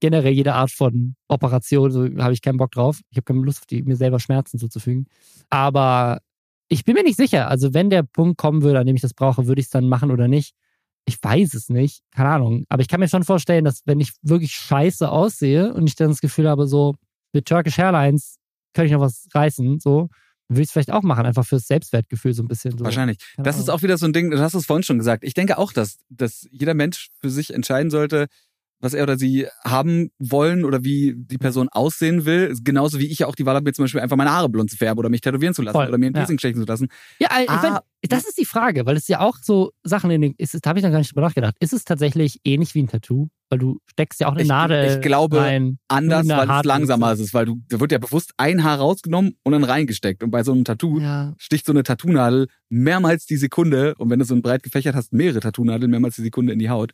generell 0.00 0.32
jeder 0.32 0.54
Art 0.54 0.70
von 0.70 1.16
Operation. 1.28 1.90
So 1.90 2.04
habe 2.18 2.32
ich 2.32 2.40
keinen 2.40 2.56
Bock 2.56 2.70
drauf. 2.70 3.00
Ich 3.10 3.16
habe 3.16 3.24
keine 3.24 3.40
Lust, 3.40 3.70
die, 3.70 3.82
mir 3.82 3.96
selber 3.96 4.20
Schmerzen 4.20 4.58
zuzufügen. 4.58 5.06
Aber 5.50 6.20
ich 6.68 6.84
bin 6.84 6.94
mir 6.94 7.02
nicht 7.02 7.16
sicher. 7.16 7.48
Also 7.48 7.74
wenn 7.74 7.90
der 7.90 8.02
Punkt 8.02 8.38
kommen 8.38 8.62
würde, 8.62 8.78
an 8.78 8.86
dem 8.86 8.96
ich 8.96 9.02
das 9.02 9.14
brauche, 9.14 9.46
würde 9.46 9.60
ich 9.60 9.66
es 9.66 9.70
dann 9.70 9.88
machen 9.88 10.10
oder 10.10 10.28
nicht. 10.28 10.54
Ich 11.06 11.18
weiß 11.22 11.54
es 11.54 11.68
nicht. 11.70 12.02
Keine 12.14 12.28
Ahnung. 12.28 12.64
Aber 12.68 12.82
ich 12.82 12.88
kann 12.88 13.00
mir 13.00 13.08
schon 13.08 13.24
vorstellen, 13.24 13.64
dass 13.64 13.82
wenn 13.86 14.00
ich 14.00 14.12
wirklich 14.22 14.52
scheiße 14.52 15.08
aussehe 15.10 15.72
und 15.72 15.86
ich 15.86 15.96
dann 15.96 16.08
das 16.08 16.20
Gefühl 16.20 16.48
habe, 16.48 16.66
so 16.66 16.94
mit 17.32 17.46
Turkish 17.46 17.78
Airlines 17.78 18.36
könnte 18.74 18.86
ich 18.86 18.92
noch 18.92 19.00
was 19.00 19.26
reißen, 19.34 19.80
so, 19.80 20.08
würde 20.48 20.62
ich 20.62 20.68
es 20.68 20.72
vielleicht 20.72 20.92
auch 20.92 21.02
machen, 21.02 21.26
einfach 21.26 21.46
fürs 21.46 21.66
Selbstwertgefühl 21.66 22.32
so 22.34 22.42
ein 22.42 22.48
bisschen. 22.48 22.76
So. 22.76 22.84
Wahrscheinlich. 22.84 23.18
Keine 23.36 23.44
Das 23.44 23.56
ist 23.56 23.68
Ahnung. 23.68 23.78
auch 23.78 23.82
wieder 23.82 23.98
so 23.98 24.06
ein 24.06 24.12
Ding, 24.12 24.30
du 24.30 24.38
hast 24.38 24.54
es 24.54 24.66
vorhin 24.66 24.82
schon 24.82 24.98
gesagt. 24.98 25.24
Ich 25.24 25.34
denke 25.34 25.58
auch, 25.58 25.72
dass, 25.72 25.98
dass 26.10 26.46
jeder 26.50 26.74
Mensch 26.74 27.08
für 27.20 27.30
sich 27.30 27.52
entscheiden 27.54 27.90
sollte, 27.90 28.26
was 28.80 28.94
er 28.94 29.02
oder 29.02 29.18
sie 29.18 29.46
haben 29.64 30.10
wollen 30.18 30.64
oder 30.64 30.84
wie 30.84 31.14
die 31.16 31.38
Person 31.38 31.68
aussehen 31.70 32.24
will. 32.24 32.54
Genauso 32.62 32.98
wie 33.00 33.06
ich 33.06 33.20
ja 33.20 33.26
auch 33.26 33.34
die 33.34 33.44
Wahl 33.46 33.56
habe, 33.56 33.64
mir 33.64 33.72
zum 33.72 33.84
Beispiel 33.84 34.00
einfach 34.00 34.16
meine 34.16 34.30
Haare 34.30 34.48
blond 34.48 34.70
zu 34.70 34.76
färben 34.76 34.98
oder 34.98 35.08
mich 35.08 35.20
tätowieren 35.20 35.54
zu 35.54 35.62
lassen 35.62 35.74
Voll, 35.76 35.88
oder 35.88 35.98
mir 35.98 36.06
ein 36.06 36.12
ja. 36.14 36.20
Piercing 36.20 36.38
stechen 36.38 36.60
zu 36.60 36.66
lassen. 36.66 36.88
Ja, 37.18 37.28
ich 37.42 37.48
Ah. 37.50 37.60
mein, 37.62 37.78
das 38.08 38.26
ist 38.28 38.38
die 38.38 38.44
Frage, 38.44 38.86
weil 38.86 38.96
es 38.96 39.08
ja 39.08 39.20
auch 39.20 39.36
so 39.42 39.72
Sachen 39.82 40.10
in 40.12 40.20
den, 40.20 40.34
ist, 40.38 40.54
da 40.64 40.68
habe 40.70 40.78
ich 40.78 40.84
noch 40.84 40.92
gar 40.92 40.98
nicht 40.98 41.10
drüber 41.10 41.22
nachgedacht. 41.22 41.56
Ist 41.58 41.72
es 41.72 41.84
tatsächlich 41.84 42.40
ähnlich 42.44 42.74
wie 42.74 42.82
ein 42.82 42.88
Tattoo? 42.88 43.28
Weil 43.50 43.58
du 43.60 43.78
steckst 43.86 44.20
ja 44.20 44.28
auch 44.28 44.32
eine 44.34 44.42
Ich- 44.42 44.48
Nadel 44.48 44.94
ich 44.96 45.00
glaube, 45.00 45.38
rein. 45.40 45.78
Anders, 45.88 46.28
weil 46.28 46.50
es 46.50 46.64
langsamer 46.64 47.12
ist, 47.14 47.32
weil 47.34 47.46
du, 47.46 47.56
da 47.70 47.80
wird 47.80 47.90
ja 47.92 47.98
bewusst 47.98 48.32
ein 48.36 48.62
Haar 48.62 48.76
rausgenommen 48.78 49.36
und 49.42 49.52
dann 49.52 49.64
reingesteckt. 49.64 50.22
Und 50.22 50.30
bei 50.30 50.42
so 50.44 50.52
einem 50.52 50.64
Tattoo 50.64 51.00
Ja, 51.00 51.34
sticht 51.38 51.64
so 51.66 51.72
eine 51.72 51.82
Tattoo-Nadel 51.82 52.48
mehrmals 52.68 53.24
die 53.26 53.38
Sekunde 53.38 53.94
und 53.96 54.10
wenn 54.10 54.18
du 54.18 54.24
so 54.26 54.34
ein 54.34 54.42
breit 54.42 54.62
gefächert 54.62 54.94
hast, 54.94 55.12
mehrere 55.14 55.40
Tattoo-Nadeln 55.40 55.90
mehrmals 55.90 56.16
die 56.16 56.22
Sekunde 56.22 56.52
in 56.52 56.58
die 56.58 56.68
Haut. 56.68 56.92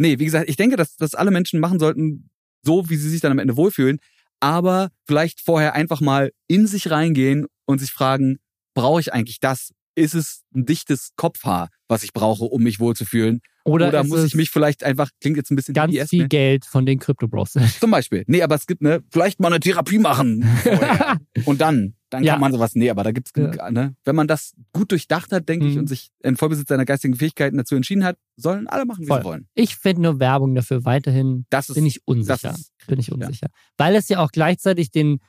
Nee, 0.00 0.18
wie 0.18 0.24
gesagt, 0.24 0.48
ich 0.48 0.56
denke, 0.56 0.76
dass, 0.76 0.96
dass 0.96 1.14
alle 1.14 1.30
Menschen 1.30 1.60
machen 1.60 1.78
sollten, 1.78 2.30
so 2.64 2.88
wie 2.88 2.96
sie 2.96 3.10
sich 3.10 3.20
dann 3.20 3.32
am 3.32 3.38
Ende 3.38 3.56
wohlfühlen, 3.56 3.98
aber 4.40 4.88
vielleicht 5.06 5.40
vorher 5.40 5.74
einfach 5.74 6.00
mal 6.00 6.32
in 6.48 6.66
sich 6.66 6.90
reingehen 6.90 7.46
und 7.66 7.80
sich 7.80 7.90
fragen, 7.90 8.38
brauche 8.74 9.00
ich 9.00 9.12
eigentlich 9.12 9.40
das? 9.40 9.74
Ist 9.94 10.14
es 10.14 10.42
ein 10.54 10.64
dichtes 10.64 11.10
Kopfhaar, 11.16 11.68
was 11.86 12.02
ich 12.02 12.14
brauche, 12.14 12.44
um 12.44 12.62
mich 12.62 12.80
wohlzufühlen? 12.80 13.40
oder, 13.64 13.88
Oder, 13.88 14.04
muss 14.04 14.24
ich 14.24 14.34
mich 14.34 14.50
vielleicht 14.50 14.84
einfach, 14.84 15.10
klingt 15.20 15.36
jetzt 15.36 15.50
ein 15.50 15.56
bisschen 15.56 15.74
ganz 15.74 15.92
BS, 15.92 16.08
viel 16.08 16.22
ne? 16.22 16.28
Geld 16.28 16.64
von 16.64 16.86
den 16.86 16.98
Crypto 16.98 17.28
Bros. 17.28 17.52
Zum 17.78 17.90
Beispiel. 17.90 18.24
Nee, 18.26 18.40
aber 18.40 18.54
es 18.54 18.66
gibt, 18.66 18.80
ne, 18.80 19.02
vielleicht 19.10 19.38
mal 19.38 19.48
eine 19.48 19.60
Therapie 19.60 19.98
machen. 19.98 20.48
und 21.44 21.60
dann, 21.60 21.94
dann 22.10 22.22
Ja. 22.24 22.32
kann 22.34 22.40
man 22.40 22.52
sowas, 22.52 22.74
nee, 22.74 22.90
aber 22.90 23.04
da 23.04 23.12
gibt's 23.12 23.32
genug, 23.32 23.56
ne? 23.70 23.94
Wenn 24.04 24.16
man 24.16 24.26
das 24.28 24.52
gut 24.72 24.90
durchdacht 24.92 25.32
hat, 25.32 25.48
denke 25.48 25.66
ich, 25.66 25.74
Mhm. 25.74 25.80
und 25.80 25.86
sich 25.86 26.10
in 26.22 26.36
Vollbesitz 26.36 26.68
seiner 26.68 26.84
geistigen 26.84 27.14
Fähigkeiten 27.14 27.56
dazu 27.56 27.76
entschieden 27.76 28.04
hat, 28.04 28.18
sollen 28.36 28.66
alle 28.68 28.84
machen, 28.84 29.02
wie 29.04 29.06
Voll. 29.08 29.18
sie 29.20 29.24
wollen. 29.24 29.48
Ich 29.54 29.76
finde 29.76 30.02
nur 30.02 30.20
Werbung 30.20 30.54
dafür 30.54 30.84
weiterhin, 30.84 31.46
Das 31.50 31.68
ist, 31.68 31.74
bin 31.76 31.86
ich 31.86 32.00
unsicher. 32.06 32.50
ist- 32.52 32.72
bin 32.86 32.98
ich 32.98 33.10
unsicher. 33.12 33.46
Weil 33.78 33.94
es 33.94 34.08
ja 34.08 34.18
auch 34.18 34.30
gleichzeitig 34.32 34.90
den, 34.90 35.20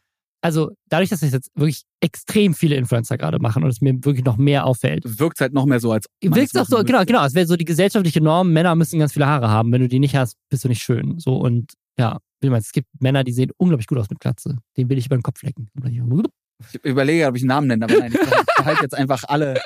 also 0.43 0.71
dadurch, 0.89 1.09
dass 1.11 1.21
es 1.21 1.31
jetzt 1.33 1.51
wirklich 1.53 1.83
extrem 1.99 2.55
viele 2.55 2.75
Influencer 2.75 3.15
gerade 3.17 3.37
machen 3.37 3.63
und 3.63 3.69
es 3.69 3.79
mir 3.79 3.93
wirklich 4.03 4.25
noch 4.25 4.37
mehr 4.37 4.65
auffällt, 4.65 5.03
wirkt 5.19 5.39
halt 5.39 5.53
noch 5.53 5.65
mehr 5.67 5.79
so, 5.79 5.91
als 5.91 6.07
Wirkt 6.19 6.57
auch 6.57 6.65
so, 6.65 6.77
genau, 6.77 6.97
müsste. 6.99 7.05
genau. 7.05 7.25
Es 7.25 7.35
wäre 7.35 7.45
so 7.45 7.55
die 7.57 7.65
gesellschaftliche 7.65 8.21
Norm, 8.21 8.51
Männer 8.51 8.73
müssen 8.75 8.97
ganz 8.97 9.13
viele 9.13 9.27
Haare 9.27 9.49
haben. 9.49 9.71
Wenn 9.71 9.81
du 9.81 9.87
die 9.87 9.99
nicht 9.99 10.15
hast, 10.15 10.35
bist 10.49 10.63
du 10.63 10.67
nicht 10.67 10.81
schön. 10.81 11.19
So 11.19 11.37
und 11.37 11.73
ja, 11.99 12.17
wie 12.39 12.49
meinst, 12.49 12.67
es 12.67 12.71
gibt 12.73 12.87
Männer, 12.99 13.23
die 13.23 13.33
sehen 13.33 13.51
unglaublich 13.57 13.85
gut 13.85 13.99
aus 13.99 14.09
mit 14.09 14.19
Glatze. 14.19 14.57
Den 14.77 14.89
will 14.89 14.97
ich 14.97 15.05
über 15.05 15.15
den 15.15 15.21
Kopf 15.21 15.43
lecken. 15.43 15.69
Ich 16.73 16.83
überlege, 16.83 17.27
ob 17.27 17.35
ich 17.35 17.41
einen 17.43 17.47
Namen 17.49 17.67
nenne, 17.67 17.85
aber 17.85 17.97
nein, 17.97 18.13
ich 18.13 18.45
behalte 18.57 18.81
jetzt 18.83 18.95
einfach 18.95 19.23
alle, 19.27 19.61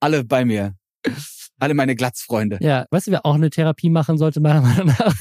alle 0.00 0.24
bei 0.24 0.44
mir. 0.44 0.74
Alle 1.60 1.74
meine 1.74 1.96
Glatzfreunde. 1.96 2.58
Ja, 2.60 2.86
weißt 2.90 3.08
du, 3.08 3.10
wer 3.12 3.26
auch 3.26 3.34
eine 3.34 3.50
Therapie 3.50 3.90
machen 3.90 4.16
sollte, 4.18 4.40
meiner 4.40 4.60
Meinung 4.62 4.86
nach? 4.98 5.14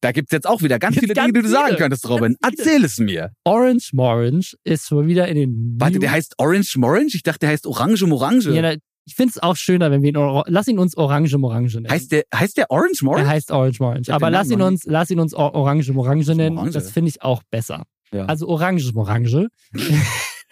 Da 0.00 0.12
gibt's 0.12 0.32
jetzt 0.32 0.46
auch 0.46 0.60
wieder 0.60 0.78
ganz 0.78 0.96
Jetzt 0.96 1.04
viele 1.04 1.14
ganz 1.14 1.28
Dinge, 1.32 1.38
die 1.38 1.48
du 1.48 1.48
sagen 1.52 1.66
viele. 1.68 1.78
könntest, 1.78 2.08
Robin. 2.08 2.36
Erzähl 2.42 2.84
es 2.84 2.98
mir. 2.98 3.30
Orange 3.44 3.90
Morange 3.94 4.44
ist 4.64 4.88
schon 4.88 5.06
wieder 5.06 5.28
in 5.28 5.36
den. 5.36 5.76
Warte, 5.78 5.98
der 5.98 6.10
heißt 6.10 6.34
Orange 6.38 6.76
Morange? 6.76 7.08
Ich 7.14 7.22
dachte, 7.22 7.38
der 7.40 7.50
heißt 7.50 7.66
Orange 7.66 8.04
Morange. 8.06 8.50
Ja, 8.54 8.60
da- 8.60 8.74
ich 9.06 9.14
finde 9.14 9.30
es 9.36 9.42
auch 9.42 9.56
schöner, 9.56 9.90
wenn 9.90 10.02
wir 10.02 10.08
ihn. 10.10 10.16
Or 10.16 10.44
lass 10.46 10.66
ihn 10.68 10.78
uns 10.78 10.96
Orange 10.96 11.36
Morange 11.38 11.68
nennen. 11.74 11.88
heißt 11.90 12.10
der, 12.12 12.24
heißt 12.34 12.56
der 12.58 12.70
Orange 12.70 12.98
er 13.00 13.04
Morange? 13.04 13.28
heißt 13.28 13.50
Orange 13.50 13.78
Morange. 13.80 14.02
Aber 14.10 14.30
lass 14.30 14.50
ihn 14.50 14.60
uns, 14.62 14.84
lass 14.84 15.10
ihn 15.10 15.20
uns 15.20 15.32
Or- 15.34 15.54
Orange 15.54 15.90
Morange 15.92 16.34
nennen. 16.34 16.58
Orange. 16.58 16.72
Das 16.74 16.90
finde 16.90 17.08
ich 17.10 17.22
auch 17.22 17.42
besser. 17.50 17.84
Ja. 18.12 18.26
Also 18.26 18.46
Orange 18.48 18.92
Morange 18.94 19.48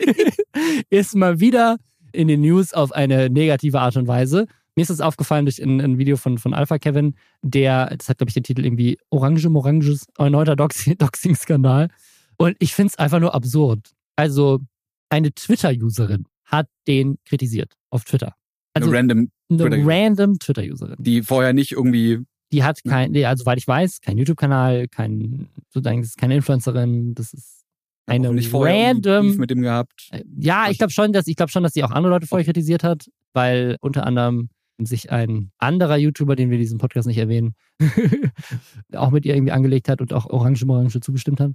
ist 0.91 1.15
mal 1.15 1.41
wieder 1.41 1.79
in 2.13 2.29
den 2.29 2.43
News 2.43 2.73
auf 2.73 2.93
eine 2.93 3.31
negative 3.31 3.81
Art 3.81 3.97
und 3.97 4.07
Weise, 4.07 4.47
Mir 4.75 4.83
ist 4.83 4.91
das 4.91 5.01
aufgefallen 5.01 5.45
durch 5.45 5.63
ein, 5.63 5.81
ein 5.81 5.99
Video 5.99 6.17
von, 6.17 6.39
von 6.39 6.55
Alpha 6.55 6.79
Kevin, 6.79 7.15
der, 7.43 7.95
das 7.97 8.09
hat, 8.09 8.19
glaube 8.19 8.31
ich, 8.31 8.35
den 8.35 8.43
Titel 8.43 8.65
irgendwie 8.65 8.99
Orange 9.11 9.49
Moranges, 9.49 10.07
erneuter 10.19 10.57
Doxing-Skandal. 10.57 11.89
Und 12.39 12.57
ich 12.59 12.75
finde 12.75 12.91
es 12.91 12.99
einfach 12.99 13.21
nur 13.21 13.35
absurd. 13.35 13.91
Also, 14.17 14.61
eine 15.11 15.33
Twitter-Userin 15.33 16.27
hat 16.45 16.69
den 16.87 17.19
kritisiert 17.25 17.75
auf 17.91 18.05
Twitter. 18.05 18.35
Also, 18.75 18.89
eine 18.89 18.99
random 18.99 19.31
eine 19.51 19.59
Twitter 19.59 19.87
random 19.87 20.39
Twitter-Userin. 20.39 20.97
Die 20.99 21.23
vorher 21.23 21.53
nicht 21.53 21.73
irgendwie. 21.73 22.21
Die 22.53 22.65
hat 22.65 22.83
kein, 22.85 23.17
also 23.25 23.45
soweit 23.45 23.59
ich 23.59 23.67
weiß, 23.67 24.01
kein 24.01 24.19
YouTube-Kanal, 24.19 24.89
kein, 24.89 25.49
sozusagen, 25.71 26.01
das 26.01 26.11
ist 26.11 26.19
keine 26.19 26.37
Influencerin, 26.37 27.15
das 27.15 27.33
ist 27.33 27.62
eine 28.07 28.33
nicht 28.33 28.49
vorher 28.49 28.89
random. 28.89 29.37
Mit 29.37 29.51
dem 29.51 29.63
gehabt. 29.63 30.11
Ja, 30.37 30.69
ich 30.71 30.79
glaube 30.79 30.93
schon, 30.93 31.13
dass 31.13 31.27
ich 31.27 31.37
glaube 31.37 31.53
schon, 31.53 31.63
dass 31.63 31.73
sie 31.73 31.85
auch 31.85 31.91
andere 31.91 32.13
Leute 32.13 32.27
vorher 32.27 32.45
kritisiert 32.45 32.83
hat, 32.83 33.07
weil 33.33 33.77
unter 33.81 34.07
anderem 34.07 34.51
sich 34.85 35.13
ein 35.13 35.53
anderer 35.59 35.97
YouTuber, 35.97 36.35
den 36.35 36.51
wir 36.51 36.57
in 36.57 36.63
diesem 36.63 36.79
Podcast 36.79 37.07
nicht 37.07 37.19
erwähnen, 37.19 37.55
auch 38.95 39.11
mit 39.11 39.25
ihr 39.25 39.35
irgendwie 39.35 39.53
angelegt 39.53 39.89
hat 39.89 40.01
und 40.01 40.13
auch 40.13 40.27
Orange 40.27 40.65
Orange 40.69 41.01
zugestimmt 41.01 41.41
hat. 41.41 41.53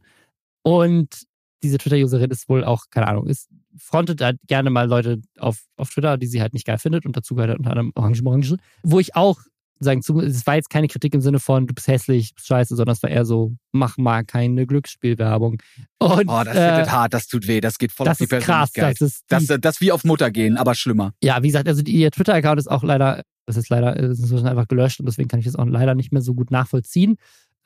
Und 0.64 1.24
diese 1.64 1.78
Twitter-Userin 1.78 2.32
ist 2.32 2.48
wohl 2.50 2.64
auch, 2.64 2.86
keine 2.89 3.08
Ahnung, 3.08 3.28
ist, 3.28 3.50
frontet 3.78 4.22
halt 4.22 4.39
gerne 4.48 4.70
mal 4.70 4.88
Leute 4.88 5.22
auf, 5.38 5.66
auf 5.76 5.89
Twitter, 5.89 6.18
die 6.18 6.28
sie 6.28 6.41
halt 6.41 6.54
nicht 6.54 6.66
geil 6.66 6.78
findet 6.78 7.06
und 7.06 7.18
dazu 7.18 7.36
gehört 7.36 7.50
halt 7.50 7.60
unter 7.60 7.72
anderem 7.72 7.91
Orange 7.95 8.24
Orange, 8.26 8.56
wo 8.84 9.00
ich 9.00 9.16
auch 9.16 9.41
sagen, 9.80 9.99
es 9.99 10.47
war 10.47 10.55
jetzt 10.55 10.69
keine 10.69 10.88
Kritik 10.88 11.13
im 11.13 11.21
Sinne 11.21 11.39
von, 11.39 11.67
du 11.67 11.73
bist 11.73 11.88
hässlich, 11.88 12.30
du 12.30 12.36
bist 12.36 12.47
scheiße, 12.47 12.75
sondern 12.75 12.93
es 12.93 13.03
war 13.03 13.09
eher 13.09 13.25
so, 13.25 13.53
mach 13.71 13.97
mal 13.97 14.23
keine 14.25 14.65
Glücksspielwerbung. 14.65 15.61
Und, 15.99 16.28
oh, 16.28 16.41
das 16.43 16.55
äh, 16.55 16.78
wird 16.78 16.91
hart, 16.91 17.13
das 17.13 17.28
tut 17.28 17.47
weh, 17.47 17.61
das 17.61 17.78
geht 17.78 17.91
voll 17.91 18.05
das 18.05 18.13
auf 18.21 18.28
die 18.28 18.36
ist 18.36 18.43
krass, 18.43 18.71
Persönlichkeit. 18.71 19.01
das 19.01 19.07
ist 19.09 19.23
das, 19.28 19.45
die- 19.45 19.61
das 19.61 19.82
wie 19.82 19.91
auf 19.91 20.03
Mutter 20.03 20.32
gehen, 20.32 20.57
aber 20.57 20.75
schlimmer. 20.75 21.13
Ja, 21.21 21.41
wie 21.43 21.47
gesagt, 21.47 21.67
also 21.67 21.82
ihr 21.84 22.11
Twitter-Account 22.11 22.59
ist 22.59 22.67
auch 22.69 22.84
leider, 22.84 23.23
das 23.45 23.57
ist 23.57 23.69
leider, 23.69 23.95
es 23.97 24.11
ist 24.17 24.19
inzwischen 24.19 24.47
einfach 24.47 24.67
gelöscht 24.67 24.99
und 24.99 25.05
deswegen 25.07 25.28
kann 25.30 25.39
ich 25.39 25.45
das 25.45 25.55
auch 25.55 25.65
leider 25.65 25.95
nicht 25.95 26.11
mehr 26.11 26.21
so 26.21 26.34
gut 26.34 26.51
nachvollziehen. 26.51 27.15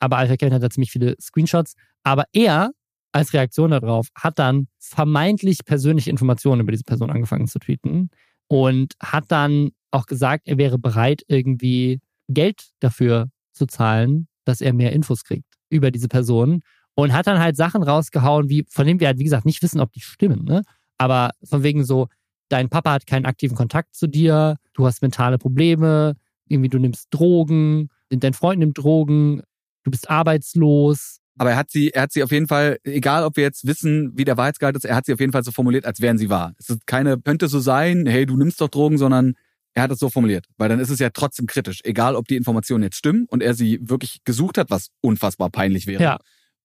Aber 0.00 0.16
Alpha 0.16 0.36
Kevin 0.36 0.54
hat 0.54 0.62
da 0.62 0.70
ziemlich 0.70 0.90
viele 0.90 1.14
Screenshots. 1.20 1.74
Aber 2.02 2.24
er, 2.32 2.72
als 3.12 3.32
Reaktion 3.34 3.70
darauf, 3.70 4.08
hat 4.16 4.38
dann 4.38 4.66
vermeintlich 4.78 5.58
persönliche 5.64 6.10
Informationen 6.10 6.60
über 6.62 6.72
diese 6.72 6.84
Person 6.84 7.10
angefangen 7.10 7.46
zu 7.46 7.58
tweeten 7.58 8.10
und 8.52 8.92
hat 9.00 9.24
dann 9.28 9.70
auch 9.92 10.04
gesagt, 10.04 10.46
er 10.46 10.58
wäre 10.58 10.78
bereit, 10.78 11.22
irgendwie 11.26 12.00
Geld 12.28 12.66
dafür 12.80 13.30
zu 13.54 13.64
zahlen, 13.64 14.28
dass 14.44 14.60
er 14.60 14.74
mehr 14.74 14.92
Infos 14.92 15.24
kriegt 15.24 15.46
über 15.70 15.90
diese 15.90 16.08
Person. 16.08 16.60
Und 16.94 17.14
hat 17.14 17.26
dann 17.26 17.38
halt 17.38 17.56
Sachen 17.56 17.82
rausgehauen, 17.82 18.50
wie, 18.50 18.66
von 18.68 18.86
denen 18.86 19.00
wir 19.00 19.06
halt, 19.06 19.18
wie 19.18 19.24
gesagt, 19.24 19.46
nicht 19.46 19.62
wissen, 19.62 19.80
ob 19.80 19.90
die 19.92 20.00
stimmen, 20.00 20.44
ne? 20.44 20.64
Aber 20.98 21.30
von 21.42 21.62
wegen 21.62 21.82
so, 21.82 22.08
dein 22.50 22.68
Papa 22.68 22.92
hat 22.92 23.06
keinen 23.06 23.24
aktiven 23.24 23.56
Kontakt 23.56 23.94
zu 23.94 24.06
dir, 24.06 24.56
du 24.74 24.84
hast 24.84 25.00
mentale 25.00 25.38
Probleme, 25.38 26.14
irgendwie 26.46 26.68
du 26.68 26.78
nimmst 26.78 27.06
Drogen, 27.10 27.88
dein 28.10 28.34
Freund 28.34 28.58
nimmt 28.58 28.76
Drogen, 28.76 29.40
du 29.84 29.90
bist 29.90 30.10
arbeitslos. 30.10 31.21
Aber 31.38 31.50
er 31.50 31.56
hat 31.56 31.70
sie, 31.70 31.90
er 31.90 32.02
hat 32.02 32.12
sie 32.12 32.22
auf 32.22 32.30
jeden 32.30 32.46
Fall, 32.46 32.78
egal 32.84 33.24
ob 33.24 33.36
wir 33.36 33.44
jetzt 33.44 33.66
wissen, 33.66 34.12
wie 34.14 34.24
der 34.24 34.36
Wahrheitsgehalt 34.36 34.76
ist, 34.76 34.84
er 34.84 34.96
hat 34.96 35.06
sie 35.06 35.14
auf 35.14 35.20
jeden 35.20 35.32
Fall 35.32 35.44
so 35.44 35.50
formuliert, 35.50 35.86
als 35.86 36.00
wären 36.00 36.18
sie 36.18 36.28
wahr. 36.28 36.52
Es 36.58 36.68
ist 36.68 36.86
keine, 36.86 37.18
könnte 37.18 37.48
so 37.48 37.58
sein, 37.60 38.06
hey, 38.06 38.26
du 38.26 38.36
nimmst 38.36 38.60
doch 38.60 38.68
Drogen, 38.68 38.98
sondern 38.98 39.34
er 39.74 39.84
hat 39.84 39.90
es 39.90 39.98
so 39.98 40.10
formuliert. 40.10 40.46
Weil 40.58 40.68
dann 40.68 40.80
ist 40.80 40.90
es 40.90 40.98
ja 40.98 41.10
trotzdem 41.10 41.46
kritisch. 41.46 41.80
Egal, 41.84 42.16
ob 42.16 42.28
die 42.28 42.36
Informationen 42.36 42.84
jetzt 42.84 42.96
stimmen 42.96 43.26
und 43.28 43.42
er 43.42 43.54
sie 43.54 43.78
wirklich 43.82 44.18
gesucht 44.24 44.58
hat, 44.58 44.70
was 44.70 44.88
unfassbar 45.00 45.50
peinlich 45.50 45.86
wäre. 45.86 46.02
Ja. 46.02 46.18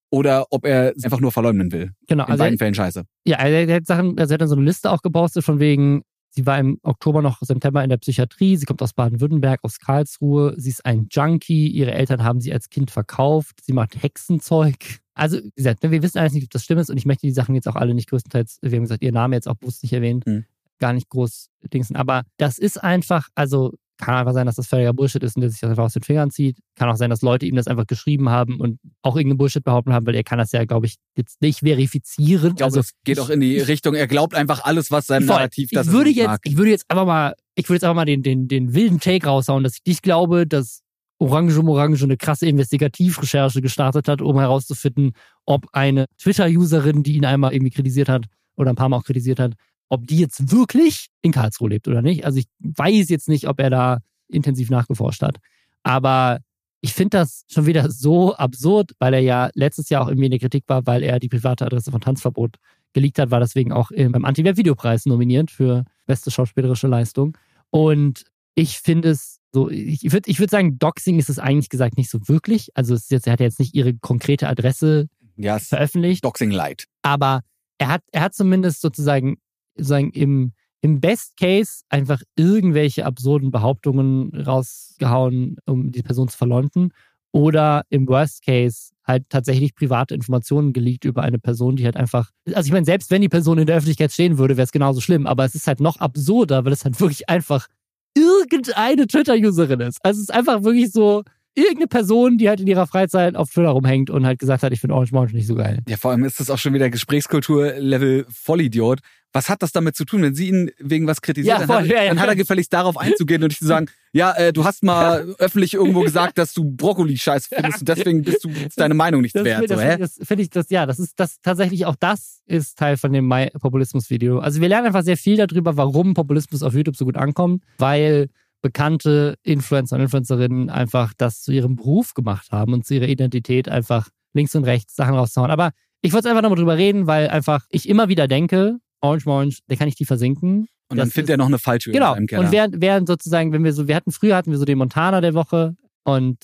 Oder 0.09 0.45
ob 0.51 0.65
er 0.65 0.95
es 0.95 1.03
einfach 1.03 1.20
nur 1.20 1.32
verleumden 1.32 1.72
will. 1.72 1.91
Genau, 2.07 2.26
In 2.26 2.32
also 2.32 2.43
beiden 2.43 2.57
Fällen 2.57 2.74
scheiße. 2.74 3.03
Ja, 3.26 3.38
also 3.38 3.53
er 3.55 3.76
hat 3.76 3.86
Sachen, 3.86 4.18
also 4.20 4.32
er 4.32 4.36
hat 4.36 4.41
dann 4.41 4.47
so 4.49 4.55
eine 4.55 4.65
Liste 4.65 4.89
auch 4.91 5.01
gepostet 5.01 5.43
von 5.43 5.59
wegen, 5.59 6.03
sie 6.30 6.45
war 6.45 6.59
im 6.59 6.80
Oktober 6.84 7.21
noch 7.21 7.41
September 7.41 7.84
in 7.84 7.89
der 7.89 7.97
Psychiatrie, 7.97 8.57
sie 8.57 8.65
kommt 8.65 8.82
aus 8.82 8.93
Baden-Württemberg, 8.93 9.59
aus 9.63 9.80
Karlsruhe, 9.80 10.53
sie 10.57 10.69
ist 10.69 10.86
ein 10.86 11.07
Junkie, 11.11 11.67
ihre 11.67 11.91
Eltern 11.93 12.23
haben 12.23 12.41
sie 12.41 12.53
als 12.53 12.69
Kind 12.69 12.91
verkauft, 12.91 13.63
sie 13.63 13.73
macht 13.73 14.01
Hexenzeug. 14.01 14.99
Also, 15.13 15.38
wie 15.38 15.51
gesagt, 15.55 15.82
wir 15.82 16.03
wissen 16.03 16.19
alles 16.19 16.34
nicht, 16.34 16.43
ob 16.43 16.51
das 16.51 16.63
stimmt 16.63 16.82
ist 16.82 16.89
und 16.91 16.97
ich 16.97 17.05
möchte 17.05 17.25
die 17.25 17.34
Sachen 17.34 17.55
jetzt 17.55 17.67
auch 17.67 17.75
alle 17.75 17.93
nicht 17.95 18.09
größtenteils, 18.09 18.59
wir 18.61 18.71
haben 18.71 18.84
gesagt, 18.84 19.01
ihr 19.03 19.11
Name 19.11 19.36
jetzt 19.36 19.47
auch 19.47 19.55
bewusst 19.55 19.82
nicht 19.84 19.93
erwähnt, 19.93 20.25
Hm. 20.25 20.45
gar 20.80 20.93
nicht 20.93 21.09
groß 21.09 21.49
dingsen. 21.73 21.95
Aber 21.95 22.23
das 22.38 22.59
ist 22.59 22.84
einfach, 22.84 23.30
also 23.34 23.73
kann 23.97 24.15
einfach 24.15 24.33
sein, 24.33 24.45
dass 24.45 24.55
das 24.55 24.67
völliger 24.67 24.93
Bullshit 24.93 25.23
ist 25.23 25.35
und 25.35 25.41
der 25.41 25.49
sich 25.49 25.59
das 25.59 25.69
einfach 25.69 25.85
aus 25.85 25.93
den 25.93 26.03
Fingern 26.03 26.29
zieht. 26.29 26.57
Kann 26.75 26.89
auch 26.89 26.95
sein, 26.95 27.09
dass 27.09 27.21
Leute 27.21 27.45
ihm 27.45 27.55
das 27.55 27.67
einfach 27.67 27.87
geschrieben 27.87 28.29
haben 28.29 28.59
und 28.59 28.79
auch 29.01 29.15
irgendeinen 29.15 29.37
Bullshit 29.37 29.63
behaupten 29.63 29.93
haben, 29.93 30.05
weil 30.05 30.15
er 30.15 30.23
kann 30.23 30.37
das 30.37 30.51
ja, 30.51 30.65
glaube 30.65 30.85
ich, 30.85 30.95
jetzt 31.15 31.41
nicht 31.41 31.59
verifizieren. 31.59 32.51
Ich 32.51 32.57
glaube, 32.57 32.65
also, 32.65 32.79
es 32.79 32.91
geht 33.03 33.19
auch 33.19 33.29
in 33.29 33.39
die 33.39 33.59
Richtung, 33.59 33.95
er 33.95 34.07
glaubt 34.07 34.35
einfach 34.35 34.63
alles, 34.63 34.91
was 34.91 35.07
seinem 35.07 35.27
Voll. 35.27 35.37
Narrativ 35.37 35.69
das 35.71 35.87
ich 35.87 35.93
würde 35.93 36.09
jetzt, 36.09 36.27
mag. 36.27 36.39
ich 36.43 36.57
würde 36.57 36.71
jetzt 36.71 36.85
einfach 36.89 37.05
mal, 37.05 37.33
ich 37.55 37.67
würde 37.67 37.75
jetzt 37.75 37.83
einfach 37.83 37.95
mal 37.95 38.05
den, 38.05 38.23
den, 38.23 38.47
den 38.47 38.73
wilden 38.73 38.99
Take 38.99 39.27
raushauen, 39.27 39.63
dass 39.63 39.75
ich 39.75 39.85
nicht 39.85 40.03
glaube, 40.03 40.45
dass 40.45 40.81
Orange 41.19 41.59
um 41.59 41.69
Orange 41.69 42.03
eine 42.03 42.17
krasse 42.17 42.45
Investigativrecherche 42.47 43.61
gestartet 43.61 44.07
hat, 44.07 44.21
um 44.21 44.39
herauszufinden, 44.39 45.13
ob 45.45 45.65
eine 45.73 46.05
Twitter-Userin, 46.19 47.03
die 47.03 47.15
ihn 47.15 47.25
einmal 47.25 47.53
irgendwie 47.53 47.71
kritisiert 47.71 48.09
hat 48.09 48.25
oder 48.55 48.69
ein 48.69 48.75
paar 48.75 48.89
Mal 48.89 48.97
auch 48.97 49.03
kritisiert 49.03 49.39
hat, 49.39 49.53
ob 49.89 50.07
die 50.07 50.17
jetzt 50.17 50.51
wirklich 50.51 51.07
in 51.21 51.31
Karlsruhe 51.31 51.69
lebt 51.69 51.88
oder 51.88 52.01
nicht. 52.01 52.25
Also 52.25 52.39
ich 52.39 52.47
weiß 52.59 53.09
jetzt 53.09 53.29
nicht, 53.29 53.47
ob 53.47 53.59
er 53.59 53.69
da 53.69 53.99
intensiv 54.27 54.69
nachgeforscht 54.69 55.21
hat. 55.21 55.38
Aber 55.83 56.39
ich 56.81 56.93
finde 56.93 57.17
das 57.17 57.43
schon 57.47 57.65
wieder 57.65 57.89
so 57.89 58.35
absurd, 58.35 58.91
weil 58.99 59.13
er 59.13 59.21
ja 59.21 59.49
letztes 59.53 59.89
Jahr 59.89 60.03
auch 60.03 60.07
irgendwie 60.09 60.25
in 60.25 60.31
der 60.31 60.39
Kritik 60.39 60.65
war, 60.67 60.85
weil 60.85 61.03
er 61.03 61.19
die 61.19 61.29
private 61.29 61.65
Adresse 61.65 61.91
von 61.91 62.01
Tanzverbot 62.01 62.57
geleakt 62.93 63.19
hat, 63.19 63.31
war 63.31 63.39
deswegen 63.39 63.71
auch 63.71 63.91
äh, 63.91 64.07
beim 64.09 64.25
Anti-Web-Videopreis 64.25 65.05
nominiert 65.05 65.51
für 65.51 65.85
beste 66.05 66.31
schauspielerische 66.31 66.88
Leistung. 66.88 67.38
Und 67.69 68.25
ich 68.55 68.79
finde 68.79 69.09
es 69.09 69.39
so, 69.53 69.69
ich 69.69 70.11
würde 70.11 70.29
ich 70.29 70.39
würd 70.39 70.49
sagen, 70.49 70.77
Doxing 70.77 71.19
ist 71.19 71.29
es 71.29 71.39
eigentlich 71.39 71.69
gesagt 71.69 71.97
nicht 71.97 72.09
so 72.09 72.27
wirklich. 72.27 72.69
Also 72.75 72.93
es 72.93 73.03
ist 73.03 73.11
jetzt, 73.11 73.27
er 73.27 73.33
hat 73.33 73.39
jetzt 73.39 73.59
nicht 73.59 73.73
ihre 73.73 73.93
konkrete 73.93 74.47
Adresse 74.47 75.07
Ja, 75.38 75.55
es 75.55 75.63
ist 75.63 75.69
veröffentlicht, 75.69 76.23
Doxing 76.23 76.51
Light. 76.51 76.85
aber 77.01 77.41
er 77.79 77.89
hat, 77.89 78.01
er 78.11 78.21
hat 78.21 78.33
zumindest 78.33 78.81
sozusagen, 78.81 79.38
sozusagen 79.78 80.11
im, 80.11 80.53
im 80.82 80.99
Best 80.99 81.38
Case 81.38 81.84
einfach 81.89 82.21
irgendwelche 82.36 83.05
absurden 83.05 83.51
Behauptungen 83.51 84.36
rausgehauen, 84.36 85.57
um 85.65 85.91
die 85.91 86.03
Person 86.03 86.28
zu 86.28 86.38
verleumden. 86.38 86.93
Oder 87.32 87.84
im 87.89 88.07
Worst 88.07 88.43
Case 88.43 88.91
halt 89.05 89.25
tatsächlich 89.30 89.75
private 89.75 90.15
Informationen 90.15 90.73
geleakt 90.73 91.05
über 91.05 91.23
eine 91.23 91.39
Person, 91.39 91.75
die 91.75 91.86
halt 91.86 91.95
einfach. 91.95 92.32
Also 92.53 92.67
ich 92.67 92.73
meine, 92.73 92.86
selbst 92.86 93.11
wenn 93.11 93.21
die 93.21 93.30
Person 93.30 93.57
in 93.57 93.67
der 93.67 93.78
Öffentlichkeit 93.78 94.11
stehen 94.11 94.38
würde, 94.38 94.57
wäre 94.57 94.65
es 94.65 94.71
genauso 94.71 95.01
schlimm, 95.01 95.28
aber 95.28 95.45
es 95.45 95.55
ist 95.55 95.67
halt 95.67 95.80
noch 95.80 95.97
absurder, 95.97 96.65
weil 96.65 96.73
es 96.73 96.84
halt 96.84 96.99
wirklich 96.99 97.30
einfach 97.30 97.67
irgendeine 98.15 99.07
Twitter-Userin 99.07 99.82
ist. 99.82 99.99
Also 100.03 100.17
es 100.17 100.30
ist 100.30 100.34
einfach 100.34 100.63
wirklich 100.63 100.91
so 100.91 101.23
irgendeine 101.57 101.88
Person, 101.88 102.38
die 102.38 102.49
halt 102.49 102.59
in 102.59 102.67
ihrer 102.67 102.88
Freizeit 102.88 103.36
auf 103.36 103.49
Twitter 103.49 103.69
rumhängt 103.69 104.09
und 104.09 104.25
halt 104.25 104.39
gesagt 104.39 104.63
hat, 104.63 104.71
ich 104.73 104.80
finde 104.80 104.95
Orange 104.95 105.13
Orange 105.13 105.34
nicht 105.34 105.47
so 105.47 105.55
geil. 105.55 105.80
Ja, 105.88 105.97
vor 105.97 106.11
allem 106.11 106.23
ist 106.23 106.39
das 106.39 106.49
auch 106.49 106.57
schon 106.57 106.73
wieder 106.73 106.89
Gesprächskultur-Level 106.89 108.25
Vollidiot. 108.30 108.99
Was 109.38 109.49
hat 109.49 109.61
das 109.61 109.71
damit 109.71 109.95
zu 109.95 110.03
tun, 110.03 110.23
wenn 110.23 110.33
sie 110.33 110.47
ihn 110.47 110.71
wegen 110.79 111.05
was 111.05 111.21
kritisiert? 111.21 111.53
Ja, 111.53 111.59
dann, 111.59 111.67
voll, 111.67 111.83
hat, 111.83 111.85
ja, 111.85 112.01
ja. 112.01 112.09
dann 112.09 112.19
hat 112.19 112.27
er 112.27 112.35
gefälligst 112.35 112.73
darauf 112.73 112.97
einzugehen 112.97 113.43
und 113.43 113.49
nicht 113.49 113.59
zu 113.59 113.67
sagen, 113.67 113.85
ja, 114.11 114.33
äh, 114.33 114.51
du 114.51 114.65
hast 114.65 114.81
mal 114.81 115.35
öffentlich 115.38 115.75
irgendwo 115.75 116.01
gesagt, 116.01 116.39
dass 116.39 116.55
du 116.55 116.63
Brokkoli 116.63 117.15
scheiße 117.15 117.49
findest 117.55 117.81
und 117.81 117.88
deswegen 117.88 118.23
bist 118.23 118.43
du 118.43 118.49
deine 118.77 118.95
Meinung 118.95 119.21
nicht 119.21 119.35
Das, 119.35 119.43
wert. 119.43 119.69
das, 119.69 119.77
So, 119.77 119.85
hä? 119.85 119.97
das 119.99 120.19
finde 120.23 120.41
ich, 120.41 120.49
das, 120.49 120.71
ja, 120.71 120.88
das 120.88 120.97
ist 120.97 121.19
das 121.19 121.39
tatsächlich 121.41 121.85
auch 121.85 121.95
das 121.99 122.41
ist 122.47 122.79
Teil 122.79 122.97
von 122.97 123.13
dem 123.13 123.31
Populismus-Video. 123.61 124.39
Also 124.39 124.59
wir 124.59 124.69
lernen 124.69 124.88
einfach 124.88 125.03
sehr 125.03 125.17
viel 125.17 125.38
darüber, 125.38 125.77
warum 125.77 126.15
Populismus 126.15 126.63
auf 126.63 126.73
YouTube 126.73 126.95
so 126.95 127.05
gut 127.05 127.15
ankommt, 127.15 127.63
weil 127.77 128.29
bekannte 128.63 129.35
Influencer 129.43 129.97
und 129.97 130.01
Influencerinnen 130.01 130.71
einfach 130.71 131.13
das 131.15 131.43
zu 131.43 131.51
ihrem 131.51 131.75
Beruf 131.75 132.15
gemacht 132.15 132.51
haben 132.51 132.73
und 132.73 132.88
zu 132.88 132.95
ihrer 132.95 133.07
Identität 133.07 133.69
einfach 133.69 134.09
links 134.33 134.55
und 134.55 134.63
rechts 134.63 134.95
Sachen 134.95 135.13
rauszuhauen. 135.13 135.51
Aber 135.51 135.73
ich 136.01 136.11
wollte 136.13 136.27
einfach 136.29 136.41
nochmal 136.41 136.57
drüber 136.57 136.77
reden, 136.77 137.05
weil 137.05 137.29
einfach 137.29 137.65
ich 137.69 137.88
immer 137.88 138.09
wieder 138.09 138.27
denke, 138.27 138.79
Orange 139.01 139.27
Orange, 139.27 139.59
der 139.69 139.77
kann 139.77 139.87
ich 139.87 139.95
die 139.95 140.05
versinken. 140.05 140.67
Und 140.89 140.97
dann 140.97 141.09
findet 141.09 141.31
er 141.31 141.37
noch 141.37 141.47
eine 141.47 141.59
Falltür 141.59 141.91
Genau. 141.93 142.13
seinem 142.13 142.27
Keller. 142.27 142.41
Und 142.45 142.51
während, 142.51 142.81
während 142.81 143.07
sozusagen, 143.07 143.51
wenn 143.51 143.63
wir 143.63 143.73
so, 143.73 143.87
wir 143.87 143.95
hatten 143.95 144.11
früher 144.11 144.35
hatten 144.35 144.51
wir 144.51 144.57
so 144.57 144.65
den 144.65 144.77
Montana 144.77 145.19
der 145.21 145.33
Woche 145.33 145.75
und 146.03 146.37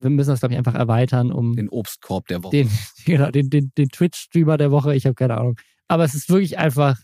wir 0.00 0.10
müssen 0.10 0.30
das, 0.30 0.40
glaube 0.40 0.54
ich, 0.54 0.58
einfach 0.58 0.74
erweitern, 0.74 1.30
um 1.32 1.56
den 1.56 1.68
Obstkorb 1.68 2.26
der 2.28 2.42
Woche. 2.42 2.56
den, 2.56 2.70
genau, 3.06 3.30
den, 3.30 3.50
den, 3.50 3.72
den 3.76 3.88
Twitch-Streamer 3.88 4.56
der 4.56 4.70
Woche, 4.70 4.94
ich 4.94 5.06
habe 5.06 5.14
keine 5.14 5.36
Ahnung. 5.38 5.56
Aber 5.88 6.04
es 6.04 6.14
ist 6.14 6.28
wirklich 6.28 6.58
einfach 6.58 6.98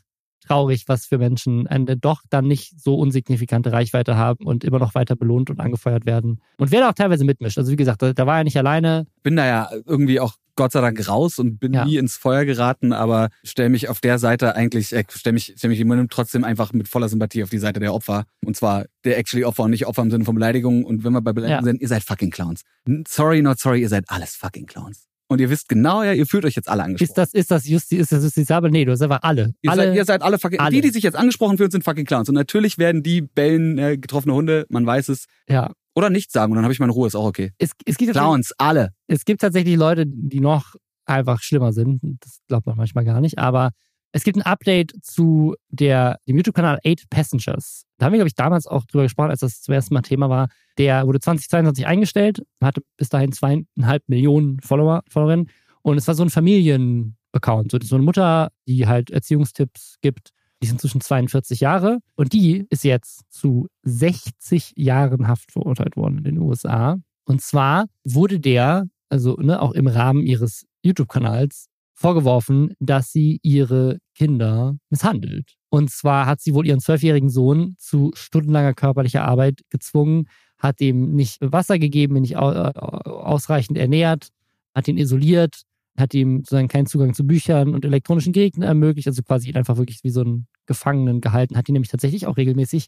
traurig, 0.46 0.84
was 0.88 1.06
für 1.06 1.18
Menschen 1.18 1.66
eine 1.66 1.96
doch 1.96 2.22
dann 2.30 2.46
nicht 2.46 2.80
so 2.80 2.94
unsignifikante 2.96 3.72
Reichweite 3.72 4.16
haben 4.16 4.44
und 4.46 4.64
immer 4.64 4.78
noch 4.78 4.94
weiter 4.94 5.16
belohnt 5.16 5.50
und 5.50 5.60
angefeuert 5.60 6.06
werden. 6.06 6.40
Und 6.58 6.70
wer 6.70 6.80
da 6.80 6.90
auch 6.90 6.94
teilweise 6.94 7.24
mitmischt. 7.24 7.58
Also 7.58 7.72
wie 7.72 7.76
gesagt, 7.76 8.02
da, 8.02 8.12
da 8.12 8.26
war 8.26 8.38
er 8.38 8.44
nicht 8.44 8.56
alleine. 8.56 9.06
bin 9.22 9.36
da 9.36 9.46
ja 9.46 9.70
irgendwie 9.86 10.20
auch 10.20 10.34
Gott 10.58 10.72
sei 10.72 10.80
Dank 10.80 11.06
raus 11.06 11.38
und 11.38 11.58
bin 11.58 11.74
Ja. 11.74 11.84
nie 11.84 11.98
ins 11.98 12.16
Feuer 12.16 12.46
geraten, 12.46 12.94
aber 12.94 13.28
stelle 13.44 13.68
mich 13.68 13.90
auf 13.90 14.00
der 14.00 14.18
Seite 14.18 14.56
eigentlich, 14.56 14.92
äh, 14.94 15.04
stelle 15.10 15.34
mich, 15.34 15.52
stell 15.56 15.68
mich 15.68 15.80
immer 15.80 16.02
trotzdem 16.08 16.44
einfach 16.44 16.72
mit 16.72 16.88
voller 16.88 17.10
Sympathie 17.10 17.42
auf 17.42 17.50
die 17.50 17.58
Seite 17.58 17.78
der 17.78 17.92
Opfer. 17.92 18.24
Und 18.44 18.56
zwar 18.56 18.86
der 19.04 19.18
actually 19.18 19.44
Opfer 19.44 19.64
und 19.64 19.70
nicht 19.72 19.86
Opfer 19.86 20.00
im 20.02 20.10
Sinne 20.10 20.24
von 20.24 20.34
Beleidigung. 20.34 20.84
Und 20.84 21.04
wenn 21.04 21.12
wir 21.12 21.20
bei 21.20 21.34
Beleidigung 21.34 21.60
Ja. 21.66 21.70
sind, 21.70 21.82
ihr 21.82 21.88
seid 21.88 22.02
fucking 22.04 22.30
Clowns. 22.30 22.62
Sorry, 23.06 23.42
not 23.42 23.58
sorry, 23.58 23.82
ihr 23.82 23.88
seid 23.90 24.04
alles 24.08 24.34
fucking 24.34 24.64
Clowns. 24.66 25.06
Und 25.28 25.40
ihr 25.40 25.50
wisst 25.50 25.68
genau, 25.68 26.02
ja, 26.02 26.12
ihr 26.12 26.26
fühlt 26.26 26.44
euch 26.44 26.54
jetzt 26.54 26.68
alle 26.68 26.84
angesprochen. 26.84 27.08
Ist 27.08 27.18
das, 27.18 27.34
ist 27.34 27.50
das 27.50 27.66
justi 27.66 27.96
ist 27.96 28.12
das 28.12 28.22
justiziabel? 28.22 28.70
Nee, 28.70 28.84
du 28.84 28.92
hast 28.92 29.02
einfach 29.02 29.20
alle. 29.22 29.54
Ihr, 29.62 29.70
alle, 29.70 29.84
seid, 29.84 29.96
ihr 29.96 30.04
seid 30.04 30.22
alle 30.22 30.38
fucking, 30.38 30.60
alle. 30.60 30.70
die, 30.70 30.80
die 30.80 30.90
sich 30.90 31.02
jetzt 31.02 31.16
angesprochen 31.16 31.56
fühlen, 31.58 31.70
sind 31.70 31.84
fucking 31.84 32.04
Clowns. 32.04 32.28
Und 32.28 32.34
natürlich 32.34 32.78
werden 32.78 33.02
die 33.02 33.22
bellen 33.22 33.78
äh, 33.78 33.98
getroffene 33.98 34.34
Hunde, 34.34 34.66
man 34.68 34.86
weiß 34.86 35.08
es. 35.08 35.26
Ja. 35.48 35.72
Oder 35.94 36.10
nichts 36.10 36.32
sagen 36.32 36.52
und 36.52 36.56
dann 36.56 36.64
habe 36.64 36.72
ich 36.72 36.80
meine 36.80 36.92
Ruhe, 36.92 37.06
ist 37.06 37.14
auch 37.14 37.24
okay. 37.24 37.52
Es, 37.58 37.70
es, 37.86 37.96
gibt 37.96 38.12
Clowns, 38.12 38.52
alle. 38.58 38.90
es 39.06 39.24
gibt 39.24 39.40
tatsächlich 39.40 39.76
Leute, 39.76 40.04
die 40.06 40.40
noch 40.40 40.74
einfach 41.06 41.42
schlimmer 41.42 41.72
sind. 41.72 42.00
Das 42.20 42.40
glaubt 42.48 42.66
man 42.66 42.76
manchmal 42.76 43.04
gar 43.04 43.20
nicht. 43.20 43.38
Aber 43.38 43.70
es 44.12 44.24
gibt 44.24 44.38
ein 44.38 44.42
Update 44.42 44.92
zu 45.02 45.54
der, 45.68 46.18
dem 46.26 46.36
YouTube-Kanal 46.36 46.78
8 46.86 47.10
Passengers. 47.10 47.84
Da 47.98 48.06
haben 48.06 48.12
wir, 48.12 48.18
glaube 48.18 48.28
ich, 48.28 48.34
damals 48.34 48.66
auch 48.66 48.84
drüber 48.86 49.04
gesprochen, 49.04 49.30
als 49.30 49.40
das 49.40 49.60
zum 49.60 49.74
ersten 49.74 49.94
Mal 49.94 50.02
Thema 50.02 50.30
war. 50.30 50.48
Der 50.78 51.06
wurde 51.06 51.20
2022 51.20 51.86
eingestellt, 51.86 52.42
hatte 52.62 52.82
bis 52.96 53.08
dahin 53.08 53.32
zweieinhalb 53.32 54.08
Millionen 54.08 54.60
Follower, 54.60 55.02
Followerinnen. 55.08 55.50
Und 55.82 55.98
es 55.98 56.08
war 56.08 56.14
so 56.14 56.22
ein 56.22 56.30
Familien-Account. 56.30 57.72
So, 57.72 57.78
so 57.82 57.96
eine 57.96 58.04
Mutter, 58.04 58.50
die 58.66 58.86
halt 58.86 59.10
Erziehungstipps 59.10 59.96
gibt. 60.00 60.30
Die 60.62 60.66
sind 60.66 60.80
zwischen 60.80 61.00
42 61.00 61.60
Jahre. 61.60 61.98
Und 62.14 62.32
die 62.32 62.66
ist 62.70 62.84
jetzt 62.84 63.30
zu 63.30 63.68
60 63.82 64.72
Jahren 64.76 65.28
Haft 65.28 65.52
verurteilt 65.52 65.96
worden 65.96 66.18
in 66.18 66.24
den 66.24 66.38
USA. 66.38 66.96
Und 67.24 67.42
zwar 67.42 67.86
wurde 68.04 68.40
der, 68.40 68.86
also 69.08 69.36
ne, 69.36 69.60
auch 69.60 69.72
im 69.72 69.86
Rahmen 69.86 70.22
ihres 70.22 70.64
YouTube-Kanals, 70.82 71.68
vorgeworfen, 71.96 72.74
dass 72.78 73.10
sie 73.10 73.40
ihre 73.42 73.98
Kinder 74.14 74.76
misshandelt. 74.90 75.54
Und 75.70 75.90
zwar 75.90 76.26
hat 76.26 76.40
sie 76.40 76.54
wohl 76.54 76.66
ihren 76.66 76.80
zwölfjährigen 76.80 77.30
Sohn 77.30 77.74
zu 77.78 78.12
stundenlanger 78.14 78.74
körperlicher 78.74 79.24
Arbeit 79.24 79.62
gezwungen, 79.70 80.28
hat 80.58 80.80
ihm 80.80 81.14
nicht 81.14 81.38
Wasser 81.40 81.78
gegeben, 81.78 82.16
ihn 82.16 82.22
nicht 82.22 82.36
ausreichend 82.36 83.78
ernährt, 83.78 84.28
hat 84.74 84.88
ihn 84.88 84.98
isoliert, 84.98 85.62
hat 85.98 86.12
ihm 86.14 86.38
sozusagen 86.40 86.68
keinen 86.68 86.86
Zugang 86.86 87.14
zu 87.14 87.26
Büchern 87.26 87.74
und 87.74 87.84
elektronischen 87.84 88.32
Geräten 88.32 88.62
ermöglicht, 88.62 89.08
also 89.08 89.22
quasi 89.22 89.48
ihn 89.48 89.56
einfach 89.56 89.78
wirklich 89.78 90.04
wie 90.04 90.10
so 90.10 90.20
einen 90.20 90.46
Gefangenen 90.66 91.20
gehalten, 91.22 91.56
hat 91.56 91.68
ihn 91.68 91.72
nämlich 91.72 91.90
tatsächlich 91.90 92.26
auch 92.26 92.36
regelmäßig 92.36 92.86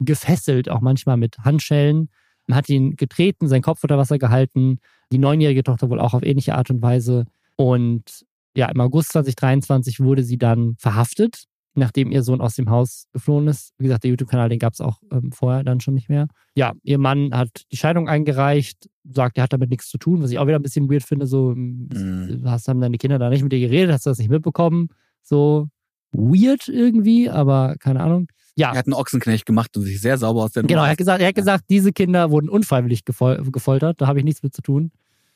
gefesselt, 0.00 0.68
auch 0.68 0.80
manchmal 0.80 1.16
mit 1.16 1.38
Handschellen, 1.38 2.08
hat 2.50 2.68
ihn 2.68 2.96
getreten, 2.96 3.46
seinen 3.46 3.62
Kopf 3.62 3.84
unter 3.84 3.98
Wasser 3.98 4.18
gehalten, 4.18 4.78
die 5.12 5.18
neunjährige 5.18 5.62
Tochter 5.62 5.90
wohl 5.90 6.00
auch 6.00 6.14
auf 6.14 6.22
ähnliche 6.22 6.54
Art 6.56 6.70
und 6.70 6.82
Weise. 6.82 7.26
Und 7.56 8.24
ja, 8.58 8.66
im 8.66 8.80
August 8.80 9.12
2023 9.12 10.00
wurde 10.00 10.24
sie 10.24 10.36
dann 10.36 10.74
verhaftet, 10.78 11.44
nachdem 11.74 12.10
ihr 12.10 12.24
Sohn 12.24 12.40
aus 12.40 12.56
dem 12.56 12.70
Haus 12.70 13.06
geflohen 13.12 13.46
ist. 13.46 13.72
Wie 13.78 13.84
gesagt, 13.84 14.02
der 14.02 14.10
YouTube-Kanal, 14.10 14.48
den 14.48 14.58
gab 14.58 14.72
es 14.72 14.80
auch 14.80 14.98
ähm, 15.12 15.30
vorher 15.30 15.62
dann 15.62 15.80
schon 15.80 15.94
nicht 15.94 16.08
mehr. 16.08 16.26
Ja, 16.56 16.72
ihr 16.82 16.98
Mann 16.98 17.32
hat 17.32 17.62
die 17.70 17.76
Scheidung 17.76 18.08
eingereicht, 18.08 18.90
sagt, 19.04 19.38
er 19.38 19.44
hat 19.44 19.52
damit 19.52 19.70
nichts 19.70 19.88
zu 19.88 19.96
tun, 19.96 20.20
was 20.22 20.32
ich 20.32 20.40
auch 20.40 20.48
wieder 20.48 20.58
ein 20.58 20.62
bisschen 20.62 20.90
weird 20.90 21.04
finde. 21.04 21.28
So, 21.28 21.54
mhm. 21.54 22.42
hast 22.46 22.66
haben 22.66 22.80
deine 22.80 22.98
Kinder 22.98 23.20
da 23.20 23.30
nicht 23.30 23.44
mit 23.44 23.52
dir 23.52 23.60
geredet, 23.60 23.92
hast 23.92 24.06
du 24.06 24.10
das 24.10 24.18
nicht 24.18 24.30
mitbekommen? 24.30 24.88
So 25.22 25.68
weird 26.10 26.66
irgendwie, 26.66 27.30
aber 27.30 27.76
keine 27.78 28.00
Ahnung. 28.00 28.26
Ja. 28.56 28.72
Er 28.72 28.78
hat 28.78 28.86
einen 28.86 28.94
Ochsenknecht 28.94 29.46
gemacht 29.46 29.76
und 29.76 29.84
sich 29.84 30.00
sehr 30.00 30.18
sauber 30.18 30.42
aus 30.42 30.50
der 30.50 30.64
Nummer 30.64 30.68
Genau, 30.68 30.82
er 30.82 30.90
hat 30.90 30.98
gesagt, 30.98 31.22
er 31.22 31.28
hat 31.28 31.36
gesagt, 31.36 31.66
diese 31.70 31.92
Kinder 31.92 32.32
wurden 32.32 32.48
unfreiwillig 32.48 33.04
gefol 33.04 33.40
gefoltert, 33.52 34.00
da 34.00 34.08
habe 34.08 34.18
ich 34.18 34.24
nichts 34.24 34.42
mit 34.42 34.52
zu 34.52 34.62
tun. 34.62 34.90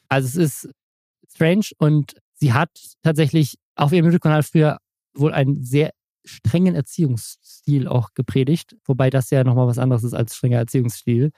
Also 0.09 0.27
es 0.27 0.35
ist 0.35 0.75
strange 1.33 1.66
und 1.79 2.16
sie 2.43 2.53
hat 2.53 2.70
tatsächlich 3.05 3.57
auf 3.76 3.93
ihrem 3.93 4.07
YouTube-Kanal 4.07 4.43
früher 4.43 4.78
wohl 5.14 5.32
einen 5.32 5.62
sehr 5.62 5.93
strengen 6.24 6.74
Erziehungsstil 6.74 7.86
auch 7.86 8.14
gepredigt, 8.14 8.76
wobei 8.84 9.11
das 9.11 9.30
ja 9.30 9.45
nochmal 9.45 9.68
was 9.68 9.78
anderes 9.78 10.03
ist 10.03 10.12
als 10.12 10.34
strenger 10.34 10.59
Erziehungsstil. 10.59 11.30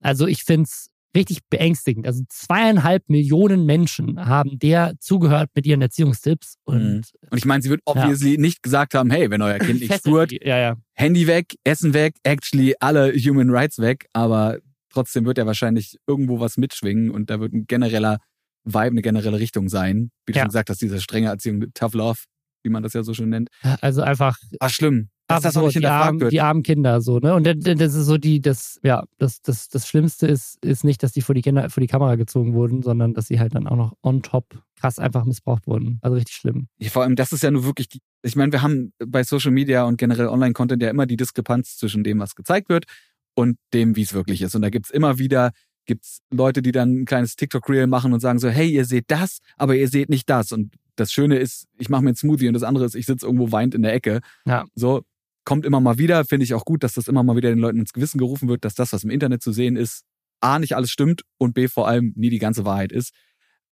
Also 0.00 0.26
ich 0.26 0.42
finde 0.42 0.64
es 0.64 0.90
richtig 1.14 1.46
beängstigend. 1.48 2.08
Also 2.08 2.24
zweieinhalb 2.28 3.08
Millionen 3.08 3.66
Menschen 3.66 4.26
haben 4.26 4.58
der 4.58 4.94
zugehört 4.98 5.50
mit 5.54 5.64
ihren 5.64 5.80
Erziehungstipps. 5.80 6.56
Und, 6.64 6.82
mhm. 6.82 7.02
und 7.30 7.38
ich 7.38 7.44
meine, 7.44 7.62
sie 7.62 7.70
wird 7.70 7.82
obviously 7.84 8.34
ja. 8.34 8.40
nicht 8.40 8.64
gesagt 8.64 8.94
haben, 8.94 9.10
hey, 9.12 9.30
wenn 9.30 9.42
euer 9.42 9.58
Kind 9.60 9.80
nicht 9.80 9.94
spurt, 9.94 10.32
ja, 10.32 10.58
ja. 10.58 10.76
Handy 10.94 11.28
weg, 11.28 11.54
Essen 11.62 11.94
weg, 11.94 12.16
actually 12.24 12.74
alle 12.80 13.12
Human 13.12 13.50
Rights 13.50 13.78
weg, 13.78 14.08
aber 14.12 14.58
trotzdem 14.90 15.24
wird 15.24 15.38
er 15.38 15.46
wahrscheinlich 15.46 15.98
irgendwo 16.08 16.40
was 16.40 16.56
mitschwingen 16.56 17.12
und 17.12 17.30
da 17.30 17.38
wird 17.38 17.52
ein 17.52 17.68
genereller 17.68 18.18
Vibe, 18.68 18.86
eine 18.86 19.02
generelle 19.02 19.38
Richtung 19.38 19.68
sein. 19.68 20.10
Wie 20.26 20.32
du 20.32 20.38
schon 20.38 20.48
gesagt 20.48 20.70
hast, 20.70 20.80
diese 20.80 21.00
strenge 21.00 21.28
Erziehung, 21.28 21.64
Tough 21.74 21.94
Love, 21.94 22.20
wie 22.62 22.70
man 22.70 22.82
das 22.82 22.92
ja 22.92 23.02
so 23.02 23.14
schön 23.14 23.30
nennt. 23.30 23.48
Also 23.80 24.02
einfach. 24.02 24.36
Ach, 24.60 24.70
schlimm. 24.70 25.10
Dass 25.28 25.42
das 25.42 25.58
auch 25.58 25.66
nicht 25.66 25.76
die, 25.76 25.86
armen, 25.86 26.20
wird. 26.20 26.32
die 26.32 26.40
armen 26.40 26.62
Kinder 26.62 27.02
so, 27.02 27.18
ne? 27.18 27.34
Und 27.34 27.44
das 27.44 27.94
ist 27.94 28.06
so 28.06 28.16
die, 28.16 28.40
das, 28.40 28.80
ja, 28.82 29.04
das, 29.18 29.42
das, 29.42 29.68
das 29.68 29.86
Schlimmste 29.86 30.26
ist, 30.26 30.56
ist 30.64 30.84
nicht, 30.84 31.02
dass 31.02 31.12
die 31.12 31.20
vor 31.20 31.34
die 31.34 31.42
Kinder, 31.42 31.68
vor 31.68 31.82
die 31.82 31.86
Kamera 31.86 32.16
gezogen 32.16 32.54
wurden, 32.54 32.82
sondern 32.82 33.12
dass 33.12 33.26
sie 33.26 33.38
halt 33.38 33.54
dann 33.54 33.66
auch 33.66 33.76
noch 33.76 33.92
on 34.02 34.22
top 34.22 34.46
krass 34.80 34.98
einfach 34.98 35.26
missbraucht 35.26 35.66
wurden. 35.66 35.98
Also 36.00 36.16
richtig 36.16 36.34
schlimm. 36.34 36.68
Ja, 36.78 36.88
vor 36.88 37.02
allem, 37.02 37.14
das 37.14 37.32
ist 37.32 37.42
ja 37.42 37.50
nur 37.50 37.64
wirklich 37.64 37.88
die, 37.90 38.00
ich 38.22 38.36
meine, 38.36 38.52
wir 38.52 38.62
haben 38.62 38.94
bei 39.04 39.22
Social 39.22 39.50
Media 39.50 39.84
und 39.84 39.98
generell 39.98 40.28
Online-Content 40.28 40.82
ja 40.82 40.88
immer 40.88 41.04
die 41.04 41.18
Diskrepanz 41.18 41.76
zwischen 41.76 42.04
dem, 42.04 42.20
was 42.20 42.34
gezeigt 42.34 42.70
wird 42.70 42.86
und 43.34 43.58
dem, 43.74 43.96
wie 43.96 44.02
es 44.02 44.14
wirklich 44.14 44.40
ist. 44.40 44.54
Und 44.54 44.62
da 44.62 44.70
gibt's 44.70 44.88
immer 44.88 45.18
wieder 45.18 45.52
gibt's 45.88 46.20
Leute, 46.30 46.62
die 46.62 46.70
dann 46.70 47.00
ein 47.00 47.04
kleines 47.04 47.34
TikTok-Reel 47.34 47.88
machen 47.88 48.12
und 48.12 48.20
sagen 48.20 48.38
so, 48.38 48.48
hey, 48.48 48.68
ihr 48.68 48.84
seht 48.84 49.06
das, 49.08 49.38
aber 49.56 49.74
ihr 49.74 49.88
seht 49.88 50.08
nicht 50.08 50.30
das. 50.30 50.52
Und 50.52 50.74
das 50.94 51.10
Schöne 51.12 51.38
ist, 51.38 51.66
ich 51.78 51.88
mache 51.88 52.02
mir 52.02 52.10
einen 52.10 52.16
Smoothie 52.16 52.46
und 52.46 52.54
das 52.54 52.62
andere 52.62 52.84
ist, 52.84 52.94
ich 52.94 53.06
sitze 53.06 53.26
irgendwo 53.26 53.50
weint 53.50 53.74
in 53.74 53.82
der 53.82 53.92
Ecke. 53.92 54.20
Ja. 54.46 54.64
So, 54.74 55.02
kommt 55.44 55.64
immer 55.64 55.80
mal 55.80 55.98
wieder, 55.98 56.24
finde 56.24 56.44
ich 56.44 56.54
auch 56.54 56.64
gut, 56.64 56.84
dass 56.84 56.94
das 56.94 57.08
immer 57.08 57.22
mal 57.24 57.36
wieder 57.36 57.48
den 57.48 57.58
Leuten 57.58 57.80
ins 57.80 57.92
Gewissen 57.92 58.18
gerufen 58.18 58.48
wird, 58.48 58.64
dass 58.64 58.74
das, 58.74 58.92
was 58.92 59.02
im 59.02 59.10
Internet 59.10 59.42
zu 59.42 59.50
sehen 59.50 59.76
ist, 59.76 60.04
A, 60.40 60.58
nicht 60.58 60.76
alles 60.76 60.90
stimmt 60.90 61.22
und 61.38 61.54
B, 61.54 61.66
vor 61.66 61.88
allem 61.88 62.12
nie 62.14 62.30
die 62.30 62.38
ganze 62.38 62.64
Wahrheit 62.64 62.92
ist. 62.92 63.12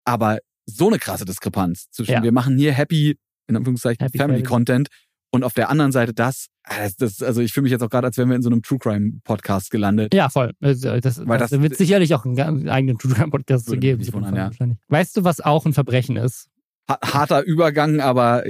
Aber 0.03 0.39
so 0.65 0.87
eine 0.87 0.99
krasse 0.99 1.25
Diskrepanz 1.25 1.89
zwischen, 1.89 2.11
ja. 2.11 2.23
wir 2.23 2.31
machen 2.31 2.57
hier 2.57 2.73
happy, 2.73 3.17
in 3.47 3.55
Anführungszeichen, 3.55 4.05
happy 4.05 4.17
Family 4.17 4.43
Content 4.43 4.89
und 5.31 5.43
auf 5.43 5.53
der 5.53 5.69
anderen 5.69 5.91
Seite 5.91 6.13
das, 6.13 6.47
ah, 6.63 6.75
das, 6.83 6.95
das 6.97 7.23
also 7.23 7.41
ich 7.41 7.53
fühle 7.53 7.63
mich 7.63 7.71
jetzt 7.71 7.81
auch 7.81 7.89
gerade, 7.89 8.07
als 8.07 8.17
wären 8.17 8.29
wir 8.29 8.35
in 8.35 8.41
so 8.41 8.49
einem 8.49 8.61
True 8.61 8.79
Crime 8.79 9.19
Podcast 9.23 9.71
gelandet. 9.71 10.13
Ja, 10.13 10.29
voll. 10.29 10.51
Das, 10.59 10.81
das, 10.81 11.25
Weil 11.25 11.39
das, 11.39 11.51
wird 11.51 11.75
sicherlich 11.75 12.13
auch 12.13 12.25
einen 12.25 12.69
eigenen 12.69 12.97
True 12.97 13.13
Crime 13.13 13.31
Podcast 13.31 13.67
zu 13.67 13.77
geben. 13.77 14.01
Wundern, 14.13 14.35
ja. 14.35 14.51
Weißt 14.89 15.17
du, 15.17 15.23
was 15.23 15.39
auch 15.41 15.65
ein 15.65 15.73
Verbrechen 15.73 16.17
ist? 16.17 16.49
Harter 16.89 17.43
Übergang, 17.43 18.01
aber 18.01 18.43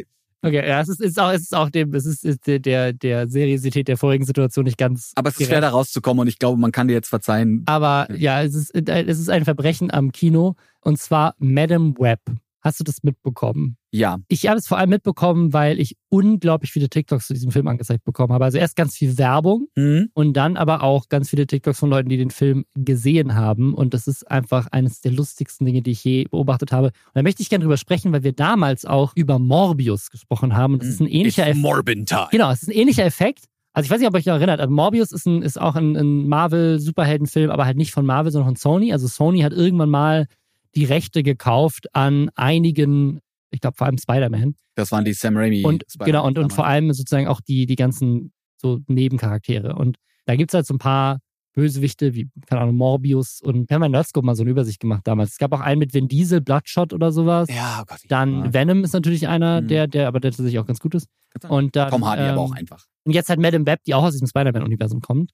Okay, 0.44 0.68
ja, 0.68 0.82
es 0.82 0.90
ist, 0.90 1.02
ist 1.02 1.20
auch, 1.20 1.32
es 1.32 1.42
ist 1.42 1.56
auch 1.56 1.70
dem, 1.70 1.94
es 1.94 2.08
ist, 2.08 2.26
ist 2.26 2.48
der, 2.48 2.94
der 2.94 3.28
Seriosität 3.30 3.88
der 3.88 3.98
vorigen 3.98 4.26
Situation 4.26 4.66
nicht 4.66 4.78
ganz. 4.78 5.12
Aber 5.14 5.30
es 5.30 5.40
ist 5.40 5.48
schwer 5.48 5.62
da 5.62 5.70
rauszukommen 5.70 6.22
und 6.22 6.28
ich 6.28 6.40
glaube, 6.40 6.60
man 6.60 6.72
kann 6.72 6.88
dir 6.88 6.96
jetzt 6.96 7.10
verzeihen. 7.10 7.62
Aber 7.68 8.08
ja, 8.12 8.42
es 8.42 8.56
ist, 8.56 8.72
es 8.74 9.20
ist 9.20 9.30
ein 9.30 9.46
Verbrechen 9.46 9.92
am 9.92 10.12
Kino 10.12 10.56
und 10.80 10.98
zwar 10.98 11.36
Madam 11.38 11.96
Web. 12.00 12.22
Hast 12.62 12.80
du 12.80 12.84
das 12.84 13.04
mitbekommen? 13.04 13.78
Ja. 13.92 14.20
Ich 14.28 14.48
habe 14.48 14.60
es 14.60 14.68
vor 14.68 14.78
allem 14.78 14.92
mitbekommen, 14.92 15.52
weil 15.52 15.80
ich 15.80 15.98
unglaublich 16.10 16.72
viele 16.72 16.90
TikToks 16.90 17.28
zu 17.28 17.34
diesem 17.34 17.52
Film 17.52 17.68
angezeigt 17.68 18.04
bekommen 18.04 18.32
habe. 18.32 18.46
Also 18.46 18.58
erst 18.60 18.76
ganz 18.76 18.96
viel 18.96 19.18
Werbung 19.18 19.68
mhm. 19.76 20.10
und 20.14 20.34
dann 20.34 20.58
aber 20.58 20.84
auch 20.84 21.10
ganz 21.10 21.30
viele 21.30 21.48
TikToks 21.48 21.80
von 21.80 21.90
Leuten, 21.90 22.10
die 22.10 22.18
den 22.18 22.30
Film 22.30 22.66
gesehen 22.76 23.36
haben. 23.36 23.74
Und 23.74 23.94
das 23.94 24.08
ist 24.08 24.30
einfach 24.30 24.68
eines 24.72 25.02
der 25.02 25.12
lustigsten 25.12 25.66
Dinge, 25.66 25.82
die 25.82 25.92
ich 25.92 26.04
je 26.04 26.26
beobachtet 26.26 26.72
habe. 26.72 26.88
Und 26.88 27.16
da 27.16 27.24
möchte 27.24 27.42
ich 27.42 27.50
gerne 27.50 27.64
drüber 27.64 27.78
sprechen, 27.78 28.14
weil 28.14 28.24
wir 28.24 28.34
damals 28.34 28.86
auch 28.86 29.14
über 29.16 29.40
Morbius 29.40 30.12
gesprochen 30.12 30.56
haben. 30.56 30.74
Und 30.74 30.84
das 30.84 30.90
ist 30.90 31.02
ein 31.02 31.08
ähnlicher 31.08 31.44
Effekt. 31.44 31.64
Genau, 32.32 32.52
es 32.52 32.62
ist 32.62 32.70
ein 32.70 32.76
ähnlicher 32.76 33.06
Effekt. 33.06 33.46
Also 33.74 33.86
ich 33.86 33.92
weiß 33.92 34.00
nicht, 34.00 34.08
ob 34.08 34.14
ihr 34.14 34.20
euch 34.20 34.26
noch 34.26 34.36
erinnert. 34.36 34.60
Also 34.60 34.72
Morbius 34.72 35.12
ist, 35.12 35.26
ein, 35.26 35.42
ist 35.42 35.60
auch 35.60 35.76
ein, 35.76 35.96
ein 35.96 36.28
Marvel-Superheldenfilm, 36.28 37.50
aber 37.50 37.66
halt 37.66 37.78
nicht 37.78 37.92
von 37.92 38.06
Marvel, 38.06 38.32
sondern 38.32 38.50
von 38.50 38.56
Sony. 38.58 38.92
Also 38.92 39.08
Sony 39.08 39.42
hat 39.42 39.54
irgendwann 39.54 39.90
mal 39.90 40.28
die 40.76 40.86
Rechte 40.86 41.24
gekauft 41.24 41.88
an 41.94 42.30
einigen, 42.36 43.20
ich 43.50 43.62
glaube 43.62 43.78
vor 43.78 43.88
allem 43.88 43.98
Spider-Man. 43.98 44.56
Das 44.76 44.92
waren 44.92 45.06
die 45.06 45.14
Sam 45.14 45.38
Raimi. 45.38 45.64
Und 45.64 45.84
genau, 46.00 46.26
und, 46.26 46.40
und 46.40 46.54
vor 46.54 46.66
allem 46.66 46.94
sozusagen 46.94 47.28
auch 47.28 47.42
die, 47.42 47.66
die 47.66 47.76
ganzen 47.76 48.32
so 48.58 48.80
Nebencharaktere. 48.88 49.76
Und 49.76 49.98
da 50.26 50.36
gibt 50.36 50.52
es 50.52 50.54
halt 50.54 50.66
so 50.66 50.74
ein 50.76 50.80
paar 50.80 51.20
Bösewichte, 51.54 52.14
wie, 52.14 52.30
keine 52.48 52.62
Ahnung, 52.62 52.76
Morbius 52.78 53.42
und 53.42 53.70
wir 53.70 53.76
haben 53.76 53.84
in 53.84 53.92
Nerdscope 53.92 54.26
mal 54.26 54.36
so 54.36 54.44
eine 54.44 54.52
Übersicht 54.52 54.80
gemacht 54.80 55.02
damals. 55.06 55.32
Es 55.32 55.38
gab 55.38 55.52
auch 55.52 55.60
einen 55.60 55.80
mit 55.80 55.94
Vin 55.94 56.08
Diesel, 56.08 56.40
Bloodshot 56.40 56.94
oder 56.94 57.12
sowas. 57.12 57.50
Ja, 57.50 57.80
oh 57.82 57.86
Gott. 57.86 58.00
Dann 58.08 58.46
ja. 58.46 58.54
Venom 58.54 58.84
ist 58.84 58.94
natürlich 58.94 59.28
einer, 59.28 59.62
mhm. 59.62 59.68
der, 59.68 59.88
der, 59.88 60.08
aber 60.08 60.20
der 60.22 60.32
tatsächlich 60.32 60.60
auch 60.60 60.66
ganz 60.66 60.80
gut 60.80 60.96
ist. 60.96 61.08
Und 61.48 61.76
dann, 61.76 61.90
Tom 61.90 62.06
Hardy 62.06 62.24
ähm, 62.24 62.30
aber 62.30 62.42
auch 62.42 62.54
einfach. 62.54 62.86
Und 63.04 63.14
jetzt 63.14 63.30
halt 63.30 63.40
Madame 63.40 63.66
Web, 63.66 63.84
die 63.86 63.94
auch 63.94 64.04
aus 64.04 64.14
diesem 64.14 64.28
Spider-Man-Universum 64.28 65.02
kommt. 65.02 65.32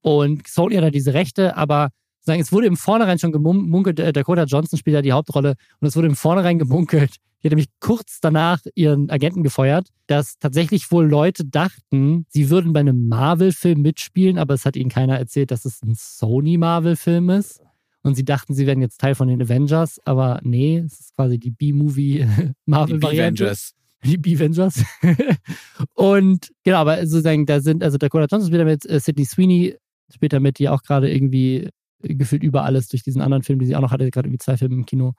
Und 0.00 0.46
Sony 0.48 0.74
hat 0.74 0.82
halt 0.82 0.94
diese 0.94 1.14
Rechte, 1.14 1.56
aber 1.56 1.90
sagen, 2.24 2.40
es 2.40 2.52
wurde 2.52 2.66
im 2.66 2.76
Vornherein 2.76 3.18
schon 3.18 3.32
gemunkelt, 3.32 4.00
äh, 4.00 4.12
Dakota 4.12 4.44
Johnson 4.44 4.78
spielt 4.78 4.94
ja 4.94 5.02
die 5.02 5.12
Hauptrolle 5.12 5.54
und 5.80 5.88
es 5.88 5.96
wurde 5.96 6.08
im 6.08 6.16
Vornherein 6.16 6.58
gemunkelt, 6.58 7.16
die 7.42 7.48
hat 7.48 7.52
nämlich 7.52 7.68
kurz 7.80 8.20
danach 8.20 8.60
ihren 8.76 9.10
Agenten 9.10 9.42
gefeuert, 9.42 9.88
dass 10.06 10.38
tatsächlich 10.38 10.92
wohl 10.92 11.06
Leute 11.06 11.44
dachten, 11.44 12.24
sie 12.28 12.50
würden 12.50 12.72
bei 12.72 12.80
einem 12.80 13.08
Marvel-Film 13.08 13.82
mitspielen, 13.82 14.38
aber 14.38 14.54
es 14.54 14.64
hat 14.64 14.76
ihnen 14.76 14.90
keiner 14.90 15.18
erzählt, 15.18 15.50
dass 15.50 15.64
es 15.64 15.82
ein 15.82 15.94
Sony-Marvel-Film 15.96 17.30
ist. 17.30 17.60
Und 18.04 18.16
sie 18.16 18.24
dachten, 18.24 18.54
sie 18.54 18.66
wären 18.66 18.80
jetzt 18.80 19.00
Teil 19.00 19.14
von 19.14 19.28
den 19.28 19.42
Avengers, 19.42 20.00
aber 20.04 20.40
nee, 20.42 20.78
es 20.78 20.98
ist 20.98 21.16
quasi 21.16 21.38
die 21.38 21.50
B-Movie-Marvel-Variante. 21.50 23.54
Die 24.04 24.18
B-Avengers. 24.18 24.82
und 25.94 26.50
genau, 26.64 26.78
aber 26.78 27.06
sozusagen, 27.06 27.46
da 27.46 27.60
sind, 27.60 27.84
also 27.84 27.98
Dakota 27.98 28.26
Johnson 28.28 28.48
spielt 28.48 28.62
damit, 28.62 28.84
äh, 28.90 28.98
Sidney 28.98 29.24
Sweeney 29.24 29.76
spielt 30.12 30.32
damit, 30.32 30.58
die 30.58 30.68
auch 30.68 30.82
gerade 30.82 31.08
irgendwie 31.08 31.68
gefühlt 32.02 32.42
über 32.42 32.64
alles 32.64 32.88
durch 32.88 33.02
diesen 33.02 33.22
anderen 33.22 33.42
Film, 33.42 33.58
die 33.58 33.66
sie 33.66 33.76
auch 33.76 33.80
noch 33.80 33.90
hatte, 33.90 34.10
gerade 34.10 34.28
irgendwie 34.28 34.44
zwei 34.44 34.56
Filme 34.56 34.74
im 34.74 34.86
Kino. 34.86 35.14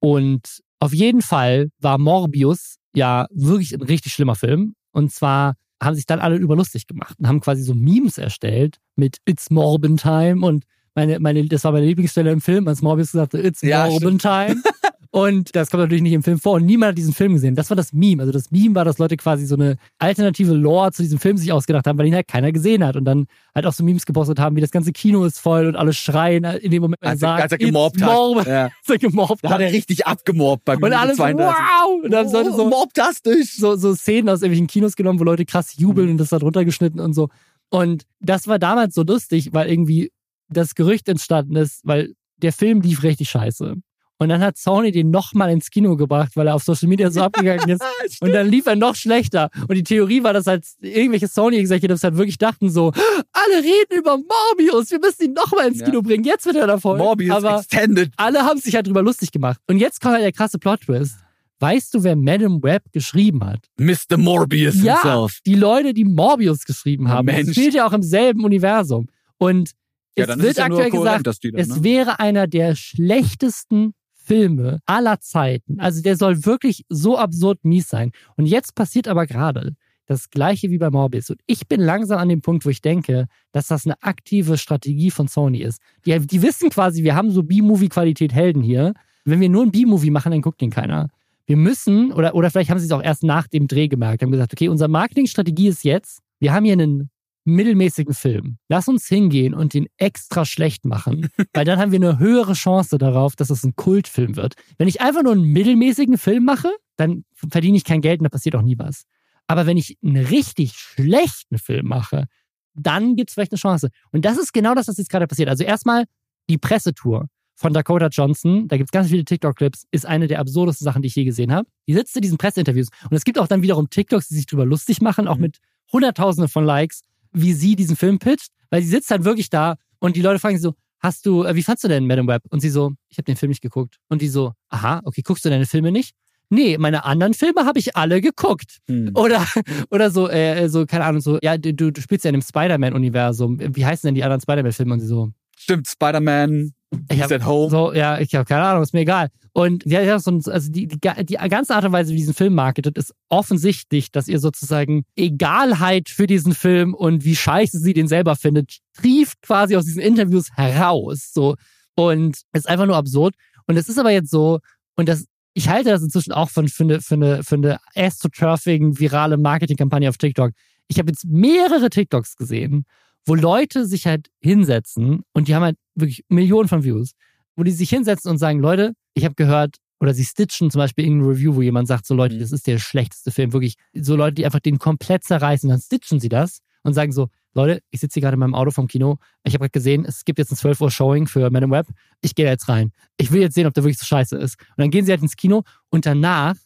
Und 0.00 0.60
auf 0.80 0.92
jeden 0.92 1.22
Fall 1.22 1.70
war 1.80 1.98
Morbius 1.98 2.76
ja 2.94 3.26
wirklich 3.30 3.72
ein 3.74 3.82
richtig 3.82 4.12
schlimmer 4.12 4.34
Film. 4.34 4.74
Und 4.92 5.12
zwar 5.12 5.54
haben 5.82 5.94
sich 5.94 6.06
dann 6.06 6.20
alle 6.20 6.36
überlustig 6.36 6.86
gemacht 6.86 7.16
und 7.18 7.26
haben 7.26 7.40
quasi 7.40 7.62
so 7.62 7.74
Memes 7.74 8.18
erstellt 8.18 8.78
mit 8.96 9.18
It's 9.26 9.50
Morbin 9.50 9.96
Time 9.96 10.44
und 10.46 10.64
meine, 10.94 11.18
meine, 11.18 11.44
das 11.46 11.64
war 11.64 11.72
meine 11.72 11.86
Lieblingsstelle 11.86 12.30
im 12.30 12.40
Film, 12.40 12.68
als 12.68 12.80
Morbius 12.80 13.12
gesagt 13.12 13.34
hat, 13.34 13.44
It's 13.44 13.62
ja, 13.62 13.86
Morbin 13.86 14.18
Time. 14.18 14.62
Und 15.14 15.54
das 15.54 15.70
kommt 15.70 15.80
natürlich 15.80 16.02
nicht 16.02 16.12
im 16.12 16.24
Film 16.24 16.40
vor 16.40 16.54
und 16.54 16.66
niemand 16.66 16.88
hat 16.88 16.98
diesen 16.98 17.14
Film 17.14 17.34
gesehen. 17.34 17.54
Das 17.54 17.70
war 17.70 17.76
das 17.76 17.92
Meme. 17.92 18.20
Also 18.20 18.32
das 18.32 18.50
Meme 18.50 18.74
war, 18.74 18.84
dass 18.84 18.98
Leute 18.98 19.16
quasi 19.16 19.46
so 19.46 19.54
eine 19.54 19.76
alternative 20.00 20.54
Lore 20.54 20.90
zu 20.90 21.02
diesem 21.02 21.20
Film 21.20 21.36
sich 21.36 21.52
ausgedacht 21.52 21.86
haben, 21.86 21.96
weil 21.98 22.06
ihn 22.06 22.16
halt 22.16 22.26
keiner 22.26 22.50
gesehen 22.50 22.84
hat. 22.84 22.96
Und 22.96 23.04
dann 23.04 23.28
halt 23.54 23.64
auch 23.64 23.72
so 23.72 23.84
Memes 23.84 24.06
gepostet 24.06 24.40
haben, 24.40 24.56
wie 24.56 24.60
das 24.60 24.72
ganze 24.72 24.90
Kino 24.90 25.24
ist 25.24 25.38
voll 25.38 25.66
und 25.68 25.76
alle 25.76 25.92
schreien 25.92 26.42
in 26.42 26.72
dem 26.72 26.82
Moment, 26.82 27.00
als, 27.00 27.20
sagt, 27.20 27.44
als 27.44 27.52
er 27.52 27.58
gemobbt 27.58 28.02
hat. 28.02 28.12
Morb, 28.12 28.44
ja. 28.44 28.64
als 28.64 28.88
er 28.88 28.98
gemobbt 28.98 29.44
da 29.44 29.50
hat 29.50 29.60
er 29.60 29.70
richtig 29.70 30.04
abgemobbt 30.04 30.64
bei 30.64 30.76
Und 30.76 30.92
alles 30.92 31.16
so, 31.16 31.22
wow! 31.22 32.02
Und 32.02 32.10
dann 32.10 32.26
haben 32.26 32.32
Leute 32.32 32.52
so, 32.52 32.68
Mobtastisch! 32.68 33.54
So, 33.56 33.76
so 33.76 33.94
Szenen 33.94 34.28
aus 34.28 34.42
irgendwelchen 34.42 34.66
Kinos 34.66 34.96
genommen, 34.96 35.20
wo 35.20 35.24
Leute 35.24 35.44
krass 35.44 35.76
jubeln 35.76 36.08
mhm. 36.08 36.12
und 36.14 36.18
das 36.18 36.30
da 36.30 36.40
drunter 36.40 36.64
geschnitten 36.64 36.98
und 36.98 37.12
so. 37.12 37.28
Und 37.70 38.02
das 38.18 38.48
war 38.48 38.58
damals 38.58 38.96
so 38.96 39.04
lustig, 39.04 39.50
weil 39.52 39.70
irgendwie 39.70 40.10
das 40.48 40.74
Gerücht 40.74 41.08
entstanden 41.08 41.54
ist, 41.54 41.82
weil 41.84 42.14
der 42.38 42.52
Film 42.52 42.80
lief 42.80 43.04
richtig 43.04 43.30
scheiße. 43.30 43.76
Und 44.24 44.30
dann 44.30 44.40
hat 44.40 44.56
Sony 44.56 44.90
den 44.90 45.10
nochmal 45.10 45.50
ins 45.50 45.68
Kino 45.68 45.96
gebracht, 45.96 46.32
weil 46.34 46.46
er 46.46 46.54
auf 46.54 46.64
Social 46.64 46.88
Media 46.88 47.10
so 47.10 47.20
abgegangen 47.20 47.68
ist. 47.68 47.82
und 48.22 48.32
dann 48.32 48.48
lief 48.48 48.64
er 48.64 48.74
noch 48.74 48.96
schlechter. 48.96 49.50
Und 49.68 49.74
die 49.74 49.82
Theorie 49.82 50.22
war, 50.22 50.32
dass 50.32 50.46
halt 50.46 50.64
irgendwelche 50.80 51.28
Sony-Executives 51.28 52.02
halt 52.02 52.16
wirklich 52.16 52.38
dachten 52.38 52.70
so, 52.70 52.90
alle 53.32 53.62
reden 53.62 53.98
über 53.98 54.16
Morbius, 54.16 54.90
wir 54.90 54.98
müssen 54.98 55.24
ihn 55.24 55.32
nochmal 55.34 55.68
ins 55.68 55.84
Kino 55.84 55.98
ja. 55.98 56.00
bringen, 56.00 56.24
jetzt 56.24 56.46
wird 56.46 56.56
er 56.56 56.66
davon. 56.66 56.96
Morbius 56.96 57.36
Aber 57.36 57.58
Extended. 57.58 58.12
Alle 58.16 58.44
haben 58.44 58.58
sich 58.58 58.74
halt 58.74 58.86
drüber 58.86 59.02
lustig 59.02 59.30
gemacht. 59.30 59.60
Und 59.66 59.76
jetzt 59.76 60.00
kommt 60.00 60.14
halt 60.14 60.24
der 60.24 60.32
krasse 60.32 60.58
Plot-Twist. 60.58 61.16
Weißt 61.60 61.92
du, 61.92 62.02
wer 62.02 62.16
Madame 62.16 62.62
Web 62.62 62.84
geschrieben 62.92 63.44
hat? 63.44 63.60
Mr. 63.78 64.16
Morbius 64.16 64.82
ja, 64.82 65.02
himself. 65.02 65.38
Die 65.44 65.54
Leute, 65.54 65.92
die 65.92 66.04
Morbius 66.04 66.64
geschrieben 66.64 67.08
haben. 67.08 67.26
Mensch. 67.26 67.48
Das 67.48 67.54
spielt 67.56 67.74
ja 67.74 67.86
auch 67.86 67.92
im 67.92 68.02
selben 68.02 68.42
Universum. 68.42 69.06
Und 69.36 69.72
ja, 70.16 70.26
es 70.26 70.38
wird 70.38 70.60
aktuell 70.60 70.90
gesagt, 70.90 71.26
dann, 71.26 71.54
es 71.54 71.68
ne? 71.68 71.84
wäre 71.84 72.20
einer 72.20 72.46
der 72.46 72.76
schlechtesten 72.76 73.94
Filme 74.24 74.80
aller 74.86 75.20
Zeiten. 75.20 75.80
Also 75.80 76.02
der 76.02 76.16
soll 76.16 76.44
wirklich 76.44 76.84
so 76.88 77.18
absurd 77.18 77.64
mies 77.64 77.88
sein. 77.88 78.12
Und 78.36 78.46
jetzt 78.46 78.74
passiert 78.74 79.08
aber 79.08 79.26
gerade 79.26 79.76
das 80.06 80.30
gleiche 80.30 80.70
wie 80.70 80.78
bei 80.78 80.90
Morbius. 80.90 81.30
Und 81.30 81.40
ich 81.46 81.66
bin 81.66 81.80
langsam 81.80 82.18
an 82.18 82.28
dem 82.28 82.40
Punkt, 82.40 82.64
wo 82.64 82.70
ich 82.70 82.80
denke, 82.80 83.26
dass 83.52 83.68
das 83.68 83.86
eine 83.86 84.02
aktive 84.02 84.58
Strategie 84.58 85.10
von 85.10 85.28
Sony 85.28 85.58
ist. 85.58 85.80
Die, 86.04 86.18
die 86.18 86.42
wissen 86.42 86.70
quasi, 86.70 87.02
wir 87.04 87.14
haben 87.14 87.30
so 87.30 87.42
B-Movie-Qualität 87.42 88.32
Helden 88.32 88.62
hier. 88.62 88.94
Wenn 89.24 89.40
wir 89.40 89.48
nur 89.48 89.62
ein 89.62 89.72
B-Movie 89.72 90.10
machen, 90.10 90.32
dann 90.32 90.42
guckt 90.42 90.60
den 90.60 90.70
keiner. 90.70 91.08
Wir 91.46 91.56
müssen, 91.56 92.12
oder, 92.12 92.34
oder 92.34 92.50
vielleicht 92.50 92.70
haben 92.70 92.78
sie 92.78 92.86
es 92.86 92.92
auch 92.92 93.02
erst 93.02 93.22
nach 93.22 93.46
dem 93.48 93.66
Dreh 93.66 93.88
gemerkt, 93.88 94.22
haben 94.22 94.30
gesagt, 94.30 94.52
okay, 94.52 94.68
unsere 94.68 94.88
Marketingstrategie 94.88 95.68
ist 95.68 95.84
jetzt, 95.84 96.20
wir 96.40 96.52
haben 96.52 96.64
hier 96.64 96.72
einen 96.72 97.10
mittelmäßigen 97.44 98.14
Film. 98.14 98.58
Lass 98.68 98.88
uns 98.88 99.06
hingehen 99.06 99.54
und 99.54 99.74
den 99.74 99.86
extra 99.96 100.44
schlecht 100.44 100.84
machen, 100.84 101.28
weil 101.52 101.64
dann 101.64 101.78
haben 101.78 101.92
wir 101.92 101.98
eine 101.98 102.18
höhere 102.18 102.54
Chance 102.54 102.98
darauf, 102.98 103.36
dass 103.36 103.50
es 103.50 103.64
ein 103.64 103.76
Kultfilm 103.76 104.36
wird. 104.36 104.54
Wenn 104.78 104.88
ich 104.88 105.00
einfach 105.00 105.22
nur 105.22 105.32
einen 105.32 105.44
mittelmäßigen 105.44 106.18
Film 106.18 106.44
mache, 106.44 106.70
dann 106.96 107.24
verdiene 107.34 107.76
ich 107.76 107.84
kein 107.84 108.00
Geld 108.00 108.20
und 108.20 108.24
da 108.24 108.30
passiert 108.30 108.56
auch 108.56 108.62
nie 108.62 108.78
was. 108.78 109.04
Aber 109.46 109.66
wenn 109.66 109.76
ich 109.76 109.98
einen 110.02 110.24
richtig 110.24 110.72
schlechten 110.72 111.58
Film 111.58 111.86
mache, 111.86 112.26
dann 112.74 113.16
gibt 113.16 113.30
es 113.30 113.34
vielleicht 113.34 113.52
eine 113.52 113.58
Chance. 113.58 113.90
Und 114.10 114.24
das 114.24 114.38
ist 114.38 114.52
genau 114.52 114.74
das, 114.74 114.88
was 114.88 114.96
jetzt 114.96 115.10
gerade 115.10 115.26
passiert. 115.26 115.48
Also 115.48 115.64
erstmal 115.64 116.04
die 116.48 116.58
Pressetour 116.58 117.28
von 117.54 117.72
Dakota 117.72 118.08
Johnson, 118.08 118.66
da 118.68 118.76
gibt 118.76 118.88
es 118.88 118.92
ganz 118.92 119.08
viele 119.08 119.24
TikTok-Clips, 119.24 119.84
ist 119.90 120.06
eine 120.06 120.26
der 120.26 120.40
absurdesten 120.40 120.84
Sachen, 120.84 121.02
die 121.02 121.08
ich 121.08 121.14
je 121.14 121.24
gesehen 121.24 121.52
habe. 121.52 121.68
Die 121.86 121.94
sitzt 121.94 122.16
in 122.16 122.22
diesen 122.22 122.38
Presseinterviews 122.38 122.88
und 123.08 123.16
es 123.16 123.24
gibt 123.24 123.38
auch 123.38 123.46
dann 123.46 123.62
wiederum 123.62 123.90
TikToks, 123.90 124.28
die 124.28 124.34
sich 124.34 124.46
drüber 124.46 124.64
lustig 124.64 125.00
machen, 125.00 125.28
auch 125.28 125.36
mhm. 125.36 125.42
mit 125.42 125.58
Hunderttausenden 125.92 126.48
von 126.48 126.64
Likes 126.64 127.02
wie 127.34 127.52
sie 127.52 127.76
diesen 127.76 127.96
Film 127.96 128.18
pitcht, 128.18 128.48
weil 128.70 128.82
sie 128.82 128.88
sitzt 128.88 129.10
dann 129.10 129.24
wirklich 129.24 129.50
da 129.50 129.76
und 129.98 130.16
die 130.16 130.22
Leute 130.22 130.38
fragen 130.38 130.56
sie 130.56 130.62
so, 130.62 130.74
hast 131.00 131.26
du, 131.26 131.44
äh, 131.44 131.54
wie 131.54 131.62
fandst 131.62 131.84
du 131.84 131.88
denn 131.88 132.06
Madame 132.06 132.28
Web? 132.28 132.42
Und 132.48 132.60
sie 132.60 132.70
so, 132.70 132.92
ich 133.10 133.18
habe 133.18 133.24
den 133.24 133.36
Film 133.36 133.50
nicht 133.50 133.60
geguckt. 133.60 133.98
Und 134.08 134.22
die 134.22 134.28
so, 134.28 134.52
aha, 134.70 135.02
okay, 135.04 135.22
guckst 135.22 135.44
du 135.44 135.50
deine 135.50 135.66
Filme 135.66 135.92
nicht? 135.92 136.14
Nee, 136.50 136.78
meine 136.78 137.04
anderen 137.04 137.34
Filme 137.34 137.64
habe 137.66 137.78
ich 137.78 137.96
alle 137.96 138.20
geguckt. 138.20 138.78
Hm. 138.86 139.10
Oder, 139.14 139.46
oder 139.90 140.10
so, 140.10 140.28
äh, 140.28 140.68
so, 140.68 140.86
keine 140.86 141.04
Ahnung, 141.04 141.20
so, 141.20 141.38
ja, 141.42 141.58
du, 141.58 141.74
du 141.74 142.00
spielst 142.00 142.24
ja 142.24 142.30
in 142.30 142.34
dem 142.34 142.42
Spider-Man-Universum. 142.42 143.58
Wie 143.76 143.84
heißen 143.84 144.08
denn 144.08 144.14
die 144.14 144.24
anderen 144.24 144.40
Spider-Man-Filme? 144.40 144.94
Und 144.94 145.00
sie 145.00 145.06
so, 145.06 145.30
Stimmt, 145.64 145.88
Spider-Man, 145.88 146.74
ich 147.10 147.22
hab, 147.22 147.32
at 147.32 147.46
home. 147.46 147.70
So, 147.70 147.92
ja, 147.92 148.18
ich 148.18 148.34
habe 148.34 148.44
keine 148.44 148.64
Ahnung, 148.64 148.82
ist 148.82 148.92
mir 148.92 149.00
egal. 149.00 149.28
Und 149.52 149.84
ja, 149.86 150.18
so, 150.18 150.30
also 150.50 150.70
die, 150.70 150.88
die, 150.88 150.98
die 150.98 151.34
ganze 151.48 151.74
Art 151.74 151.84
und 151.84 151.92
Weise, 151.92 152.12
wie 152.12 152.16
diesen 152.16 152.34
Film 152.34 152.54
marketet, 152.54 152.98
ist 152.98 153.14
offensichtlich, 153.28 154.10
dass 154.10 154.28
ihr 154.28 154.40
sozusagen 154.40 155.04
Egalheit 155.16 156.10
für 156.10 156.26
diesen 156.26 156.54
Film 156.54 156.92
und 156.92 157.24
wie 157.24 157.34
scheiße 157.34 157.78
sie 157.78 157.94
den 157.94 158.08
selber 158.08 158.36
findet, 158.36 158.78
trieft 158.94 159.40
quasi 159.42 159.76
aus 159.76 159.84
diesen 159.84 160.02
Interviews 160.02 160.50
heraus. 160.54 161.30
So. 161.32 161.56
Und 161.94 162.42
ist 162.52 162.68
einfach 162.68 162.86
nur 162.86 162.96
absurd. 162.96 163.36
Und 163.66 163.76
es 163.76 163.88
ist 163.88 163.98
aber 163.98 164.10
jetzt 164.10 164.30
so, 164.30 164.58
und 164.96 165.08
das, 165.08 165.24
ich 165.54 165.68
halte 165.68 165.90
das 165.90 166.02
inzwischen 166.02 166.32
auch 166.32 166.50
von, 166.50 166.68
für 166.68 166.82
eine, 166.84 167.00
für 167.00 167.14
eine, 167.14 167.42
für 167.42 167.54
eine 167.54 167.78
astroturfing 167.94 168.98
virale 168.98 169.38
Marketingkampagne 169.38 170.08
auf 170.08 170.18
TikTok. 170.18 170.50
Ich 170.88 170.98
habe 170.98 171.10
jetzt 171.10 171.24
mehrere 171.24 171.88
TikToks 171.88 172.36
gesehen, 172.36 172.84
wo 173.26 173.34
Leute 173.34 173.86
sich 173.86 174.06
halt 174.06 174.28
hinsetzen 174.40 175.22
und 175.32 175.48
die 175.48 175.54
haben 175.54 175.62
halt 175.62 175.76
wirklich 175.94 176.24
Millionen 176.28 176.68
von 176.68 176.84
Views, 176.84 177.12
wo 177.56 177.62
die 177.62 177.70
sich 177.70 177.90
hinsetzen 177.90 178.30
und 178.30 178.38
sagen, 178.38 178.60
Leute, 178.60 178.94
ich 179.14 179.24
habe 179.24 179.34
gehört, 179.34 179.76
oder 180.00 180.12
sie 180.12 180.24
stitchen 180.24 180.70
zum 180.70 180.80
Beispiel 180.80 181.06
in 181.06 181.14
einem 181.14 181.26
Review, 181.26 181.54
wo 181.54 181.62
jemand 181.62 181.88
sagt, 181.88 182.06
so 182.06 182.14
Leute, 182.14 182.34
mhm. 182.34 182.40
das 182.40 182.52
ist 182.52 182.66
der 182.66 182.78
schlechteste 182.78 183.30
Film, 183.30 183.52
wirklich, 183.52 183.76
so 183.94 184.16
Leute, 184.16 184.34
die 184.34 184.44
einfach 184.44 184.60
den 184.60 184.78
komplett 184.78 185.24
zerreißen, 185.24 185.68
dann 185.68 185.80
stitchen 185.80 186.20
sie 186.20 186.28
das 186.28 186.58
und 186.82 186.92
sagen 186.92 187.12
so, 187.12 187.28
Leute, 187.54 187.80
ich 187.90 188.00
sitze 188.00 188.14
hier 188.14 188.22
gerade 188.22 188.34
in 188.34 188.40
meinem 188.40 188.54
Auto 188.54 188.72
vom 188.72 188.88
Kino, 188.88 189.18
ich 189.44 189.54
habe 189.54 189.62
gerade 189.62 189.70
gesehen, 189.70 190.04
es 190.04 190.24
gibt 190.24 190.38
jetzt 190.38 190.50
ein 190.52 190.56
12 190.56 190.80
Uhr 190.80 190.90
Showing 190.90 191.26
für 191.26 191.48
Man 191.50 191.70
Web, 191.70 191.86
ich 192.20 192.34
gehe 192.34 192.44
da 192.44 192.50
jetzt 192.50 192.68
rein. 192.68 192.90
Ich 193.16 193.30
will 193.30 193.40
jetzt 193.40 193.54
sehen, 193.54 193.66
ob 193.66 193.74
der 193.74 193.84
wirklich 193.84 193.98
so 193.98 194.06
scheiße 194.06 194.36
ist. 194.36 194.58
Und 194.58 194.78
dann 194.78 194.90
gehen 194.90 195.04
sie 195.06 195.12
halt 195.12 195.22
ins 195.22 195.36
Kino 195.36 195.62
und 195.88 196.04
danach 196.04 196.56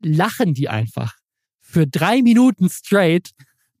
lachen 0.00 0.54
die 0.54 0.68
einfach 0.68 1.14
für 1.60 1.86
drei 1.86 2.22
Minuten 2.22 2.70
straight 2.70 3.30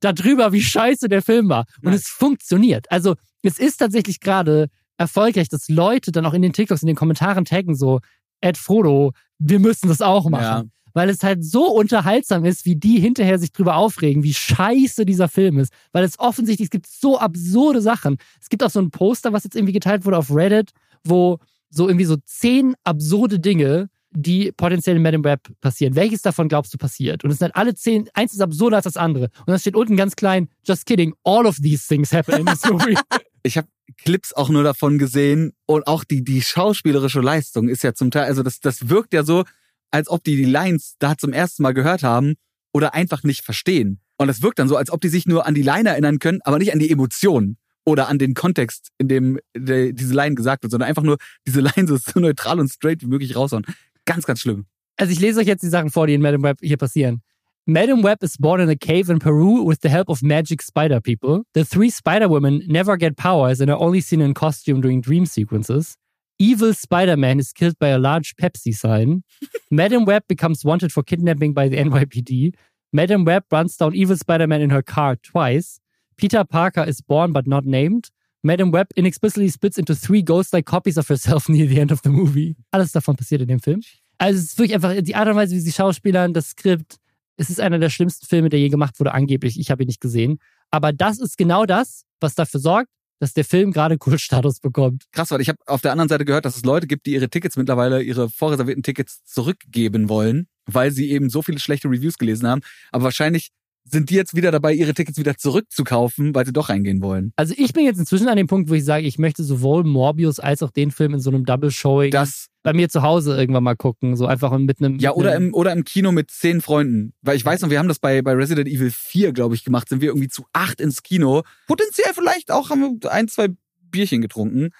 darüber, 0.00 0.52
wie 0.52 0.62
scheiße 0.62 1.08
der 1.08 1.22
Film 1.22 1.48
war. 1.48 1.64
Und 1.82 1.92
nice. 1.92 2.02
es 2.02 2.08
funktioniert. 2.08 2.90
Also 2.90 3.14
es 3.42 3.58
ist 3.58 3.78
tatsächlich 3.78 4.20
gerade 4.20 4.68
erfolgreich, 4.96 5.48
dass 5.48 5.68
Leute 5.68 6.12
dann 6.12 6.26
auch 6.26 6.34
in 6.34 6.42
den 6.42 6.52
TikToks, 6.52 6.82
in 6.82 6.88
den 6.88 6.96
Kommentaren 6.96 7.44
taggen 7.44 7.74
so, 7.74 8.00
Ed 8.40 8.56
Frodo, 8.56 9.12
wir 9.38 9.58
müssen 9.58 9.88
das 9.88 10.00
auch 10.00 10.28
machen. 10.28 10.42
Ja. 10.42 10.64
Weil 10.94 11.10
es 11.10 11.22
halt 11.22 11.44
so 11.44 11.66
unterhaltsam 11.66 12.44
ist, 12.44 12.64
wie 12.64 12.74
die 12.74 12.98
hinterher 12.98 13.38
sich 13.38 13.52
drüber 13.52 13.76
aufregen, 13.76 14.22
wie 14.22 14.34
scheiße 14.34 15.04
dieser 15.04 15.28
Film 15.28 15.58
ist. 15.58 15.72
Weil 15.92 16.02
es 16.02 16.18
offensichtlich, 16.18 16.66
es 16.66 16.70
gibt 16.70 16.86
so 16.86 17.18
absurde 17.18 17.80
Sachen. 17.80 18.16
Es 18.40 18.48
gibt 18.48 18.64
auch 18.64 18.70
so 18.70 18.80
ein 18.80 18.90
Poster, 18.90 19.32
was 19.32 19.44
jetzt 19.44 19.54
irgendwie 19.54 19.74
geteilt 19.74 20.04
wurde 20.04 20.18
auf 20.18 20.34
Reddit, 20.34 20.72
wo 21.04 21.38
so 21.70 21.86
irgendwie 21.88 22.06
so 22.06 22.16
zehn 22.24 22.74
absurde 22.84 23.38
Dinge 23.38 23.90
die 24.10 24.52
potenziell 24.52 24.96
in 24.96 25.02
Madame 25.02 25.24
Web 25.24 25.48
passieren. 25.60 25.94
Welches 25.94 26.22
davon 26.22 26.48
glaubst 26.48 26.72
du 26.72 26.78
passiert? 26.78 27.24
Und 27.24 27.30
es 27.30 27.38
sind 27.38 27.46
halt 27.46 27.56
alle 27.56 27.74
zehn, 27.74 28.08
eins 28.14 28.32
ist 28.32 28.40
absurder 28.40 28.76
als 28.76 28.84
das 28.84 28.96
andere. 28.96 29.24
Und 29.24 29.48
dann 29.48 29.58
steht 29.58 29.76
unten 29.76 29.96
ganz 29.96 30.16
klein, 30.16 30.48
just 30.66 30.86
kidding, 30.86 31.14
all 31.24 31.46
of 31.46 31.56
these 31.56 31.86
things 31.86 32.12
happen 32.12 32.34
in 32.40 32.46
this 32.46 32.64
movie. 32.64 32.96
Ich 33.44 33.56
habe 33.56 33.68
Clips 33.96 34.32
auch 34.32 34.48
nur 34.50 34.64
davon 34.64 34.98
gesehen 34.98 35.52
und 35.64 35.86
auch 35.86 36.04
die, 36.04 36.22
die 36.24 36.42
schauspielerische 36.42 37.20
Leistung 37.20 37.68
ist 37.68 37.82
ja 37.82 37.94
zum 37.94 38.10
Teil, 38.10 38.24
also 38.24 38.42
das, 38.42 38.60
das 38.60 38.88
wirkt 38.88 39.14
ja 39.14 39.22
so, 39.22 39.44
als 39.90 40.10
ob 40.10 40.24
die 40.24 40.36
die 40.36 40.44
Lines 40.44 40.96
da 40.98 41.16
zum 41.16 41.32
ersten 41.32 41.62
Mal 41.62 41.72
gehört 41.72 42.02
haben 42.02 42.34
oder 42.72 42.94
einfach 42.94 43.22
nicht 43.22 43.44
verstehen. 43.44 44.00
Und 44.18 44.26
das 44.26 44.42
wirkt 44.42 44.58
dann 44.58 44.68
so, 44.68 44.76
als 44.76 44.90
ob 44.90 45.00
die 45.00 45.08
sich 45.08 45.26
nur 45.26 45.46
an 45.46 45.54
die 45.54 45.62
Line 45.62 45.88
erinnern 45.88 46.18
können, 46.18 46.40
aber 46.42 46.58
nicht 46.58 46.72
an 46.72 46.78
die 46.80 46.90
Emotionen 46.90 47.56
oder 47.84 48.08
an 48.08 48.18
den 48.18 48.34
Kontext, 48.34 48.90
in 48.98 49.08
dem 49.08 49.38
diese 49.56 50.14
Line 50.14 50.34
gesagt 50.34 50.62
wird, 50.62 50.70
sondern 50.70 50.88
einfach 50.88 51.04
nur 51.04 51.16
diese 51.46 51.60
Line 51.60 51.86
so 51.98 52.20
neutral 52.20 52.60
und 52.60 52.68
straight 52.68 53.02
wie 53.02 53.06
möglich 53.06 53.34
raushauen. 53.34 53.64
Ganz, 54.08 54.24
ganz 54.24 54.40
schlimm. 54.40 54.64
Also 54.96 55.12
ich 55.12 55.20
lese 55.20 55.40
euch 55.40 55.46
jetzt 55.46 55.62
die 55.62 55.68
Sachen 55.68 55.90
vor, 55.90 56.06
die 56.06 56.14
in 56.14 56.22
Madame 56.22 56.42
Web 56.42 56.58
hier 56.62 56.76
passieren. 56.76 57.20
Madame 57.66 58.02
Web 58.02 58.22
is 58.22 58.38
born 58.38 58.60
in 58.60 58.70
a 58.70 58.74
cave 58.74 59.10
in 59.10 59.18
Peru 59.18 59.62
with 59.62 59.80
the 59.82 59.90
help 59.90 60.08
of 60.08 60.22
magic 60.22 60.62
spider 60.62 61.00
people. 61.00 61.42
The 61.52 61.64
three 61.64 61.90
spider 61.90 62.26
women 62.26 62.62
never 62.66 62.96
get 62.96 63.16
powers 63.18 63.60
and 63.60 63.70
are 63.70 63.78
only 63.78 64.00
seen 64.00 64.22
in 64.22 64.32
costume 64.32 64.80
during 64.80 65.02
dream 65.02 65.26
sequences. 65.26 65.94
Evil 66.38 66.72
Spider-Man 66.72 67.40
is 67.40 67.52
killed 67.52 67.78
by 67.80 67.88
a 67.88 67.98
large 67.98 68.36
Pepsi 68.36 68.72
sign. 68.72 69.24
Madame 69.70 70.04
Web 70.04 70.22
becomes 70.28 70.64
wanted 70.64 70.92
for 70.92 71.02
kidnapping 71.02 71.52
by 71.52 71.68
the 71.68 71.76
NYPD. 71.76 72.54
Madame 72.92 73.24
Web 73.24 73.44
runs 73.50 73.76
down 73.76 73.94
evil 73.94 74.16
Spider-Man 74.16 74.62
in 74.62 74.70
her 74.70 74.82
car 74.82 75.16
twice. 75.16 75.80
Peter 76.16 76.44
Parker 76.44 76.84
is 76.84 77.00
born 77.00 77.32
but 77.32 77.46
not 77.46 77.66
named. 77.66 78.10
Madame 78.42 78.72
Web 78.72 78.88
inexplicitly 78.94 79.50
splits 79.50 79.78
into 79.78 79.94
three 79.94 80.22
ghost-like 80.22 80.64
copies 80.64 80.96
of 80.96 81.08
herself 81.08 81.48
near 81.48 81.68
the 81.68 81.80
end 81.80 81.92
of 81.92 82.00
the 82.02 82.10
movie. 82.10 82.56
Alles 82.70 82.92
davon 82.92 83.16
passiert 83.16 83.42
in 83.42 83.48
dem 83.48 83.60
Film. 83.60 83.82
Also 84.18 84.38
es 84.38 84.46
ist 84.46 84.58
wirklich 84.58 84.74
einfach 84.74 84.94
die 85.00 85.14
Art 85.14 85.28
und 85.28 85.36
Weise, 85.36 85.54
wie 85.54 85.60
sie 85.60 85.72
Schauspielern, 85.72 86.34
das 86.34 86.50
Skript. 86.50 86.96
Es 87.36 87.50
ist 87.50 87.60
einer 87.60 87.78
der 87.78 87.90
schlimmsten 87.90 88.26
Filme, 88.26 88.48
der 88.48 88.58
je 88.58 88.68
gemacht 88.68 88.98
wurde, 88.98 89.12
angeblich. 89.14 89.58
Ich 89.60 89.70
habe 89.70 89.84
ihn 89.84 89.86
nicht 89.86 90.00
gesehen. 90.00 90.38
Aber 90.70 90.92
das 90.92 91.18
ist 91.18 91.38
genau 91.38 91.66
das, 91.66 92.04
was 92.20 92.34
dafür 92.34 92.58
sorgt, 92.58 92.90
dass 93.20 93.32
der 93.32 93.44
Film 93.44 93.72
gerade 93.72 93.96
Kultstatus 93.96 94.60
bekommt. 94.60 95.04
Krass, 95.12 95.30
weil 95.30 95.40
ich 95.40 95.48
habe 95.48 95.58
auf 95.66 95.80
der 95.80 95.92
anderen 95.92 96.08
Seite 96.08 96.24
gehört, 96.24 96.44
dass 96.44 96.56
es 96.56 96.64
Leute 96.64 96.86
gibt, 96.86 97.06
die 97.06 97.12
ihre 97.12 97.28
Tickets 97.28 97.56
mittlerweile, 97.56 98.02
ihre 98.02 98.28
vorreservierten 98.28 98.82
Tickets 98.82 99.24
zurückgeben 99.24 100.08
wollen, 100.08 100.48
weil 100.66 100.90
sie 100.90 101.10
eben 101.10 101.30
so 101.30 101.42
viele 101.42 101.58
schlechte 101.58 101.88
Reviews 101.88 102.18
gelesen 102.18 102.48
haben. 102.48 102.60
Aber 102.90 103.04
wahrscheinlich 103.04 103.50
sind 103.90 104.10
die 104.10 104.14
jetzt 104.14 104.34
wieder 104.34 104.50
dabei, 104.50 104.72
ihre 104.72 104.94
Tickets 104.94 105.18
wieder 105.18 105.36
zurückzukaufen, 105.36 106.34
weil 106.34 106.46
sie 106.46 106.52
doch 106.52 106.68
reingehen 106.68 107.02
wollen. 107.02 107.32
Also 107.36 107.54
ich 107.56 107.72
bin 107.72 107.84
jetzt 107.84 107.98
inzwischen 107.98 108.28
an 108.28 108.36
dem 108.36 108.46
Punkt, 108.46 108.70
wo 108.70 108.74
ich 108.74 108.84
sage, 108.84 109.06
ich 109.06 109.18
möchte 109.18 109.44
sowohl 109.44 109.84
Morbius 109.84 110.40
als 110.40 110.62
auch 110.62 110.70
den 110.70 110.90
Film 110.90 111.14
in 111.14 111.20
so 111.20 111.30
einem 111.30 111.44
Double 111.44 111.70
Showing 111.70 112.10
das 112.10 112.48
bei 112.62 112.72
mir 112.72 112.88
zu 112.88 113.02
Hause 113.02 113.36
irgendwann 113.36 113.64
mal 113.64 113.76
gucken, 113.76 114.16
so 114.16 114.26
einfach 114.26 114.56
mit 114.58 114.80
einem 114.80 114.98
Ja, 114.98 115.12
oder 115.12 115.34
im 115.34 115.54
oder 115.54 115.72
im 115.72 115.84
Kino 115.84 116.12
mit 116.12 116.30
zehn 116.30 116.60
Freunden, 116.60 117.14
weil 117.22 117.36
ich 117.36 117.44
weiß 117.44 117.62
noch, 117.62 117.70
wir 117.70 117.78
haben 117.78 117.88
das 117.88 117.98
bei 117.98 118.20
bei 118.20 118.32
Resident 118.32 118.68
Evil 118.68 118.90
4, 118.90 119.32
glaube 119.32 119.54
ich, 119.54 119.64
gemacht, 119.64 119.88
sind 119.88 120.00
wir 120.00 120.08
irgendwie 120.08 120.28
zu 120.28 120.44
acht 120.52 120.80
ins 120.80 121.02
Kino. 121.02 121.42
Potenziell 121.66 122.12
vielleicht 122.12 122.50
auch 122.50 122.70
haben 122.70 123.00
wir 123.00 123.12
ein, 123.12 123.28
zwei 123.28 123.48
Bierchen 123.90 124.20
getrunken. 124.20 124.70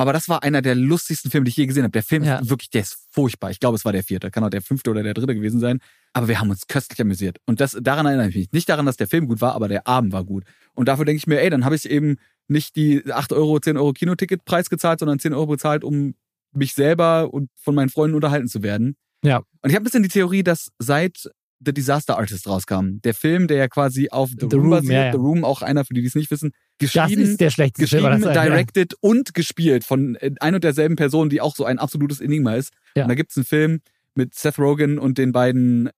Aber 0.00 0.12
das 0.12 0.28
war 0.28 0.44
einer 0.44 0.62
der 0.62 0.76
lustigsten 0.76 1.28
Filme, 1.28 1.44
die 1.44 1.50
ich 1.50 1.56
je 1.56 1.66
gesehen 1.66 1.82
habe. 1.82 1.90
Der 1.90 2.04
Film 2.04 2.22
ja. 2.22 2.38
ist 2.38 2.48
wirklich, 2.48 2.70
der 2.70 2.82
ist 2.82 3.08
furchtbar. 3.10 3.50
Ich 3.50 3.58
glaube, 3.58 3.74
es 3.74 3.84
war 3.84 3.92
der 3.92 4.04
vierte. 4.04 4.30
Kann 4.30 4.44
auch 4.44 4.48
der 4.48 4.62
fünfte 4.62 4.90
oder 4.90 5.02
der 5.02 5.12
dritte 5.12 5.34
gewesen 5.34 5.58
sein. 5.58 5.80
Aber 6.12 6.28
wir 6.28 6.38
haben 6.38 6.50
uns 6.50 6.68
köstlich 6.68 7.00
amüsiert. 7.00 7.38
Und 7.46 7.60
das, 7.60 7.76
daran 7.80 8.06
erinnere 8.06 8.28
ich 8.28 8.36
mich. 8.36 8.52
Nicht 8.52 8.68
daran, 8.68 8.86
dass 8.86 8.96
der 8.96 9.08
Film 9.08 9.26
gut 9.26 9.40
war, 9.40 9.54
aber 9.54 9.66
der 9.66 9.88
Abend 9.88 10.12
war 10.12 10.24
gut. 10.24 10.44
Und 10.74 10.86
dafür 10.86 11.04
denke 11.04 11.18
ich 11.18 11.26
mir, 11.26 11.40
ey, 11.40 11.50
dann 11.50 11.64
habe 11.64 11.74
ich 11.74 11.90
eben 11.90 12.16
nicht 12.46 12.76
die 12.76 13.10
8 13.12 13.32
Euro, 13.32 13.58
10 13.58 13.76
Euro 13.76 13.92
Kinoticketpreis 13.92 14.70
gezahlt, 14.70 15.00
sondern 15.00 15.18
10 15.18 15.34
Euro 15.34 15.46
bezahlt, 15.46 15.82
um 15.82 16.14
mich 16.52 16.74
selber 16.74 17.34
und 17.34 17.50
von 17.56 17.74
meinen 17.74 17.90
Freunden 17.90 18.14
unterhalten 18.14 18.46
zu 18.46 18.62
werden. 18.62 18.96
Ja. 19.24 19.38
Und 19.38 19.70
ich 19.70 19.74
habe 19.74 19.82
ein 19.82 19.84
bisschen 19.84 20.04
die 20.04 20.08
Theorie, 20.08 20.44
dass 20.44 20.70
seit 20.78 21.28
The 21.64 21.72
Disaster 21.72 22.16
Artist 22.16 22.46
rauskam. 22.46 23.00
Der 23.02 23.14
Film, 23.14 23.48
der 23.48 23.56
ja 23.56 23.68
quasi 23.68 24.10
auf 24.10 24.30
The, 24.30 24.46
The 24.48 24.56
Room, 24.56 24.60
Room 24.60 24.70
basiert. 24.70 24.92
Ja, 24.92 25.06
ja. 25.06 25.12
The 25.12 25.18
Room, 25.18 25.44
auch 25.44 25.62
einer, 25.62 25.84
für 25.84 25.92
die, 25.92 26.02
die 26.02 26.06
es 26.06 26.14
nicht 26.14 26.30
wissen. 26.30 26.52
Geschrieben, 26.78 27.20
das 27.20 27.30
ist 27.30 27.40
der 27.40 27.50
schlechteste 27.50 27.96
geschrieben, 27.96 28.22
Film, 28.22 28.32
directed 28.32 28.92
ja. 28.92 28.98
und 29.00 29.34
gespielt 29.34 29.84
von 29.84 30.14
äh, 30.16 30.32
ein 30.40 30.54
und 30.54 30.62
derselben 30.62 30.96
Person, 30.96 31.28
die 31.28 31.40
auch 31.40 31.56
so 31.56 31.64
ein 31.64 31.78
absolutes 31.78 32.20
Enigma 32.20 32.54
ist. 32.54 32.72
Ja. 32.94 33.04
Und 33.04 33.08
da 33.08 33.14
gibt's 33.14 33.36
einen 33.36 33.46
Film 33.46 33.80
mit 34.14 34.34
Seth 34.34 34.58
Rogen 34.58 34.98
und 34.98 35.18
den 35.18 35.32
beiden, 35.32 35.90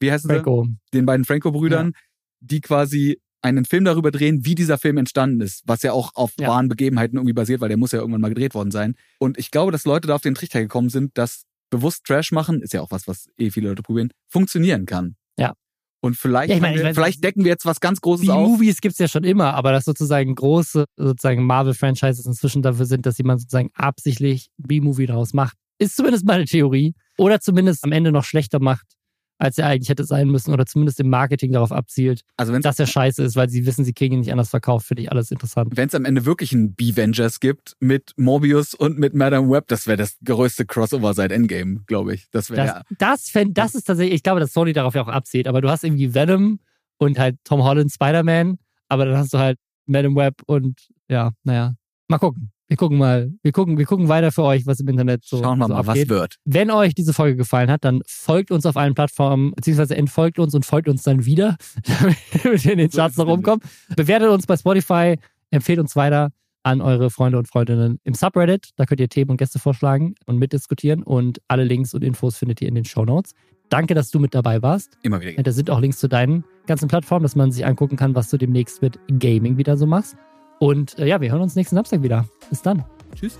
wie 0.00 0.12
heißen 0.12 0.30
Franco. 0.30 0.64
sie? 0.64 0.76
Den 0.94 1.06
beiden 1.06 1.24
Franco-Brüdern, 1.24 1.92
die 2.40 2.60
quasi 2.60 3.20
einen 3.42 3.64
Film 3.64 3.84
darüber 3.84 4.10
drehen, 4.10 4.44
wie 4.44 4.54
dieser 4.54 4.78
Film 4.78 4.96
entstanden 4.96 5.40
ist, 5.40 5.62
was 5.66 5.82
ja 5.82 5.92
auch 5.92 6.14
auf 6.14 6.32
wahren 6.38 6.68
Begebenheiten 6.68 7.16
irgendwie 7.16 7.32
basiert, 7.32 7.60
weil 7.60 7.68
der 7.68 7.76
muss 7.76 7.92
ja 7.92 8.00
irgendwann 8.00 8.20
mal 8.20 8.28
gedreht 8.28 8.54
worden 8.54 8.70
sein. 8.70 8.94
Und 9.18 9.38
ich 9.38 9.50
glaube, 9.50 9.72
dass 9.72 9.84
Leute 9.84 10.08
da 10.08 10.16
auf 10.16 10.22
den 10.22 10.34
Trichter 10.34 10.60
gekommen 10.60 10.88
sind, 10.88 11.16
dass 11.16 11.44
bewusst 11.70 12.04
Trash 12.04 12.32
machen, 12.32 12.62
ist 12.62 12.72
ja 12.72 12.80
auch 12.80 12.90
was, 12.90 13.06
was 13.06 13.28
eh 13.36 13.50
viele 13.50 13.68
Leute 13.68 13.82
probieren, 13.82 14.10
funktionieren 14.28 14.86
kann. 14.86 15.16
Und 16.00 16.16
vielleicht, 16.16 16.50
ja, 16.50 16.56
ich 16.56 16.62
mein, 16.62 16.74
wir, 16.74 16.80
ich 16.80 16.84
mein, 16.84 16.94
vielleicht 16.94 17.24
decken 17.24 17.44
wir 17.44 17.50
jetzt 17.50 17.64
was 17.64 17.80
ganz 17.80 18.00
Großes 18.00 18.24
die 18.24 18.30
auf. 18.30 18.48
Movies 18.48 18.80
gibt's 18.80 18.98
ja 18.98 19.08
schon 19.08 19.24
immer, 19.24 19.54
aber 19.54 19.72
dass 19.72 19.84
sozusagen 19.84 20.34
große 20.34 20.84
sozusagen 20.96 21.44
Marvel-Franchises 21.44 22.24
inzwischen 22.24 22.62
dafür 22.62 22.86
sind, 22.86 23.04
dass 23.04 23.18
jemand 23.18 23.40
sozusagen 23.40 23.70
absichtlich 23.74 24.48
B-Movie 24.58 25.06
daraus 25.06 25.32
macht, 25.32 25.56
ist 25.78 25.96
zumindest 25.96 26.24
meine 26.24 26.44
Theorie. 26.44 26.94
Oder 27.16 27.40
zumindest 27.40 27.82
am 27.82 27.90
Ende 27.90 28.12
noch 28.12 28.22
schlechter 28.22 28.60
macht, 28.60 28.86
als 29.38 29.56
er 29.58 29.66
eigentlich 29.66 29.88
hätte 29.88 30.04
sein 30.04 30.28
müssen 30.28 30.52
oder 30.52 30.66
zumindest 30.66 31.00
im 31.00 31.08
Marketing 31.08 31.52
darauf 31.52 31.72
abzielt, 31.72 32.22
also 32.36 32.56
dass 32.58 32.78
er 32.78 32.86
scheiße 32.86 33.22
ist, 33.22 33.36
weil 33.36 33.48
sie 33.48 33.66
wissen, 33.66 33.84
sie 33.84 33.92
kriegen 33.92 34.14
ihn 34.14 34.20
nicht 34.20 34.32
anders 34.32 34.50
verkauft, 34.50 34.86
finde 34.86 35.02
ich 35.02 35.12
alles 35.12 35.30
interessant. 35.30 35.76
Wenn 35.76 35.88
es 35.88 35.94
am 35.94 36.04
Ende 36.04 36.24
wirklich 36.26 36.52
einen 36.52 36.74
B-Vengers 36.74 37.40
gibt 37.40 37.76
mit 37.80 38.12
Morbius 38.16 38.74
und 38.74 38.98
mit 38.98 39.14
Madame 39.14 39.48
Web, 39.48 39.68
das 39.68 39.86
wäre 39.86 39.96
das 39.96 40.18
größte 40.24 40.66
Crossover 40.66 41.14
seit 41.14 41.32
Endgame, 41.32 41.82
glaube 41.86 42.14
ich. 42.14 42.28
Das 42.30 42.50
wäre 42.50 42.84
das, 42.88 42.98
das, 42.98 43.30
fänd, 43.30 43.56
das 43.56 43.74
ist 43.74 43.84
tatsächlich, 43.84 44.16
ich 44.16 44.22
glaube, 44.22 44.40
dass 44.40 44.52
Sony 44.52 44.72
darauf 44.72 44.94
ja 44.94 45.02
auch 45.02 45.08
abzielt, 45.08 45.46
aber 45.46 45.60
du 45.60 45.70
hast 45.70 45.84
irgendwie 45.84 46.14
Venom 46.14 46.58
und 46.98 47.18
halt 47.18 47.36
Tom 47.44 47.62
Holland 47.62 47.92
Spider-Man, 47.92 48.58
aber 48.88 49.04
dann 49.06 49.16
hast 49.16 49.32
du 49.32 49.38
halt 49.38 49.58
Madame 49.86 50.16
Web 50.16 50.42
und 50.46 50.88
ja, 51.08 51.32
naja, 51.44 51.74
mal 52.08 52.18
gucken. 52.18 52.50
Wir 52.68 52.76
gucken 52.76 52.98
mal, 52.98 53.32
wir 53.42 53.52
gucken, 53.52 53.78
wir 53.78 53.86
gucken 53.86 54.08
weiter 54.08 54.30
für 54.30 54.42
euch, 54.42 54.66
was 54.66 54.78
im 54.80 54.88
Internet 54.88 55.24
so. 55.24 55.42
Schauen 55.42 55.58
wir 55.58 55.66
so 55.66 55.72
mal, 55.72 55.80
abgeht. 55.80 56.10
was 56.10 56.16
wird. 56.16 56.36
Wenn 56.44 56.70
euch 56.70 56.94
diese 56.94 57.14
Folge 57.14 57.36
gefallen 57.36 57.70
hat, 57.70 57.82
dann 57.84 58.02
folgt 58.06 58.50
uns 58.50 58.66
auf 58.66 58.76
allen 58.76 58.94
Plattformen, 58.94 59.52
beziehungsweise 59.56 59.96
entfolgt 59.96 60.38
uns 60.38 60.54
und 60.54 60.66
folgt 60.66 60.88
uns 60.88 61.02
dann 61.02 61.24
wieder, 61.24 61.56
damit 62.42 62.64
wir 62.64 62.72
in 62.72 62.78
den 62.78 62.90
Charts 62.90 63.16
noch 63.16 63.26
rumkommen. 63.26 63.60
Bewertet 63.96 64.28
uns 64.28 64.46
bei 64.46 64.56
Spotify, 64.56 65.16
empfehlt 65.50 65.78
uns 65.78 65.96
weiter 65.96 66.30
an 66.62 66.82
eure 66.82 67.08
Freunde 67.08 67.38
und 67.38 67.48
Freundinnen 67.48 68.00
im 68.04 68.12
Subreddit. 68.12 68.70
Da 68.76 68.84
könnt 68.84 69.00
ihr 69.00 69.08
Themen 69.08 69.30
und 69.30 69.36
Gäste 69.38 69.58
vorschlagen 69.58 70.14
und 70.26 70.36
mitdiskutieren 70.36 71.02
und 71.02 71.40
alle 71.48 71.64
Links 71.64 71.94
und 71.94 72.04
Infos 72.04 72.36
findet 72.36 72.60
ihr 72.60 72.68
in 72.68 72.74
den 72.74 72.84
Show 72.84 73.06
Notes. 73.06 73.32
Danke, 73.70 73.94
dass 73.94 74.10
du 74.10 74.18
mit 74.18 74.34
dabei 74.34 74.60
warst. 74.62 74.98
Immer 75.02 75.20
wieder. 75.20 75.42
Da 75.42 75.52
sind 75.52 75.70
auch 75.70 75.80
Links 75.80 75.98
zu 75.98 76.08
deinen 76.08 76.44
ganzen 76.66 76.88
Plattformen, 76.88 77.22
dass 77.22 77.36
man 77.36 77.50
sich 77.50 77.64
angucken 77.64 77.96
kann, 77.96 78.14
was 78.14 78.28
du 78.28 78.36
demnächst 78.36 78.82
mit 78.82 78.98
Gaming 79.18 79.56
wieder 79.56 79.76
so 79.76 79.86
machst. 79.86 80.16
Und 80.58 80.98
äh, 80.98 81.06
ja, 81.06 81.20
wir 81.20 81.30
hören 81.30 81.42
uns 81.42 81.56
nächsten 81.56 81.76
Samstag 81.76 82.02
wieder. 82.02 82.26
Bis 82.50 82.62
dann. 82.62 82.84
Tschüss. 83.14 83.38